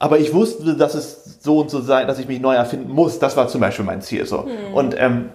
Aber 0.00 0.18
ich 0.18 0.32
wusste, 0.32 0.76
dass 0.76 0.94
es 0.94 1.38
so 1.40 1.58
und 1.60 1.70
so 1.70 1.80
sei, 1.82 2.04
dass 2.04 2.18
ich 2.18 2.26
mich 2.26 2.40
neu 2.40 2.54
erfinden 2.54 2.90
muss. 2.90 3.18
Das 3.18 3.36
war 3.36 3.48
zum 3.48 3.60
Beispiel 3.60 3.84
mein 3.84 4.02
Ziel. 4.02 4.26
So. 4.26 4.48
Und 4.74 4.96
ähm, 4.98 5.28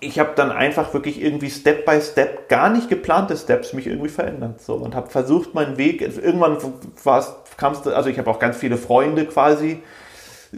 ich 0.00 0.18
habe 0.18 0.30
dann 0.34 0.50
einfach 0.50 0.92
wirklich 0.92 1.22
irgendwie 1.22 1.50
Step 1.50 1.84
by 1.84 2.00
Step, 2.00 2.48
gar 2.48 2.70
nicht 2.70 2.88
geplante 2.88 3.36
Steps, 3.36 3.72
mich 3.72 3.86
irgendwie 3.86 4.08
verändert. 4.08 4.60
So. 4.60 4.74
Und 4.74 4.94
habe 4.94 5.10
versucht, 5.10 5.54
meinen 5.54 5.76
Weg, 5.76 6.00
irgendwann 6.00 6.56
kamst 7.56 7.86
du, 7.86 7.94
also 7.94 8.08
ich 8.08 8.18
habe 8.18 8.30
auch 8.30 8.38
ganz 8.38 8.56
viele 8.56 8.76
Freunde 8.76 9.26
quasi 9.26 9.82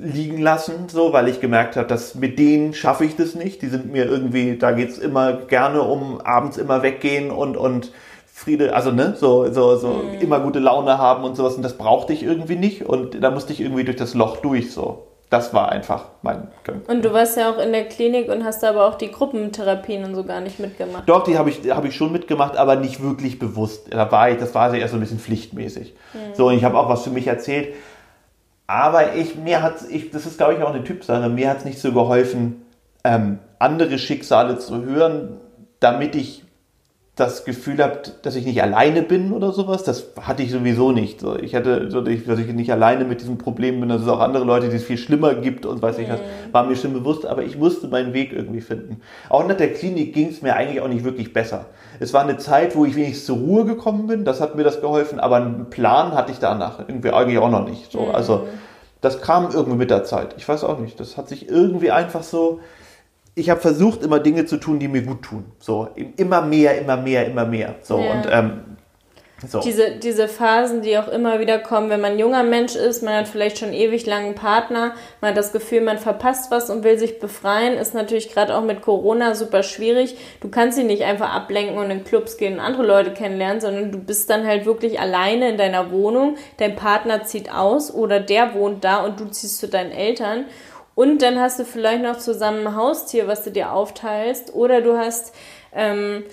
liegen 0.00 0.40
lassen, 0.40 0.88
so, 0.88 1.12
weil 1.12 1.28
ich 1.28 1.40
gemerkt 1.40 1.76
habe, 1.76 1.88
dass 1.88 2.14
mit 2.14 2.38
denen 2.38 2.72
schaffe 2.74 3.04
ich 3.04 3.16
das 3.16 3.34
nicht. 3.34 3.62
Die 3.62 3.68
sind 3.68 3.92
mir 3.92 4.06
irgendwie, 4.06 4.56
da 4.56 4.72
geht's 4.72 4.98
immer 4.98 5.32
gerne 5.32 5.82
um 5.82 6.20
abends 6.20 6.56
immer 6.56 6.82
weggehen 6.82 7.30
und, 7.30 7.56
und 7.56 7.92
Friede, 8.26 8.74
also 8.74 8.92
ne, 8.92 9.14
so, 9.18 9.52
so, 9.52 9.76
so 9.76 10.02
immer 10.20 10.40
gute 10.40 10.60
Laune 10.60 10.98
haben 10.98 11.24
und 11.24 11.36
sowas. 11.36 11.54
Und 11.54 11.62
das 11.62 11.76
brauchte 11.76 12.12
ich 12.12 12.22
irgendwie 12.22 12.56
nicht. 12.56 12.86
Und 12.86 13.22
da 13.22 13.30
musste 13.30 13.52
ich 13.52 13.60
irgendwie 13.60 13.84
durch 13.84 13.96
das 13.96 14.14
Loch 14.14 14.36
durch. 14.36 14.72
So. 14.72 15.08
Das 15.30 15.52
war 15.52 15.70
einfach 15.70 16.06
mein. 16.22 16.48
Und 16.86 17.04
du 17.04 17.12
warst 17.12 17.36
ja 17.36 17.50
auch 17.50 17.58
in 17.58 17.72
der 17.72 17.84
Klinik 17.84 18.30
und 18.30 18.44
hast 18.44 18.64
aber 18.64 18.86
auch 18.86 18.94
die 18.94 19.10
Gruppentherapien 19.10 20.04
und 20.04 20.14
so 20.14 20.24
gar 20.24 20.40
nicht 20.40 20.58
mitgemacht. 20.58 21.08
Doch, 21.08 21.24
die 21.24 21.36
habe 21.36 21.50
ich, 21.50 21.68
hab 21.70 21.84
ich 21.84 21.94
schon 21.94 22.12
mitgemacht, 22.12 22.56
aber 22.56 22.76
nicht 22.76 23.02
wirklich 23.02 23.38
bewusst. 23.38 23.92
Da 23.92 24.10
war 24.10 24.30
ich, 24.30 24.38
das 24.38 24.54
war 24.54 24.72
eher 24.72 24.88
so 24.88 24.96
ein 24.96 25.00
bisschen 25.00 25.18
pflichtmäßig. 25.18 25.94
So, 26.34 26.46
und 26.46 26.54
ich 26.54 26.64
habe 26.64 26.78
auch 26.78 26.88
was 26.88 27.02
für 27.02 27.10
mich 27.10 27.26
erzählt. 27.26 27.74
Aber 28.68 29.14
ich, 29.16 29.34
mir 29.36 29.62
hat 29.62 29.76
ich, 29.90 30.10
das 30.10 30.26
ist 30.26 30.36
glaube 30.36 30.54
ich 30.54 30.62
auch 30.62 30.72
eine 30.72 30.84
Typsache, 30.84 31.28
mir 31.30 31.48
hat 31.48 31.58
es 31.58 31.64
nicht 31.64 31.80
so 31.80 31.92
geholfen, 31.92 32.66
ähm, 33.02 33.38
andere 33.58 33.98
Schicksale 33.98 34.58
zu 34.58 34.84
hören, 34.84 35.40
damit 35.80 36.14
ich 36.14 36.44
das 37.18 37.44
Gefühl 37.44 37.82
habe, 37.82 38.00
dass 38.22 38.36
ich 38.36 38.46
nicht 38.46 38.62
alleine 38.62 39.02
bin 39.02 39.32
oder 39.32 39.50
sowas. 39.50 39.82
Das 39.82 40.06
hatte 40.20 40.44
ich 40.44 40.52
sowieso 40.52 40.92
nicht. 40.92 41.20
So, 41.20 41.36
ich 41.36 41.56
hatte, 41.56 41.90
so, 41.90 42.00
dass 42.00 42.38
ich 42.38 42.52
nicht 42.52 42.70
alleine 42.70 43.04
mit 43.04 43.20
diesem 43.20 43.38
Problem 43.38 43.80
bin, 43.80 43.88
dass 43.88 44.02
es 44.02 44.08
auch 44.08 44.20
andere 44.20 44.44
Leute, 44.44 44.68
die 44.68 44.76
es 44.76 44.84
viel 44.84 44.98
schlimmer 44.98 45.34
gibt 45.34 45.66
und 45.66 45.82
weiß 45.82 45.98
ich 45.98 46.08
was, 46.08 46.20
mhm. 46.20 46.52
war 46.52 46.64
mir 46.64 46.76
schon 46.76 46.92
bewusst, 46.92 47.26
aber 47.26 47.42
ich 47.42 47.58
musste 47.58 47.88
meinen 47.88 48.14
Weg 48.14 48.32
irgendwie 48.32 48.60
finden. 48.60 49.00
Auch 49.30 49.44
nach 49.48 49.56
der 49.56 49.72
Klinik 49.72 50.14
ging 50.14 50.28
es 50.28 50.42
mir 50.42 50.54
eigentlich 50.54 50.80
auch 50.80 50.86
nicht 50.86 51.02
wirklich 51.02 51.32
besser. 51.32 51.66
Es 51.98 52.12
war 52.12 52.22
eine 52.22 52.36
Zeit, 52.36 52.76
wo 52.76 52.84
ich 52.84 52.94
wenigstens 52.94 53.26
zur 53.26 53.38
Ruhe 53.38 53.64
gekommen 53.64 54.06
bin, 54.06 54.24
das 54.24 54.40
hat 54.40 54.54
mir 54.54 54.62
das 54.62 54.80
geholfen, 54.80 55.18
aber 55.18 55.36
einen 55.36 55.70
Plan 55.70 56.12
hatte 56.12 56.30
ich 56.30 56.38
danach 56.38 56.78
irgendwie 56.86 57.10
eigentlich 57.10 57.38
auch 57.38 57.50
noch 57.50 57.68
nicht. 57.68 57.90
So, 57.90 58.02
mhm. 58.02 58.14
Also 58.14 58.46
das 59.00 59.20
kam 59.20 59.48
irgendwie 59.52 59.78
mit 59.78 59.90
der 59.90 60.04
Zeit. 60.04 60.34
Ich 60.38 60.48
weiß 60.48 60.62
auch 60.62 60.78
nicht. 60.78 61.00
Das 61.00 61.16
hat 61.16 61.28
sich 61.28 61.48
irgendwie 61.48 61.90
einfach 61.90 62.22
so 62.22 62.60
ich 63.38 63.50
habe 63.50 63.60
versucht, 63.60 64.02
immer 64.02 64.20
Dinge 64.20 64.44
zu 64.46 64.56
tun, 64.56 64.78
die 64.78 64.88
mir 64.88 65.02
gut 65.02 65.22
tun. 65.22 65.44
So, 65.58 65.88
immer 66.16 66.42
mehr, 66.42 66.78
immer 66.80 66.96
mehr, 66.96 67.26
immer 67.26 67.46
mehr. 67.46 67.76
So, 67.82 67.98
ja. 68.00 68.12
und 68.12 68.28
ähm, 68.30 68.60
so. 69.46 69.60
Diese, 69.60 69.92
diese 69.92 70.26
Phasen, 70.26 70.82
die 70.82 70.98
auch 70.98 71.06
immer 71.06 71.38
wieder 71.38 71.60
kommen, 71.60 71.90
wenn 71.90 72.00
man 72.00 72.12
ein 72.12 72.18
junger 72.18 72.42
Mensch 72.42 72.74
ist, 72.74 73.04
man 73.04 73.14
hat 73.14 73.28
vielleicht 73.28 73.58
schon 73.58 73.72
ewig 73.72 74.04
langen 74.04 74.34
Partner, 74.34 74.94
man 75.20 75.30
hat 75.30 75.36
das 75.36 75.52
Gefühl, 75.52 75.80
man 75.80 75.98
verpasst 75.98 76.50
was 76.50 76.70
und 76.70 76.82
will 76.82 76.98
sich 76.98 77.20
befreien, 77.20 77.78
ist 77.78 77.94
natürlich 77.94 78.32
gerade 78.32 78.56
auch 78.56 78.64
mit 78.64 78.82
Corona 78.82 79.36
super 79.36 79.62
schwierig. 79.62 80.16
Du 80.40 80.48
kannst 80.48 80.76
sie 80.76 80.82
nicht 80.82 81.04
einfach 81.04 81.32
ablenken 81.32 81.78
und 81.78 81.88
in 81.88 82.02
Clubs 82.02 82.36
gehen 82.36 82.54
und 82.54 82.60
andere 82.60 82.84
Leute 82.84 83.12
kennenlernen, 83.12 83.60
sondern 83.60 83.92
du 83.92 83.98
bist 83.98 84.28
dann 84.28 84.44
halt 84.44 84.66
wirklich 84.66 84.98
alleine 84.98 85.50
in 85.50 85.56
deiner 85.56 85.92
Wohnung, 85.92 86.36
dein 86.56 86.74
Partner 86.74 87.22
zieht 87.22 87.52
aus 87.52 87.94
oder 87.94 88.18
der 88.18 88.54
wohnt 88.54 88.82
da 88.82 89.04
und 89.04 89.20
du 89.20 89.26
ziehst 89.26 89.58
zu 89.60 89.68
deinen 89.68 89.92
Eltern 89.92 90.46
und 90.98 91.22
dann 91.22 91.38
hast 91.38 91.60
du 91.60 91.64
vielleicht 91.64 92.02
noch 92.02 92.18
zusammen 92.18 92.66
ein 92.66 92.74
Haustier, 92.74 93.28
was 93.28 93.44
du 93.44 93.52
dir 93.52 93.70
aufteilst. 93.70 94.52
Oder 94.52 94.80
du 94.80 94.98
hast, 94.98 95.32
ähm, 95.72 96.24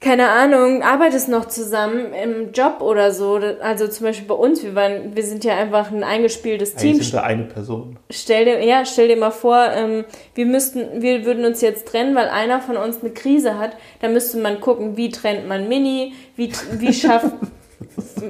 keine 0.00 0.28
Ahnung, 0.28 0.84
arbeitest 0.84 1.28
noch 1.28 1.46
zusammen 1.46 2.14
im 2.14 2.52
Job 2.52 2.82
oder 2.82 3.10
so. 3.10 3.40
Also 3.60 3.88
zum 3.88 4.06
Beispiel 4.06 4.28
bei 4.28 4.36
uns, 4.36 4.62
wir 4.62 4.76
waren, 4.76 5.16
wir 5.16 5.24
sind 5.24 5.42
ja 5.42 5.56
einfach 5.56 5.90
ein 5.90 6.04
eingespieltes 6.04 6.76
Team. 6.76 6.90
Eigentlich 6.90 7.08
sind 7.08 7.14
wir 7.14 7.24
eine 7.24 7.44
Person. 7.46 7.98
Stell 8.10 8.44
dir, 8.44 8.64
ja, 8.64 8.84
stell 8.84 9.08
dir 9.08 9.16
mal 9.16 9.32
vor, 9.32 9.58
ähm, 9.74 10.04
wir 10.36 10.46
müssten, 10.46 11.02
wir 11.02 11.24
würden 11.24 11.44
uns 11.44 11.60
jetzt 11.60 11.88
trennen, 11.88 12.14
weil 12.14 12.28
einer 12.28 12.60
von 12.60 12.76
uns 12.76 13.00
eine 13.00 13.10
Krise 13.10 13.58
hat. 13.58 13.72
Da 14.00 14.08
müsste 14.08 14.38
man 14.38 14.60
gucken, 14.60 14.96
wie 14.96 15.08
trennt 15.08 15.48
man 15.48 15.68
Mini, 15.68 16.12
wie, 16.36 16.52
wie 16.78 16.94
schafft 16.94 17.32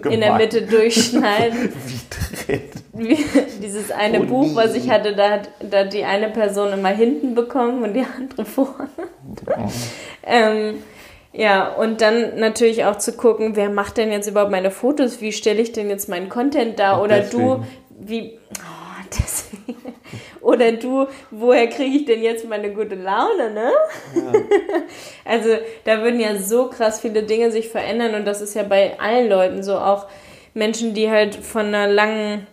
in 0.08 0.20
der 0.20 0.36
Mitte 0.36 0.62
durchschneiden. 0.62 1.72
Wie 1.86 2.46
dreht. 2.46 2.72
Dieses 3.62 3.90
eine 3.90 4.22
oh, 4.22 4.26
Buch, 4.26 4.54
was 4.54 4.74
ich 4.74 4.90
hatte, 4.90 5.14
da 5.14 5.30
hat, 5.30 5.50
da 5.60 5.84
die 5.84 6.04
eine 6.04 6.28
Person 6.28 6.72
immer 6.72 6.88
hinten 6.88 7.34
bekommen 7.34 7.82
und 7.82 7.94
die 7.94 8.04
andere 8.16 8.44
vorne. 8.44 8.88
Oh. 9.46 9.68
ähm, 10.26 10.82
ja, 11.32 11.68
und 11.68 12.00
dann 12.00 12.38
natürlich 12.38 12.84
auch 12.84 12.96
zu 12.96 13.12
gucken, 13.12 13.54
wer 13.54 13.70
macht 13.70 13.96
denn 13.96 14.10
jetzt 14.10 14.26
überhaupt 14.26 14.50
meine 14.50 14.70
Fotos? 14.70 15.20
Wie 15.20 15.32
stelle 15.32 15.60
ich 15.60 15.72
denn 15.72 15.88
jetzt 15.88 16.08
meinen 16.08 16.28
Content 16.28 16.78
da? 16.78 17.00
Oder 17.00 17.20
deswegen. 17.20 17.42
du, 17.42 17.64
wie. 18.00 18.38
Oh, 18.58 18.79
deswegen. 19.18 19.94
Oder 20.40 20.72
du, 20.72 21.06
woher 21.30 21.68
kriege 21.68 21.96
ich 21.96 22.04
denn 22.06 22.22
jetzt 22.22 22.48
meine 22.48 22.72
gute 22.72 22.94
Laune, 22.94 23.50
ne? 23.50 23.70
Ja. 24.14 24.32
also 25.24 25.50
da 25.84 26.02
würden 26.02 26.20
ja 26.20 26.36
so 26.36 26.68
krass 26.68 27.00
viele 27.00 27.22
Dinge 27.22 27.50
sich 27.50 27.68
verändern 27.68 28.14
und 28.14 28.24
das 28.24 28.40
ist 28.40 28.54
ja 28.54 28.62
bei 28.62 28.98
allen 28.98 29.28
Leuten 29.28 29.62
so, 29.62 29.76
auch 29.76 30.06
Menschen, 30.54 30.94
die 30.94 31.10
halt 31.10 31.36
von 31.36 31.66
einer 31.66 31.86
langen, 31.86 32.46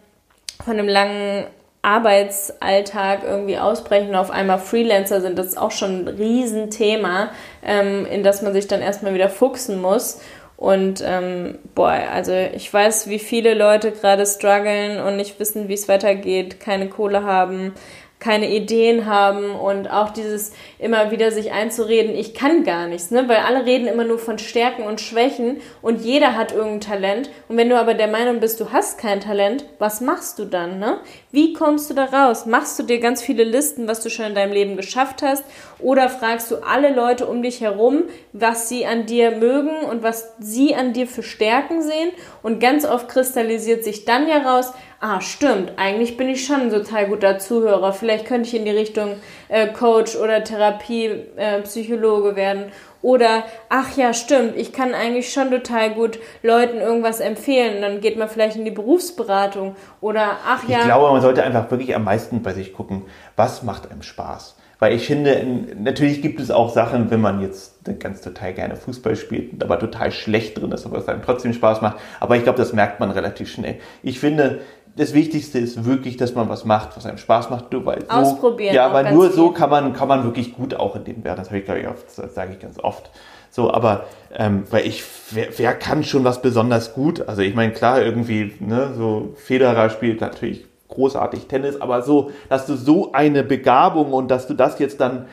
von 0.64 0.74
einem 0.74 0.88
langen 0.88 1.48
Arbeitsalltag 1.82 3.24
irgendwie 3.24 3.58
ausbrechen 3.58 4.10
und 4.10 4.16
auf 4.16 4.30
einmal 4.30 4.60
Freelancer 4.60 5.22
sind, 5.22 5.40
das 5.40 5.48
ist 5.48 5.58
auch 5.58 5.72
schon 5.72 6.04
ein 6.04 6.08
Riesenthema, 6.08 7.30
ähm, 7.64 8.06
in 8.06 8.24
das 8.24 8.42
man 8.42 8.52
sich 8.52 8.68
dann 8.68 8.82
erstmal 8.82 9.14
wieder 9.14 9.30
fuchsen 9.30 9.82
muss. 9.82 10.20
Und 10.58 11.04
ähm, 11.06 11.60
boah, 11.76 12.02
also 12.12 12.34
ich 12.34 12.74
weiß, 12.74 13.10
wie 13.10 13.20
viele 13.20 13.54
Leute 13.54 13.92
gerade 13.92 14.26
strugglen 14.26 15.00
und 15.00 15.16
nicht 15.16 15.40
wissen, 15.40 15.68
wie 15.70 15.76
es 15.76 15.88
weitergeht, 15.88 16.60
keine 16.60 16.90
Kohle 16.90 17.24
haben, 17.24 17.74
keine 18.20 18.50
Ideen 18.50 19.06
haben 19.06 19.52
und 19.52 19.92
auch 19.92 20.10
dieses 20.10 20.52
immer 20.80 21.12
wieder 21.12 21.32
sich 21.32 21.52
einzureden, 21.52 22.16
ich 22.16 22.34
kann 22.34 22.64
gar 22.64 22.88
nichts, 22.88 23.12
ne? 23.12 23.30
Weil 23.30 23.38
alle 23.38 23.66
reden 23.66 23.88
immer 23.88 24.04
nur 24.04 24.18
von 24.18 24.40
Stärken 24.40 24.84
und 24.84 25.00
Schwächen 25.00 25.62
und 25.84 26.04
jeder 26.04 26.36
hat 26.36 26.52
irgendein 26.52 26.82
Talent. 26.82 27.30
Und 27.48 27.58
wenn 27.58 27.70
du 27.70 27.78
aber 27.78 27.94
der 27.94 28.08
Meinung 28.08 28.40
bist, 28.40 28.60
du 28.60 28.72
hast 28.72 28.98
kein 28.98 29.20
Talent, 29.20 29.66
was 29.78 30.02
machst 30.02 30.40
du 30.40 30.46
dann, 30.46 30.80
ne? 30.80 30.98
Wie 31.38 31.54
kommst 31.54 31.88
du 31.92 31.94
da 31.94 32.06
raus? 32.06 32.48
Machst 32.48 32.80
du 32.80 32.84
dir 32.84 33.00
ganz 33.00 33.22
viele 33.22 33.44
Listen, 33.44 33.88
was 33.88 34.02
du 34.02 34.10
schon 34.10 34.26
in 34.26 34.34
deinem 34.34 34.54
Leben 34.54 34.76
geschafft 34.76 35.22
hast? 35.22 35.44
Oder 35.78 36.10
fragst 36.10 36.50
du 36.50 36.56
alle 36.68 36.92
Leute 36.92 37.28
um 37.28 37.44
dich 37.44 37.62
herum, 37.62 38.06
was 38.34 38.70
sie 38.70 38.88
an 38.88 39.06
dir 39.06 39.30
mögen 39.30 39.86
und 39.88 40.02
was 40.02 40.34
sie 40.40 40.74
an 40.74 40.94
dir 40.94 41.06
für 41.06 41.22
Stärken 41.22 41.84
sehen? 41.84 42.10
Und 42.42 42.60
ganz 42.60 42.86
oft 42.86 43.08
kristallisiert 43.08 43.84
sich 43.84 44.04
dann 44.04 44.28
ja 44.28 44.40
raus, 44.40 44.74
ah, 45.00 45.22
stimmt, 45.22 45.74
eigentlich 45.78 46.18
bin 46.18 46.28
ich 46.28 46.44
schon 46.44 46.62
ein 46.62 46.70
total 46.72 47.06
guter 47.06 47.38
Zuhörer. 47.38 47.94
Vielleicht 47.94 48.26
könnte 48.26 48.48
ich 48.48 48.56
in 48.56 48.66
die 48.66 48.72
Richtung 48.72 49.18
äh, 49.50 49.68
Coach 49.68 50.16
oder 50.16 50.44
Therapie, 50.44 51.06
äh, 51.36 51.62
Psychologe 51.62 52.36
werden. 52.36 52.72
Oder, 53.02 53.44
ach 53.70 53.96
ja, 53.96 54.14
stimmt, 54.14 54.56
ich 54.56 54.74
kann 54.74 54.94
eigentlich 54.94 55.32
schon 55.32 55.52
total 55.52 55.92
gut 55.92 56.20
Leuten 56.44 56.78
irgendwas 56.78 57.20
empfehlen. 57.20 57.82
Dann 57.82 58.02
geht 58.02 58.18
man 58.18 58.30
vielleicht 58.30 58.58
in 58.58 58.66
die 58.66 58.72
Berufsberatung. 58.72 59.76
Oder, 60.02 60.38
ach 60.46 60.68
ja. 60.68 60.80
Ich 60.80 60.86
glaube, 60.86 61.12
man 61.12 61.22
sollte 61.22 61.44
einfach 61.44 61.70
wirklich 61.72 61.96
am 61.96 62.04
meisten 62.04 62.42
bei 62.42 62.54
sich 62.54 62.74
gucken, 62.74 63.04
was 63.36 63.64
macht 63.64 63.92
einem 63.92 64.02
Spaß. 64.02 64.56
Weil 64.80 64.94
ich 64.94 65.08
finde, 65.08 65.44
natürlich 65.76 66.22
gibt 66.22 66.40
es 66.40 66.52
auch 66.52 66.72
Sachen, 66.72 67.10
wenn 67.10 67.20
man 67.20 67.42
jetzt 67.42 67.80
ganz 68.00 68.22
total 68.22 68.54
gerne 68.54 68.76
Fußball 68.76 69.16
spielt, 69.16 69.64
aber 69.64 69.80
total 69.80 70.12
schlecht 70.12 70.60
drin 70.60 70.72
ist, 70.72 70.86
aber 70.86 71.00
es 71.00 71.08
einem 71.08 71.24
trotzdem 71.24 71.54
Spaß 71.54 71.82
macht. 71.82 71.98
Aber 72.20 72.36
ich 72.36 72.44
glaube, 72.44 72.60
das 72.60 72.74
merkt 72.74 73.00
man 73.00 73.10
relativ 73.10 73.50
schnell. 73.50 73.80
Ich 74.04 74.20
finde, 74.20 74.60
das 74.98 75.14
Wichtigste 75.14 75.60
ist 75.60 75.86
wirklich, 75.86 76.18
dass 76.18 76.36
man 76.36 76.50
was 76.50 76.66
macht, 76.66 76.98
was 76.98 77.06
einem 77.06 77.18
Spaß 77.18 77.50
macht. 77.50 77.66
Du, 77.72 77.86
weil 77.86 78.02
so, 78.02 78.10
Ausprobieren. 78.10 78.74
Ja, 78.74 78.92
weil 78.92 79.14
nur 79.14 79.32
so 79.32 79.52
kann 79.52 79.70
man, 79.70 79.94
kann 79.94 80.08
man 80.08 80.24
wirklich 80.24 80.56
gut 80.56 80.74
auch 80.76 80.96
in 80.96 81.04
dem 81.04 81.24
werden. 81.24 81.38
Das 81.38 81.48
habe 81.48 81.60
ich, 81.60 81.66
glaube 81.66 81.82
ich, 81.82 81.88
oft, 81.88 82.06
das 82.18 82.34
sage 82.34 82.54
ich 82.54 82.60
ganz 82.60 82.80
oft. 82.80 83.10
So, 83.50 83.72
aber 83.72 84.06
ähm, 84.36 84.66
weil 84.70 84.86
ich, 84.86 85.04
wer, 85.32 85.48
wer 85.58 85.74
kann 85.76 86.04
schon 86.04 86.24
was 86.24 86.42
besonders 86.42 86.94
gut? 86.94 87.28
Also 87.28 87.42
ich 87.42 87.56
meine, 87.56 87.72
klar, 87.74 88.02
irgendwie, 88.02 88.56
ne, 88.60 88.94
so 88.98 89.34
Federer 89.36 89.90
spielt 89.90 90.20
natürlich 90.22 90.66
großartig 90.90 91.48
Tennis, 91.48 91.80
aber 91.80 92.02
so, 92.02 92.32
dass 92.50 92.66
du 92.66 92.76
so 92.76 93.12
eine 93.14 93.44
Begabung 93.44 94.14
und 94.14 94.30
dass 94.30 94.48
du 94.48 94.54
das 94.54 94.80
jetzt 94.80 95.00
dann 95.00 95.28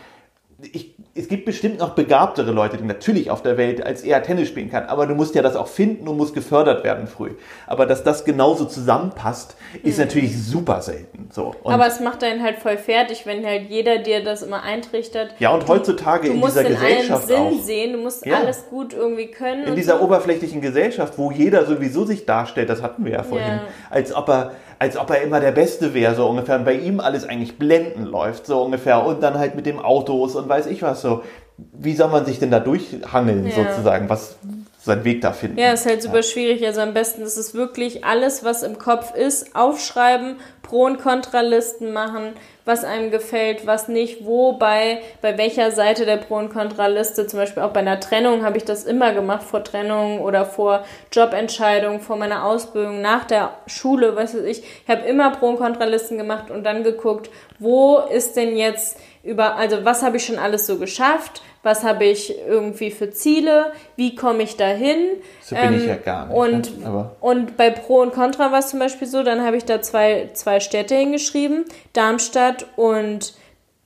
ich, 0.73 0.94
es 1.17 1.29
gibt 1.29 1.45
bestimmt 1.45 1.79
noch 1.79 1.91
begabtere 1.91 2.51
Leute, 2.51 2.77
die 2.77 2.85
natürlich 2.85 3.31
auf 3.31 3.41
der 3.41 3.57
Welt 3.57 3.85
als 3.85 4.03
er 4.03 4.23
Tennis 4.23 4.49
spielen 4.49 4.69
kann, 4.69 4.87
aber 4.87 5.07
du 5.07 5.15
musst 5.15 5.37
ja 5.37 5.43
das 5.43 5.55
auch 5.55 5.69
finden 5.69 6.09
und 6.09 6.17
musst 6.17 6.35
gefördert 6.35 6.83
werden 6.83 7.07
früh. 7.07 7.31
Aber 7.69 7.87
dass 7.87 8.03
das 8.03 8.25
genauso 8.25 8.65
zusammenpasst, 8.65 9.57
ist 9.85 9.99
mhm. 9.99 10.05
natürlich 10.05 10.45
super 10.45 10.83
selten. 10.83 11.29
So. 11.33 11.55
Und 11.63 11.73
aber 11.73 11.87
es 11.87 12.01
macht 12.01 12.25
einen 12.25 12.43
halt 12.43 12.59
voll 12.59 12.79
fertig, 12.79 13.27
wenn 13.27 13.47
halt 13.47 13.71
jeder 13.71 13.99
dir 13.99 14.25
das 14.25 14.43
immer 14.43 14.65
eintrichtert. 14.65 15.35
Ja, 15.39 15.51
und 15.51 15.69
heutzutage 15.69 16.29
du, 16.29 16.35
in 16.35 16.41
dieser 16.41 16.63
in 16.63 16.73
Gesellschaft 16.73 17.29
Sinn 17.29 17.37
auch. 17.37 17.63
sehen, 17.63 17.93
du 17.93 17.99
musst 17.99 18.27
ja. 18.27 18.39
alles 18.39 18.65
gut 18.69 18.93
irgendwie 18.93 19.31
können. 19.31 19.65
In 19.69 19.77
dieser 19.77 19.99
so. 19.99 20.05
oberflächlichen 20.05 20.61
Gesellschaft, 20.61 21.17
wo 21.17 21.31
jeder 21.31 21.65
sowieso 21.65 22.05
sich 22.05 22.27
darstellt, 22.27 22.69
das 22.69 22.83
hatten 22.83 23.05
wir 23.05 23.13
ja 23.13 23.23
vorhin, 23.23 23.47
ja. 23.47 23.63
als 23.89 24.13
ob 24.13 24.29
er 24.29 24.53
als 24.85 24.99
ob 24.99 25.09
er 25.11 25.23
immer 25.23 25.41
der 25.41 25.53
Beste 25.53 25.95
wäre, 25.95 26.15
so 26.15 26.27
ungefähr. 26.27 26.57
Und 26.57 26.65
bei 26.65 26.75
ihm 26.75 27.01
alles 27.01 27.27
eigentlich 27.27 27.59
blenden 27.59 28.05
läuft, 28.05 28.47
so 28.47 28.63
ungefähr. 28.63 29.05
Und 29.05 29.23
dann 29.23 29.39
halt 29.39 29.55
mit 29.55 29.65
dem 29.65 29.79
Autos 29.79 30.37
und 30.37 30.49
weiß 30.49 30.67
ich 30.67 30.83
was 30.83 31.01
so. 31.01 31.23
Wie 31.57 31.95
soll 31.95 32.09
man 32.09 32.27
sich 32.27 32.39
denn 32.39 32.51
da 32.51 32.61
durchhangeln, 32.61 33.47
ja. 33.47 33.53
sozusagen? 33.53 34.09
Was, 34.09 34.37
seinen 34.85 35.05
Weg 35.05 35.23
da 35.23 35.33
finden. 35.33 35.59
Ja, 35.59 35.73
ist 35.73 35.87
halt 35.87 36.03
super 36.03 36.17
ja. 36.17 36.23
schwierig. 36.23 36.67
Also 36.67 36.83
am 36.83 36.93
besten 36.93 37.23
ist 37.23 37.39
es 37.39 37.55
wirklich 37.55 38.05
alles, 38.05 38.45
was 38.45 38.63
im 38.63 38.79
Kopf 38.79 39.15
ist, 39.15 39.57
aufschreiben, 39.57 40.37
Pro- 40.75 40.87
und 40.87 41.01
Kontralisten 41.01 41.93
machen, 41.93 42.33
was 42.65 42.83
einem 42.83 43.13
gefällt, 43.13 43.65
was 43.65 43.87
nicht, 43.87 44.25
wo 44.25 44.55
bei, 44.55 45.03
bei 45.23 45.39
welcher 45.39 45.71
Seite 45.71 46.05
der 46.05 46.17
Pro- 46.17 46.35
und 46.39 46.53
Kontraliste, 46.53 47.29
zum 47.29 47.39
Beispiel 47.39 47.63
auch 47.63 47.71
bei 47.71 47.79
einer 47.79 48.01
Trennung 48.01 48.45
habe 48.45 48.57
ich 48.57 48.65
das 48.65 48.83
immer 48.83 49.13
gemacht, 49.13 49.45
vor 49.45 49.63
Trennung 49.63 50.21
oder 50.21 50.45
vor 50.45 50.85
Jobentscheidung, 51.13 52.01
vor 52.01 52.17
meiner 52.17 52.45
Ausbildung, 52.45 53.01
nach 53.01 53.23
der 53.23 53.51
Schule, 53.69 54.17
was 54.17 54.35
weiß 54.35 54.43
ich. 54.43 54.65
Ich 54.65 54.89
habe 54.89 55.07
immer 55.07 55.31
Pro- 55.31 55.51
und 55.51 55.59
Kontralisten 55.59 56.19
gemacht 56.19 56.51
und 56.51 56.65
dann 56.65 56.83
geguckt, 56.83 57.31
wo 57.61 57.99
ist 57.99 58.35
denn 58.35 58.57
jetzt 58.57 58.99
über, 59.25 59.57
also 59.57 59.85
was 59.85 60.03
habe 60.03 60.19
ich 60.19 60.25
schon 60.25 60.39
alles 60.39 60.67
so 60.67 60.79
geschafft, 60.79 61.43
was 61.63 61.83
habe 61.83 62.05
ich 62.05 62.39
irgendwie 62.47 62.91
für 62.91 63.11
Ziele, 63.11 63.73
wie 63.97 64.15
komme 64.15 64.43
ich 64.43 64.57
dahin. 64.57 64.99
So 65.41 65.57
bin 65.57 65.65
ähm, 65.65 65.75
ich 65.77 65.87
ja 65.87 65.97
gar 65.97 66.27
nicht. 66.27 66.37
Und, 66.37 66.81
ne? 66.81 67.11
und 67.21 67.57
bei 67.57 67.71
Pro 67.71 68.01
und 68.01 68.13
Contra 68.13 68.53
war 68.53 68.59
es 68.59 68.69
zum 68.69 68.79
Beispiel 68.79 69.09
so, 69.09 69.23
dann 69.23 69.45
habe 69.45 69.57
ich 69.57 69.65
da 69.65 69.81
zwei, 69.81 70.31
zwei 70.35 70.61
Städte 70.61 70.95
hingeschrieben, 70.95 71.65
Darmstadt 71.95 72.67
und 72.77 73.35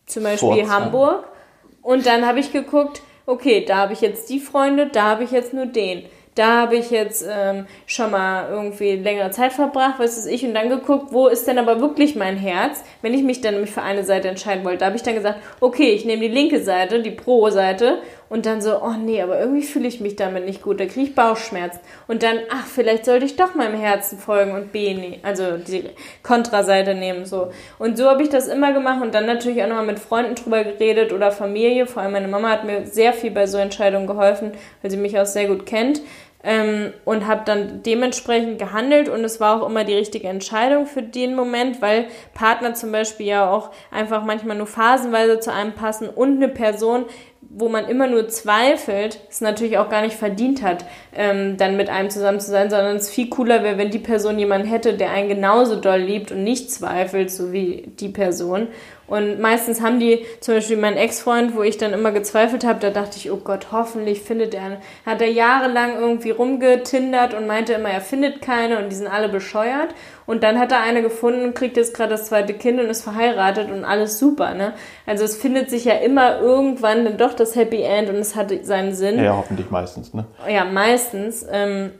zum 0.06 0.24
Beispiel 0.24 0.48
Pforzheim. 0.48 0.70
Hamburg. 0.70 1.24
Und 1.82 2.04
dann 2.06 2.26
habe 2.26 2.40
ich 2.40 2.52
geguckt, 2.52 3.00
okay, 3.26 3.64
da 3.64 3.76
habe 3.76 3.92
ich 3.92 4.00
jetzt 4.00 4.28
die 4.28 4.40
Freunde, 4.40 4.88
da 4.88 5.04
habe 5.04 5.24
ich 5.24 5.30
jetzt 5.30 5.54
nur 5.54 5.66
den 5.66 6.04
da 6.38 6.62
habe 6.62 6.76
ich 6.76 6.90
jetzt 6.90 7.26
ähm, 7.28 7.66
schon 7.86 8.10
mal 8.10 8.48
irgendwie 8.50 8.96
längere 8.96 9.30
Zeit 9.30 9.52
verbracht, 9.52 9.94
was 9.98 10.16
weiß 10.16 10.26
ich, 10.26 10.44
und 10.44 10.54
dann 10.54 10.68
geguckt, 10.68 11.08
wo 11.10 11.26
ist 11.26 11.46
denn 11.46 11.58
aber 11.58 11.80
wirklich 11.80 12.14
mein 12.14 12.36
Herz, 12.36 12.82
wenn 13.02 13.14
ich 13.14 13.22
mich 13.22 13.40
dann 13.40 13.54
nämlich 13.54 13.70
für 13.70 13.82
eine 13.82 14.04
Seite 14.04 14.28
entscheiden 14.28 14.64
wollte. 14.64 14.78
Da 14.78 14.86
habe 14.86 14.96
ich 14.96 15.02
dann 15.02 15.14
gesagt, 15.14 15.40
okay, 15.60 15.90
ich 15.90 16.04
nehme 16.04 16.22
die 16.22 16.28
linke 16.28 16.62
Seite, 16.62 17.02
die 17.02 17.10
Pro-Seite, 17.10 17.98
und 18.28 18.44
dann 18.46 18.60
so, 18.60 18.82
oh 18.82 18.92
nee, 18.92 19.22
aber 19.22 19.40
irgendwie 19.40 19.62
fühle 19.62 19.88
ich 19.88 20.00
mich 20.00 20.16
damit 20.16 20.44
nicht 20.44 20.62
gut, 20.62 20.80
da 20.80 20.86
kriege 20.86 21.08
ich 21.08 21.14
Bauchschmerzen. 21.14 21.80
Und 22.08 22.22
dann, 22.22 22.38
ach, 22.50 22.66
vielleicht 22.66 23.04
sollte 23.04 23.24
ich 23.24 23.36
doch 23.36 23.54
meinem 23.54 23.78
Herzen 23.78 24.18
folgen 24.18 24.52
und 24.52 24.72
B, 24.72 24.94
nee, 24.94 25.18
also 25.22 25.56
die 25.56 25.84
Kontraseite 26.22 26.94
nehmen, 26.94 27.24
so. 27.24 27.50
Und 27.78 27.96
so 27.96 28.08
habe 28.08 28.22
ich 28.22 28.28
das 28.28 28.48
immer 28.48 28.72
gemacht 28.72 29.02
und 29.02 29.14
dann 29.14 29.26
natürlich 29.26 29.62
auch 29.62 29.68
nochmal 29.68 29.86
mit 29.86 29.98
Freunden 29.98 30.34
drüber 30.34 30.62
geredet 30.64 31.12
oder 31.12 31.32
Familie. 31.32 31.86
Vor 31.86 32.02
allem 32.02 32.12
meine 32.12 32.28
Mama 32.28 32.50
hat 32.50 32.64
mir 32.64 32.86
sehr 32.86 33.12
viel 33.12 33.30
bei 33.30 33.46
so 33.46 33.58
Entscheidungen 33.58 34.06
geholfen, 34.06 34.52
weil 34.82 34.90
sie 34.90 34.96
mich 34.98 35.18
auch 35.18 35.26
sehr 35.26 35.46
gut 35.46 35.64
kennt. 35.64 36.02
Ähm, 36.44 36.92
und 37.04 37.26
habe 37.26 37.42
dann 37.44 37.82
dementsprechend 37.82 38.60
gehandelt 38.60 39.08
und 39.08 39.24
es 39.24 39.40
war 39.40 39.60
auch 39.60 39.68
immer 39.68 39.82
die 39.82 39.94
richtige 39.94 40.28
Entscheidung 40.28 40.86
für 40.86 41.02
den 41.02 41.34
Moment, 41.34 41.82
weil 41.82 42.06
Partner 42.32 42.74
zum 42.74 42.92
Beispiel 42.92 43.26
ja 43.26 43.50
auch 43.50 43.70
einfach 43.90 44.24
manchmal 44.24 44.56
nur 44.56 44.68
phasenweise 44.68 45.40
zu 45.40 45.52
einem 45.52 45.72
passen 45.72 46.08
und 46.08 46.36
eine 46.36 46.48
Person, 46.48 47.06
wo 47.50 47.68
man 47.68 47.88
immer 47.88 48.06
nur 48.06 48.28
zweifelt, 48.28 49.20
es 49.30 49.40
natürlich 49.40 49.78
auch 49.78 49.88
gar 49.88 50.02
nicht 50.02 50.16
verdient 50.16 50.62
hat, 50.62 50.84
ähm, 51.14 51.56
dann 51.56 51.76
mit 51.76 51.88
einem 51.88 52.10
zusammen 52.10 52.40
zu 52.40 52.50
sein, 52.50 52.68
sondern 52.68 52.96
es 52.96 53.10
viel 53.10 53.30
cooler 53.30 53.62
wäre, 53.62 53.78
wenn 53.78 53.90
die 53.90 53.98
Person 53.98 54.38
jemanden 54.38 54.68
hätte, 54.68 54.94
der 54.94 55.10
einen 55.10 55.28
genauso 55.28 55.76
doll 55.76 56.00
liebt 56.00 56.30
und 56.30 56.44
nicht 56.44 56.70
zweifelt, 56.70 57.30
so 57.30 57.52
wie 57.52 57.90
die 57.98 58.10
Person. 58.10 58.68
Und 59.08 59.40
meistens 59.40 59.80
haben 59.80 59.98
die, 59.98 60.24
zum 60.40 60.54
Beispiel 60.54 60.76
mein 60.76 60.96
Ex-Freund, 60.96 61.56
wo 61.56 61.62
ich 61.62 61.78
dann 61.78 61.92
immer 61.92 62.12
gezweifelt 62.12 62.64
habe, 62.64 62.78
da 62.78 62.90
dachte 62.90 63.16
ich, 63.16 63.30
oh 63.30 63.38
Gott, 63.38 63.68
hoffentlich 63.72 64.20
findet 64.20 64.54
er, 64.54 64.78
hat 65.06 65.22
er 65.22 65.30
jahrelang 65.30 65.98
irgendwie 65.98 66.30
rumgetindert 66.30 67.32
und 67.34 67.46
meinte 67.46 67.72
immer, 67.72 67.88
er 67.88 68.02
findet 68.02 68.42
keine 68.42 68.78
und 68.78 68.90
die 68.90 68.96
sind 68.96 69.08
alle 69.08 69.28
bescheuert. 69.28 69.94
Und 70.26 70.42
dann 70.42 70.58
hat 70.58 70.72
er 70.72 70.82
eine 70.82 71.00
gefunden, 71.00 71.54
kriegt 71.54 71.78
jetzt 71.78 71.96
gerade 71.96 72.10
das 72.10 72.26
zweite 72.26 72.52
Kind 72.52 72.78
und 72.78 72.90
ist 72.90 73.02
verheiratet 73.02 73.70
und 73.70 73.84
alles 73.84 74.18
super, 74.18 74.52
ne? 74.52 74.74
Also 75.06 75.24
es 75.24 75.36
findet 75.36 75.70
sich 75.70 75.86
ja 75.86 75.94
immer 75.94 76.40
irgendwann 76.40 77.06
dann 77.06 77.16
doch 77.16 77.32
das 77.32 77.56
Happy 77.56 77.80
End 77.80 78.10
und 78.10 78.16
es 78.16 78.36
hat 78.36 78.52
seinen 78.62 78.94
Sinn. 78.94 79.22
Ja, 79.22 79.34
hoffentlich 79.34 79.70
meistens, 79.70 80.12
ne? 80.12 80.26
Ja, 80.46 80.66
meistens. 80.66 81.46
Ähm, 81.50 81.92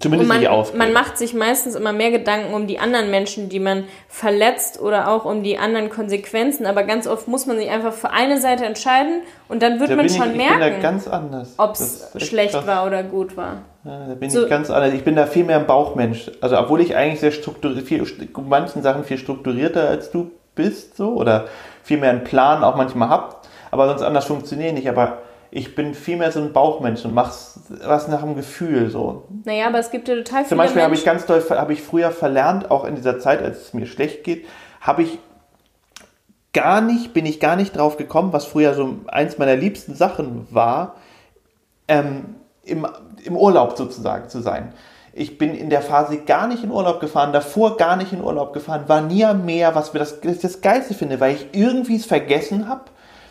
Zumindest 0.00 0.28
man, 0.28 0.46
Ausbildung. 0.46 0.92
man 0.92 0.92
macht 0.92 1.16
sich 1.16 1.32
meistens 1.32 1.74
immer 1.74 1.94
mehr 1.94 2.10
Gedanken 2.10 2.52
um 2.52 2.66
die 2.66 2.78
anderen 2.78 3.10
Menschen, 3.10 3.48
die 3.48 3.58
man 3.58 3.84
verletzt 4.06 4.78
oder 4.80 5.08
auch 5.08 5.24
um 5.24 5.42
die 5.42 5.56
anderen 5.56 5.88
Konsequenzen. 5.88 6.66
Aber 6.66 6.82
ganz 6.82 7.06
oft 7.06 7.26
muss 7.26 7.46
man 7.46 7.56
sich 7.56 7.70
einfach 7.70 7.94
für 7.94 8.10
eine 8.10 8.38
Seite 8.38 8.66
entscheiden 8.66 9.22
und 9.48 9.62
dann 9.62 9.80
wird 9.80 9.90
da 9.90 9.96
man 9.96 10.06
schon 10.10 10.34
ich, 10.34 10.40
ich 10.42 10.56
merken, 10.56 10.82
ganz 10.82 11.08
anders. 11.08 11.54
ob 11.56 11.72
es 11.72 12.10
schlecht 12.18 12.52
krass. 12.52 12.66
war 12.66 12.86
oder 12.86 13.02
gut 13.02 13.36
war. 13.38 13.62
Ja, 13.84 14.08
da 14.08 14.14
bin 14.14 14.28
So- 14.28 14.44
ich 14.44 14.50
ganz 14.50 14.70
anders. 14.70 14.92
Ich 14.92 15.04
bin 15.04 15.16
da 15.16 15.24
viel 15.24 15.44
mehr 15.44 15.56
ein 15.58 15.66
Bauchmensch. 15.66 16.30
Also 16.42 16.58
obwohl 16.58 16.82
ich 16.82 16.94
eigentlich 16.94 17.20
sehr 17.20 17.32
strukturiert, 17.32 17.86
viel, 17.86 18.04
manchen 18.46 18.82
Sachen 18.82 19.04
viel 19.04 19.16
strukturierter 19.18 19.88
als 19.88 20.10
du 20.10 20.30
bist, 20.54 20.98
so 20.98 21.14
oder 21.14 21.46
viel 21.82 21.96
mehr 21.96 22.10
einen 22.10 22.24
Plan 22.24 22.62
auch 22.62 22.76
manchmal 22.76 23.08
hab, 23.08 23.46
aber 23.70 23.88
sonst 23.88 24.02
anders 24.02 24.26
funktioniert 24.26 24.74
nicht. 24.74 24.88
Aber 24.88 25.22
ich 25.50 25.74
bin 25.74 25.94
viel 25.94 26.16
mehr 26.16 26.30
so 26.30 26.40
ein 26.40 26.52
Bauchmensch 26.52 27.04
und 27.04 27.14
mach's 27.14 27.60
was 27.84 28.08
nach 28.08 28.22
dem 28.22 28.34
Gefühl 28.34 28.90
so. 28.90 29.24
Naja, 29.44 29.66
aber 29.68 29.78
es 29.78 29.90
gibt 29.90 30.08
ja 30.08 30.16
total 30.16 30.40
viele 30.40 30.48
Zum 30.48 30.58
Beispiel 30.58 30.82
habe 30.82 30.94
ich 30.94 31.04
ganz 31.04 31.26
doll, 31.26 31.42
habe 31.50 31.72
ich 31.72 31.82
früher 31.82 32.10
verlernt, 32.10 32.70
auch 32.70 32.84
in 32.84 32.96
dieser 32.96 33.18
Zeit, 33.18 33.42
als 33.42 33.62
es 33.62 33.74
mir 33.74 33.86
schlecht 33.86 34.24
geht, 34.24 34.46
habe 34.80 35.02
ich 35.02 35.18
gar 36.52 36.80
nicht, 36.80 37.12
bin 37.14 37.26
ich 37.26 37.40
gar 37.40 37.56
nicht 37.56 37.76
drauf 37.76 37.96
gekommen, 37.96 38.32
was 38.32 38.44
früher 38.44 38.74
so 38.74 38.96
eins 39.06 39.38
meiner 39.38 39.56
liebsten 39.56 39.94
Sachen 39.94 40.46
war, 40.50 40.96
ähm, 41.86 42.36
im, 42.64 42.86
im 43.24 43.36
Urlaub 43.36 43.76
sozusagen 43.76 44.28
zu 44.28 44.40
sein. 44.40 44.72
Ich 45.14 45.38
bin 45.38 45.54
in 45.54 45.70
der 45.70 45.82
Phase 45.82 46.18
gar 46.18 46.46
nicht 46.46 46.62
in 46.62 46.70
Urlaub 46.70 47.00
gefahren, 47.00 47.32
davor 47.32 47.76
gar 47.76 47.96
nicht 47.96 48.12
in 48.12 48.22
Urlaub 48.22 48.52
gefahren, 48.52 48.84
war 48.86 49.00
nie 49.00 49.24
am 49.24 49.46
Meer, 49.46 49.74
was 49.74 49.92
mir 49.92 49.98
das, 49.98 50.20
das, 50.20 50.40
das 50.40 50.60
Geilste 50.60 50.94
finde, 50.94 51.18
weil 51.20 51.34
ich 51.34 51.48
irgendwie 51.52 51.96
es 51.96 52.06
vergessen 52.06 52.68
habe. 52.68 52.82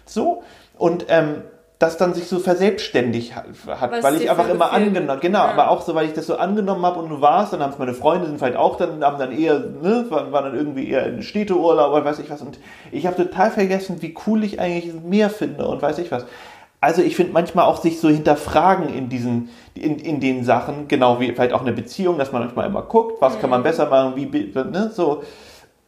So. 0.06 0.44
Und 0.78 1.06
ähm, 1.10 1.44
das 1.80 1.98
dann 1.98 2.16
sich 2.16 2.28
so 2.28 2.40
verselbstständigt 2.40 3.36
hat, 3.36 3.46
Was 3.66 4.04
weil 4.04 4.16
ich 4.16 4.30
einfach 4.32 4.50
immer 4.50 4.74
angenommen, 4.74 5.20
genau, 5.22 5.40
Ja. 5.40 5.52
aber 5.52 5.70
auch 5.70 5.82
so, 5.82 5.94
weil 5.94 6.08
ich 6.08 6.14
das 6.14 6.26
so 6.26 6.36
angenommen 6.38 6.84
habe 6.84 7.00
und 7.00 7.10
du 7.10 7.22
warst, 7.22 7.54
dann 7.54 7.62
haben 7.62 7.72
es 7.72 7.78
meine 7.78 7.94
Freunde, 7.94 8.26
sind 8.26 8.40
vielleicht 8.40 8.58
auch 8.58 8.78
dann, 8.78 9.04
haben 9.04 9.20
dann 9.20 9.32
eher, 9.32 9.60
ne, 9.60 10.06
waren, 10.10 10.32
waren 10.32 10.46
dann 10.46 10.56
irgendwie 10.56 10.90
eher 10.90 11.06
in 11.06 11.22
Städteurlaub 11.22 11.92
oder 11.94 12.04
weiß 12.04 12.18
ich 12.20 12.32
was. 12.32 12.42
Und 12.42 12.58
ich 12.92 13.06
habe 13.06 13.16
total 13.16 13.52
vergessen, 13.52 14.02
wie 14.02 14.16
cool 14.26 14.44
ich 14.44 14.60
eigentlich 14.60 14.92
Meer 15.04 15.30
finde 15.30 15.68
und 15.68 15.80
weiß 15.82 16.00
ich 16.00 16.12
was. 16.12 16.26
Also 16.82 17.02
ich 17.04 17.16
finde 17.16 17.34
manchmal 17.34 17.66
auch 17.66 17.78
sich 17.82 18.00
so 18.00 18.10
hinterfragen 18.10 18.90
in 18.90 19.10
diesen, 19.10 19.50
in, 19.76 20.00
in 20.00 20.20
den 20.20 20.44
Sachen, 20.44 20.88
genau 20.88 21.20
wie 21.20 21.32
vielleicht 21.32 21.54
auch 21.54 21.62
eine 21.62 21.74
Beziehung, 21.74 22.18
dass 22.18 22.32
man 22.32 22.44
manchmal 22.44 22.68
immer 22.68 22.84
guckt, 22.84 23.22
was 23.22 23.40
kann 23.40 23.50
man 23.52 23.62
besser 23.62 23.88
machen, 23.88 24.14
wie, 24.16 24.26
ne, 24.26 24.92
so. 24.94 25.24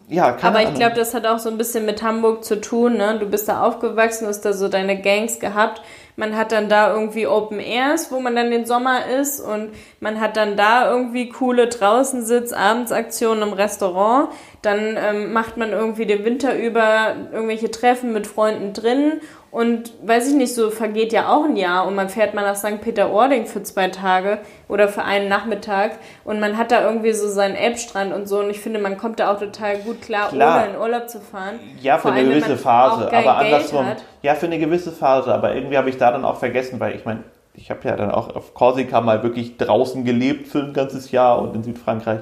Ja, 0.09 0.31
keine. 0.31 0.57
Aber 0.57 0.67
ich 0.67 0.73
glaube, 0.73 0.95
das 0.95 1.13
hat 1.13 1.27
auch 1.27 1.37
so 1.37 1.49
ein 1.49 1.57
bisschen 1.57 1.85
mit 1.85 2.01
Hamburg 2.01 2.43
zu 2.43 2.59
tun. 2.59 2.97
Ne? 2.97 3.17
Du 3.19 3.27
bist 3.27 3.47
da 3.47 3.63
aufgewachsen, 3.63 4.27
hast 4.27 4.41
da 4.41 4.53
so 4.53 4.67
deine 4.67 4.99
Gangs 4.99 5.39
gehabt. 5.39 5.83
Man 6.15 6.35
hat 6.35 6.51
dann 6.51 6.67
da 6.67 6.91
irgendwie 6.93 7.27
Open 7.27 7.59
Airs, 7.59 8.11
wo 8.11 8.19
man 8.19 8.35
dann 8.35 8.49
den 8.49 8.65
Sommer 8.65 9.05
ist 9.05 9.39
und 9.39 9.69
man 9.99 10.19
hat 10.19 10.35
dann 10.35 10.57
da 10.57 10.91
irgendwie 10.91 11.29
coole 11.29 11.67
Draußensitz, 11.67 12.51
Abendsaktionen 12.51 13.47
im 13.47 13.53
Restaurant. 13.53 14.29
Dann 14.63 14.97
ähm, 14.97 15.31
macht 15.31 15.57
man 15.57 15.71
irgendwie 15.71 16.07
den 16.07 16.25
Winter 16.25 16.57
über 16.57 17.15
irgendwelche 17.31 17.71
Treffen 17.71 18.11
mit 18.11 18.27
Freunden 18.27 18.73
drin 18.73 19.21
und 19.51 19.91
weiß 20.05 20.29
ich 20.29 20.35
nicht, 20.35 20.53
so 20.53 20.69
vergeht 20.69 21.11
ja 21.11 21.29
auch 21.33 21.45
ein 21.45 21.55
Jahr 21.55 21.87
und 21.87 21.95
man 21.95 22.09
fährt 22.09 22.33
mal 22.33 22.43
nach 22.43 22.55
St. 22.55 22.81
Peter-Ording 22.81 23.45
für 23.45 23.63
zwei 23.63 23.89
Tage 23.89 24.39
oder 24.67 24.87
für 24.87 25.03
einen 25.03 25.27
Nachmittag 25.27 25.93
und 26.23 26.39
man 26.39 26.57
hat 26.57 26.71
da 26.71 26.83
irgendwie 26.83 27.13
so 27.13 27.27
seinen 27.27 27.55
Elbstrand 27.55 28.13
und 28.13 28.27
so 28.27 28.39
und 28.39 28.49
ich 28.49 28.59
finde, 28.59 28.79
man 28.79 28.97
kommt 28.97 29.19
da 29.19 29.33
auch 29.33 29.39
total 29.39 29.77
gut 29.77 30.01
klar, 30.01 30.29
Klar. 30.29 30.63
ohne 30.63 30.73
in 30.73 30.79
Urlaub 30.79 31.09
zu 31.09 31.19
fahren. 31.19 31.59
Ja, 31.81 31.95
für 31.97 32.03
Vor 32.03 32.11
eine 32.11 32.19
allem, 32.21 32.29
gewisse 32.29 32.57
Phase, 32.57 33.11
aber 33.11 33.37
andersrum. 33.37 33.85
Ja, 34.21 34.35
für 34.35 34.45
eine 34.45 34.59
gewisse 34.59 34.91
Phase, 34.91 35.33
aber 35.33 35.55
irgendwie 35.55 35.77
habe 35.77 35.89
ich 35.89 35.97
da 35.97 36.11
dann 36.11 36.25
auch 36.25 36.37
vergessen, 36.37 36.79
weil 36.79 36.95
ich 36.95 37.05
meine, 37.05 37.23
ich 37.53 37.71
habe 37.71 37.87
ja 37.87 37.95
dann 37.95 38.11
auch 38.11 38.35
auf 38.35 38.53
Korsika 38.53 39.01
mal 39.01 39.23
wirklich 39.23 39.57
draußen 39.57 40.05
gelebt 40.05 40.47
für 40.47 40.59
ein 40.59 40.73
ganzes 40.73 41.11
Jahr 41.11 41.41
und 41.41 41.55
in 41.55 41.63
Südfrankreich. 41.63 42.21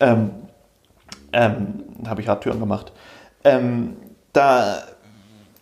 Ähm, 0.00 0.30
ähm, 1.32 1.84
habe 2.06 2.20
ich 2.20 2.28
Radtouren 2.28 2.60
gemacht. 2.60 2.92
Ähm, 3.44 3.96
da, 4.32 4.82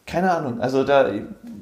keine 0.07 0.31
Ahnung, 0.31 0.61
also 0.61 0.85
da 0.85 1.11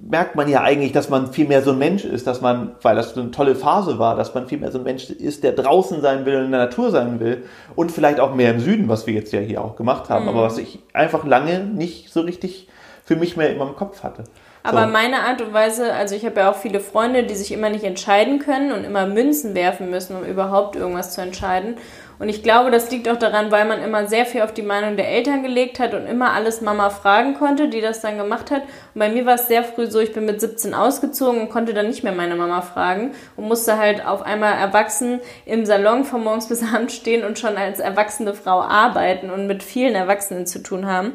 merkt 0.07 0.37
man 0.37 0.49
ja 0.49 0.61
eigentlich, 0.61 0.93
dass 0.93 1.09
man 1.09 1.33
viel 1.33 1.49
mehr 1.49 1.63
so 1.63 1.71
ein 1.71 1.79
Mensch 1.79 2.05
ist, 2.05 2.27
dass 2.27 2.43
man, 2.43 2.77
weil 2.83 2.95
das 2.95 3.15
so 3.15 3.21
eine 3.21 3.31
tolle 3.31 3.57
Phase 3.57 3.99
war, 3.99 4.17
dass 4.17 4.35
man 4.35 4.47
viel 4.47 4.59
mehr 4.59 4.71
so 4.71 4.79
ein 4.79 4.85
Mensch 4.85 5.09
ist, 5.09 5.43
der 5.43 5.53
draußen 5.53 6.03
sein 6.03 6.27
will, 6.27 6.45
in 6.45 6.51
der 6.51 6.61
Natur 6.61 6.91
sein 6.91 7.21
will 7.21 7.45
und 7.75 7.91
vielleicht 7.91 8.21
auch 8.21 8.35
mehr 8.35 8.51
im 8.51 8.61
Süden, 8.61 8.89
was 8.89 9.07
wir 9.07 9.15
jetzt 9.15 9.33
ja 9.33 9.41
hier 9.41 9.65
auch 9.65 9.77
gemacht 9.77 10.11
haben, 10.11 10.29
aber 10.29 10.43
was 10.43 10.59
ich 10.59 10.81
einfach 10.93 11.25
lange 11.25 11.61
nicht 11.61 12.13
so 12.13 12.21
richtig 12.21 12.69
für 13.03 13.17
mich 13.17 13.37
mehr 13.37 13.51
in 13.51 13.59
meinem 13.59 13.77
Kopf 13.77 14.03
hatte. 14.03 14.25
Aber 14.63 14.87
so. 14.87 14.93
meine 14.93 15.21
Art 15.21 15.43
und 15.43 15.53
Weise, 15.53 15.93
also 15.93 16.15
ich 16.15 16.25
habe 16.25 16.41
ja 16.41 16.51
auch 16.51 16.57
viele 16.57 16.81
Freunde, 16.81 17.25
die 17.25 17.35
sich 17.35 17.53
immer 17.53 17.69
nicht 17.69 17.85
entscheiden 17.85 18.39
können 18.39 18.73
und 18.73 18.85
immer 18.85 19.07
Münzen 19.07 19.55
werfen 19.55 19.91
müssen, 19.91 20.17
um 20.17 20.25
überhaupt 20.25 20.75
irgendwas 20.75 21.15
zu 21.15 21.21
entscheiden. 21.21 21.77
Und 22.19 22.29
ich 22.29 22.43
glaube, 22.43 22.71
das 22.71 22.91
liegt 22.91 23.09
auch 23.09 23.19
daran, 23.19 23.51
weil 23.51 23.65
man 23.65 23.83
immer 23.83 24.07
sehr 24.07 24.25
viel 24.25 24.43
auf 24.43 24.55
die 24.55 24.63
Meinung 24.63 24.97
der 24.97 25.09
Eltern 25.09 25.43
gelegt 25.43 25.79
hat 25.81 25.95
und 25.95 26.07
immer 26.07 26.33
alles 26.33 26.61
Mama 26.61 26.91
fragen 26.91 27.35
konnte, 27.35 27.69
die 27.69 27.81
das 27.81 28.01
dann 28.01 28.19
gemacht 28.19 28.51
hat. 28.51 28.63
Und 28.63 29.01
bei 29.01 29.09
mir 29.09 29.27
war 29.27 29.35
es 29.35 29.49
sehr 29.49 29.65
früh 29.65 29.87
so, 29.87 29.99
ich 29.99 30.13
bin 30.13 30.25
mit 30.25 30.41
17 30.41 30.75
ausgezogen 30.75 31.41
und 31.41 31.51
konnte 31.51 31.75
dann 31.75 31.89
nicht 31.89 32.05
mehr 32.05 32.13
meine 32.13 32.37
Mama 32.37 32.63
fragen 32.63 33.13
und 33.37 33.49
musste 33.49 33.79
halt 33.79 34.07
auf 34.07 34.23
einmal 34.23 34.55
erwachsen 34.55 35.21
im 35.45 35.67
Salon 35.67 36.05
von 36.05 36.23
morgens 36.23 36.49
bis 36.49 36.63
abends 36.75 36.95
stehen 36.95 37.25
und 37.25 37.39
schon 37.39 37.57
als 37.57 37.81
erwachsene 37.81 38.35
Frau 38.35 38.61
arbeiten 38.63 39.31
und 39.31 39.47
mit 39.47 39.63
vielen 39.63 39.95
Erwachsenen 39.95 40.47
zu 40.47 40.63
tun 40.63 40.87
haben. 40.87 41.15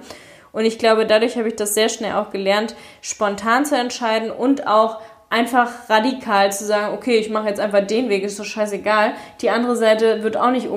Und 0.51 0.65
ich 0.65 0.79
glaube, 0.79 1.05
dadurch 1.05 1.37
habe 1.37 1.47
ich 1.47 1.55
das 1.55 1.75
sehr 1.75 1.89
schnell 1.89 2.13
auch 2.13 2.31
gelernt, 2.31 2.75
spontan 3.01 3.65
zu 3.65 3.77
entscheiden 3.77 4.31
und 4.31 4.67
auch 4.67 4.99
einfach 5.31 5.89
radikal 5.89 6.51
zu 6.51 6.65
sagen, 6.65 6.95
okay, 6.95 7.17
ich 7.17 7.29
mache 7.29 7.47
jetzt 7.49 7.59
einfach 7.59 7.85
den 7.85 8.09
Weg, 8.09 8.23
ist 8.23 8.39
doch 8.39 8.45
scheißegal. 8.45 9.13
Die 9.41 9.51
andere 9.51 9.75
Seite 9.75 10.23
wird 10.23 10.37
auch 10.37 10.49
nicht, 10.49 10.67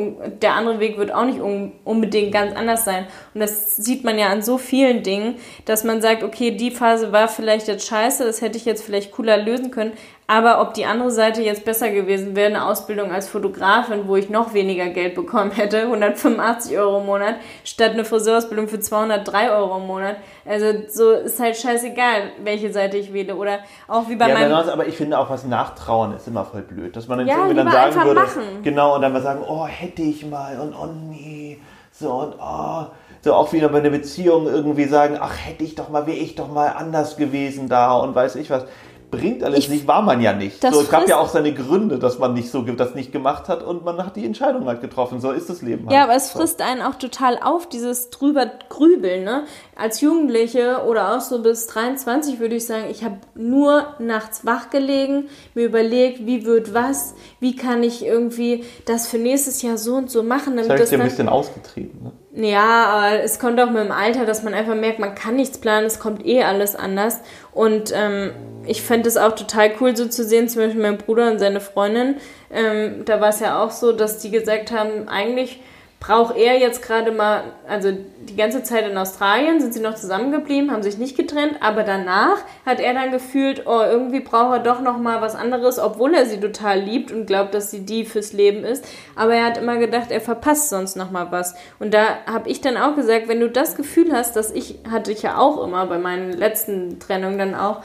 der 0.42 0.54
andere 0.54 0.78
Weg 0.78 0.98
wird 0.98 1.14
auch 1.14 1.24
nicht 1.24 1.40
un- 1.40 1.72
unbedingt 1.84 2.32
ganz 2.32 2.54
anders 2.54 2.84
sein. 2.84 3.06
Und 3.32 3.40
das 3.40 3.76
sieht 3.76 4.04
man 4.04 4.18
ja 4.18 4.28
an 4.28 4.42
so 4.42 4.58
vielen 4.58 5.02
Dingen, 5.02 5.36
dass 5.64 5.84
man 5.84 6.02
sagt, 6.02 6.22
okay, 6.22 6.50
die 6.50 6.70
Phase 6.70 7.12
war 7.12 7.28
vielleicht 7.28 7.66
jetzt 7.66 7.86
scheiße, 7.86 8.24
das 8.24 8.42
hätte 8.42 8.58
ich 8.58 8.66
jetzt 8.66 8.84
vielleicht 8.84 9.12
cooler 9.12 9.38
lösen 9.38 9.70
können. 9.70 9.92
Aber 10.28 10.62
ob 10.62 10.72
die 10.72 10.86
andere 10.86 11.10
Seite 11.10 11.42
jetzt 11.42 11.64
besser 11.64 11.90
gewesen 11.90 12.36
wäre, 12.36 12.46
eine 12.46 12.64
Ausbildung 12.66 13.10
als 13.12 13.28
Fotografin, 13.28 14.06
wo 14.06 14.16
ich 14.16 14.30
noch 14.30 14.54
weniger 14.54 14.88
Geld 14.88 15.14
bekommen 15.14 15.50
hätte, 15.50 15.82
185 15.82 16.78
Euro 16.78 17.00
im 17.00 17.06
Monat, 17.06 17.34
statt 17.64 17.90
eine 17.92 18.04
Friseurausbildung 18.04 18.68
für 18.68 18.80
203 18.80 19.50
Euro 19.50 19.76
im 19.78 19.86
Monat. 19.86 20.16
Also 20.46 20.66
so 20.88 21.10
ist 21.10 21.38
halt 21.40 21.56
scheißegal, 21.56 22.30
welche 22.42 22.72
Seite 22.72 22.96
ich 22.96 23.12
wähle. 23.12 23.34
Oder 23.36 23.58
auch 23.88 24.08
wie 24.08 24.16
bei 24.16 24.28
Ja, 24.28 24.34
meinem... 24.34 24.52
aber 24.52 24.86
ich 24.86 24.96
finde 24.96 25.18
auch, 25.18 25.28
was 25.28 25.44
Nachtrauen 25.44 26.14
ist 26.14 26.26
immer 26.28 26.44
voll 26.44 26.62
blöd. 26.62 26.96
Dass 26.96 27.08
man 27.08 27.18
dann 27.18 27.26
Ja, 27.26 27.36
irgendwie 27.36 27.56
dann 27.56 27.70
sagen 27.70 27.94
würde, 27.96 28.20
machen. 28.20 28.62
genau, 28.62 28.94
und 28.94 29.02
dann 29.02 29.12
mal 29.12 29.22
sagen, 29.22 29.42
oh, 29.46 29.66
hätte 29.66 30.02
ich 30.02 30.24
mal 30.24 30.58
und 30.60 30.72
oh 30.74 30.88
nee, 31.10 31.58
so 31.90 32.10
und 32.12 32.34
oh. 32.40 32.86
So 33.24 33.34
auch 33.34 33.52
wieder 33.52 33.68
bei 33.68 33.78
einer 33.78 33.90
Beziehung 33.90 34.46
irgendwie 34.48 34.86
sagen, 34.86 35.16
ach, 35.20 35.34
hätte 35.36 35.62
ich 35.62 35.76
doch 35.76 35.88
mal, 35.90 36.08
wäre 36.08 36.16
ich 36.16 36.34
doch 36.34 36.48
mal 36.50 36.66
anders 36.70 37.16
gewesen 37.16 37.68
da 37.68 37.96
und 37.98 38.16
weiß 38.16 38.34
ich 38.34 38.50
was. 38.50 38.64
Bringt 39.12 39.44
alles 39.44 39.60
Ich- 39.60 39.68
nicht, 39.68 39.86
war 39.86 40.02
man 40.02 40.20
ja 40.20 40.32
nicht. 40.32 40.64
Das 40.64 40.74
So, 40.74 40.80
es 40.80 40.90
gab 40.90 41.06
ja 41.06 41.18
auch 41.18 41.28
seine 41.28 41.54
Gründe, 41.54 41.98
dass 42.00 42.18
man 42.18 42.34
nicht 42.34 42.50
so 42.50 42.62
das 42.62 42.96
nicht 42.96 43.12
gemacht 43.12 43.48
hat 43.48 43.62
und 43.62 43.84
man 43.84 44.04
hat 44.04 44.16
die 44.16 44.24
Entscheidung 44.24 44.66
halt 44.66 44.80
getroffen. 44.80 45.20
So 45.20 45.30
ist 45.30 45.48
das 45.48 45.62
Leben 45.62 45.84
halt. 45.86 45.92
Ja, 45.94 46.04
aber 46.04 46.16
es 46.16 46.32
So. 46.32 46.40
frisst 46.40 46.60
einen 46.62 46.80
auch 46.82 46.96
total 46.96 47.38
auf, 47.40 47.68
dieses 47.68 48.10
drüber 48.10 48.50
grübeln. 48.70 49.22
Ne? 49.22 49.44
Als 49.76 50.00
Jugendliche 50.00 50.82
oder 50.88 51.14
auch 51.16 51.20
so 51.20 51.42
bis 51.42 51.66
23 51.68 52.40
würde 52.40 52.56
ich 52.56 52.66
sagen, 52.66 52.86
ich 52.90 53.04
habe 53.04 53.18
nur 53.36 53.86
nachts 54.00 54.44
wach 54.44 54.70
gelegen, 54.70 55.28
mir 55.54 55.66
überlegt, 55.66 56.26
wie 56.26 56.44
wird 56.46 56.74
was, 56.74 57.14
wie 57.38 57.54
kann 57.54 57.82
ich 57.82 58.04
irgendwie 58.04 58.64
das 58.86 59.06
für 59.06 59.18
nächstes 59.18 59.62
Jahr 59.62 59.76
so 59.78 59.94
und 59.94 60.10
so 60.10 60.22
machen, 60.22 60.56
Das 60.56 60.66
damit 60.66 60.70
habe 60.70 60.74
ich 60.74 60.80
das 60.80 60.90
dir 60.90 60.98
ein 61.00 61.08
bisschen 61.08 61.28
ausgetrieben. 61.28 62.02
Ne? 62.02 62.12
Ja, 62.34 63.14
es 63.16 63.38
kommt 63.38 63.60
auch 63.60 63.68
mit 63.70 63.84
dem 63.84 63.92
Alter, 63.92 64.24
dass 64.24 64.42
man 64.42 64.54
einfach 64.54 64.74
merkt, 64.74 64.98
man 64.98 65.14
kann 65.14 65.36
nichts 65.36 65.58
planen, 65.58 65.86
es 65.86 65.98
kommt 65.98 66.24
eh 66.24 66.42
alles 66.42 66.74
anders. 66.74 67.20
Und 67.52 67.92
ähm, 67.94 68.32
ich 68.66 68.80
fände 68.80 69.06
es 69.08 69.18
auch 69.18 69.32
total 69.34 69.72
cool, 69.80 69.94
so 69.94 70.06
zu 70.06 70.24
sehen, 70.24 70.48
zum 70.48 70.62
Beispiel 70.62 70.80
mein 70.80 70.96
Bruder 70.96 71.30
und 71.30 71.38
seine 71.38 71.60
Freundin. 71.60 72.16
Ähm, 72.50 73.04
da 73.04 73.20
war 73.20 73.28
es 73.28 73.40
ja 73.40 73.62
auch 73.62 73.70
so, 73.70 73.92
dass 73.92 74.18
die 74.18 74.30
gesagt 74.30 74.72
haben, 74.72 75.08
eigentlich 75.08 75.60
braucht 76.02 76.36
er 76.36 76.58
jetzt 76.58 76.82
gerade 76.82 77.12
mal, 77.12 77.44
also 77.68 77.92
die 77.92 78.34
ganze 78.34 78.64
Zeit 78.64 78.90
in 78.90 78.98
Australien 78.98 79.60
sind 79.60 79.72
sie 79.72 79.80
noch 79.80 79.94
zusammengeblieben, 79.94 80.72
haben 80.72 80.82
sich 80.82 80.98
nicht 80.98 81.16
getrennt, 81.16 81.58
aber 81.60 81.84
danach 81.84 82.38
hat 82.66 82.80
er 82.80 82.92
dann 82.92 83.12
gefühlt, 83.12 83.68
oh, 83.68 83.82
irgendwie 83.82 84.18
braucht 84.18 84.52
er 84.52 84.58
doch 84.58 84.80
noch 84.80 84.98
mal 84.98 85.20
was 85.20 85.36
anderes, 85.36 85.78
obwohl 85.78 86.12
er 86.14 86.26
sie 86.26 86.40
total 86.40 86.80
liebt 86.80 87.12
und 87.12 87.26
glaubt, 87.26 87.54
dass 87.54 87.70
sie 87.70 87.86
die 87.86 88.04
fürs 88.04 88.32
Leben 88.32 88.64
ist. 88.64 88.84
Aber 89.14 89.34
er 89.34 89.44
hat 89.44 89.58
immer 89.58 89.76
gedacht, 89.76 90.10
er 90.10 90.20
verpasst 90.20 90.70
sonst 90.70 90.96
noch 90.96 91.12
mal 91.12 91.30
was. 91.30 91.54
Und 91.78 91.94
da 91.94 92.04
habe 92.26 92.48
ich 92.48 92.60
dann 92.60 92.76
auch 92.76 92.96
gesagt, 92.96 93.28
wenn 93.28 93.38
du 93.38 93.48
das 93.48 93.76
Gefühl 93.76 94.12
hast, 94.12 94.34
dass 94.34 94.50
ich 94.50 94.80
hatte 94.90 95.12
ich 95.12 95.22
ja 95.22 95.38
auch 95.38 95.62
immer 95.62 95.86
bei 95.86 95.98
meinen 95.98 96.32
letzten 96.32 96.98
Trennungen 96.98 97.38
dann 97.38 97.54
auch, 97.54 97.80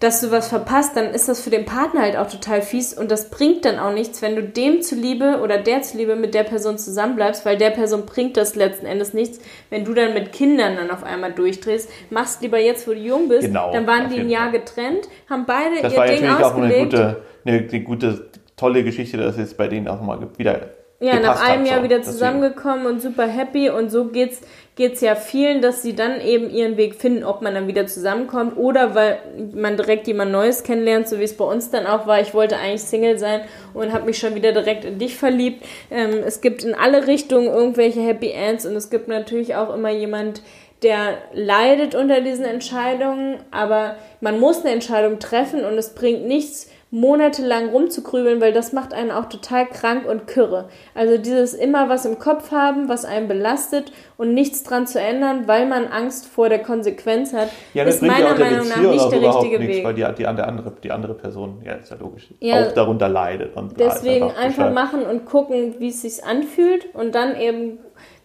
dass 0.00 0.22
du 0.22 0.30
was 0.30 0.48
verpasst, 0.48 0.96
dann 0.96 1.10
ist 1.10 1.28
das 1.28 1.42
für 1.42 1.50
den 1.50 1.66
Partner 1.66 2.00
halt 2.00 2.16
auch 2.16 2.26
total 2.28 2.62
fies 2.62 2.94
und 2.94 3.10
das 3.10 3.28
bringt 3.28 3.66
dann 3.66 3.78
auch 3.78 3.92
nichts, 3.92 4.22
wenn 4.22 4.34
du 4.34 4.42
dem 4.42 4.80
zuliebe 4.80 5.40
oder 5.42 5.58
der 5.58 5.82
zuliebe 5.82 6.16
mit 6.16 6.32
der 6.32 6.42
Person 6.42 6.78
zusammenbleibst, 6.78 7.44
weil 7.44 7.58
der 7.58 7.68
Person 7.68 8.06
bringt 8.06 8.38
das 8.38 8.56
letzten 8.56 8.86
Endes 8.86 9.12
nichts. 9.12 9.40
Wenn 9.68 9.84
du 9.84 9.92
dann 9.92 10.14
mit 10.14 10.32
Kindern 10.32 10.76
dann 10.76 10.90
auf 10.90 11.04
einmal 11.04 11.32
durchdrehst, 11.32 11.90
machst 12.08 12.40
lieber 12.40 12.58
jetzt, 12.58 12.88
wo 12.88 12.92
du 12.92 12.98
jung 12.98 13.28
bist. 13.28 13.42
Genau, 13.42 13.72
dann 13.72 13.86
waren 13.86 14.08
die 14.08 14.20
ein 14.20 14.30
Jahr 14.30 14.50
Fall. 14.50 14.60
getrennt, 14.60 15.08
haben 15.28 15.44
beide 15.44 15.82
Das 15.82 15.92
ihr 15.92 15.98
war 15.98 16.06
Ding 16.06 16.22
natürlich 16.24 16.44
auch 16.46 16.56
eine 16.56 16.78
gute, 16.84 17.22
eine, 17.44 17.58
eine 17.58 17.80
gute, 17.82 18.30
tolle 18.56 18.84
Geschichte, 18.84 19.18
dass 19.18 19.36
es 19.36 19.52
bei 19.54 19.68
denen 19.68 19.86
auch 19.86 20.00
mal 20.00 20.18
wieder 20.38 20.70
Ja, 21.00 21.20
nach 21.20 21.46
einem 21.46 21.66
Jahr 21.66 21.78
so. 21.78 21.84
wieder 21.84 22.02
zusammengekommen 22.02 22.86
und 22.86 23.02
super 23.02 23.26
happy 23.26 23.68
und 23.68 23.90
so 23.90 24.06
geht's 24.06 24.40
geht's 24.76 25.00
ja 25.00 25.14
vielen, 25.14 25.60
dass 25.60 25.82
sie 25.82 25.94
dann 25.94 26.20
eben 26.20 26.48
ihren 26.50 26.76
Weg 26.76 26.94
finden, 26.94 27.24
ob 27.24 27.42
man 27.42 27.54
dann 27.54 27.66
wieder 27.66 27.86
zusammenkommt 27.86 28.56
oder 28.56 28.94
weil 28.94 29.18
man 29.52 29.76
direkt 29.76 30.06
jemand 30.06 30.32
Neues 30.32 30.62
kennenlernt, 30.62 31.08
so 31.08 31.18
wie 31.18 31.24
es 31.24 31.36
bei 31.36 31.44
uns 31.44 31.70
dann 31.70 31.86
auch 31.86 32.06
war. 32.06 32.20
Ich 32.20 32.32
wollte 32.32 32.56
eigentlich 32.56 32.82
Single 32.82 33.18
sein 33.18 33.42
und 33.74 33.92
habe 33.92 34.06
mich 34.06 34.18
schon 34.18 34.34
wieder 34.34 34.52
direkt 34.52 34.84
in 34.84 34.98
dich 34.98 35.16
verliebt. 35.16 35.66
Ähm, 35.90 36.22
es 36.24 36.40
gibt 36.40 36.64
in 36.64 36.74
alle 36.74 37.06
Richtungen 37.06 37.48
irgendwelche 37.48 38.00
Happy 38.00 38.30
Ends 38.30 38.64
und 38.64 38.74
es 38.76 38.90
gibt 38.90 39.08
natürlich 39.08 39.54
auch 39.54 39.74
immer 39.74 39.90
jemand, 39.90 40.42
der 40.82 41.18
leidet 41.32 41.94
unter 41.94 42.20
diesen 42.20 42.44
Entscheidungen, 42.44 43.38
aber 43.50 43.96
man 44.20 44.40
muss 44.40 44.64
eine 44.64 44.72
Entscheidung 44.72 45.18
treffen 45.18 45.64
und 45.64 45.76
es 45.76 45.94
bringt 45.94 46.26
nichts, 46.26 46.70
monatelang 46.92 47.68
rumzugrübeln, 47.70 48.40
weil 48.40 48.52
das 48.52 48.72
macht 48.72 48.92
einen 48.92 49.12
auch 49.12 49.26
total 49.28 49.66
krank 49.66 50.06
und 50.08 50.26
kirre. 50.26 50.68
Also 50.94 51.18
dieses 51.18 51.54
immer 51.54 51.88
was 51.88 52.04
im 52.04 52.18
Kopf 52.18 52.50
haben, 52.50 52.88
was 52.88 53.04
einen 53.04 53.28
belastet 53.28 53.92
und 54.16 54.34
nichts 54.34 54.64
dran 54.64 54.86
zu 54.88 55.00
ändern, 55.00 55.46
weil 55.46 55.66
man 55.66 55.86
Angst 55.86 56.26
vor 56.26 56.48
der 56.48 56.58
Konsequenz 56.60 57.32
hat, 57.32 57.48
Ja, 57.74 57.84
das 57.84 57.96
ist 57.96 58.02
meiner 58.02 58.36
Meinung 58.36 58.68
nach 58.68 58.76
nicht 58.92 59.12
der 59.12 59.22
richtige 59.22 59.58
nichts, 59.60 59.76
Weg. 59.76 59.84
weil 59.84 59.94
die, 59.94 60.04
die, 60.18 60.26
andere, 60.26 60.72
die 60.82 60.90
andere 60.90 61.14
Person, 61.14 61.62
ja, 61.64 61.74
ist 61.74 61.90
ja 61.90 61.96
logisch, 62.00 62.28
Ja. 62.40 62.66
auch 62.66 62.72
darunter 62.72 63.08
leidet. 63.08 63.56
Und 63.56 63.72
ist 63.72 63.78
Deswegen 63.78 64.24
einfach 64.32 64.66
bescheuert. 64.70 64.74
machen 64.74 65.02
und 65.02 65.26
gucken, 65.26 65.76
wie 65.78 65.88
es 65.90 66.02
sich 66.02 66.24
anfühlt 66.24 66.92
und 66.94 67.14
dann 67.14 67.36
eben, 67.40 67.78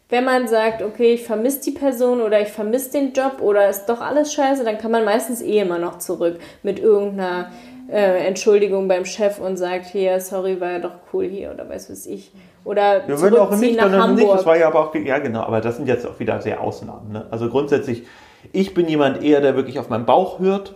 wenn 0.09 0.23
man 0.25 0.47
sagt, 0.47 0.81
okay, 0.81 1.13
ich 1.13 1.23
vermisse 1.23 1.61
die 1.61 1.71
Person 1.71 2.19
oder 2.21 2.41
ich 2.41 2.49
vermisse 2.49 2.91
den 2.93 3.13
Job 3.13 3.41
oder 3.41 3.69
ist 3.69 3.85
doch 3.85 4.01
alles 4.01 4.33
scheiße, 4.33 4.63
dann 4.63 4.77
kann 4.79 4.89
man 4.91 5.05
meistens 5.05 5.41
eh 5.43 5.59
immer 5.59 5.77
noch 5.77 5.99
zurück 5.99 6.39
mit 6.63 6.79
irgendeiner 6.79 7.51
äh, 7.91 8.27
Entschuldigung 8.27 8.87
beim 8.87 9.05
Chef 9.05 9.39
und 9.39 9.57
sagt, 9.57 9.87
hier, 9.87 10.19
sorry, 10.19 10.59
war 10.59 10.71
ja 10.71 10.79
doch 10.79 10.95
cool 11.13 11.25
hier 11.25 11.51
oder 11.51 11.67
weiß 11.67 11.89
was 11.89 12.05
ich. 12.05 12.31
Oder 12.63 13.07
Wir 13.07 13.19
würden 13.21 13.39
auch 13.39 13.55
nicht, 13.55 13.77
nach 13.77 13.91
dann 13.91 14.15
nicht, 14.15 14.23
Hamburg. 14.23 14.37
das 14.37 14.45
war 14.45 14.57
ja 14.57 14.67
aber 14.67 14.79
auch, 14.79 14.95
ja 14.95 15.19
genau, 15.19 15.41
aber 15.41 15.61
das 15.61 15.77
sind 15.77 15.87
jetzt 15.87 16.05
auch 16.05 16.19
wieder 16.19 16.41
sehr 16.41 16.61
Ausnahmen. 16.61 17.11
Ne? 17.11 17.25
Also 17.29 17.49
grundsätzlich, 17.49 18.03
ich 18.51 18.73
bin 18.73 18.87
jemand 18.87 19.23
eher, 19.23 19.39
der 19.39 19.55
wirklich 19.55 19.77
auf 19.77 19.89
meinen 19.89 20.05
Bauch 20.05 20.39
hört 20.39 20.75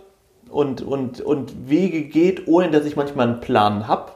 und, 0.50 0.82
und, 0.82 1.20
und 1.20 1.68
Wege 1.68 2.02
geht, 2.02 2.46
ohne 2.46 2.70
dass 2.70 2.84
ich 2.84 2.94
manchmal 2.94 3.28
einen 3.28 3.40
Plan 3.40 3.88
habe. 3.88 4.12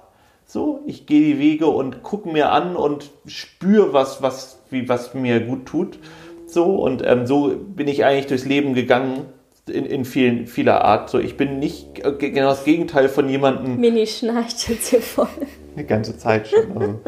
So, 0.46 0.80
ich 0.86 1.06
gehe 1.06 1.34
die 1.34 1.38
Wege 1.40 1.66
und 1.66 2.02
gucke 2.02 2.28
mir 2.28 2.52
an 2.52 2.76
und 2.76 3.10
spüre, 3.26 3.92
was, 3.92 4.22
was, 4.22 4.60
wie, 4.70 4.88
was 4.88 5.14
mir 5.14 5.40
gut 5.40 5.66
tut. 5.66 5.98
So, 6.46 6.76
und 6.76 7.04
ähm, 7.04 7.26
so 7.26 7.56
bin 7.56 7.88
ich 7.88 8.04
eigentlich 8.04 8.26
durchs 8.26 8.44
Leben 8.44 8.74
gegangen, 8.74 9.24
in, 9.69 9.86
in 9.86 10.05
vielen, 10.05 10.47
vieler 10.47 10.85
Art. 10.85 11.11
So, 11.11 11.19
ich 11.19 11.36
bin 11.36 11.59
nicht 11.59 12.05
äh, 12.05 12.12
genau 12.12 12.49
das 12.49 12.65
Gegenteil 12.65 13.09
von 13.09 13.28
jemandem, 13.28 13.81
Mini 13.81 14.07
schnarcht 14.07 14.69
jetzt 14.69 14.89
hier 14.89 15.03
voll. 15.03 15.28
eine 15.74 15.86
ganze 15.86 16.16
Zeit 16.19 16.49
schon. 16.49 16.77
Also, 16.77 17.01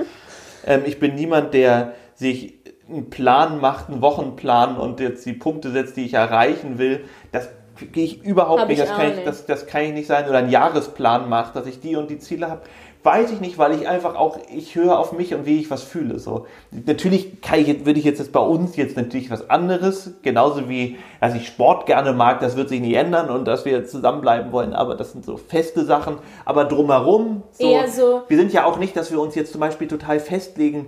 ähm, 0.66 0.82
ich 0.86 0.98
bin 0.98 1.14
niemand, 1.14 1.54
der 1.54 1.94
sich 2.14 2.54
einen 2.88 3.10
Plan 3.10 3.60
macht, 3.60 3.90
einen 3.90 4.00
Wochenplan 4.00 4.76
und 4.76 5.00
jetzt 5.00 5.26
die 5.26 5.32
Punkte 5.32 5.70
setzt, 5.70 5.96
die 5.96 6.04
ich 6.04 6.14
erreichen 6.14 6.78
will. 6.78 7.04
Das 7.32 7.48
gehe 7.92 8.04
ich 8.04 8.24
überhaupt 8.24 8.68
nicht. 8.68 8.80
ich 8.80 8.86
Das 8.86 8.96
kann 8.96 9.06
auch 9.06 9.10
ich, 9.10 9.16
nicht. 9.16 9.26
das, 9.26 9.46
das 9.46 9.66
kann 9.66 9.82
ich 9.82 9.92
nicht 9.92 10.06
sein. 10.06 10.28
Oder 10.28 10.38
einen 10.38 10.50
Jahresplan 10.50 11.28
macht, 11.28 11.56
dass 11.56 11.66
ich 11.66 11.80
die 11.80 11.96
und 11.96 12.10
die 12.10 12.18
Ziele 12.18 12.48
habe. 12.48 12.62
Weiß 13.06 13.30
ich 13.30 13.40
nicht, 13.40 13.56
weil 13.56 13.72
ich 13.72 13.86
einfach 13.86 14.16
auch, 14.16 14.36
ich 14.52 14.74
höre 14.74 14.98
auf 14.98 15.12
mich 15.12 15.32
und 15.32 15.46
wie 15.46 15.60
ich 15.60 15.70
was 15.70 15.84
fühle. 15.84 16.18
So. 16.18 16.46
Natürlich 16.72 17.40
kann 17.40 17.60
ich, 17.60 17.86
würde 17.86 18.00
ich 18.00 18.04
jetzt, 18.04 18.18
jetzt 18.18 18.32
bei 18.32 18.40
uns 18.40 18.74
jetzt 18.74 18.96
natürlich 18.96 19.30
was 19.30 19.48
anderes, 19.48 20.14
genauso 20.22 20.68
wie, 20.68 20.96
dass 21.20 21.34
ich 21.36 21.46
Sport 21.46 21.86
gerne 21.86 22.12
mag, 22.12 22.40
das 22.40 22.56
wird 22.56 22.68
sich 22.68 22.80
nie 22.80 22.94
ändern 22.94 23.30
und 23.30 23.44
dass 23.44 23.64
wir 23.64 23.86
zusammenbleiben 23.86 24.50
wollen, 24.50 24.72
aber 24.72 24.96
das 24.96 25.12
sind 25.12 25.24
so 25.24 25.36
feste 25.36 25.84
Sachen. 25.84 26.18
Aber 26.44 26.64
drumherum, 26.64 27.44
so, 27.52 27.70
Eher 27.70 27.88
so- 27.88 28.22
wir 28.26 28.36
sind 28.36 28.52
ja 28.52 28.64
auch 28.64 28.76
nicht, 28.76 28.96
dass 28.96 29.12
wir 29.12 29.20
uns 29.20 29.36
jetzt 29.36 29.52
zum 29.52 29.60
Beispiel 29.60 29.86
total 29.86 30.18
festlegen, 30.18 30.86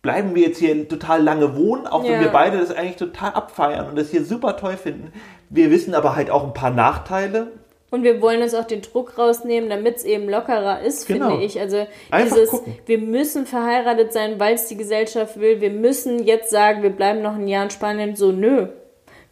bleiben 0.00 0.34
wir 0.34 0.42
jetzt 0.46 0.58
hier 0.58 0.88
total 0.88 1.22
lange 1.22 1.54
wohnen, 1.54 1.86
auch 1.86 2.02
wenn 2.02 2.12
Ja. 2.12 2.20
wir 2.20 2.28
beide 2.28 2.58
das 2.58 2.70
eigentlich 2.74 2.96
total 2.96 3.32
abfeiern 3.34 3.90
und 3.90 3.98
das 3.98 4.08
hier 4.10 4.24
super 4.24 4.56
toll 4.56 4.78
finden. 4.78 5.12
Wir 5.50 5.70
wissen 5.70 5.94
aber 5.94 6.16
halt 6.16 6.30
auch 6.30 6.44
ein 6.44 6.54
paar 6.54 6.70
Nachteile. 6.70 7.48
Und 7.90 8.02
wir 8.02 8.20
wollen 8.20 8.42
uns 8.42 8.52
auch 8.54 8.64
den 8.64 8.82
Druck 8.82 9.16
rausnehmen, 9.16 9.70
damit 9.70 9.96
es 9.96 10.04
eben 10.04 10.28
lockerer 10.28 10.80
ist, 10.82 11.06
Genau. 11.06 11.30
finde 11.30 11.44
ich. 11.44 11.60
Also 11.60 11.86
Einfach 12.10 12.34
dieses, 12.36 12.50
gucken. 12.50 12.74
wir 12.84 12.98
müssen 12.98 13.46
verheiratet 13.46 14.12
sein, 14.12 14.40
weil 14.40 14.54
es 14.54 14.66
die 14.66 14.76
Gesellschaft 14.76 15.38
will. 15.38 15.60
Wir 15.60 15.70
müssen 15.70 16.24
jetzt 16.24 16.50
sagen, 16.50 16.82
wir 16.82 16.90
bleiben 16.90 17.22
noch 17.22 17.36
ein 17.36 17.46
Jahr 17.46 17.64
in 17.64 17.70
Spanien. 17.70 18.16
So, 18.16 18.32
nö. 18.32 18.66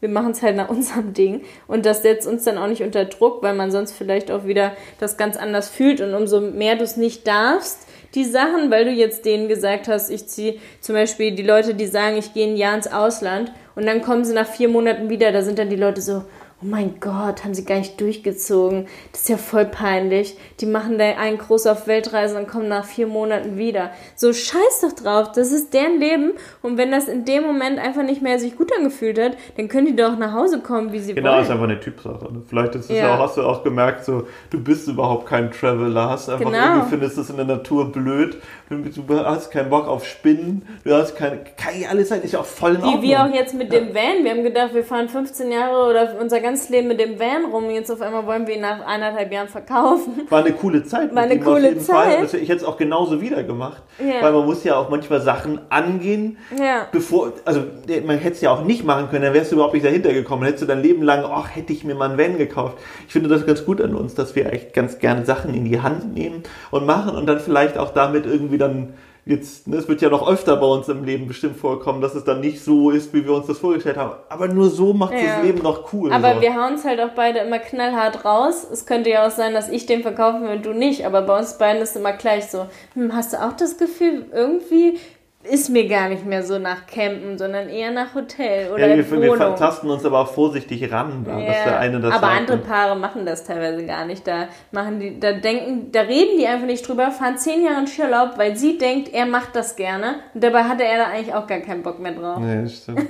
Wir 0.00 0.08
machen 0.08 0.30
es 0.32 0.42
halt 0.42 0.54
nach 0.56 0.68
unserem 0.70 1.14
Ding. 1.14 1.42
Und 1.66 1.84
das 1.84 2.02
setzt 2.02 2.28
uns 2.28 2.44
dann 2.44 2.58
auch 2.58 2.68
nicht 2.68 2.82
unter 2.82 3.04
Druck, 3.06 3.42
weil 3.42 3.54
man 3.54 3.72
sonst 3.72 3.92
vielleicht 3.92 4.30
auch 4.30 4.44
wieder 4.46 4.72
das 5.00 5.16
ganz 5.16 5.36
anders 5.36 5.68
fühlt. 5.68 6.00
Und 6.00 6.14
umso 6.14 6.40
mehr 6.40 6.76
du 6.76 6.84
es 6.84 6.96
nicht 6.96 7.26
darfst, 7.26 7.88
die 8.14 8.24
Sachen, 8.24 8.70
weil 8.70 8.84
du 8.84 8.92
jetzt 8.92 9.24
denen 9.24 9.48
gesagt 9.48 9.88
hast, 9.88 10.08
ich 10.10 10.28
ziehe 10.28 10.58
zum 10.80 10.94
Beispiel 10.94 11.32
die 11.32 11.42
Leute, 11.42 11.74
die 11.74 11.86
sagen, 11.86 12.16
ich 12.16 12.32
gehe 12.32 12.46
ein 12.46 12.56
Jahr 12.56 12.76
ins 12.76 12.86
Ausland 12.92 13.50
und 13.74 13.84
dann 13.86 14.02
kommen 14.02 14.24
sie 14.24 14.32
nach 14.34 14.46
vier 14.46 14.68
Monaten 14.68 15.10
wieder, 15.10 15.32
da 15.32 15.42
sind 15.42 15.58
dann 15.58 15.68
die 15.68 15.74
Leute 15.74 16.00
so, 16.00 16.22
oh 16.64 16.68
mein 16.70 16.94
Gott, 17.00 17.44
haben 17.44 17.54
sie 17.54 17.64
gar 17.64 17.76
nicht 17.78 18.00
durchgezogen. 18.00 18.86
Das 19.12 19.22
ist 19.22 19.28
ja 19.28 19.36
voll 19.36 19.66
peinlich. 19.66 20.36
Die 20.60 20.66
machen 20.66 20.98
da 20.98 21.04
einen 21.04 21.38
groß 21.38 21.66
auf 21.66 21.86
Weltreise 21.86 22.38
und 22.38 22.48
kommen 22.48 22.68
nach 22.68 22.84
vier 22.84 23.06
Monaten 23.06 23.56
wieder. 23.56 23.90
So 24.16 24.32
scheiß 24.32 24.80
doch 24.82 24.92
drauf, 24.92 25.32
das 25.32 25.52
ist 25.52 25.74
deren 25.74 25.98
Leben. 26.00 26.32
Und 26.62 26.78
wenn 26.78 26.90
das 26.90 27.08
in 27.08 27.24
dem 27.24 27.42
Moment 27.44 27.78
einfach 27.78 28.02
nicht 28.02 28.22
mehr 28.22 28.38
sich 28.38 28.56
gut 28.56 28.70
angefühlt 28.76 29.18
hat, 29.20 29.36
dann 29.56 29.68
können 29.68 29.86
die 29.86 29.96
doch 29.96 30.16
nach 30.18 30.32
Hause 30.32 30.60
kommen, 30.60 30.92
wie 30.92 31.00
sie 31.00 31.14
Genau, 31.14 31.32
wollen. 31.32 31.42
ist 31.42 31.50
einfach 31.50 31.64
eine 31.64 31.80
Typsache. 31.80 32.32
Ne? 32.32 32.42
Vielleicht 32.48 32.74
ist 32.76 32.90
Ja. 32.90 33.14
auch, 33.14 33.20
hast 33.20 33.36
du 33.36 33.42
auch 33.42 33.62
gemerkt, 33.62 34.04
so, 34.04 34.26
du 34.50 34.58
bist 34.62 34.88
überhaupt 34.88 35.26
kein 35.26 35.50
Traveler, 35.50 36.10
hast 36.10 36.28
einfach 36.30 36.44
Genau. 36.50 36.56
irgendwie 36.76 36.88
findest 36.90 37.18
es 37.18 37.30
in 37.30 37.36
der 37.36 37.46
Natur 37.46 37.92
blöd, 37.92 38.36
du, 38.70 39.24
hast 39.24 39.50
keinen 39.50 39.70
Bock 39.70 39.86
auf 39.86 40.06
Spinnen, 40.06 40.62
du 40.84 40.94
hast 40.94 41.16
keine, 41.16 41.38
kann 41.56 41.78
ja 41.80 41.88
alles 41.90 42.08
sein, 42.08 42.22
ist 42.22 42.32
ja 42.32 42.40
auch 42.40 42.44
voll 42.46 42.72
in 42.76 42.82
Wie 42.82 42.84
Ordnung. 42.86 43.02
wir 43.02 43.22
auch 43.24 43.34
jetzt 43.34 43.54
mit 43.54 43.72
dem 43.72 43.94
Van. 43.94 44.22
Wir 44.24 44.30
haben 44.30 44.42
gedacht, 44.42 44.74
wir 44.74 44.84
fahren 44.84 45.08
15 45.08 45.50
Jahre 45.52 45.90
oder 45.90 46.14
unser 46.20 46.40
ganzes 46.40 46.68
Leben 46.70 46.88
mit 46.88 46.98
dem 47.00 47.18
Van 47.18 47.44
rum. 47.52 47.70
Jetzt 47.70 47.90
auf 47.90 48.00
einmal 48.00 48.26
wollen 48.26 48.46
wir 48.46 48.54
ihn 48.54 48.60
nach 48.62 48.80
eineinhalb 48.86 49.30
Jahren 49.32 49.48
verkaufen. 49.48 50.22
War 50.30 50.40
eine 50.44 50.52
coole 50.52 50.84
Zeit. 50.84 51.14
War 51.14 51.22
eine 51.24 51.38
coole 51.40 51.76
Fall. 51.76 52.06
Zeit. 52.10 52.22
Das- 52.22 52.34
Ich 52.34 52.48
hätte 52.48 52.60
es 52.62 52.64
auch 52.64 52.76
genauso 52.76 53.20
wieder 53.20 53.42
gemacht. 53.42 53.82
Ja. 53.98 54.22
Weil 54.22 54.32
man 54.32 54.44
muss 54.46 54.64
ja 54.64 54.76
auch 54.76 54.88
manchmal 54.88 55.20
Sachen 55.20 55.60
angehen, 55.70 56.38
Ja. 56.58 56.86
bevor, 56.90 57.32
also 57.44 57.62
man 58.06 58.18
hätte 58.18 58.34
es 58.34 58.40
ja 58.40 58.50
auch 58.52 58.64
nicht 58.64 58.84
machen 58.84 59.08
können, 59.10 59.22
dann 59.24 59.34
wärst 59.34 59.50
du 59.52 59.56
überhaupt 59.56 59.74
nicht 59.74 59.86
dahinter 59.86 60.12
gekommen. 60.12 60.42
Dann 60.42 60.48
hättest 60.48 60.62
du 60.62 60.66
dein 60.66 60.82
Leben 60.82 61.02
lang, 61.02 61.24
ach, 61.26 61.54
hätte 61.54 61.72
ich 61.72 61.84
mir 61.84 61.94
mal 61.94 62.10
einen 62.10 62.18
Van 62.18 62.38
gekauft. 62.38 62.78
Ich 63.06 63.12
finde 63.12 63.28
das 63.28 63.46
ganz 63.46 63.64
gut 63.64 63.80
an 63.80 63.94
uns, 63.94 64.14
dass 64.14 64.34
wir 64.34 64.52
echt 64.52 64.72
ganz 64.74 64.98
gerne 64.98 65.24
Sachen 65.24 65.54
in 65.54 65.64
die 65.64 65.80
Hand 65.80 66.14
nehmen 66.14 66.42
und 66.70 66.86
machen 66.86 67.14
und 67.16 67.26
dann 67.26 67.40
vielleicht 67.40 67.78
auch 67.78 67.90
damit 67.92 68.26
irgendwie 68.26 68.53
dann 68.58 68.94
jetzt, 69.26 69.66
ne, 69.66 69.76
es 69.76 69.88
wird 69.88 70.02
ja 70.02 70.10
noch 70.10 70.28
öfter 70.28 70.56
bei 70.56 70.66
uns 70.66 70.86
im 70.88 71.02
Leben 71.04 71.26
bestimmt 71.26 71.56
vorkommen, 71.56 72.02
dass 72.02 72.14
es 72.14 72.24
dann 72.24 72.40
nicht 72.40 72.62
so 72.62 72.90
ist, 72.90 73.14
wie 73.14 73.24
wir 73.24 73.32
uns 73.32 73.46
das 73.46 73.58
vorgestellt 73.58 73.96
haben. 73.96 74.12
Aber 74.28 74.48
nur 74.48 74.68
so 74.68 74.92
macht 74.92 75.14
Ja. 75.14 75.36
das 75.36 75.44
Leben 75.44 75.62
noch 75.62 75.92
cool. 75.94 76.12
Aber 76.12 76.34
so. 76.34 76.40
wir 76.42 76.54
hauen 76.54 76.74
es 76.74 76.84
halt 76.84 77.00
auch 77.00 77.10
beide 77.16 77.38
immer 77.38 77.58
knallhart 77.58 78.24
raus. 78.26 78.66
Es 78.70 78.84
könnte 78.84 79.08
ja 79.10 79.26
auch 79.26 79.30
sein, 79.30 79.54
dass 79.54 79.70
ich 79.70 79.86
den 79.86 80.02
verkaufen 80.02 80.42
will 80.42 80.56
und 80.56 80.66
du 80.66 80.74
nicht. 80.74 81.06
Aber 81.06 81.22
bei 81.22 81.38
uns 81.38 81.56
beiden 81.56 81.80
ist 81.80 81.96
immer 81.96 82.12
gleich 82.12 82.48
so. 82.50 82.66
Hm, 82.92 83.14
hast 83.14 83.32
du 83.32 83.38
auch 83.42 83.54
das 83.54 83.78
Gefühl, 83.78 84.26
irgendwie 84.30 84.98
ist 85.44 85.68
mir 85.68 85.86
gar 85.86 86.08
nicht 86.08 86.24
mehr 86.24 86.42
so 86.42 86.58
nach 86.58 86.86
Campen, 86.86 87.36
sondern 87.38 87.68
eher 87.68 87.90
nach 87.90 88.14
Hotel 88.14 88.72
oder 88.72 88.88
ja, 88.88 88.96
wir, 88.96 89.10
wir 89.22 89.30
Wohnung. 89.30 89.56
tasten 89.56 89.90
uns 89.90 90.04
aber 90.04 90.20
auch 90.20 90.32
vorsichtig 90.32 90.90
ran, 90.90 91.24
da, 91.24 91.38
dass 91.38 91.64
der 91.64 91.78
eine 91.80 92.00
das 92.00 92.14
aber 92.14 92.26
sagt. 92.26 92.38
andere 92.40 92.58
Paare 92.58 92.98
machen 92.98 93.26
das 93.26 93.44
teilweise 93.44 93.84
gar 93.84 94.06
nicht. 94.06 94.26
Da 94.26 94.48
machen 94.72 95.00
die, 95.00 95.20
da 95.20 95.32
denken, 95.32 95.92
da 95.92 96.00
reden 96.02 96.38
die 96.38 96.46
einfach 96.46 96.66
nicht 96.66 96.86
drüber, 96.88 97.10
fahren 97.10 97.36
zehn 97.36 97.64
Jahre 97.64 97.80
in 97.80 97.86
Skiurlaub, 97.86 98.38
weil 98.38 98.56
sie 98.56 98.78
denkt, 98.78 99.12
er 99.12 99.26
macht 99.26 99.54
das 99.54 99.76
gerne. 99.76 100.16
Und 100.32 100.42
dabei 100.42 100.64
hatte 100.64 100.84
er 100.84 100.98
da 100.98 101.04
eigentlich 101.10 101.34
auch 101.34 101.46
gar 101.46 101.60
keinen 101.60 101.82
Bock 101.82 101.98
mehr 101.98 102.12
drauf. 102.12 102.38
Nee, 102.38 102.66
stimmt. 102.68 103.00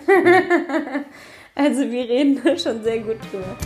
Also 1.55 1.91
wir 1.91 2.09
reden 2.09 2.41
da 2.45 2.57
schon 2.57 2.83
sehr 2.83 2.99
gut 2.99 3.17
drüber. 3.31 3.57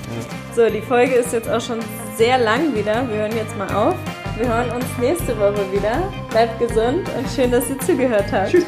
So, 0.54 0.68
die 0.68 0.82
Folge 0.82 1.14
ist 1.14 1.32
jetzt 1.32 1.48
auch 1.48 1.60
schon 1.60 1.78
sehr 2.16 2.38
lang 2.38 2.74
wieder. 2.74 3.08
Wir 3.08 3.16
hören 3.16 3.36
jetzt 3.36 3.56
mal 3.56 3.72
auf. 3.74 3.94
Wir 4.36 4.48
hören 4.48 4.70
uns 4.70 4.86
nächste 5.00 5.38
Woche 5.38 5.72
wieder. 5.72 6.12
Bleibt 6.30 6.58
gesund 6.58 7.08
und 7.16 7.28
schön, 7.34 7.50
dass 7.50 7.68
ihr 7.70 7.78
zugehört 7.80 8.30
habt. 8.30 8.50
Tschüss. 8.50 8.64